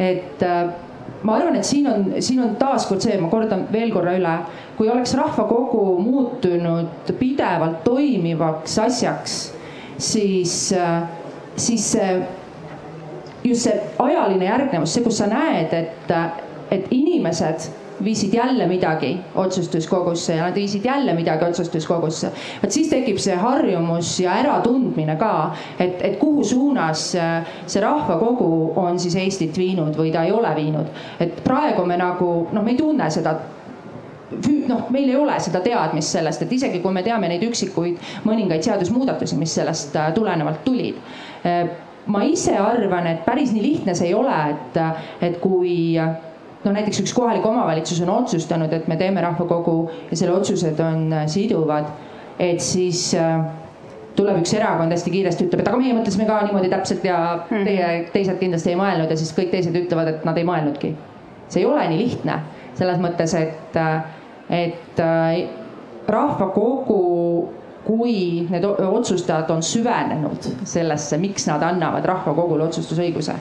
et 0.00 0.40
äh, 0.42 0.70
ma 1.22 1.34
arvan, 1.36 1.56
et 1.56 1.68
siin 1.68 1.86
on, 1.86 2.06
siin 2.18 2.40
on 2.40 2.54
taaskord 2.56 3.04
see, 3.04 3.18
ma 3.20 3.28
kordan 3.28 3.66
veel 3.72 3.92
korra 3.92 4.14
üle, 4.16 4.32
kui 4.78 4.88
oleks 4.88 5.12
rahvakogu 5.20 5.98
muutunud 6.00 7.12
pidevalt 7.18 7.84
toimivaks 7.84 8.78
asjaks, 8.86 9.36
siis, 9.98 10.56
äh, 10.72 11.04
siis 11.56 11.92
see, 11.92 12.16
just 13.44 13.68
see 13.68 13.76
ajaline 14.00 14.48
järgnevus, 14.48 14.96
see, 14.96 15.04
kus 15.04 15.20
sa 15.20 15.28
näed, 15.28 15.76
et, 15.76 16.16
et 16.72 16.88
inimesed 16.88 17.68
viisid 18.04 18.34
jälle 18.34 18.66
midagi 18.66 19.16
otsustuskogusse 19.34 20.34
ja 20.36 20.46
nad 20.46 20.54
viisid 20.54 20.84
jälle 20.84 21.14
midagi 21.14 21.44
otsustuskogusse. 21.44 22.32
vot 22.62 22.70
siis 22.70 22.88
tekib 22.88 23.18
see 23.18 23.36
harjumus 23.36 24.20
ja 24.20 24.32
äratundmine 24.42 25.16
ka, 25.16 25.54
et, 25.78 26.02
et 26.02 26.18
kuhu 26.18 26.44
suunas 26.44 27.14
äh, 27.14 27.46
see 27.66 27.82
rahvakogu 27.82 28.72
on 28.76 28.98
siis 28.98 29.16
Eestit 29.16 29.58
viinud 29.58 29.96
või 29.98 30.12
ta 30.12 30.24
ei 30.24 30.32
ole 30.32 30.54
viinud. 30.56 30.86
et 31.20 31.44
praegu 31.44 31.86
me 31.86 31.96
nagu 31.96 32.30
noh, 32.52 32.64
me 32.64 32.70
ei 32.70 32.76
tunne 32.76 33.10
seda 33.10 33.36
noh, 34.68 34.90
meil 34.90 35.08
ei 35.08 35.16
ole 35.16 35.38
seda 35.40 35.60
teadmist 35.60 36.16
sellest, 36.16 36.42
et 36.42 36.52
isegi 36.52 36.80
kui 36.82 36.92
me 36.94 37.02
teame 37.04 37.28
neid 37.30 37.44
üksikuid 37.46 38.00
mõningaid 38.28 38.64
seadusmuudatusi, 38.66 39.38
mis 39.40 39.54
sellest 39.58 39.96
äh, 39.96 40.12
tulenevalt 40.16 40.64
tulid. 40.64 41.00
Äh, 41.46 41.64
ma 42.06 42.24
ise 42.26 42.56
arvan, 42.58 43.06
et 43.06 43.24
päris 43.26 43.52
nii 43.54 43.62
lihtne 43.62 43.94
see 43.94 44.10
ei 44.10 44.14
ole, 44.18 44.38
et, 44.50 44.78
et 45.22 45.38
kui 45.42 45.74
no 46.64 46.72
näiteks 46.74 47.02
üks 47.02 47.14
kohalik 47.16 47.46
omavalitsus 47.46 48.00
on 48.04 48.12
otsustanud, 48.14 48.72
et 48.72 48.88
me 48.88 48.96
teeme 49.00 49.22
rahvakogu 49.24 49.76
ja 50.10 50.16
selle 50.18 50.36
otsused 50.36 50.80
on 50.84 51.08
äh, 51.12 51.26
siduvad, 51.30 51.90
et 52.38 52.62
siis 52.62 53.08
äh, 53.18 53.44
tuleb 54.16 54.42
üks 54.42 54.54
erakond 54.56 54.92
hästi 54.92 55.12
kiiresti, 55.14 55.48
ütleb, 55.48 55.62
et 55.64 55.70
aga 55.70 55.80
meie 55.80 55.96
mõtlesime 55.96 56.26
ka 56.28 56.42
niimoodi 56.46 56.70
täpselt 56.72 57.04
ja 57.06 57.18
hmm. 57.48 57.64
teie 57.68 57.92
teised 58.14 58.38
kindlasti 58.40 58.74
ei 58.74 58.80
mõelnud 58.80 59.12
ja 59.12 59.18
siis 59.18 59.32
kõik 59.36 59.52
teised 59.54 59.76
ütlevad, 59.78 60.12
et 60.12 60.28
nad 60.28 60.38
ei 60.38 60.46
mõelnudki. 60.48 60.94
see 61.52 61.64
ei 61.64 61.68
ole 61.68 61.88
nii 61.90 62.02
lihtne 62.04 62.38
selles 62.78 63.00
mõttes, 63.02 63.34
et, 63.36 63.76
äh, 63.76 64.04
et 64.62 65.02
rahvakogu 66.08 67.02
kui 67.84 68.46
need 68.50 68.64
otsustajad 68.64 69.50
on 69.50 69.62
süvenenud 69.62 70.46
sellesse, 70.68 71.18
miks 71.18 71.48
nad 71.50 71.62
annavad 71.66 72.04
rahvakogule 72.06 72.68
otsustusõiguse. 72.68 73.34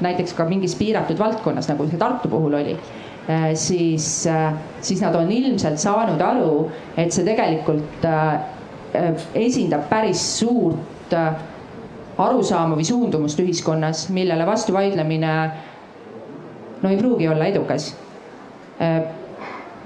näiteks 0.00 0.34
ka 0.36 0.44
mingis 0.44 0.74
piiratud 0.76 1.18
valdkonnas, 1.18 1.68
nagu 1.68 1.88
see 1.88 1.98
Tartu 1.98 2.28
puhul 2.28 2.54
oli. 2.54 2.76
siis, 3.54 4.28
siis 4.80 5.00
nad 5.02 5.14
on 5.14 5.32
ilmselt 5.32 5.78
saanud 5.78 6.20
aru, 6.20 6.70
et 6.96 7.12
see 7.12 7.24
tegelikult 7.26 8.06
esindab 9.34 9.88
päris 9.90 10.22
suurt 10.38 11.14
arusaama 12.18 12.76
või 12.76 12.84
suundumust 12.84 13.40
ühiskonnas, 13.40 14.08
millele 14.14 14.46
vastu 14.46 14.72
vaidlemine 14.72 15.32
no 16.82 16.90
ei 16.90 16.96
pruugi 16.96 17.28
olla 17.28 17.50
edukas. 17.50 17.94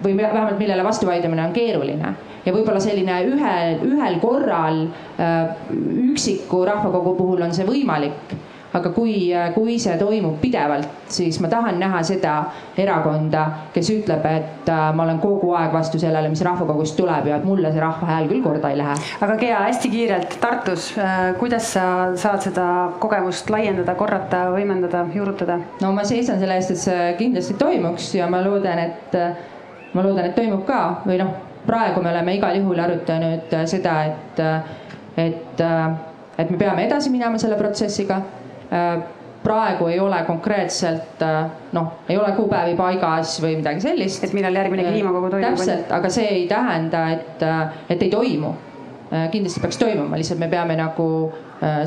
Või 0.05 0.17
vähemalt 0.17 0.59
millele 0.59 0.85
vastu 0.85 1.09
vaidlemine 1.09 1.47
on 1.49 1.57
keeruline 1.57 2.15
ja 2.45 2.53
võib-olla 2.55 2.81
selline 2.81 3.19
ühel, 3.29 3.83
ühel 3.85 4.21
korral 4.23 4.87
üksiku 6.11 6.65
rahvakogu 6.69 7.15
puhul 7.19 7.45
on 7.45 7.53
see 7.55 7.69
võimalik 7.69 8.39
aga 8.77 8.93
kui, 8.95 9.15
kui 9.55 9.77
see 9.83 9.97
toimub 9.99 10.39
pidevalt, 10.43 10.89
siis 11.11 11.41
ma 11.43 11.51
tahan 11.51 11.79
näha 11.81 12.03
seda 12.07 12.35
erakonda, 12.79 13.45
kes 13.75 13.91
ütleb, 13.95 14.27
et 14.31 14.71
äh, 14.71 14.83
ma 14.95 15.05
olen 15.07 15.19
kogu 15.23 15.53
aeg 15.59 15.75
vastu 15.75 15.99
sellele, 16.03 16.31
mis 16.31 16.43
rahvakogust 16.47 16.97
tuleb 16.99 17.31
ja 17.31 17.41
et 17.41 17.47
mulle 17.47 17.73
see 17.75 17.83
rahva 17.83 18.11
hääl 18.13 18.31
küll 18.31 18.45
korda 18.45 18.71
ei 18.71 18.79
lähe. 18.79 18.97
aga 19.27 19.39
Gea, 19.41 19.63
hästi 19.67 19.93
kiirelt 19.93 20.39
Tartus, 20.43 20.91
äh, 20.99 21.33
kuidas 21.41 21.73
sa 21.75 21.85
saad 22.21 22.47
seda 22.47 22.67
kogemust 23.03 23.51
laiendada, 23.51 23.97
korrata, 23.99 24.47
võimendada, 24.55 25.05
juurutada? 25.15 25.59
no 25.83 25.95
ma 25.97 26.07
seisan 26.07 26.39
selle 26.43 26.61
eest, 26.61 26.77
et 26.77 26.85
see 26.85 27.15
kindlasti 27.19 27.59
toimuks 27.59 28.13
ja 28.15 28.31
ma 28.31 28.43
loodan, 28.45 28.87
et, 28.87 29.19
ma 29.95 30.03
loodan, 30.03 30.27
et 30.27 30.37
toimub 30.37 30.67
ka 30.67 30.83
või 31.07 31.19
noh, 31.21 31.33
praegu 31.67 32.03
me 32.03 32.11
oleme 32.13 32.35
igal 32.37 32.57
juhul 32.57 32.79
arutanud 32.81 33.57
seda, 33.69 33.97
et, 34.11 34.45
et, 35.21 35.65
et 36.39 36.51
me 36.51 36.59
peame 36.59 36.87
edasi 36.87 37.11
minema 37.13 37.39
selle 37.39 37.59
protsessiga 37.61 38.23
Äh, 38.71 39.03
praegu 39.43 39.87
ei 39.87 40.01
ole 40.01 40.23
konkreetselt 40.27 41.23
äh, 41.23 41.51
noh, 41.73 41.87
ei 42.09 42.19
ole 42.19 42.33
kuupäevi 42.37 42.77
paigas 42.79 43.33
või 43.43 43.57
midagi 43.59 43.83
sellist. 43.83 44.23
et 44.25 44.35
millal 44.37 44.55
järgmine 44.55 44.85
äh, 44.85 44.93
kliimakogu 44.93 45.31
toimub? 45.33 45.47
täpselt, 45.49 45.91
aga 45.97 46.11
see 46.13 46.27
ei 46.29 46.45
tähenda, 46.49 47.01
et, 47.17 47.43
et 47.91 48.03
ei 48.07 48.11
toimu. 48.13 48.53
kindlasti 49.11 49.61
peaks 49.61 49.79
toimuma, 49.81 50.15
lihtsalt 50.21 50.39
me 50.39 50.47
peame 50.47 50.77
nagu 50.79 51.07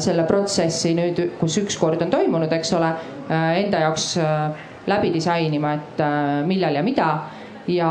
selle 0.04 0.26
protsessi 0.28 0.92
nüüd, 0.98 1.22
kus 1.40 1.56
üks 1.62 1.78
kord 1.80 2.02
on 2.04 2.10
toimunud, 2.12 2.52
eks 2.52 2.74
ole, 2.76 2.90
enda 3.32 3.80
jaoks 3.86 4.10
läbi 4.92 5.14
disainima, 5.14 5.72
et 5.78 6.04
millal 6.50 6.76
ja 6.76 6.84
mida 6.84 7.08
ja 7.68 7.90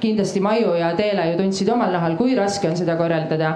kindlasti 0.00 0.40
Maiu 0.40 0.74
ja 0.78 0.92
Teele 0.96 1.30
ju 1.30 1.38
tundsid 1.38 1.68
omal 1.72 1.92
nahal, 1.94 2.16
kui 2.16 2.36
raske 2.38 2.68
on 2.68 2.76
seda 2.76 2.96
korraldada. 3.00 3.54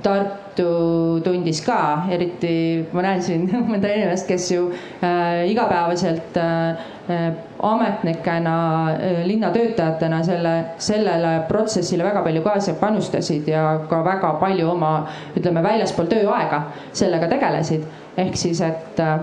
Tartu 0.00 1.20
tundis 1.24 1.60
ka, 1.64 2.06
eriti 2.12 2.52
ma 2.96 3.04
näen 3.04 3.20
siin 3.24 3.42
mõnda 3.70 3.90
inimest, 3.92 4.24
kes 4.28 4.46
ju 4.52 4.70
äh, 5.04 5.44
igapäevaselt 5.52 6.38
äh, 6.40 6.86
äh, 7.12 7.26
ametnikena 7.68 8.54
äh,, 8.94 9.20
linnatöötajatena 9.28 10.22
selle, 10.24 10.54
sellele 10.80 11.34
protsessile 11.48 12.06
väga 12.06 12.22
palju 12.24 12.44
kaasa 12.46 12.76
panustasid 12.80 13.50
ja 13.52 13.64
ka 13.90 14.00
väga 14.06 14.32
palju 14.40 14.70
oma, 14.72 14.94
ütleme 15.36 15.64
väljaspool 15.68 16.08
tööaega 16.12 16.64
sellega 16.92 17.28
tegelesid. 17.28 17.84
ehk 18.16 18.40
siis, 18.40 18.64
et 18.64 19.00
äh, 19.04 19.20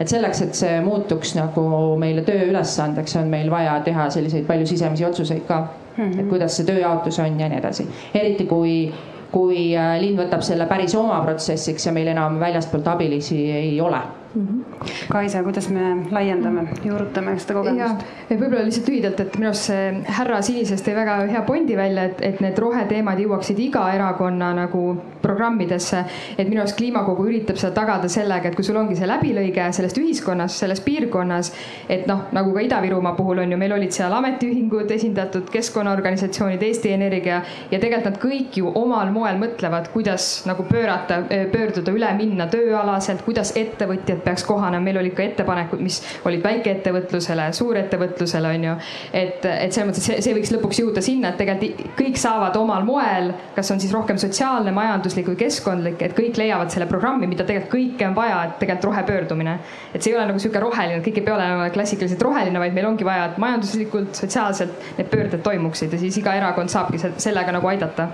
et 0.00 0.08
selleks, 0.08 0.42
et 0.42 0.54
see 0.56 0.80
muutuks 0.84 1.34
nagu 1.36 1.64
meile 2.00 2.24
tööülesandeks, 2.24 3.16
on 3.20 3.28
meil 3.32 3.50
vaja 3.52 3.76
teha 3.84 4.08
selliseid 4.10 4.46
palju 4.48 4.66
sisemisi 4.66 5.04
otsuseid 5.04 5.44
ka 5.48 5.60
mm. 5.60 6.04
-hmm. 6.04 6.20
et 6.20 6.28
kuidas 6.28 6.56
see 6.56 6.66
tööjaotus 6.66 7.18
on 7.18 7.40
ja 7.40 7.48
nii 7.48 7.58
edasi. 7.58 7.88
eriti 8.14 8.46
kui 8.46 8.92
kui 9.30 9.76
äh, 9.78 10.00
linn 10.00 10.18
võtab 10.18 10.42
selle 10.42 10.66
päris 10.66 10.94
oma 10.98 11.20
protsessiks 11.22 11.86
ja 11.86 11.92
meil 11.92 12.08
enam 12.08 12.40
väljastpoolt 12.40 12.88
abilisi 12.88 13.38
ei 13.52 13.80
ole 13.80 14.00
mm. 14.34 14.46
-hmm. 14.46 14.88
Kaisa, 15.08 15.42
kuidas 15.42 15.68
me 15.68 15.96
laiendame, 16.10 16.68
juurutame 16.84 17.38
seda 17.38 17.54
kogemust? 17.54 18.04
võib-olla 18.30 18.64
lihtsalt 18.64 18.88
lühidalt, 18.88 19.20
et 19.20 19.36
minu 19.38 19.48
arust 19.50 19.68
see 19.70 20.02
härra 20.18 20.42
Sinisest 20.42 20.86
tõi 20.86 20.94
väga 20.94 21.16
hea 21.26 21.42
pointi 21.42 21.76
välja, 21.76 22.04
et, 22.04 22.20
et 22.22 22.40
need 22.40 22.58
roheteemad 22.58 23.18
jõuaksid 23.18 23.58
iga 23.58 23.86
erakonna 23.94 24.52
nagu 24.54 24.84
programmidesse. 25.22 26.04
et 26.38 26.48
minu 26.48 26.60
arust 26.60 26.76
kliimakogu 26.76 27.26
üritab 27.26 27.56
seda 27.56 27.72
tagada 27.74 28.08
sellega, 28.08 28.48
et 28.48 28.54
kui 28.54 28.64
sul 28.64 28.76
ongi 28.76 28.96
see 28.96 29.06
läbilõige 29.06 29.72
sellest 29.72 29.98
ühiskonnast, 29.98 30.56
selles 30.58 30.80
piirkonnas, 30.80 31.52
et 31.88 32.06
noh, 32.06 32.22
nagu 32.32 32.54
ka 32.54 32.60
Ida-Virumaa 32.60 33.14
puhul 33.16 33.38
on 33.38 33.52
ju, 33.52 33.58
meil 33.58 33.72
olid 33.72 33.92
seal 33.92 34.12
ametiühingud 34.12 34.90
esindatud, 34.90 35.50
keskkonnaorganisatsioonid, 35.50 36.62
Eesti 36.62 36.92
Energia 36.92 37.42
ja 37.70 37.78
tegelikult 37.78 38.10
nad 38.10 38.18
kõik 38.22 38.56
ju 38.56 38.72
omal 38.74 39.10
moel 39.12 39.38
mõtlevad, 39.38 39.90
kuidas 39.92 40.46
nagu 40.46 40.64
pöörata, 40.64 41.22
pöörduda 41.52 41.92
üle 41.92 42.14
minna 42.16 42.46
tööalaselt, 42.50 43.24
kuidas 43.26 43.52
ettevõtjad 43.56 44.19
ettevõtjad 44.20 44.24
peaks 44.24 44.44
kohanema, 44.44 44.84
meil 44.84 44.98
olid 45.00 45.14
ka 45.16 45.24
ettepanekud, 45.24 45.80
mis 45.82 46.00
olid 46.28 46.42
väikeettevõtlusele, 46.44 47.50
suurettevõtlusele 47.52 48.48
on 48.54 48.64
ju. 48.64 48.74
et, 49.12 49.44
et 49.44 49.72
selles 49.72 49.88
mõttes, 49.88 50.04
et 50.04 50.20
see, 50.20 50.22
see 50.22 50.34
võiks 50.36 50.52
lõpuks 50.54 50.80
jõuda 50.80 51.02
sinna, 51.02 51.30
et 51.30 51.40
tegelikult 51.40 51.96
kõik 51.98 52.18
saavad 52.20 52.56
omal 52.56 52.84
moel, 52.84 53.32
kas 53.54 53.70
on 53.70 53.80
siis 53.80 53.92
rohkem 53.92 54.18
sotsiaalne, 54.18 54.72
majanduslik 54.72 55.28
või 55.28 55.38
keskkondlik, 55.40 56.02
et 56.02 56.16
kõik 56.16 56.38
leiavad 56.40 56.70
selle 56.72 56.86
programmi, 56.90 57.28
mida 57.30 57.44
tegelikult 57.44 57.72
kõike 57.74 58.08
on 58.08 58.16
vaja, 58.16 58.42
et 58.46 58.58
tegelikult 58.60 58.90
rohepöördumine. 58.90 59.58
et 59.94 60.02
see 60.02 60.12
ei 60.12 60.18
ole 60.18 60.26
nagu 60.30 60.38
sihuke 60.38 60.60
roheline, 60.60 61.02
kõik 61.04 61.20
ei 61.20 61.26
pea 61.26 61.34
olema 61.34 61.70
klassikaliselt 61.74 62.22
roheline, 62.22 62.58
vaid 62.58 62.74
meil 62.76 62.86
ongi 62.86 63.04
vaja, 63.04 63.30
et 63.30 63.38
majanduslikult, 63.38 64.14
sotsiaalselt 64.14 64.96
need 64.98 65.10
pöörded 65.10 65.42
toimuksid 65.42 65.92
ja 65.92 66.00
siis 66.00 66.18
iga 66.20 66.34
erakond 66.38 66.72
saabki 66.72 67.00
sellega 67.00 67.52
nagu 67.52 67.68
aidata. 67.68 68.08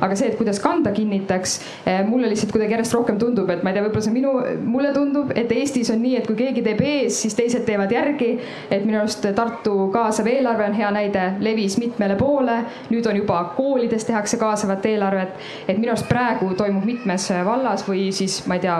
aga 0.00 0.16
see, 0.16 0.30
et 0.32 0.38
kuidas 0.38 0.60
kanda 0.60 0.92
kinnitaks, 0.92 1.60
eh, 1.86 2.02
mulle 2.06 2.28
lihtsalt 2.30 2.52
kuidagi 2.52 2.76
järjest 2.76 2.94
rohkem 2.94 3.18
tundub, 3.18 3.50
et 3.50 3.62
ma 3.62 3.70
ei 3.70 3.78
tea, 3.78 3.84
võib-olla 3.86 4.04
see 4.04 4.14
minu, 4.14 4.32
mulle 4.68 4.92
tundub, 4.94 5.32
et 5.38 5.47
et 5.48 5.56
Eestis 5.56 5.90
on 5.90 6.02
nii, 6.02 6.16
et 6.20 6.26
kui 6.28 6.36
keegi 6.36 6.62
teeb 6.64 6.80
ees, 6.84 7.22
siis 7.22 7.34
teised 7.36 7.64
teevad 7.64 7.92
järgi. 7.92 8.38
et 8.70 8.84
minu 8.84 8.98
arust 9.00 9.24
Tartu 9.34 9.88
kaasav 9.92 10.26
eelarve 10.26 10.64
on 10.68 10.74
hea 10.76 10.90
näide, 10.90 11.24
levis 11.40 11.78
mitmele 11.78 12.16
poole. 12.16 12.58
nüüd 12.90 13.06
on 13.08 13.16
juba 13.16 13.42
koolides 13.56 14.04
tehakse 14.04 14.36
kaasavat 14.36 14.86
eelarvet. 14.86 15.34
et 15.68 15.78
minu 15.78 15.92
arust 15.92 16.08
praegu 16.08 16.52
toimub 16.56 16.84
mitmes 16.84 17.30
vallas 17.44 17.84
või 17.88 18.12
siis 18.12 18.42
ma 18.46 18.58
ei 18.58 18.60
tea, 18.60 18.76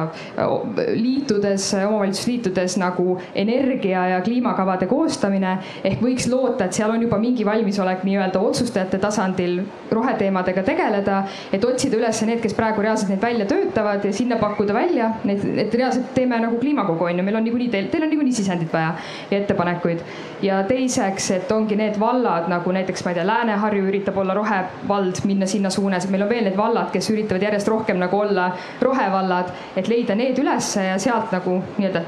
liitudes, 0.95 1.70
omavalitsusliitudes 1.86 2.77
nagu 2.81 3.19
energia 3.35 4.07
ja 4.15 4.20
kliimakavade 4.20 4.86
koostamine. 4.86 5.59
ehk 5.85 6.03
võiks 6.03 6.28
loota, 6.31 6.65
et 6.65 6.73
seal 6.73 6.90
on 6.90 7.03
juba 7.03 7.19
mingi 7.19 7.45
valmisolek 7.45 8.05
nii-öelda 8.05 8.40
otsustajate 8.40 8.99
tasandil 8.99 9.62
roheteemadega 9.90 10.62
tegeleda. 10.62 11.23
et 11.53 11.65
otsida 11.65 11.97
üles 11.97 12.23
need, 12.27 12.40
kes 12.45 12.55
praegu 12.55 12.82
reaalselt 12.82 13.11
neid 13.15 13.23
välja 13.23 13.47
töötavad 13.47 14.05
ja 14.05 14.12
sinna 14.12 14.36
pakkuda 14.36 14.74
välja, 14.74 15.12
et, 15.24 15.45
et 15.65 15.74
reaalselt 15.74 16.12
teeme 16.15 16.39
nagu 16.40 16.57
kliimakogu 16.60 17.05
on 17.05 17.18
ju, 17.18 17.24
meil 17.26 17.36
on 17.40 17.44
niikuinii 17.47 17.68
teil, 17.72 17.89
teil 17.93 18.06
on 18.06 18.12
niikuinii 18.12 18.32
sisendit 18.36 18.72
vaja 18.72 18.94
ja 19.30 19.39
ettepanekuid. 19.39 20.01
ja 20.43 20.62
teiseks, 20.68 21.30
et 21.36 21.52
ongi 21.52 21.76
need 21.76 22.01
vallad 22.01 22.48
nagu 22.51 22.72
näiteks 22.72 23.05
ma 23.05 23.12
ei 23.12 23.18
tea, 23.18 23.26
Lääne-Harju 23.26 23.86
üritab 23.90 24.18
olla 24.18 24.35
rohevald, 24.35 25.22
minna 25.26 25.47
sinna 25.47 25.70
suunas, 25.70 26.05
et 26.05 26.10
meil 26.14 26.26
on 26.26 26.32
veel 26.32 26.44
need 26.48 26.56
vallad, 26.56 26.90
kes 26.94 27.10
üritavad 27.10 27.43
järjest 27.43 27.68
rohkem 27.68 27.98
nagu 28.01 28.18
olla 28.18 28.51
rohevallad, 28.82 29.52
et 29.76 29.89
leida 29.89 30.14
need 30.18 30.39
ülesse 30.39 30.85
ja 30.90 30.98
sealt 31.02 31.32
nagu 31.35 31.60
nii-öelda 31.76 32.05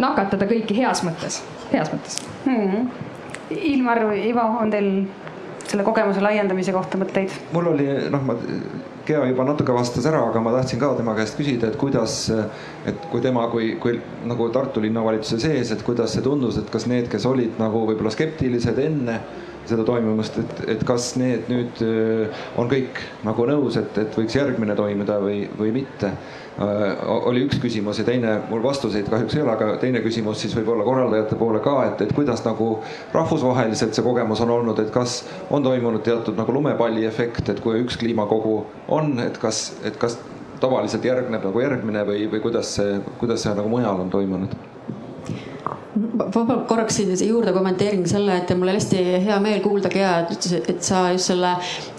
nakatada 0.00 0.48
kõiki 0.50 0.76
heas 0.78 1.04
mõttes, 1.06 1.42
heas 1.72 1.92
mõttes 1.92 2.22
hmm.. 2.46 2.88
Ilmar, 3.54 4.00
Ivo, 4.16 4.42
on 4.62 4.70
teil 4.72 4.88
selle 5.68 5.84
kogemuse 5.86 6.22
laiendamise 6.24 6.72
kohta 6.72 6.98
mõtteid? 7.00 7.32
mul 7.52 7.72
oli 7.74 7.86
noh, 8.10 8.24
ma 8.24 8.36
Gea 9.04 9.24
juba 9.28 9.44
natuke 9.44 9.74
vastas 9.76 10.06
ära, 10.08 10.22
aga 10.30 10.40
ma 10.40 10.52
tahtsin 10.54 10.80
ka 10.80 10.94
tema 10.96 11.12
käest 11.16 11.36
küsida, 11.36 11.68
et 11.68 11.76
kuidas, 11.76 12.30
et 12.88 13.08
kui 13.12 13.20
tema, 13.20 13.42
kui, 13.52 13.74
kui 13.80 13.98
nagu 14.24 14.46
Tartu 14.54 14.80
linnavalitsuse 14.80 15.42
sees, 15.42 15.72
et 15.74 15.82
kuidas 15.84 16.14
see 16.16 16.24
tundus, 16.24 16.56
et 16.56 16.70
kas 16.72 16.86
need, 16.88 17.10
kes 17.12 17.26
olid 17.28 17.58
nagu 17.60 17.84
võib-olla 17.90 18.12
skeptilised 18.14 18.80
enne 18.80 19.18
seda 19.68 19.84
toimumist, 19.84 20.38
et, 20.40 20.62
et 20.74 20.86
kas 20.88 21.14
need 21.20 21.48
nüüd 21.52 21.82
äh, 21.84 22.44
on 22.60 22.68
kõik 22.72 23.00
nagu 23.24 23.46
nõus, 23.48 23.78
et, 23.80 23.92
et 24.00 24.16
võiks 24.16 24.36
järgmine 24.36 24.76
toimuda 24.76 25.18
või, 25.22 25.44
või 25.58 25.72
mitte. 25.80 26.12
Äh, 26.54 27.00
oli 27.26 27.40
üks 27.48 27.58
küsimus 27.58 27.98
ja 27.98 28.04
teine, 28.06 28.36
mul 28.46 28.62
vastuseid 28.62 29.08
kahjuks 29.10 29.34
ei 29.34 29.42
ole, 29.42 29.56
aga 29.56 29.72
teine 29.82 29.98
küsimus 30.04 30.38
siis 30.38 30.52
võib-olla 30.54 30.84
korraldajate 30.86 31.34
poole 31.40 31.58
ka, 31.64 31.72
et, 31.88 32.04
et 32.04 32.12
kuidas 32.14 32.44
nagu 32.46 32.68
rahvusvaheliselt 33.14 33.96
see 33.96 34.04
kogemus 34.06 34.42
on 34.44 34.52
olnud, 34.54 34.78
et 34.78 34.92
kas 34.94 35.16
on 35.50 35.66
toimunud 35.66 36.04
teatud 36.06 36.38
nagu 36.38 36.54
lumepalliefekt, 36.54 37.50
et 37.50 37.62
kui 37.64 37.82
üks 37.82 37.98
kliimakogu 37.98 38.54
on, 38.94 39.16
et 39.24 39.40
kas, 39.42 39.64
et 39.82 39.98
kas 39.98 40.14
tavaliselt 40.62 41.10
järgneb 41.10 41.42
nagu 41.42 41.64
järgmine 41.66 42.06
või, 42.06 42.28
või 42.30 42.44
kuidas 42.46 42.70
see, 42.78 43.00
kuidas 43.18 43.42
see 43.42 43.58
nagu 43.58 43.74
mujal 43.74 44.06
on 44.06 44.14
toimunud? 44.14 44.54
Võib-olla 45.94 46.64
korraks 46.68 46.98
siin 46.98 47.12
juurde 47.28 47.52
kommenteerin 47.54 48.04
selle, 48.10 48.38
et 48.40 48.50
mul 48.56 48.68
oli 48.68 48.78
hästi 48.80 49.02
hea 49.26 49.36
meel 49.42 49.60
kuulda, 49.64 49.90
Gea, 49.92 50.14
et 50.24 50.70
et 50.74 50.82
sa 50.82 51.04
just 51.14 51.30
selle 51.30 51.52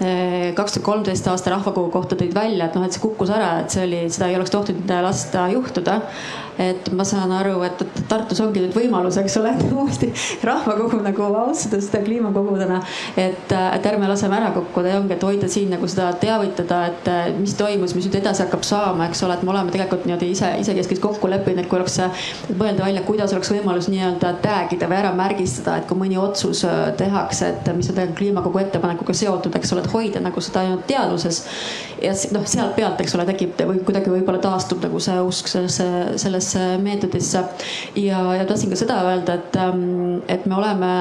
eh, 0.03 0.51
kaks 0.57 0.77
tuhat 0.77 0.85
kolmteist 0.85 1.27
aasta 1.31 1.53
rahvakogu 1.55 1.93
kohta 1.93 2.17
tõid 2.19 2.35
välja, 2.35 2.67
et 2.67 2.75
noh, 2.75 2.85
et 2.85 2.95
see 2.95 3.03
kukkus 3.03 3.31
ära, 3.33 3.61
et 3.63 3.71
see 3.73 3.85
oli, 3.87 4.01
seda 4.11 4.29
ei 4.31 4.39
oleks 4.39 4.53
tohtinud 4.53 4.95
lasta 5.05 5.47
juhtuda 5.53 6.01
et 6.61 6.91
ma 6.95 7.03
saan 7.07 7.31
aru, 7.35 7.57
et 7.67 7.83
Tartus 8.09 8.39
ongi 8.43 8.61
nüüd 8.63 8.75
võimalus, 8.75 9.17
eks 9.19 9.37
ole, 9.41 9.53
uuesti 9.75 10.11
rahvakogu 10.45 11.01
nagu 11.03 11.25
alustada 11.27 11.81
seda 11.83 12.01
kliimakogudena. 12.05 12.81
et, 13.17 13.51
et 13.51 13.89
ärme 13.91 14.07
laseme 14.09 14.37
ära 14.37 14.51
kukkuda 14.55 14.93
ja 14.93 14.99
ongi, 15.01 15.15
et 15.15 15.25
hoida 15.25 15.49
siin 15.51 15.71
nagu 15.73 15.87
seda 15.91 16.11
teavitada, 16.21 16.81
et 16.91 17.39
mis 17.39 17.55
toimus, 17.57 17.95
mis 17.97 18.07
nüüd 18.07 18.19
edasi 18.21 18.45
hakkab 18.45 18.63
saama, 18.67 19.09
eks 19.09 19.23
ole, 19.27 19.37
et 19.37 19.43
me 19.45 19.53
oleme 19.53 19.73
tegelikult 19.73 20.05
niimoodi 20.07 20.31
ise, 20.35 20.51
isekeskis 20.61 21.01
kokku 21.03 21.29
leppinud, 21.31 21.63
et 21.63 21.69
kui 21.71 21.79
oleks 21.79 21.99
mõelda 22.55 22.85
välja, 22.85 23.03
kuidas 23.07 23.33
oleks 23.35 23.51
võimalus 23.53 23.89
nii-öelda 23.91 24.35
tag 24.43 24.73
ida 24.75 24.89
või 24.91 24.99
ära 25.01 25.13
märgistada, 25.15 25.79
et 25.79 25.89
kui 25.89 25.99
mõni 25.99 26.19
otsus 26.21 26.63
äh, 26.67 26.87
tehakse, 26.99 27.51
et 27.53 27.71
mis 27.75 27.89
on 27.91 27.97
tegelikult 27.97 28.19
kliimakogu 28.19 28.61
ettepanekuga 28.61 29.13
seotud, 29.17 29.55
eks 29.57 29.73
ole, 29.75 29.83
et 29.83 29.91
hoida 29.91 30.21
nagu 30.23 30.41
seda 30.43 30.63
ainult 30.63 30.85
teadvuses. 30.89 31.41
ja 32.01 32.13
noh, 32.35 32.45
sealt 32.47 32.75
pealt, 32.77 33.01
eks 33.01 33.15
ole, 33.17 33.25
tekib 33.27 33.59
või 33.65 33.81
kuidagi 33.85 34.11
võib-olla 34.11 34.39
taastub 34.43 34.83
nagu 34.83 34.99
see 35.03 35.17
usk 35.25 35.49
sellesse, 35.51 35.87
sellesse 36.21 36.44
meetodisse. 36.81 37.43
ja, 37.95 38.19
ja 38.35 38.45
tahtsin 38.45 38.69
ka 38.73 38.79
seda 38.79 38.99
öelda, 39.09 39.37
et, 39.39 39.57
ähm, 39.59 40.21
et 40.27 40.45
me 40.45 40.55
oleme 40.59 40.91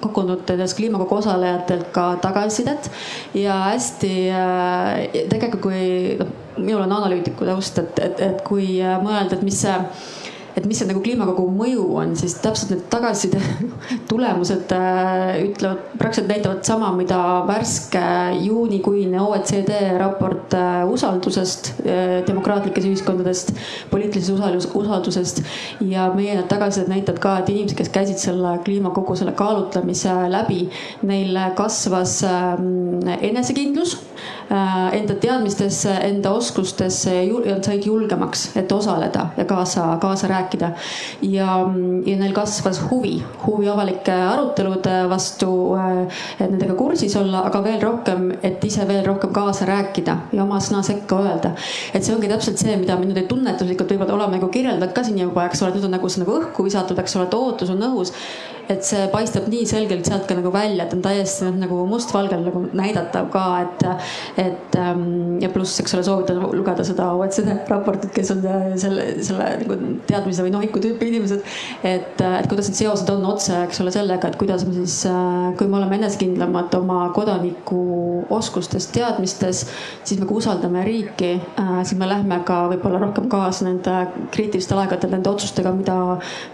kogunud 0.00 0.44
nendest 0.48 0.76
kliimakogu 0.78 1.20
osalejatelt 1.20 1.90
ka 1.92 2.06
tagasisidet 2.22 2.90
ja 3.34 3.58
hästi 3.70 4.14
äh, 4.30 5.26
tegelikult 5.32 5.60
kui 5.60 6.16
noh, 6.20 6.30
minul 6.60 6.84
on 6.84 6.92
analüütiku 6.92 7.46
taust, 7.48 7.78
et, 7.78 7.98
et, 8.04 8.24
et 8.24 8.42
kui 8.46 8.80
mõelda, 9.04 9.36
et 9.36 9.44
mis 9.46 9.60
see 9.64 9.76
et 10.56 10.66
mis 10.66 10.78
see 10.80 10.88
nagu 10.88 11.02
kliimakogu 11.04 11.44
mõju 11.54 11.84
on, 12.00 12.14
siis 12.18 12.34
täpselt 12.42 12.72
need 12.74 12.82
tagasiside 12.92 13.40
tulemused 14.10 14.72
äh, 14.74 15.40
ütlevad, 15.44 15.82
praktiliselt 16.00 16.30
näitavad 16.32 16.64
sama, 16.66 16.90
mida 16.96 17.20
värske 17.48 18.02
juunikuine 18.44 19.20
OECD 19.22 19.76
raport 20.00 20.56
äh, 20.58 20.82
usaldusest 20.90 21.72
äh,, 21.84 22.16
demokraatlikest 22.26 22.90
ühiskondadest, 22.90 23.54
poliitilisest 23.92 24.36
usaldus, 24.36 24.68
usaldusest. 24.82 25.42
ja 25.86 26.08
meie 26.14 26.36
need 26.36 26.48
tagasisided 26.50 26.90
näitavad 26.92 27.22
ka, 27.22 27.36
et 27.40 27.52
inimesed, 27.52 27.78
kes 27.78 27.92
käisid 27.94 28.20
selle 28.22 28.56
kliimakogu 28.66 29.16
selle 29.18 29.34
kaalutlemise 29.38 30.14
läbi, 30.32 30.64
neil 31.06 31.38
kasvas 31.58 32.20
äh, 32.28 32.54
enesekindlus 33.30 33.98
enda 34.50 35.14
teadmistesse, 35.14 35.92
enda 36.08 36.32
oskustesse 36.34 37.12
ja 37.14 37.56
said 37.62 37.86
julgemaks, 37.86 38.48
et 38.58 38.72
osaleda 38.72 39.28
ja 39.36 39.44
kaasa, 39.48 39.84
kaasa 40.02 40.28
rääkida 40.30 40.72
ja, 41.22 41.46
ja 42.06 42.16
neil 42.18 42.34
kasvas 42.34 42.80
huvi, 42.90 43.20
huvi 43.46 43.68
avalike 43.70 44.12
arutelude 44.12 44.96
vastu, 45.10 45.52
et 46.40 46.46
nendega 46.48 46.74
kursis 46.78 47.14
olla, 47.20 47.44
aga 47.46 47.62
veel 47.64 47.80
rohkem, 47.82 48.30
et 48.42 48.64
ise 48.66 48.86
veel 48.88 49.04
rohkem 49.06 49.30
kaasa 49.34 49.68
rääkida 49.70 50.16
ja 50.34 50.42
oma 50.42 50.58
sõna 50.58 50.82
sekka 50.86 51.20
öelda. 51.22 51.54
et 51.94 52.02
see 52.02 52.14
ongi 52.14 52.30
täpselt 52.30 52.58
see, 52.58 52.76
mida 52.80 52.98
me 52.98 53.06
niimoodi 53.06 53.28
tunnetuslikult 53.30 53.94
võib-olla 53.94 54.18
oleme 54.18 54.40
nagu 54.40 54.50
kirjeldanud 54.50 54.94
ka 54.96 55.06
siin 55.06 55.22
juba, 55.22 55.46
eks 55.46 55.62
ole, 55.62 55.76
nüüd 55.76 55.86
on 55.86 55.94
nagu 55.94 56.10
see 56.10 56.24
nagu 56.24 56.40
õhku 56.40 56.66
visatud, 56.66 56.98
eks 56.98 57.16
ole, 57.16 57.30
et 57.30 57.38
ootus 57.38 57.70
on 57.70 57.86
õhus 57.90 58.14
et 58.70 58.86
see 58.86 59.06
paistab 59.12 59.48
nii 59.50 59.66
selgelt 59.68 60.06
sealt 60.06 60.26
ka 60.28 60.36
nagu 60.38 60.52
välja, 60.54 60.84
et 60.84 60.94
on 60.94 61.02
täiesti 61.04 61.48
nagu 61.56 61.82
mustvalgel 61.90 62.44
nagu 62.46 62.62
näidatav 62.76 63.30
ka, 63.32 63.44
et, 63.64 63.84
et 64.44 64.78
ähm, 64.78 65.38
ja 65.42 65.50
pluss, 65.52 65.80
eks 65.82 65.94
ole, 65.96 66.04
soovitan 66.06 66.40
lugeda 66.40 66.84
seda 66.86 67.10
OECD 67.16 67.52
raportit, 67.70 68.12
kes 68.14 68.32
on 68.34 68.44
selle, 68.80 69.06
selle 69.26 69.48
nagu 69.64 69.78
teadmise 70.08 70.44
või 70.46 70.54
nohiku 70.54 70.82
tüüpi 70.82 71.10
inimesed. 71.10 71.42
et, 71.86 72.20
et 72.20 72.48
kuidas 72.50 72.70
need 72.70 72.78
seosed 72.78 73.10
on 73.12 73.26
otse, 73.32 73.56
eks 73.66 73.82
ole, 73.82 73.94
sellega, 73.94 74.30
et 74.30 74.38
kuidas 74.40 74.64
me 74.68 74.74
siis, 74.76 75.00
äh, 75.10 75.50
kui 75.58 75.68
me 75.70 75.80
oleme 75.80 75.98
enesekindlamad 76.00 76.74
oma 76.78 77.00
kodaniku 77.16 77.80
oskustes, 78.30 78.88
teadmistes, 78.94 79.64
siis 80.04 80.20
me 80.20 80.28
ka 80.28 80.36
usaldame 80.38 80.84
riiki, 80.86 81.32
äh, 81.60 81.72
siis 81.82 81.98
me 82.00 82.08
lähme 82.10 82.40
ka 82.46 82.62
võib-olla 82.72 83.02
rohkem 83.02 83.28
kaasa 83.32 83.66
nende 83.66 83.96
kriitilistel 84.34 84.82
aegadel 84.84 85.14
nende 85.16 85.32
otsustega, 85.32 85.72
mida, 85.74 85.96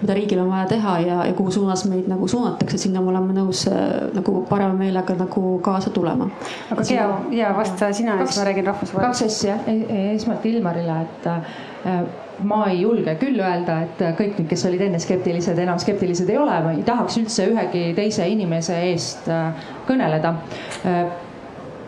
mida 0.00 0.16
riigil 0.16 0.42
on 0.44 0.52
vaja 0.54 0.70
teha 0.76 0.98
ja, 1.04 1.20
ja 1.28 1.36
kuhu 1.36 1.52
suunas 1.54 1.84
meid 1.90 2.05
meid 2.06 2.14
nagu 2.14 2.28
suunatakse, 2.28 2.78
sinna 2.78 3.00
me 3.02 3.10
oleme 3.10 3.34
nõus 3.34 3.66
äh, 3.70 4.10
nagu 4.14 4.44
parema 4.48 4.74
meelega 4.78 5.16
nagu 5.18 5.58
kaasa 5.62 5.90
tulema. 5.90 6.28
aga 6.70 6.84
Gea, 6.86 7.08
ja 7.34 7.52
vasta 7.56 7.92
sina 7.92 8.16
ja 8.20 8.26
siis 8.26 8.38
ma 8.38 8.46
räägin 8.46 8.66
rahvusvahelisest. 8.66 9.22
kaks 9.22 9.22
asja, 9.26 9.58
e-, 9.66 9.86
e-, 9.88 10.14
esmalt 10.14 10.46
Ilmarile, 10.46 11.00
et 11.02 11.26
äh, 11.26 12.00
ma 12.46 12.64
ei 12.70 12.80
julge 12.82 13.16
küll 13.20 13.40
öelda, 13.40 13.80
et 13.86 14.02
kõik 14.18 14.38
need, 14.38 14.48
kes 14.50 14.66
olid 14.68 14.86
enne 14.86 14.98
skeptilised, 15.02 15.58
enam 15.58 15.78
skeptilised 15.82 16.30
ei 16.30 16.38
ole, 16.38 16.58
ma 16.64 16.74
ei 16.76 16.82
tahaks 16.86 17.18
üldse 17.22 17.48
ühegi 17.52 17.86
teise 17.96 18.26
inimese 18.28 18.76
eest 18.90 19.30
äh, 19.32 19.70
kõneleda. 19.88 20.36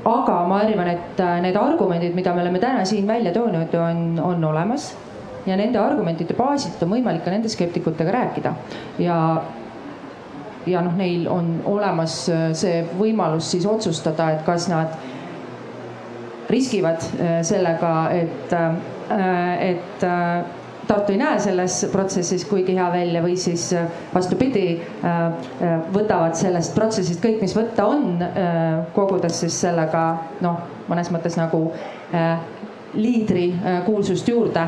Aga 0.09 0.35
ma 0.49 0.63
arvan, 0.63 0.89
et 0.89 1.21
need 1.43 1.57
argumendid, 1.59 2.15
mida 2.17 2.33
me 2.33 2.41
oleme 2.41 2.61
täna 2.63 2.85
siin 2.89 3.07
välja 3.07 3.33
toonud, 3.35 3.75
on, 3.77 4.01
on 4.25 4.45
olemas. 4.47 4.93
Ja 5.45 5.57
nende 5.57 5.81
argumentide 5.81 6.37
baasilt 6.39 6.81
on 6.85 6.93
võimalik 6.93 7.25
ka 7.25 7.33
nende 7.33 7.51
skeptikutega 7.51 8.13
rääkida. 8.15 8.53
Ja 9.03 9.19
ja 10.71 10.83
noh, 10.85 10.95
neil 10.97 11.27
on 11.31 11.59
olemas 11.69 12.21
äh, 12.33 12.51
see 12.57 12.83
võimalus 12.99 13.51
siis 13.53 13.67
otsustada, 13.69 14.33
et 14.35 14.45
kas 14.47 14.69
nad 14.71 14.95
riskivad 16.49 17.05
äh, 17.19 17.41
sellega, 17.47 17.93
et, 18.17 18.55
äh, 18.55 19.69
et 19.73 20.09
Tartu 20.89 21.13
ei 21.13 21.19
näe 21.21 21.37
selles 21.37 21.75
protsessis 21.93 22.47
kuigi 22.49 22.73
hea 22.73 22.87
välja 22.89 23.21
või 23.21 23.35
siis 23.37 23.67
vastupidi, 24.09 24.79
võtavad 25.93 26.33
sellest 26.39 26.73
protsessist 26.73 27.21
kõik, 27.21 27.43
mis 27.45 27.53
võtta 27.53 27.85
on, 27.93 28.23
kogudes 28.95 29.43
siis 29.43 29.59
sellega 29.67 30.07
noh, 30.41 30.63
mõnes 30.89 31.11
mõttes 31.13 31.37
nagu 31.37 31.61
liidri 32.97 33.51
kuulsust 33.85 34.33
juurde 34.33 34.65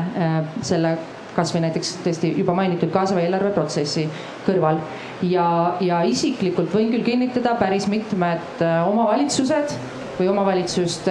selle 0.61 0.93
kasvõi 1.35 1.63
näiteks 1.67 1.95
tõesti 2.05 2.33
juba 2.37 2.55
mainitud 2.57 2.91
kaasava 2.91 3.23
eelarveprotsessi 3.23 4.07
kõrval 4.45 4.81
ja, 5.23 5.47
ja 5.79 6.03
isiklikult 6.07 6.73
võin 6.75 6.91
küll 6.91 7.07
kinnitada, 7.07 7.55
päris 7.59 7.87
mitmed 7.91 8.63
äh, 8.65 8.81
omavalitsused 8.87 9.75
või 10.19 10.29
omavalitsustest 10.33 11.09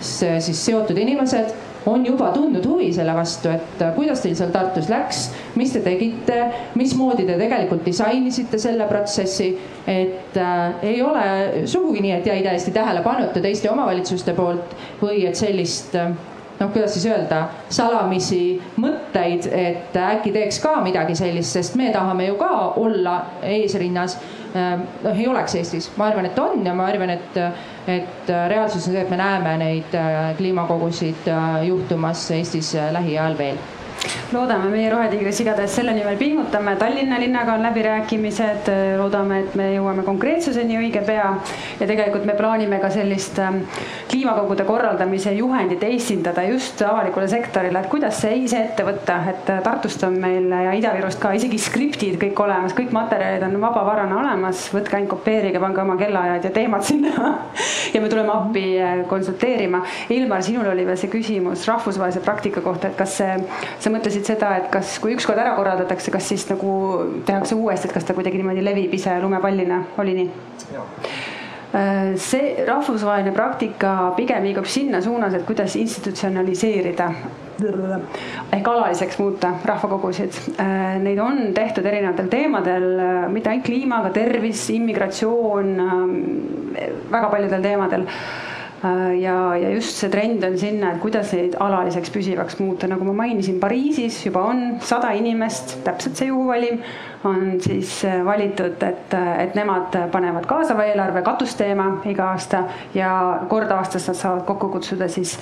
siis 0.00 0.64
seotud 0.64 0.98
inimesed 0.98 1.52
on 1.86 2.06
juba 2.06 2.28
tundnud 2.32 2.66
huvi 2.66 2.90
selle 2.92 3.14
vastu, 3.16 3.48
et 3.48 3.82
äh, 3.82 3.92
kuidas 3.96 4.20
teil 4.20 4.34
seal 4.36 4.50
Tartus 4.52 4.90
läks, 4.92 5.22
mis 5.56 5.72
te 5.72 5.80
tegite, 5.84 6.42
mismoodi 6.76 7.24
te 7.28 7.38
tegelikult 7.40 7.84
disainisite 7.86 8.60
selle 8.60 8.88
protsessi. 8.88 9.54
et 9.86 10.36
äh, 10.36 10.82
ei 10.82 11.02
ole 11.02 11.22
sugugi 11.66 12.02
nii, 12.04 12.12
et 12.18 12.26
jäi 12.26 12.42
täiesti 12.44 12.70
tähelepanuta 12.70 13.40
teiste 13.40 13.70
omavalitsuste 13.70 14.34
poolt 14.36 14.76
või 15.00 15.24
et 15.26 15.40
sellist 15.40 15.96
äh, 15.96 16.12
noh, 16.60 16.72
kuidas 16.72 16.94
siis 16.94 17.06
öelda, 17.08 17.44
salamisi 17.72 18.60
mõtteid, 18.80 19.48
et 19.52 19.96
äkki 19.96 20.32
teeks 20.34 20.60
ka 20.62 20.76
midagi 20.84 21.16
sellist, 21.18 21.56
sest 21.56 21.78
me 21.80 21.90
tahame 21.94 22.28
ju 22.28 22.36
ka 22.40 22.52
olla 22.80 23.16
eesrinnas. 23.42 24.18
Ehm, 24.50 24.86
noh, 25.04 25.18
ei 25.18 25.28
oleks 25.30 25.54
Eestis, 25.54 25.90
ma 25.96 26.08
arvan, 26.10 26.26
et 26.26 26.38
on 26.42 26.64
ja 26.66 26.74
ma 26.74 26.88
arvan, 26.90 27.12
et, 27.14 27.36
et 27.86 28.32
reaalsus 28.50 28.88
on 28.88 28.96
see, 28.96 29.04
et 29.04 29.10
me 29.12 29.18
näeme 29.20 29.56
neid 29.62 29.94
äh, 29.94 30.32
kliimakogusid 30.38 31.28
äh, 31.30 31.60
juhtumas 31.68 32.24
Eestis 32.34 32.74
äh, 32.74 32.90
lähiajal 32.92 33.38
veel 33.38 33.60
loodame, 34.32 34.70
meie 34.72 34.90
Rohetiigris 34.92 35.40
igatahes 35.42 35.74
selle 35.74 35.92
nimel 35.96 36.16
pingutame, 36.20 36.76
Tallinna 36.80 37.18
linnaga 37.20 37.54
on 37.56 37.64
läbirääkimised, 37.66 38.70
loodame, 38.98 39.40
et 39.44 39.56
me 39.58 39.70
jõuame 39.74 40.04
konkreetsuseni 40.06 40.78
õige 40.80 41.02
pea. 41.06 41.32
ja 41.80 41.86
tegelikult 41.86 42.24
me 42.28 42.34
plaanime 42.38 42.78
ka 42.80 42.90
sellist 42.90 43.38
ähm, 43.42 43.62
kliimakogude 44.10 44.64
korraldamise 44.68 45.32
juhendit 45.36 45.82
esindada 45.86 46.44
just 46.48 46.82
avalikule 46.82 47.28
sektorile, 47.28 47.80
et 47.80 47.90
kuidas 47.92 48.20
see 48.22 48.44
ise 48.44 48.60
ette 48.70 48.86
võtta, 48.86 49.18
et 49.30 49.52
Tartust 49.64 50.02
on 50.06 50.16
meil 50.20 50.48
ja 50.50 50.74
Ida-Virust 50.78 51.20
ka 51.20 51.32
isegi 51.36 51.58
skriptid 51.60 52.18
kõik 52.20 52.40
olemas, 52.44 52.74
kõik 52.76 52.92
materjalid 52.94 53.44
on 53.46 53.58
vabavarana 53.62 54.18
olemas, 54.20 54.66
võtke 54.74 54.98
ainult 54.98 55.14
kopeerige, 55.16 55.60
pange 55.62 55.82
oma 55.82 55.96
kellaajad 56.00 56.48
ja 56.48 56.54
teemad 56.54 56.86
sinna. 56.90 57.34
Ja 57.94 58.00
me 58.00 58.08
tuleme 58.08 58.32
appi 58.32 58.64
äh, 58.78 59.02
konsulteerima. 59.10 59.82
Ilmar, 60.14 60.42
sinul 60.46 60.68
oli 60.70 60.86
veel 60.86 60.98
see 61.00 61.10
küsimus 61.10 61.66
rahvusvahelise 61.68 62.22
praktika 62.24 62.62
kohta, 62.64 62.90
et 62.90 62.98
kas 62.98 63.16
see, 63.20 63.36
see 63.78 63.89
sa 63.90 63.96
mõtlesid 63.98 64.28
seda, 64.28 64.54
et 64.60 64.70
kas, 64.72 64.94
kui 65.02 65.16
ükskord 65.16 65.40
ära 65.42 65.56
korraldatakse, 65.58 66.12
kas 66.14 66.30
siis 66.30 66.46
nagu 66.50 66.70
tehakse 67.26 67.58
uuesti, 67.58 67.90
et 67.90 67.96
kas 67.96 68.06
ta 68.06 68.16
kuidagi 68.16 68.40
niimoodi 68.40 68.64
levib 68.64 68.94
ise 68.94 69.16
lumepallina, 69.22 69.82
oli 70.00 70.16
nii? 70.20 70.30
Äh, 71.70 72.16
see 72.18 72.64
rahvusvaheline 72.66 73.30
praktika 73.34 74.12
pigem 74.16 74.42
liigub 74.46 74.66
sinna 74.66 74.98
suunas, 75.02 75.36
et 75.38 75.46
kuidas 75.46 75.76
institutsionaliseerida 75.78 77.06
ehk 77.60 78.68
alaliseks 78.72 79.18
muuta 79.20 79.52
rahvakogusid. 79.68 80.38
Äh, 80.58 80.96
neid 81.02 81.20
on 81.22 81.50
tehtud 81.54 81.86
erinevatel 81.86 82.30
teemadel, 82.32 82.88
äh, 82.98 83.26
mitte 83.30 83.52
ainult 83.52 83.66
kliima, 83.68 84.00
aga 84.00 84.14
tervis, 84.16 84.64
immigratsioon, 84.74 85.74
väga 87.10 87.30
paljudel 87.30 87.62
teemadel 87.68 88.06
ja, 89.20 89.56
ja 89.60 89.70
just 89.74 89.98
see 90.00 90.08
trend 90.12 90.44
on 90.44 90.56
sinna, 90.58 90.94
et 90.94 91.00
kuidas 91.02 91.32
neid 91.36 91.56
alaliseks 91.60 92.12
püsivaks 92.14 92.58
muuta, 92.62 92.88
nagu 92.88 93.04
ma 93.04 93.12
mainisin, 93.24 93.58
Pariisis 93.60 94.22
juba 94.24 94.46
on 94.48 94.62
sada 94.84 95.12
inimest, 95.16 95.78
täpselt 95.84 96.16
see 96.20 96.30
juhuvalim 96.30 96.80
on 97.28 97.60
siis 97.60 97.98
äh, 98.08 98.24
valitud, 98.24 98.80
et, 98.82 99.14
äh, 99.14 99.32
et 99.44 99.58
nemad 99.58 99.96
panevad 100.12 100.48
kaasava 100.48 100.86
eelarve 100.88 101.22
katusteema 101.26 101.90
iga 102.08 102.30
aasta 102.32 102.64
ja 102.96 103.12
kord 103.48 103.70
aastas 103.76 104.08
nad 104.08 104.16
saavad 104.16 104.46
kokku 104.48 104.70
kutsuda 104.78 105.08
siis 105.12 105.36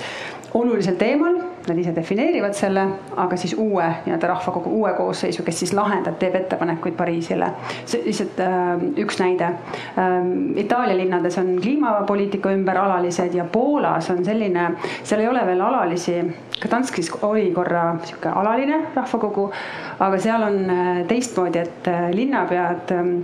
olulisel 0.53 0.99
teemal 0.99 1.39
nad 1.67 1.77
ise 1.77 1.93
defineerivad 1.95 2.53
selle, 2.57 2.85
aga 3.19 3.37
siis 3.37 3.53
uue 3.57 3.85
nii-öelda 4.05 4.29
rahvakogu 4.31 4.71
uue 4.79 4.93
koosseisu, 4.97 5.43
kes 5.43 5.59
siis 5.63 5.73
lahendab, 5.77 6.17
teeb 6.21 6.35
ettepanekuid 6.39 6.95
Pariisile. 6.97 7.51
see 7.85 8.03
lihtsalt 8.05 8.39
äh, 8.43 8.85
üks 9.03 9.19
näide 9.19 9.51
ähm,. 9.97 10.57
Itaalia 10.59 10.97
linnades 10.97 11.37
on 11.37 11.55
kliimapoliitika 11.61 12.51
ümber 12.51 12.77
alalised 12.77 13.33
ja 13.33 13.45
Poolas 13.51 14.09
on 14.09 14.23
selline, 14.25 14.69
seal 15.03 15.23
ei 15.23 15.27
ole 15.27 15.45
veel 15.45 15.61
alalisi, 15.61 16.19
Gdanskis 16.59 17.11
oli 17.23 17.51
korra 17.55 17.95
sihuke 18.03 18.31
alaline 18.35 18.81
rahvakogu, 18.95 19.49
aga 19.99 20.21
seal 20.21 20.47
on 20.47 20.63
äh, 20.69 21.03
teistmoodi, 21.07 21.65
et 21.65 21.87
äh, 21.87 22.09
linnapead 22.15 22.95
ähm, 22.95 23.19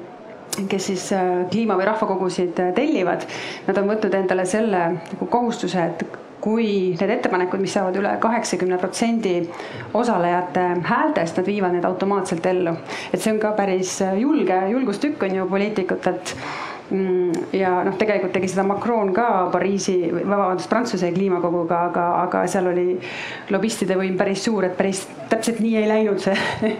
kes 0.69 0.87
siis 0.91 1.07
äh, 1.13 1.45
kliima 1.51 1.75
või 1.77 1.87
rahvakogusid 1.89 2.59
äh, 2.63 2.71
tellivad, 2.75 3.25
nad 3.67 3.81
on 3.81 3.89
võtnud 3.91 4.15
endale 4.15 4.45
selle 4.49 4.85
nagu 4.95 5.27
kohustuse, 5.31 5.89
et 5.89 6.05
kui 6.45 6.67
need 6.93 7.15
ettepanekud, 7.17 7.63
mis 7.63 7.73
saavad 7.73 7.97
üle 7.97 8.11
kaheksakümne 8.21 8.77
protsendi 8.81 9.39
osalejate 9.97 10.67
häältest, 10.85 11.41
nad 11.41 11.49
viivad 11.49 11.73
need 11.73 11.89
automaatselt 11.89 12.45
ellu. 12.45 12.77
et 13.11 13.19
see 13.19 13.33
on 13.33 13.41
ka 13.41 13.55
päris 13.57 13.97
julge, 14.21 14.61
julgustükk 14.71 15.25
on 15.25 15.35
ju 15.41 15.49
poliitikutelt 15.49 16.35
Mm, 16.85 17.31
ja 17.57 17.79
noh, 17.81 17.95
tegelikult 17.97 18.35
tegi 18.35 18.51
seda 18.51 18.61
Macron 18.67 19.09
ka 19.13 19.47
Pariisi, 19.49 19.95
vabandust, 20.13 20.69
Prantsuse 20.69 21.07
kliimakoguga, 21.15 21.79
aga, 21.89 22.03
aga 22.21 22.43
seal 22.51 22.69
oli 22.69 22.99
lobistide 23.49 23.97
võim 23.97 24.13
päris 24.19 24.43
suur, 24.45 24.67
et 24.67 24.75
päris 24.77 25.01
täpselt 25.31 25.63
nii 25.65 25.79
ei 25.79 25.87
läinud 25.89 26.21
see 26.21 26.35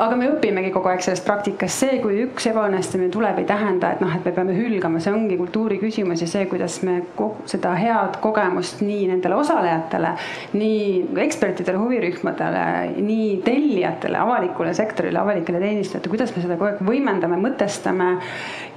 aga 0.00 0.16
me 0.16 0.28
õpimegi 0.32 0.70
kogu 0.74 0.90
aeg 0.90 1.02
sellest 1.04 1.26
praktikast, 1.26 1.82
see, 1.82 1.98
kui 2.02 2.22
üks 2.24 2.46
ebaõnnestumine 2.50 3.10
tuleb, 3.12 3.40
ei 3.42 3.48
tähenda, 3.48 3.92
et 3.94 4.02
noh, 4.02 4.12
et 4.16 4.24
me 4.26 4.32
peame 4.36 4.54
hülgama, 4.56 5.00
see 5.02 5.12
ongi 5.12 5.36
kultuuri 5.40 5.80
küsimus 5.82 6.22
ja 6.24 6.28
see, 6.30 6.46
kuidas 6.50 6.80
me 6.86 7.00
kogu 7.18 7.46
seda 7.50 7.74
head 7.78 8.18
kogemust 8.24 8.80
nii 8.84 9.08
nendele 9.10 9.36
osalejatele, 9.40 10.14
nii 10.56 11.20
ekspertidele, 11.24 11.80
huvirühmadele, 11.80 12.64
nii 13.00 13.28
tellijatele, 13.44 14.18
avalikule 14.20 14.72
sektorile, 14.76 15.20
avalikele 15.20 15.60
teenistujatele, 15.62 16.14
kuidas 16.14 16.34
me 16.36 16.44
seda 16.46 16.56
kogu 16.56 16.70
aeg 16.70 16.82
võimendame, 16.86 17.40
mõtestame. 17.40 18.10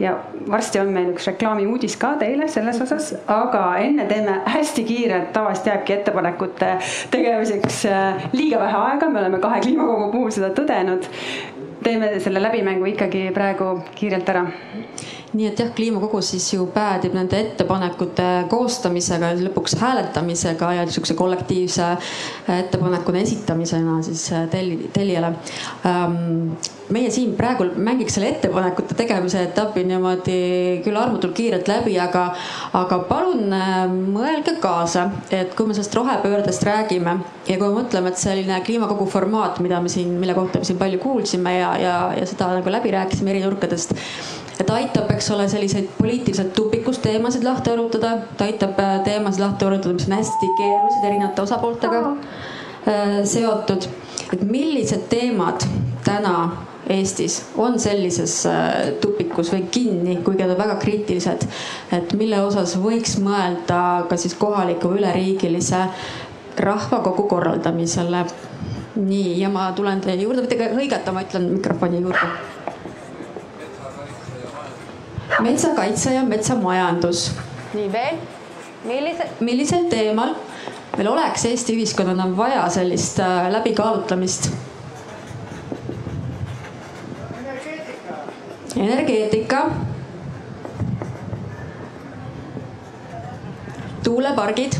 Ja 0.02 0.16
varsti 0.50 0.82
on 0.82 0.90
meil 0.94 1.12
üks 1.14 1.28
reklaamiuudis 1.30 1.96
ka 2.02 2.16
teile 2.22 2.48
selles 2.52 2.80
osas, 2.84 3.12
aga 3.32 3.64
enne 3.84 4.08
teeme 4.10 4.40
hästi 4.50 4.84
kiirelt, 4.88 5.32
tavaliselt 5.36 5.70
jääbki 5.70 5.98
ettepanekute 6.00 6.72
tegemiseks 7.14 7.84
äh, 7.90 8.26
liiga 8.34 8.60
vähe 8.64 8.80
aega, 8.90 9.10
me 9.10 9.22
oleme 9.22 9.40
kahe 9.44 9.62
kliimakogu 9.64 10.10
puhul 10.16 10.34
seda 10.34 10.50
tõdenud. 10.58 11.13
Teeme 11.84 12.20
selle 12.20 12.42
läbimängu 12.44 12.86
ikkagi 12.94 13.30
praegu 13.36 13.70
kiirelt 13.96 14.30
ära 14.30 14.46
nii 15.34 15.48
et 15.50 15.60
jah, 15.60 15.72
kliimakogus 15.74 16.30
siis 16.34 16.46
ju 16.54 16.68
päädib 16.74 17.16
nende 17.18 17.40
ettepanekute 17.42 18.28
koostamisega 18.52 19.32
ja 19.34 19.40
lõpuks 19.48 19.76
hääletamisega 19.82 20.74
ja 20.78 20.86
niisuguse 20.86 21.16
kollektiivse 21.18 21.90
ettepanekuna 22.60 23.24
esitamisena 23.24 23.98
siis 24.06 24.28
äh, 24.34 24.46
telli, 24.50 24.92
tellijale. 24.94 25.34
Ähm, 25.90 26.54
meie 26.94 27.10
siin 27.12 27.32
praegu 27.38 27.66
mängiks 27.82 28.18
selle 28.18 28.30
ettepanekute 28.34 28.94
tegemise 29.00 29.42
etapi 29.48 29.86
niimoodi 29.88 30.38
küll 30.86 31.00
armutult 31.00 31.34
kiirelt 31.38 31.72
läbi, 31.72 31.96
aga, 32.02 32.28
aga 32.78 33.02
palun 33.10 33.58
äh, 33.58 33.82
mõelge 33.90 34.58
kaasa, 34.62 35.08
et 35.34 35.58
kui 35.58 35.66
me 35.66 35.74
sellest 35.74 35.98
rohepöördest 35.98 36.68
räägime 36.70 37.18
ja 37.50 37.58
kui 37.58 37.66
me 37.66 37.74
mõtleme, 37.80 38.14
et 38.14 38.22
selline 38.22 38.62
kliimakogu 38.68 39.10
formaat, 39.10 39.64
mida 39.66 39.82
me 39.82 39.90
siin, 39.90 40.14
mille 40.22 40.38
kohta 40.38 40.62
me 40.62 40.70
siin 40.70 40.78
palju 40.82 41.02
kuulsime 41.02 41.58
ja, 41.58 41.74
ja, 41.82 41.98
ja 42.20 42.30
seda 42.30 42.54
nagu 42.60 42.78
läbi 42.78 42.94
rääkisime 42.94 43.34
eri 43.34 43.46
nurkadest 43.48 43.98
et 44.60 44.70
aitab, 44.70 45.12
eks 45.12 45.32
ole, 45.34 45.48
selliseid 45.50 45.88
poliitiliselt 45.98 46.54
tupikus 46.54 47.00
teemasid 47.04 47.44
lahti 47.44 47.74
arutada, 47.74 48.18
ta 48.38 48.46
aitab 48.50 48.80
äh, 48.80 49.00
teemasid 49.06 49.42
lahti 49.42 49.66
arutada, 49.66 49.94
mis 49.98 50.10
on 50.10 50.18
hästi 50.18 50.52
keerulised 50.58 51.08
erinevate 51.10 51.42
osapooltega 51.48 52.04
äh, 52.12 53.18
seotud. 53.24 53.90
et 54.34 54.46
millised 54.50 55.10
teemad 55.10 55.66
täna 56.06 56.36
Eestis 56.90 57.46
on 57.56 57.78
sellises 57.80 58.46
äh, 58.46 58.92
tupikus 59.02 59.54
või 59.54 59.64
kinni, 59.72 60.18
kuigi 60.24 60.44
nad 60.44 60.52
on 60.52 60.60
väga 60.60 60.76
kriitilised. 60.82 61.46
et 61.96 62.14
mille 62.20 62.42
osas 62.44 62.76
võiks 62.78 63.16
mõelda 63.24 64.04
ka 64.10 64.18
siis 64.20 64.36
kohaliku 64.36 64.92
üleriigilise 64.98 65.86
rahvakogu 66.60 67.24
korraldamisele. 67.32 68.26
nii, 68.96 69.40
ja 69.40 69.50
ma 69.50 69.72
tulen 69.72 70.02
teie 70.02 70.20
juurde, 70.22 70.44
ka 70.58 70.74
hõigata, 70.76 71.12
ma 71.12 71.24
ütlen 71.24 71.48
mikrofoni 71.56 72.02
juurde. 72.02 72.28
Metsakaitse 75.40 76.14
ja 76.14 76.24
metsamajandus. 76.24 77.32
nii 77.74 77.92
veel, 77.92 78.20
millise, 78.86 79.30
millisel 79.40 79.90
teemal 79.90 80.36
meil 80.98 81.10
oleks 81.10 81.46
Eesti 81.50 81.74
ühiskonnana 81.78 82.28
vaja 82.38 82.68
sellist 82.70 83.20
äh, 83.20 83.50
läbikaalutlemist 83.52 84.52
energeetika, 88.84 89.70
tuulepargid. 94.04 94.74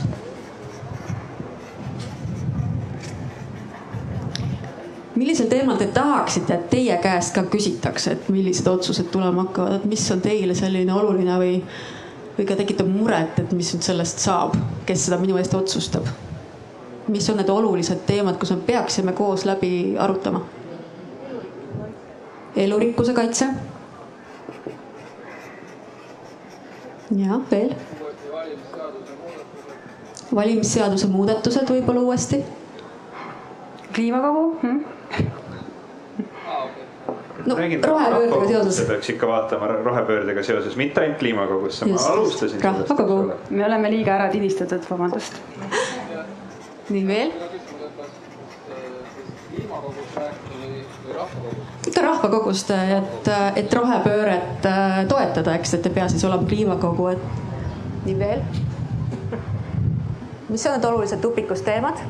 Millisel 5.16 5.48
teemal 5.48 5.78
te 5.78 5.88
tahaksite, 5.94 6.54
et 6.54 6.70
teie 6.70 6.98
käest 7.02 7.36
ka 7.36 7.44
küsitakse, 7.50 8.16
et 8.16 8.30
millised 8.34 8.68
otsused 8.68 9.12
tulema 9.14 9.46
hakkavad, 9.48 9.80
et 9.80 9.86
mis 9.90 10.06
on 10.12 10.22
teile 10.24 10.56
selline 10.58 10.94
oluline 10.94 11.38
või, 11.42 11.58
või 12.38 12.48
ka 12.50 12.58
tekitab 12.60 12.90
muret, 12.90 13.40
et 13.40 13.54
mis 13.54 13.74
nüüd 13.76 13.86
sellest 13.86 14.24
saab, 14.24 14.58
kes 14.88 15.08
seda 15.08 15.22
minu 15.22 15.38
eest 15.42 15.54
otsustab? 15.58 16.10
mis 17.04 17.26
on 17.30 17.36
need 17.36 17.50
olulised 17.52 18.06
teemad, 18.08 18.38
kus 18.40 18.54
me 18.54 18.62
peaksime 18.64 19.12
koos 19.14 19.44
läbi 19.46 19.98
arutama? 20.00 20.40
elurikkuse 22.56 23.14
kaitse 23.14 23.50
ja 27.18 27.42
veel? 27.52 27.76
valimisseaduse 30.36 31.12
muudatused 31.12 31.70
võib-olla 31.76 32.08
uuesti? 32.08 32.40
kliimakogu 33.94 34.48
hm?? 34.64 34.93
No 37.46 37.56
rohepöördega 37.56 38.48
seoses. 38.48 38.88
peaks 38.88 39.10
ikka 39.10 39.28
vaatama 39.28 39.68
rohepöördega 39.68 40.44
seoses, 40.44 40.76
mitte 40.76 41.02
ainult 41.02 41.18
kliimakogusse, 41.20 41.86
ma 41.86 42.06
alustasin. 42.10 42.64
rahvakogu, 42.64 43.32
me 43.50 43.66
oleme 43.66 43.92
liiga 43.92 44.16
ära 44.16 44.30
tinistatud, 44.32 44.86
vabandust. 44.90 45.42
nii 46.94 47.08
veel? 47.08 47.32
ikka 51.88 52.02
rahvakogust, 52.02 52.72
et, 52.72 53.32
et 53.56 53.74
rohepööret 53.74 54.66
äh, 54.66 55.00
toetada, 55.08 55.58
eks, 55.60 55.76
et 55.78 55.90
ei 55.90 55.98
pea 56.00 56.08
siis 56.12 56.24
olema 56.28 56.48
kliimakogu, 56.48 57.08
et 57.14 58.06
nii 58.08 58.20
veel. 58.20 58.42
mis 60.50 60.66
on 60.66 60.76
need 60.76 60.90
olulised 60.90 61.22
tupikusteemad? 61.22 62.02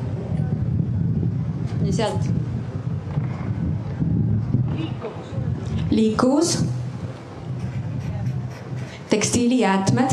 nii 1.82 1.92
sealt. 1.92 2.43
Liikuvus. 5.94 6.64
tekstiilijäätmed. 9.10 10.10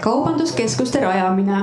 kaubanduskeskuste 0.00 1.00
rajamine 1.00 1.62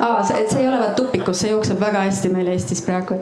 aa, 0.00 0.24
see, 0.24 0.48
see 0.48 0.60
ei 0.60 0.68
ole 0.68 0.78
vaat 0.78 0.96
tupikus, 0.96 1.40
see 1.40 1.50
jookseb 1.50 1.80
väga 1.80 2.04
hästi 2.06 2.28
meil 2.32 2.46
Eestis 2.52 2.82
praegu. 2.86 3.18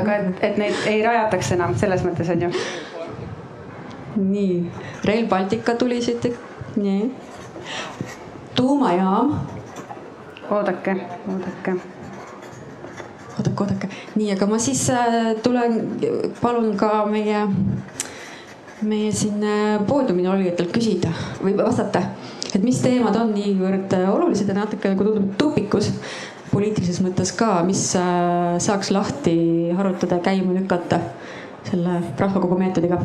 aga 0.00 0.16
et, 0.16 0.44
et 0.50 0.60
neid 0.60 0.86
ei 0.90 1.02
rajataks 1.04 1.52
enam, 1.56 1.74
selles 1.78 2.04
mõttes 2.06 2.30
on 2.32 2.46
ju. 2.46 2.52
nii, 4.16 4.54
Rail 5.04 5.26
Baltica 5.32 5.74
tuli 5.74 6.02
siit, 6.02 6.28
nii. 6.76 7.10
tuumajaam. 8.54 9.36
oodake, 10.50 10.96
oodake 11.32 11.78
oodake, 13.38 13.62
oodake, 13.62 13.90
nii, 14.16 14.30
aga 14.34 14.48
ma 14.50 14.58
siis 14.62 14.82
äh, 14.92 15.34
tulen, 15.44 15.78
palun 16.40 16.74
ka 16.80 17.04
meie, 17.10 17.44
meie 18.86 19.12
siin 19.14 19.44
äh, 19.44 19.76
poodiumil 19.88 20.30
olijatelt 20.32 20.72
küsida 20.74 21.12
või 21.42 21.56
vastata 21.58 22.02
et 22.54 22.62
mis 22.64 22.80
teemad 22.84 23.16
on 23.20 23.34
niivõrd 23.36 23.96
äh, 23.98 24.08
olulised 24.12 24.48
ja 24.48 24.56
natuke 24.56 24.92
nagu 24.92 25.06
tundub 25.08 25.36
tupikus 25.40 25.92
poliitilises 26.52 27.02
mõttes 27.04 27.34
ka, 27.36 27.58
mis 27.66 27.80
saaks 27.90 28.92
lahti 28.94 29.34
harutada 29.76 30.20
käima 30.24 30.54
lükata 30.54 31.00
selle 31.66 31.98
rahvakogu 32.16 32.56
meetodiga? 32.60 33.00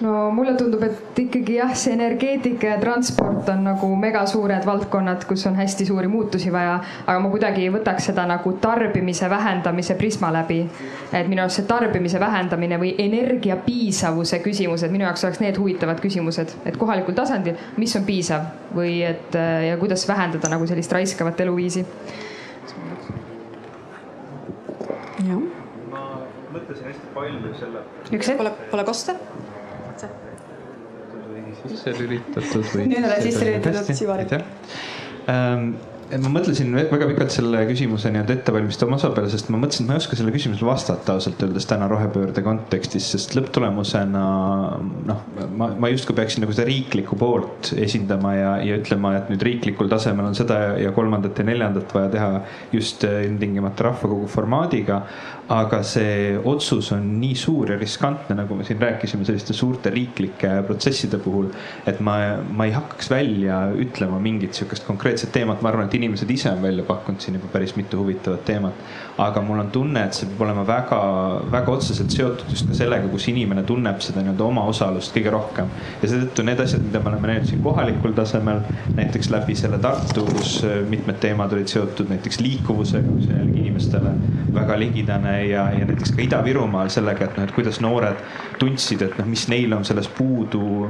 No 0.00 0.30
mulle 0.30 0.54
tundub, 0.54 0.82
et 0.86 1.18
ikkagi 1.18 1.56
jah, 1.58 1.72
see 1.76 1.92
energeetika 1.96 2.70
ja 2.70 2.76
transport 2.80 3.48
on 3.50 3.64
nagu 3.66 3.88
megasuured 3.98 4.66
valdkonnad, 4.66 5.24
kus 5.26 5.46
on 5.50 5.58
hästi 5.58 5.86
suuri 5.88 6.08
muutusi 6.08 6.52
vaja, 6.54 6.76
aga 7.06 7.18
ma 7.22 7.30
kuidagi 7.32 7.64
ei 7.66 7.72
võtaks 7.74 8.10
seda 8.10 8.26
nagu 8.30 8.52
tarbimise 8.62 9.30
vähendamise 9.30 9.96
prisma 9.98 10.30
läbi. 10.34 10.60
et 11.12 11.28
minu 11.28 11.42
arust 11.42 11.62
see 11.62 11.66
tarbimise 11.66 12.20
vähendamine 12.20 12.78
või 12.78 12.94
energia 12.98 13.56
piisavuse 13.56 14.38
küsimused, 14.44 14.92
minu 14.92 15.04
jaoks 15.04 15.24
oleks 15.24 15.40
need 15.40 15.58
huvitavad 15.58 16.00
küsimused, 16.00 16.54
et 16.64 16.76
kohalikul 16.76 17.16
tasandil, 17.16 17.58
mis 17.76 17.96
on 17.96 18.04
piisav 18.04 18.74
või 18.74 19.02
et 19.02 19.34
ja 19.68 19.76
kuidas 19.80 20.06
vähendada 20.08 20.52
nagu 20.52 20.66
sellist 20.66 20.92
raiskavat 20.92 21.40
eluviisi. 21.40 21.86
jah 25.26 25.40
ma 25.90 26.02
mõtlesin 26.52 26.92
hästi 26.92 27.14
palju 27.14 27.54
selle. 27.58 27.86
üks 28.12 28.28
hetk. 28.28 28.38
Pole, 28.38 28.52
pole 28.70 28.84
kosta? 28.84 29.16
Sisse 31.66 31.94
lülitatud 31.98 32.72
või? 32.72 32.88
Nüüd 32.94 33.04
olen 33.04 33.22
sisse 33.24 33.46
lülitatud. 33.48 33.94
Sivarik. 33.98 34.34
Ähm, 35.28 35.70
et 36.08 36.20
ma 36.24 36.30
mõtlesin 36.32 36.72
väga 36.72 37.06
pikalt 37.10 37.32
selle 37.34 37.60
küsimuse 37.68 38.10
nii-öelda 38.12 38.32
ettevalmistava 38.38 38.96
osa 38.96 39.10
peale, 39.12 39.28
sest 39.32 39.50
ma 39.52 39.58
mõtlesin, 39.60 39.84
et 39.84 39.90
ma 39.90 39.96
ei 39.96 40.02
oska 40.02 40.16
sellele 40.16 40.34
küsimusele 40.36 40.68
vastata 40.68 41.16
ausalt 41.18 41.42
öeldes 41.44 41.68
täna 41.68 41.88
rohepöörde 41.90 42.44
kontekstis, 42.44 43.10
sest 43.12 43.36
lõpptulemusena 43.36 44.22
noh, 45.10 45.20
ma, 45.60 45.70
ma 45.76 45.90
justkui 45.92 46.16
peaksin 46.16 46.44
nagu 46.44 46.56
seda 46.56 46.64
riiklikku 46.68 47.18
poolt 47.20 47.74
esindama 47.76 48.32
ja, 48.38 48.54
ja 48.64 48.78
ütlema, 48.80 49.14
et 49.18 49.28
nüüd 49.32 49.44
riiklikul 49.50 49.90
tasemel 49.92 50.30
on 50.30 50.38
seda 50.38 50.78
ja 50.80 50.94
kolmandat 50.96 51.42
ja 51.42 51.48
neljandat 51.50 51.92
vaja 51.96 52.12
teha 52.14 52.30
just 52.72 53.04
ilmtingimata 53.04 53.90
rahvakogu 53.90 54.30
formaadiga 54.32 55.02
aga 55.48 55.80
see 55.86 56.36
otsus 56.44 56.90
on 56.92 57.06
nii 57.22 57.36
suur 57.38 57.70
ja 57.72 57.78
riskantne, 57.80 58.34
nagu 58.36 58.56
me 58.56 58.66
siin 58.68 58.80
rääkisime 58.82 59.24
selliste 59.24 59.54
suurte 59.56 59.90
riiklike 59.90 60.50
protsesside 60.66 61.18
puhul. 61.24 61.48
et 61.86 62.00
ma, 62.04 62.16
ma 62.52 62.66
ei 62.68 62.74
hakkaks 62.74 63.08
välja 63.10 63.62
ütlema 63.72 64.18
mingit 64.20 64.54
sihukest 64.54 64.84
konkreetset 64.84 65.32
teemat, 65.32 65.62
ma 65.62 65.70
arvan, 65.72 65.88
et 65.88 65.96
inimesed 65.96 66.30
ise 66.30 66.50
on 66.52 66.60
välja 66.62 66.84
pakkunud 66.84 67.24
siin 67.24 67.38
juba 67.38 67.48
päris 67.52 67.72
mitu 67.76 68.02
huvitavat 68.02 68.44
teemat. 68.44 68.82
aga 69.18 69.40
mul 69.42 69.62
on 69.64 69.70
tunne, 69.72 70.02
et 70.04 70.18
see 70.18 70.28
peab 70.28 70.44
olema 70.46 70.66
väga, 70.68 71.00
väga 71.50 71.72
otseselt 71.72 72.12
seotud 72.12 72.52
just 72.52 72.68
ka 72.68 72.76
sellega, 72.76 73.08
kus 73.08 73.30
inimene 73.32 73.64
tunneb 73.66 74.04
seda 74.04 74.20
nii-öelda 74.20 74.44
omaosalust 74.44 75.16
kõige 75.16 75.32
rohkem. 75.32 75.72
ja 76.02 76.12
seetõttu 76.12 76.44
need 76.44 76.60
asjad, 76.66 76.84
mida 76.84 77.00
me 77.00 77.12
oleme 77.14 77.32
näinud 77.32 77.48
siin 77.48 77.64
kohalikul 77.64 78.12
tasemel, 78.20 78.60
näiteks 79.00 79.32
läbi 79.32 79.56
selle 79.56 79.80
Tartus 79.80 80.60
mitmed 80.90 81.16
teemad 81.24 81.56
olid 81.56 81.72
seotud 81.72 82.12
näiteks 82.12 82.40
liikuvusega, 82.44 83.16
mis 83.16 83.30
on 83.30 83.40
jällegi 83.40 83.64
inimestele 83.64 84.12
väga 84.52 84.76
ligidane 84.78 85.37
ja, 85.44 85.68
ja 85.74 85.86
näiteks 85.88 86.14
ka 86.16 86.22
Ida-Virumaal 86.24 86.90
sellega, 86.92 87.28
et 87.28 87.38
noh, 87.38 87.46
et 87.48 87.54
kuidas 87.56 87.80
noored 87.84 88.20
tundsid, 88.60 89.02
et 89.06 89.18
noh, 89.20 89.28
mis 89.28 89.46
neil 89.50 89.74
on 89.76 89.86
selles 89.88 90.08
puudu, 90.18 90.88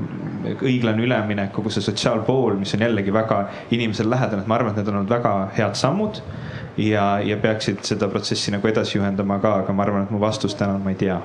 õiglane 0.56 1.04
üleminek, 1.04 1.52
kogu 1.54 1.72
see 1.74 1.84
sotsiaalpool, 1.84 2.58
mis 2.60 2.74
on 2.76 2.86
jällegi 2.86 3.14
väga 3.14 3.42
inimesele 3.74 4.14
lähedane, 4.14 4.44
et 4.44 4.50
ma 4.50 4.58
arvan, 4.58 4.74
et 4.74 4.82
need 4.82 4.92
on 4.92 5.02
olnud 5.02 5.16
väga 5.18 5.34
head 5.58 5.78
sammud 5.78 6.22
ja, 6.78 7.20
ja 7.24 7.36
peaksid 7.36 7.82
seda 7.86 8.08
protsessi 8.10 8.52
nagu 8.54 8.68
edasi 8.70 8.98
juhendama 8.98 9.38
ka, 9.42 9.54
aga 9.62 9.74
ma 9.74 9.84
arvan, 9.84 10.06
et 10.06 10.12
mu 10.14 10.20
vastus 10.22 10.54
täna 10.58 10.76
on, 10.78 10.84
ma 10.84 10.94
ei 10.94 10.98
tea. 11.00 11.18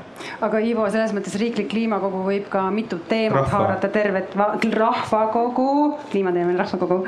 aga 0.46 0.62
Ivo, 0.66 0.88
selles 0.94 1.14
mõttes 1.16 1.38
riiklik 1.40 1.70
kliimakogu 1.72 2.24
võib 2.26 2.50
ka 2.54 2.66
mitut 2.74 3.06
teemat 3.10 3.44
Rahva. 3.44 3.60
haarata, 3.60 3.92
tervet 3.94 4.34
rahvakogu, 4.80 5.70
kliimateemaline 6.12 6.60
rahvakogu 6.64 7.00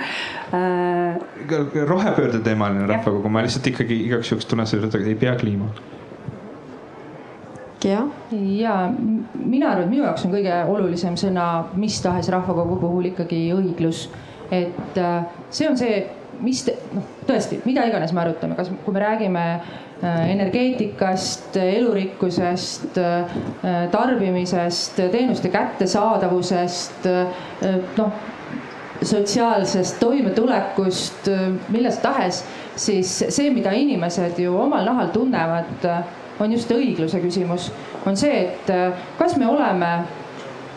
äh.... 0.54 1.84
rohepöörde 1.90 2.44
teemaline 2.46 2.88
rahvakogu, 2.92 3.34
ma 3.34 3.46
lihtsalt 3.46 3.74
ikkagi 3.74 4.06
igaks 4.10 4.34
juhuks 4.34 4.50
tunnen 4.50 4.70
selle, 4.70 4.92
et 4.92 5.02
ei 5.02 5.20
pea 5.20 5.36
kliima 5.40 5.72
ja, 7.86 8.04
ja 8.32 8.76
mina 9.46 9.72
arvan, 9.72 9.86
et 9.86 9.92
minu 9.94 10.06
jaoks 10.06 10.26
on 10.28 10.34
kõige 10.34 10.60
olulisem 10.72 11.18
sõna 11.20 11.48
mis 11.80 11.98
tahes 12.04 12.30
rahvakogu 12.34 12.78
puhul 12.82 13.10
ikkagi 13.12 13.48
õiglus. 13.56 14.08
et 14.52 14.98
äh, 15.02 15.26
see 15.50 15.70
on 15.70 15.78
see, 15.78 16.04
mis 16.46 16.64
noh, 16.94 17.06
tõesti, 17.26 17.62
mida 17.66 17.86
iganes 17.88 18.14
me 18.14 18.22
arutame, 18.26 18.58
kas, 18.58 18.70
kui 18.86 18.94
me 18.94 19.02
räägime 19.02 19.46
äh, 19.56 20.22
energeetikast, 20.34 21.58
elurikkusest, 21.62 23.00
äh, 23.02 23.36
tarbimisest, 23.92 25.02
teenuste 25.12 25.50
kättesaadavusest, 25.54 27.10
noh 27.98 28.24
sotsiaalsest 29.06 29.98
toimetulekust, 30.00 31.28
millest 31.70 32.00
tahes, 32.02 32.38
siis 32.80 33.12
see, 33.28 33.50
mida 33.54 33.74
inimesed 33.76 34.40
ju 34.40 34.56
omal 34.56 34.88
nahal 34.88 35.12
tunnevad 35.14 35.84
on 36.40 36.52
just 36.52 36.72
õigluse 36.72 37.20
küsimus. 37.24 37.70
on 38.06 38.18
see, 38.18 38.46
et 38.46 38.70
äh, 38.74 39.06
kas 39.20 39.38
me 39.38 39.48
oleme 39.50 39.92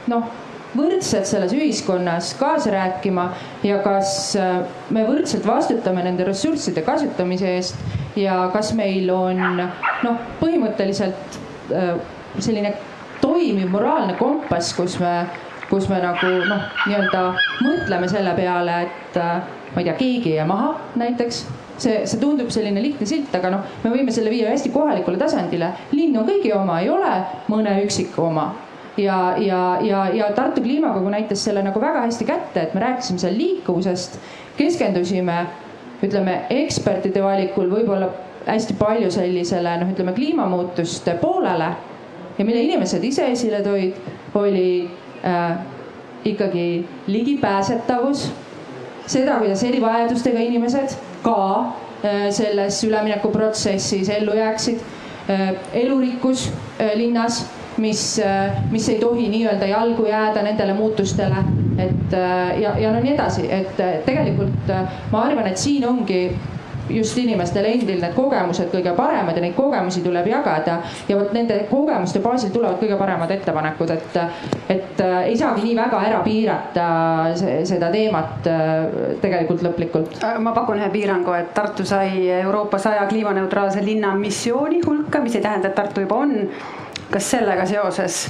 noh, 0.08 0.28
võrdselt 0.76 1.26
selles 1.26 1.52
ühiskonnas 1.56 2.34
kaasa 2.38 2.72
rääkima 2.74 3.28
ja 3.66 3.80
kas 3.84 4.36
äh, 4.38 4.60
me 4.94 5.04
võrdselt 5.08 5.46
vastutame 5.46 6.04
nende 6.04 6.26
ressursside 6.28 6.84
kasutamise 6.86 7.54
eest 7.56 8.16
ja 8.16 8.46
kas 8.52 8.72
meil 8.76 9.10
on 9.12 9.42
noh, 9.58 10.24
põhimõtteliselt 10.40 11.38
äh, 11.74 11.94
selline 12.38 12.74
toimiv 13.22 13.70
moraalne 13.72 14.14
kompass, 14.18 14.74
kus 14.76 14.98
me, 15.02 15.14
kus 15.70 15.88
me 15.90 15.98
nagu 16.04 16.34
noh, 16.48 16.68
nii-öelda 16.86 17.24
mõtleme 17.64 18.10
selle 18.10 18.34
peale, 18.38 18.82
et 18.86 19.18
ma 19.18 19.80
ei 19.82 19.88
tea, 19.88 19.96
keegi 19.98 20.30
ei 20.36 20.38
jää 20.38 20.46
maha 20.48 20.76
näiteks 21.00 21.42
see, 21.82 22.06
see 22.06 22.20
tundub 22.20 22.50
selline 22.54 22.82
lihtne 22.82 23.06
silt, 23.08 23.34
aga 23.34 23.52
noh, 23.54 23.66
me 23.84 23.92
võime 23.92 24.14
selle 24.14 24.32
viia 24.32 24.50
hästi 24.52 24.72
kohalikule 24.74 25.20
tasandile. 25.20 25.72
linn 25.92 26.16
on 26.18 26.26
kõigi 26.28 26.52
oma, 26.54 26.80
ei 26.82 26.90
ole 26.92 27.12
mõne 27.52 27.78
üksiku 27.84 28.28
oma. 28.28 28.48
Ja, 28.98 29.36
ja, 29.38 29.78
ja, 29.86 30.06
ja 30.10 30.32
Tartu 30.34 30.62
kliimakogu 30.64 31.10
näitas 31.12 31.44
selle 31.46 31.62
nagu 31.62 31.80
väga 31.80 32.02
hästi 32.02 32.26
kätte, 32.26 32.64
et 32.66 32.74
me 32.74 32.82
rääkisime 32.82 33.22
seal 33.22 33.36
liikuvusest, 33.38 34.18
keskendusime 34.58 35.36
ütleme 36.02 36.40
ekspertide 36.50 37.22
valikul 37.22 37.70
võib-olla 37.70 38.10
hästi 38.48 38.74
palju 38.78 39.10
sellisele 39.14 39.76
noh, 39.78 39.92
ütleme 39.94 40.14
kliimamuutuste 40.16 41.14
poolele. 41.22 41.70
Ja 42.38 42.46
mille 42.46 42.62
inimesed 42.66 43.02
ise 43.04 43.30
esile 43.32 43.62
toid, 43.62 43.98
oli 44.38 44.90
äh, 45.26 45.58
ikkagi 46.26 46.86
ligipääsetavus, 47.06 48.28
seda, 49.06 49.38
kuidas 49.42 49.62
erivajadustega 49.66 50.42
inimesed 50.42 50.98
ka 51.22 51.36
äh, 52.04 52.30
selles 52.30 52.82
üleminekuprotsessis 52.84 54.08
ellu 54.08 54.36
jääksid. 54.38 54.82
Äh, 55.28 55.54
elurikkus 55.72 56.48
äh, 56.80 56.94
linnas, 56.96 57.46
mis, 57.78 58.20
mis 58.70 58.88
ei 58.88 58.98
tohi 58.98 59.28
nii-öelda 59.30 59.66
jalgu 59.70 60.08
jääda 60.08 60.42
nendele 60.42 60.72
muutustele, 60.74 61.44
et 61.78 62.14
ja, 62.58 62.72
ja 62.74 62.90
no 62.90 62.98
nii 62.98 63.12
edasi, 63.12 63.44
et 63.54 63.78
tegelikult 64.02 64.72
ma 65.12 65.20
arvan, 65.28 65.46
et 65.46 65.62
siin 65.62 65.86
ongi 65.86 66.24
just 66.90 67.18
inimestel 67.18 67.66
endil 67.68 68.00
need 68.00 68.14
kogemused 68.16 68.70
kõige 68.72 68.92
paremad 68.96 69.36
ja 69.36 69.42
neid 69.42 69.54
kogemusi 69.56 70.02
tuleb 70.04 70.26
jagada. 70.28 70.78
ja 71.08 71.16
vot 71.18 71.32
nende 71.32 71.58
kogemuste 71.70 72.20
baasil 72.24 72.50
tulevad 72.54 72.78
kõige 72.80 72.98
paremad 72.98 73.30
ettepanekud, 73.30 73.90
et, 73.90 74.18
et 74.68 75.00
äh, 75.04 75.16
ei 75.30 75.36
saagi 75.36 75.64
nii 75.64 75.76
väga 75.76 76.02
ära 76.08 76.20
piirata 76.24 76.88
seda 77.68 77.90
teemat 77.92 78.48
äh, 78.50 79.16
tegelikult 79.22 79.64
lõplikult. 79.66 80.18
ma 80.44 80.54
pakun 80.56 80.80
ühe 80.82 80.90
piirangu, 80.92 81.34
et 81.36 81.52
Tartu 81.54 81.84
sai 81.88 82.28
Euroopa 82.40 82.78
saja 82.78 83.06
kliimaneutraalse 83.10 83.82
linna 83.84 84.14
missiooni 84.18 84.82
hulka, 84.86 85.20
mis 85.24 85.36
ei 85.36 85.44
tähenda, 85.44 85.68
et 85.72 85.74
Tartu 85.78 86.04
juba 86.06 86.22
on. 86.24 86.36
kas 87.10 87.30
sellega 87.30 87.66
seoses? 87.66 88.28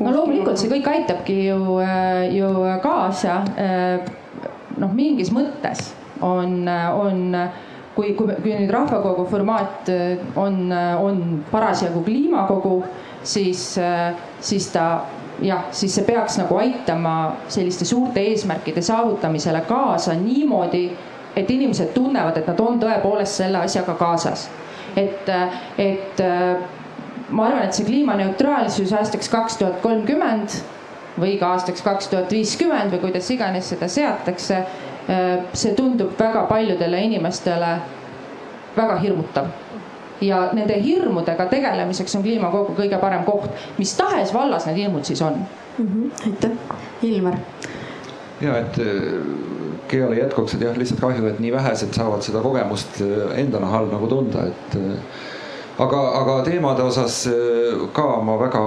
no 0.00 0.10
loomulikult 0.12 0.58
see 0.60 0.70
kõik 0.70 0.88
aitabki 0.90 1.36
ju, 1.48 1.78
äh, 1.82 2.30
ju 2.34 2.48
kaasa 2.82 3.42
noh, 4.78 4.90
mingis 4.94 5.30
mõttes 5.32 5.92
on, 6.22 6.68
on 6.94 7.48
kui, 7.94 8.12
kui, 8.14 8.34
kui 8.42 8.54
nüüd 8.58 8.72
rahvakogu 8.74 9.26
formaat 9.30 9.90
äh, 9.92 10.22
on, 10.36 10.72
on 11.00 11.20
parasjagu 11.50 12.02
kliimakogu, 12.06 12.78
siis, 13.22 13.66
äh, 13.78 14.14
siis 14.40 14.68
ta 14.74 14.86
jah, 15.42 15.66
siis 15.74 15.94
see 15.94 16.06
peaks 16.06 16.38
nagu 16.38 16.58
aitama 16.60 17.16
selliste 17.48 17.86
suurte 17.88 18.22
eesmärkide 18.22 18.82
saavutamisele 18.82 19.64
kaasa 19.68 20.14
niimoodi, 20.18 20.86
et 21.36 21.50
inimesed 21.50 21.90
tunnevad, 21.94 22.38
et 22.38 22.46
nad 22.46 22.60
on 22.62 22.78
tõepoolest 22.82 23.42
selle 23.42 23.58
asjaga 23.64 23.96
kaasas. 23.98 24.48
et, 24.94 25.26
et 25.78 26.20
ma 27.34 27.48
arvan, 27.48 27.64
et 27.66 27.74
see 27.74 27.86
kliimaneutraalsus 27.88 28.92
aastaks 28.94 29.30
kaks 29.32 29.58
tuhat 29.58 29.80
kolmkümmend 29.82 30.54
või 31.18 31.34
ka 31.40 31.54
aastaks 31.54 31.82
kaks 31.82 32.10
tuhat 32.12 32.30
viiskümmend 32.30 32.94
või 32.94 33.02
kuidas 33.08 33.30
iganes 33.34 33.72
seda 33.72 33.88
seatakse 33.90 34.60
see 35.52 35.74
tundub 35.76 36.14
väga 36.18 36.46
paljudele 36.48 37.00
inimestele 37.04 37.74
väga 38.76 38.96
hirmutav 39.02 39.50
ja 40.20 40.48
nende 40.52 40.76
hirmudega 40.82 41.46
tegelemiseks 41.50 42.16
on 42.16 42.22
kliimakogu 42.22 42.74
kõige 42.78 42.98
parem 43.02 43.24
koht, 43.26 43.50
mis 43.78 43.94
tahes 43.98 44.32
vallas 44.34 44.66
need 44.68 44.84
hirmud 44.84 45.04
siis 45.04 45.22
on 45.22 45.40
mm. 45.78 45.86
-hmm. 45.86 46.26
aitäh, 46.26 46.50
Ilmar. 47.02 47.34
ja 48.40 48.58
et 48.58 48.78
äh, 48.78 50.16
jätkuks, 50.18 50.54
et 50.54 50.60
jah, 50.60 50.76
lihtsalt 50.76 51.00
kahju, 51.00 51.26
et 51.26 51.40
nii 51.40 51.52
vähesed 51.52 51.94
saavad 51.94 52.22
seda 52.22 52.40
kogemust 52.40 53.00
äh, 53.00 53.38
enda 53.40 53.60
nahal 53.60 53.86
nagu 53.92 54.06
tunda, 54.06 54.46
et 54.46 54.78
aga, 55.78 56.00
aga 56.20 56.42
teemade 56.44 56.82
osas 56.82 57.28
ka 57.92 58.20
ma 58.22 58.38
väga 58.38 58.64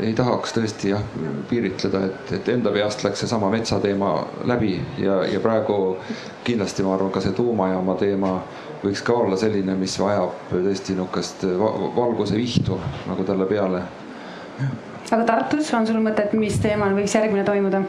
ei 0.00 0.12
tahaks 0.16 0.54
tõesti 0.56 0.90
jah 0.90 1.02
piiritleda, 1.50 2.02
et, 2.08 2.32
et 2.38 2.48
enda 2.52 2.72
peast 2.74 3.04
läks 3.04 3.22
seesama 3.24 3.50
metsateema 3.52 4.12
läbi 4.48 4.74
ja, 5.02 5.20
ja 5.28 5.40
praegu 5.40 5.96
kindlasti 6.44 6.84
ma 6.86 6.94
arvan, 6.96 7.12
ka 7.14 7.22
see 7.24 7.36
tuumajaama 7.36 7.96
teema 8.00 8.32
võiks 8.82 9.02
ka 9.06 9.16
olla 9.16 9.38
selline, 9.40 9.76
mis 9.78 9.96
vajab 10.00 10.50
tõesti 10.52 10.96
niisugust 10.96 11.46
valguse 11.96 12.36
vihtu 12.36 12.80
nagu 13.06 13.28
talle 13.28 13.48
peale. 13.50 13.82
aga 15.10 15.24
Tartus 15.24 15.72
on 15.74 15.86
sul 15.86 16.02
mõtet, 16.04 16.36
mis 16.36 16.60
teemal 16.62 16.96
võiks 16.96 17.16
järgmine 17.16 17.46
toimuda? 17.46 17.82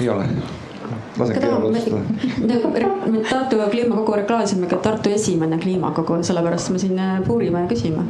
ei 0.00 0.08
ole 0.08 0.26
me 1.20 1.26
Tartu 3.30 3.56
kliimakogu 3.70 4.12
reklaamisime 4.12 4.66
ka 4.66 4.76
Tartu 4.76 5.10
esimene 5.12 5.58
kliimakogu, 5.58 6.22
sellepärast 6.24 6.70
me 6.70 6.78
siin 6.78 6.98
äh, 6.98 7.20
puurime 7.26 7.60
ja 7.60 7.66
küsime 7.68 8.04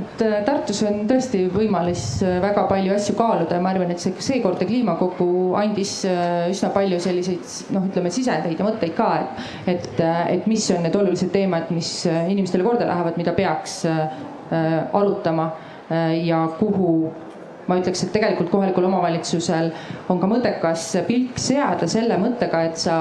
et 0.00 0.22
äh, 0.24 0.38
Tartus 0.46 0.82
on 0.88 1.02
tõesti 1.10 1.44
võimalus 1.52 2.04
äh, 2.24 2.38
väga 2.44 2.64
palju 2.70 2.94
asju 2.94 3.16
kaaluda 3.18 3.58
ja 3.58 3.64
ma 3.64 3.72
arvan, 3.74 3.92
et 3.92 4.00
see 4.02 4.14
seekordne 4.24 4.68
kliimakogu 4.68 5.26
andis 5.58 5.98
üsna 6.06 6.70
palju 6.74 7.00
selliseid 7.02 7.74
noh, 7.74 7.88
ütleme 7.90 8.12
sisendeid 8.14 8.60
ja 8.60 8.68
mõtteid 8.68 8.94
ka, 8.96 9.10
et, 9.20 9.74
et, 9.74 9.90
et 10.36 10.48
mis 10.50 10.70
on 10.74 10.86
need 10.86 10.96
olulised 10.96 11.32
teemad, 11.34 11.68
mis 11.74 11.92
inimestele 12.06 12.64
korda 12.66 12.88
lähevad, 12.88 13.20
mida 13.20 13.34
peaks 13.36 13.82
arutama 14.92 15.46
ja 16.20 16.42
kuhu 16.58 16.94
ma 17.68 17.78
ütleks, 17.78 18.04
et 18.04 18.12
tegelikult 18.14 18.50
kohalikul 18.52 18.86
omavalitsusel 18.88 19.70
on 20.12 20.20
ka 20.20 20.28
mõttekas 20.30 20.86
pilk 21.06 21.40
seada 21.40 21.88
selle 21.90 22.18
mõttega, 22.20 22.64
et 22.68 22.80
sa, 22.80 22.98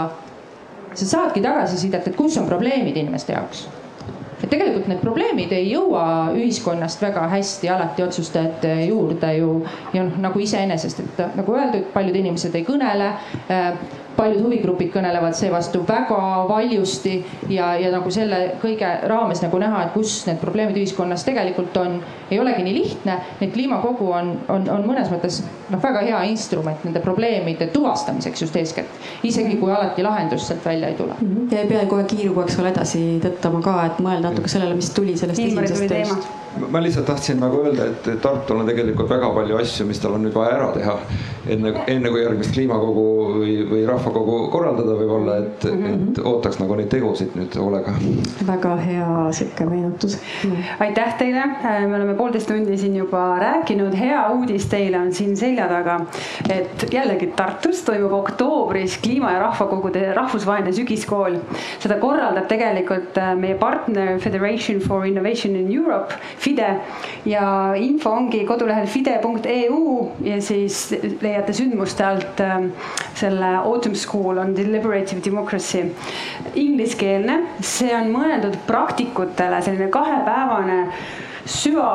sa 0.93 1.11
saadki 1.15 1.43
tagasisidet, 1.43 2.07
et 2.07 2.17
kus 2.17 2.37
on 2.41 2.49
probleemid 2.49 2.99
inimeste 3.01 3.35
jaoks. 3.35 3.65
Et 4.43 4.49
tegelikult 4.49 4.87
need 4.89 5.01
probleemid 5.03 5.51
ei 5.55 5.69
jõua 5.71 6.05
ühiskonnast 6.35 7.01
väga 7.03 7.27
hästi 7.31 7.69
alati 7.69 8.03
otsustajate 8.05 8.73
juurde 8.87 9.33
ju 9.37 9.51
ja 9.93 10.05
noh, 10.07 10.17
nagu 10.27 10.41
iseenesest, 10.41 11.03
et 11.03 11.23
nagu 11.37 11.57
öeldud, 11.57 11.89
paljud 11.93 12.17
inimesed 12.23 12.55
ei 12.57 12.65
kõnele 12.67 13.11
paljud 14.21 14.43
huvigrupid 14.45 14.91
kõnelevad 14.93 15.35
seevastu 15.37 15.83
väga 15.87 16.19
valjusti 16.49 17.15
ja, 17.49 17.73
ja 17.79 17.91
nagu 17.93 18.11
selle 18.13 18.41
kõige 18.61 18.89
raames 19.09 19.41
nagu 19.43 19.61
näha, 19.61 19.85
et 19.85 19.95
kus 19.95 20.19
need 20.27 20.39
probleemid 20.41 20.77
ühiskonnas 20.81 21.25
tegelikult 21.27 21.77
on, 21.81 21.97
ei 22.31 22.39
olegi 22.41 22.65
nii 22.65 22.75
lihtne. 22.77 23.17
et 23.41 23.53
kliimakogu 23.53 24.11
on, 24.11 24.33
on, 24.49 24.67
on 24.69 24.85
mõnes 24.87 25.09
mõttes 25.13 25.41
noh, 25.69 25.81
väga 25.81 26.03
hea 26.07 26.21
instrument 26.31 26.85
nende 26.87 27.01
probleemide 27.03 27.67
tuvastamiseks 27.73 28.45
just 28.45 28.59
eeskätt, 28.61 29.01
isegi 29.27 29.57
kui 29.61 29.71
alati 29.71 30.05
lahendust 30.05 30.51
sealt 30.51 30.65
välja 30.65 30.91
ei 30.91 30.99
tule 30.99 31.15
mm. 31.19 31.33
-hmm. 31.35 31.55
ja 31.55 31.63
ei 31.63 31.67
pea 31.67 31.85
kogu 31.85 32.01
aeg 32.01 32.13
kiiruga, 32.15 32.45
eks 32.45 32.59
ole, 32.59 32.75
edasi 32.75 33.03
tõttama 33.23 33.63
ka, 33.65 33.75
et 33.85 33.99
mõelda 33.99 34.29
natuke 34.29 34.51
sellele, 34.51 34.75
mis 34.75 34.93
tuli 34.95 35.17
sellest 35.17 35.39
esimesest 35.39 35.87
tööst 35.91 36.40
ma 36.59 36.81
lihtsalt 36.83 37.05
tahtsin 37.05 37.39
nagu 37.39 37.61
öelda, 37.65 37.85
et 37.85 38.21
Tartul 38.21 38.59
on 38.59 38.67
tegelikult 38.67 39.09
väga 39.09 39.29
palju 39.35 39.57
asju, 39.61 39.85
mis 39.87 39.99
tal 40.03 40.17
on 40.17 40.25
nüüd 40.25 40.35
vaja 40.35 40.57
ära 40.57 40.71
teha. 40.75 40.97
enne, 41.51 41.71
enne 41.89 42.09
kui 42.13 42.21
järgmist 42.21 42.51
kliimakogu 42.53 43.03
või, 43.39 43.53
või 43.65 43.79
rahvakogu 43.87 44.35
korraldada 44.53 44.93
võib-olla, 44.93 45.37
et 45.41 45.63
mm, 45.65 45.79
-hmm. 45.83 46.09
et 46.11 46.19
ootaks 46.31 46.59
nagu 46.61 46.75
neid 46.77 46.89
tegusid 46.91 47.33
nüüd 47.35 47.55
hoolega. 47.57 47.93
väga 48.47 48.75
hea 48.77 49.07
sihuke 49.33 49.65
meenutus 49.65 50.19
mm.. 50.43 50.67
aitäh 50.85 51.15
teile, 51.17 51.45
me 51.63 51.95
oleme 51.95 52.13
poolteist 52.19 52.47
tundi 52.47 52.77
siin 52.77 52.95
juba 52.95 53.23
rääkinud, 53.41 53.95
hea 53.97 54.21
uudis 54.35 54.67
teile 54.69 54.99
on 54.99 55.13
siin 55.13 55.37
selja 55.37 55.67
taga. 55.67 55.99
et 56.49 56.85
jällegi 56.93 57.31
Tartus 57.35 57.81
toimub 57.87 58.13
oktoobris 58.19 58.99
kliima 59.01 59.31
ja 59.31 59.39
rahvakogude 59.47 60.13
rahvusvaheline 60.13 60.73
sügiskool. 60.73 61.39
seda 61.79 61.97
korraldab 61.97 62.47
tegelikult 62.47 63.17
äh, 63.17 63.33
meie 63.35 63.55
partner 63.55 64.19
Federation 64.19 64.79
for 64.79 65.05
Innovation 65.05 65.55
in 65.55 65.73
Europe 65.73 66.13
FIDE 66.41 66.69
ja 67.29 67.45
info 67.77 68.11
ongi 68.17 68.41
kodulehel 68.49 68.87
fide.eu 68.89 69.81
ja 70.25 70.39
siis 70.41 70.83
leiate 71.21 71.53
sündmuste 71.53 72.05
alt 72.05 72.41
äh, 72.41 72.59
selle 73.17 73.55
Autumn 73.61 73.95
School 73.95 74.41
on 74.41 74.55
deliberative 74.57 75.21
democracy. 75.25 75.83
Ingliskeelne, 76.55 77.37
see 77.61 77.91
on 77.95 78.09
mõeldud 78.13 78.57
praktikutele, 78.67 79.61
selline 79.61 79.91
kahepäevane 79.93 80.79
süva 81.45 81.91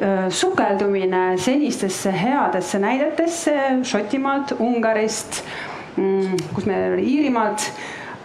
äh, 0.00 1.36
senistesse 1.36 2.12
headesse 2.12 2.78
näidetesse 2.78 3.54
Šotimaalt, 3.84 4.56
Ungarist, 4.58 5.42
mm, 5.96 6.40
kus 6.54 6.66
me 6.66 6.80
Iirimaalt 7.00 7.70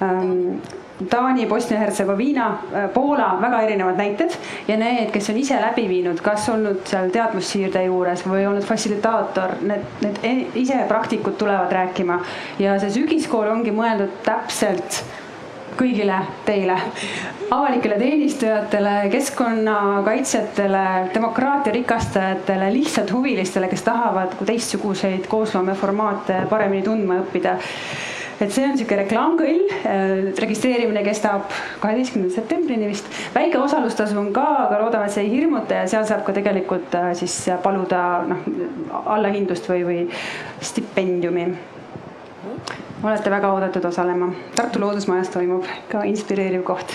ähm, 0.02 0.60
Taani, 1.10 1.46
Bosnia-Hertsegoviina, 1.46 2.46
äh, 2.74 2.90
Poola, 2.94 3.38
väga 3.42 3.62
erinevad 3.62 3.98
näited. 4.00 4.38
Ja 4.68 4.78
need, 4.80 5.12
kes 5.12 5.30
on 5.30 5.38
ise 5.42 5.60
läbi 5.60 5.90
viinud, 5.92 6.22
kas 6.24 6.48
olnud 6.50 6.86
seal 6.88 7.12
teadmussiirde 7.12 7.84
juures 7.90 8.24
või 8.28 8.46
olnud 8.48 8.64
fassilitaator, 8.64 9.58
need, 9.68 9.84
need 10.06 10.24
e-, 10.24 10.48
ise 10.64 10.80
praktikud 10.88 11.36
tulevad 11.42 11.76
rääkima. 11.76 12.22
Ja 12.64 12.80
see 12.80 12.96
sügiskool 12.96 13.52
ongi 13.52 13.76
mõeldud 13.76 14.22
täpselt 14.24 15.04
kõigile 15.76 16.22
teile, 16.46 16.78
avalikele 17.52 17.98
teenistujatele, 18.00 18.96
keskkonnakaitsjatele, 19.12 20.84
demokraatia 21.14 21.76
rikastajatele, 21.76 22.72
lihtsalt 22.74 23.12
huvilistele, 23.12 23.68
kes 23.72 23.84
tahavad 23.84 24.38
teistsuguseid 24.46 25.28
koosloomeformaate 25.28 26.46
paremini 26.50 26.88
tundma 26.88 27.20
õppida 27.26 27.58
et 28.40 28.52
see 28.52 28.66
on 28.66 28.74
niisugune 28.74 29.02
reklaamkõll, 29.04 29.62
äh, 29.88 30.32
registreerimine 30.44 31.04
kestab 31.06 31.54
kaheteistkümnenda 31.84 32.36
septembrini 32.36 32.90
vist. 32.92 33.08
väike 33.36 33.60
osalustasu 33.62 34.18
on 34.20 34.34
ka, 34.36 34.48
aga 34.66 34.82
loodame, 34.84 35.08
et 35.08 35.16
see 35.16 35.28
ei 35.28 35.32
hirmuta 35.38 35.82
ja 35.82 35.88
seal 35.92 36.08
saab 36.10 36.26
ka 36.28 36.36
tegelikult 36.36 36.96
äh, 37.00 37.14
siis 37.18 37.38
paluda 37.64 38.02
noh, 38.28 38.44
allahindlust 39.06 39.70
või, 39.72 39.86
või 39.88 40.02
stipendiumi 40.62 41.50
olete 43.04 43.30
väga 43.32 43.52
oodatud 43.54 43.86
osalema. 43.86 44.30
Tartu 44.56 44.80
Loodusmajas 44.80 45.30
toimub 45.34 45.66
ka 45.92 46.04
inspireeriv 46.08 46.64
koht. 46.68 46.94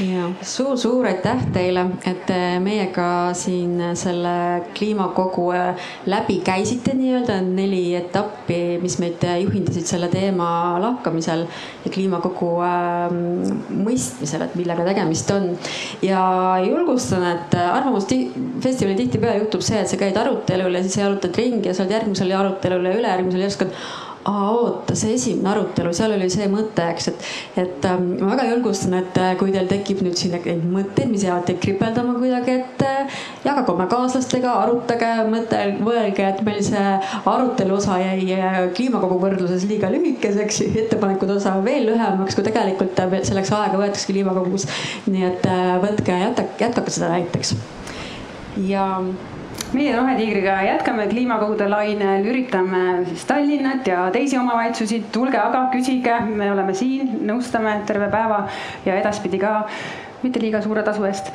ja 0.00 0.28
suur-suur 0.46 1.06
aitäh 1.10 1.44
teile, 1.52 1.84
et 2.08 2.24
te 2.26 2.38
meiega 2.62 3.06
siin 3.36 3.92
selle 3.98 4.34
kliimakogu 4.76 5.48
äh, 5.56 5.88
läbi 6.06 6.38
käisite 6.44 6.94
nii-öelda 6.96 7.40
neli 7.44 7.82
etappi, 7.98 8.78
mis 8.82 8.98
meid 9.02 9.24
juhindasid 9.42 9.88
selle 9.88 10.08
teema 10.12 10.78
lahkamisel 10.82 11.44
ja 11.84 11.92
kliimakogu 11.92 12.52
äh, 12.66 13.16
mõistmisel, 13.82 14.46
et 14.46 14.56
millega 14.58 14.86
tegemist 14.88 15.30
on. 15.36 15.50
ja 16.02 16.22
julgustan, 16.64 17.26
et 17.34 17.58
Arvamusfestivalil 17.62 18.96
tihtipeale 19.04 19.42
juhtub 19.42 19.64
see, 19.64 19.82
et 19.82 19.90
sa 19.90 20.00
käid 20.00 20.16
arutelul 20.16 20.78
ja 20.78 20.82
siis 20.84 20.96
sa 20.96 21.06
jalutad 21.06 21.36
ringi 21.36 21.68
ja 21.68 21.76
sa 21.76 21.84
oled 21.84 21.98
järgmisel 21.98 22.32
arutelul 22.38 22.88
ja 22.88 22.96
ülejärgmisel 22.96 23.46
järsku 23.46 23.68
oota, 24.28 24.94
see 24.98 25.14
esimene 25.16 25.50
arutelu, 25.50 25.92
seal 25.96 26.14
oli 26.14 26.28
see 26.30 26.46
mõte, 26.50 26.84
eks, 26.92 27.08
et, 27.10 27.24
et 27.62 27.86
ähm, 27.88 28.12
ma 28.20 28.36
väga 28.36 28.46
julgustan, 28.52 28.94
et 29.00 29.18
äh, 29.18 29.32
kui 29.40 29.50
teil 29.54 29.66
tekib 29.70 30.02
nüüd 30.06 30.18
siin 30.18 30.36
neid 30.36 30.62
mõtteid, 30.70 31.10
mis 31.10 31.24
jäävad 31.26 31.48
teid 31.48 31.58
kripeldama 31.64 32.14
kuidagi, 32.20 32.54
et 32.62 32.84
äh, 32.86 33.18
jagage 33.46 33.74
oma 33.74 33.88
kaaslastega, 33.90 34.54
arutage, 34.62 35.10
mõtle, 35.32 35.62
mõelge, 35.82 36.28
et 36.28 36.42
meil 36.46 36.62
see 36.66 36.84
arutelu 37.32 37.76
osa 37.78 37.98
jäi 38.02 38.38
äh, 38.38 38.60
kliimakogu 38.76 39.18
võrdluses 39.24 39.66
liiga 39.70 39.90
lühikeseks, 39.92 40.62
ettepanekud 40.70 41.34
osa 41.38 41.56
veel 41.66 41.88
lühemaks, 41.90 42.38
kui 42.38 42.46
tegelikult 42.46 43.02
selleks 43.26 43.52
aega 43.58 43.80
võetakse 43.80 44.10
kliimakogus. 44.12 44.68
nii 45.10 45.26
et 45.26 45.46
võtke, 45.82 46.14
jätkake 46.62 46.94
seda 46.94 47.10
näiteks. 47.16 47.56
ja 48.68 48.86
meie 49.76 49.94
Rohetiigriga 49.96 50.58
jätkame 50.66 51.06
kliimakogude 51.10 51.66
lainel, 51.70 52.26
üritame 52.28 53.02
siis 53.08 53.24
Tallinnat 53.28 53.86
ja 53.88 54.04
teisi 54.12 54.38
omavalitsusi, 54.38 55.02
tulge 55.12 55.38
aga 55.40 55.66
küsige, 55.72 56.14
me 56.28 56.50
oleme 56.52 56.74
siin, 56.76 57.14
nõustame 57.28 57.78
terve 57.88 58.10
päeva 58.12 58.44
ja 58.86 58.96
edaspidi 59.00 59.40
ka 59.42 59.62
mitte 60.22 60.40
liiga 60.42 60.60
suure 60.62 60.84
tasu 60.86 61.06
eest. 61.08 61.32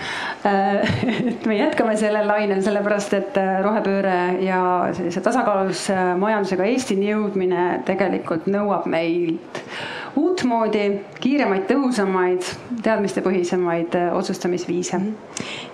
et 1.31 1.45
me 1.49 1.57
jätkame 1.57 1.97
sellel 1.99 2.27
lainel, 2.30 2.61
sellepärast 2.64 3.18
et 3.18 3.39
äh, 3.41 3.57
rohepööre 3.65 4.18
ja 4.45 4.61
sellise 4.95 5.23
tasakaalus 5.26 5.88
äh, 5.93 6.14
majandusega 6.19 6.68
Eestini 6.72 7.11
jõudmine 7.11 7.69
tegelikult 7.88 8.47
nõuab 8.51 8.88
meilt 8.91 9.64
uutmoodi, 10.18 10.84
kiiremaid, 11.22 11.65
tõhusamaid, 11.69 12.45
teadmistepõhisemaid 12.85 13.98
äh, 13.98 14.10
otsustamisviise. 14.18 15.02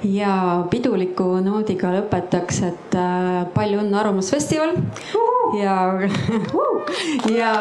ja 0.03 0.33
piduliku 0.69 1.37
noodiga 1.45 1.93
lõpetaks, 1.97 2.63
et 2.69 2.97
äh, 2.99 3.45
palju 3.55 3.83
õnne 3.83 3.99
Arvamusfestival! 4.01 4.75
Ja 5.59 5.77
ja 7.39 7.53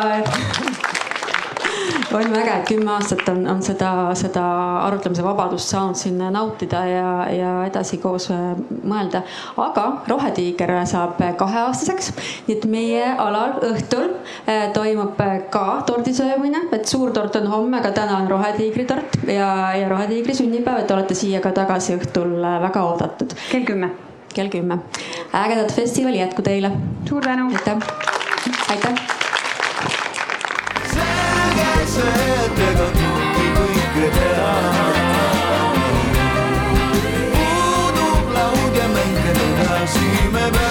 on 2.14 2.32
väga, 2.32 2.56
et 2.58 2.68
kümme 2.68 2.90
aastat 2.92 3.28
on, 3.32 3.42
on 3.48 3.62
seda, 3.64 3.90
seda 4.18 4.42
arutlemise 4.86 5.24
vabadust 5.24 5.72
saanud 5.72 5.98
siin 5.98 6.20
nautida 6.34 6.82
ja, 6.88 7.08
ja 7.32 7.52
edasi 7.68 7.98
koos 8.02 8.28
äh, 8.34 8.52
mõelda. 8.84 9.22
aga 9.60 9.86
Rohetiiger 10.08 10.74
saab 10.88 11.20
kaheaastaseks, 11.38 12.12
nii 12.48 12.56
et 12.56 12.68
meie 12.70 13.06
alal 13.12 13.58
õhtul 13.72 14.08
äh, 14.12 14.68
toimub 14.76 15.18
ka 15.52 15.64
tordisöömine, 15.88 16.66
et 16.72 16.86
suur 16.88 17.12
tort 17.16 17.36
on 17.40 17.50
homme, 17.52 17.80
aga 17.80 17.94
täna 17.96 18.20
on 18.20 18.30
Rohetiigri 18.30 18.86
tort 18.88 19.18
ja, 19.26 19.72
ja 19.78 19.88
Rohetiigri 19.92 20.36
sünnipäev, 20.36 20.84
et 20.84 20.94
olete 20.94 21.18
siia 21.18 21.42
ka 21.44 21.54
tagasi 21.56 21.96
õhtul 21.98 22.38
äh, 22.40 22.60
väga 22.68 22.86
oodatud. 22.90 23.36
kell 23.50 23.68
kümme 23.68 23.92
kell 24.32 24.48
kümme. 24.48 24.78
ägedat 25.32 25.72
festivali 25.72 26.18
jätku 26.18 26.42
teile. 26.42 26.72
suur 27.08 27.22
tänu. 27.22 27.50
aitäh, 27.52 27.76
aitäh 28.70 29.21
katsetega 31.92 32.86
kõiki 32.96 33.48
kõike 33.56 34.06
teha. 34.16 34.54
puudub 37.34 38.32
laud 38.32 38.80
ja 38.80 38.88
mäng, 38.96 39.22
edasi 39.34 40.10
me 40.32 40.40
peame. 40.40 40.61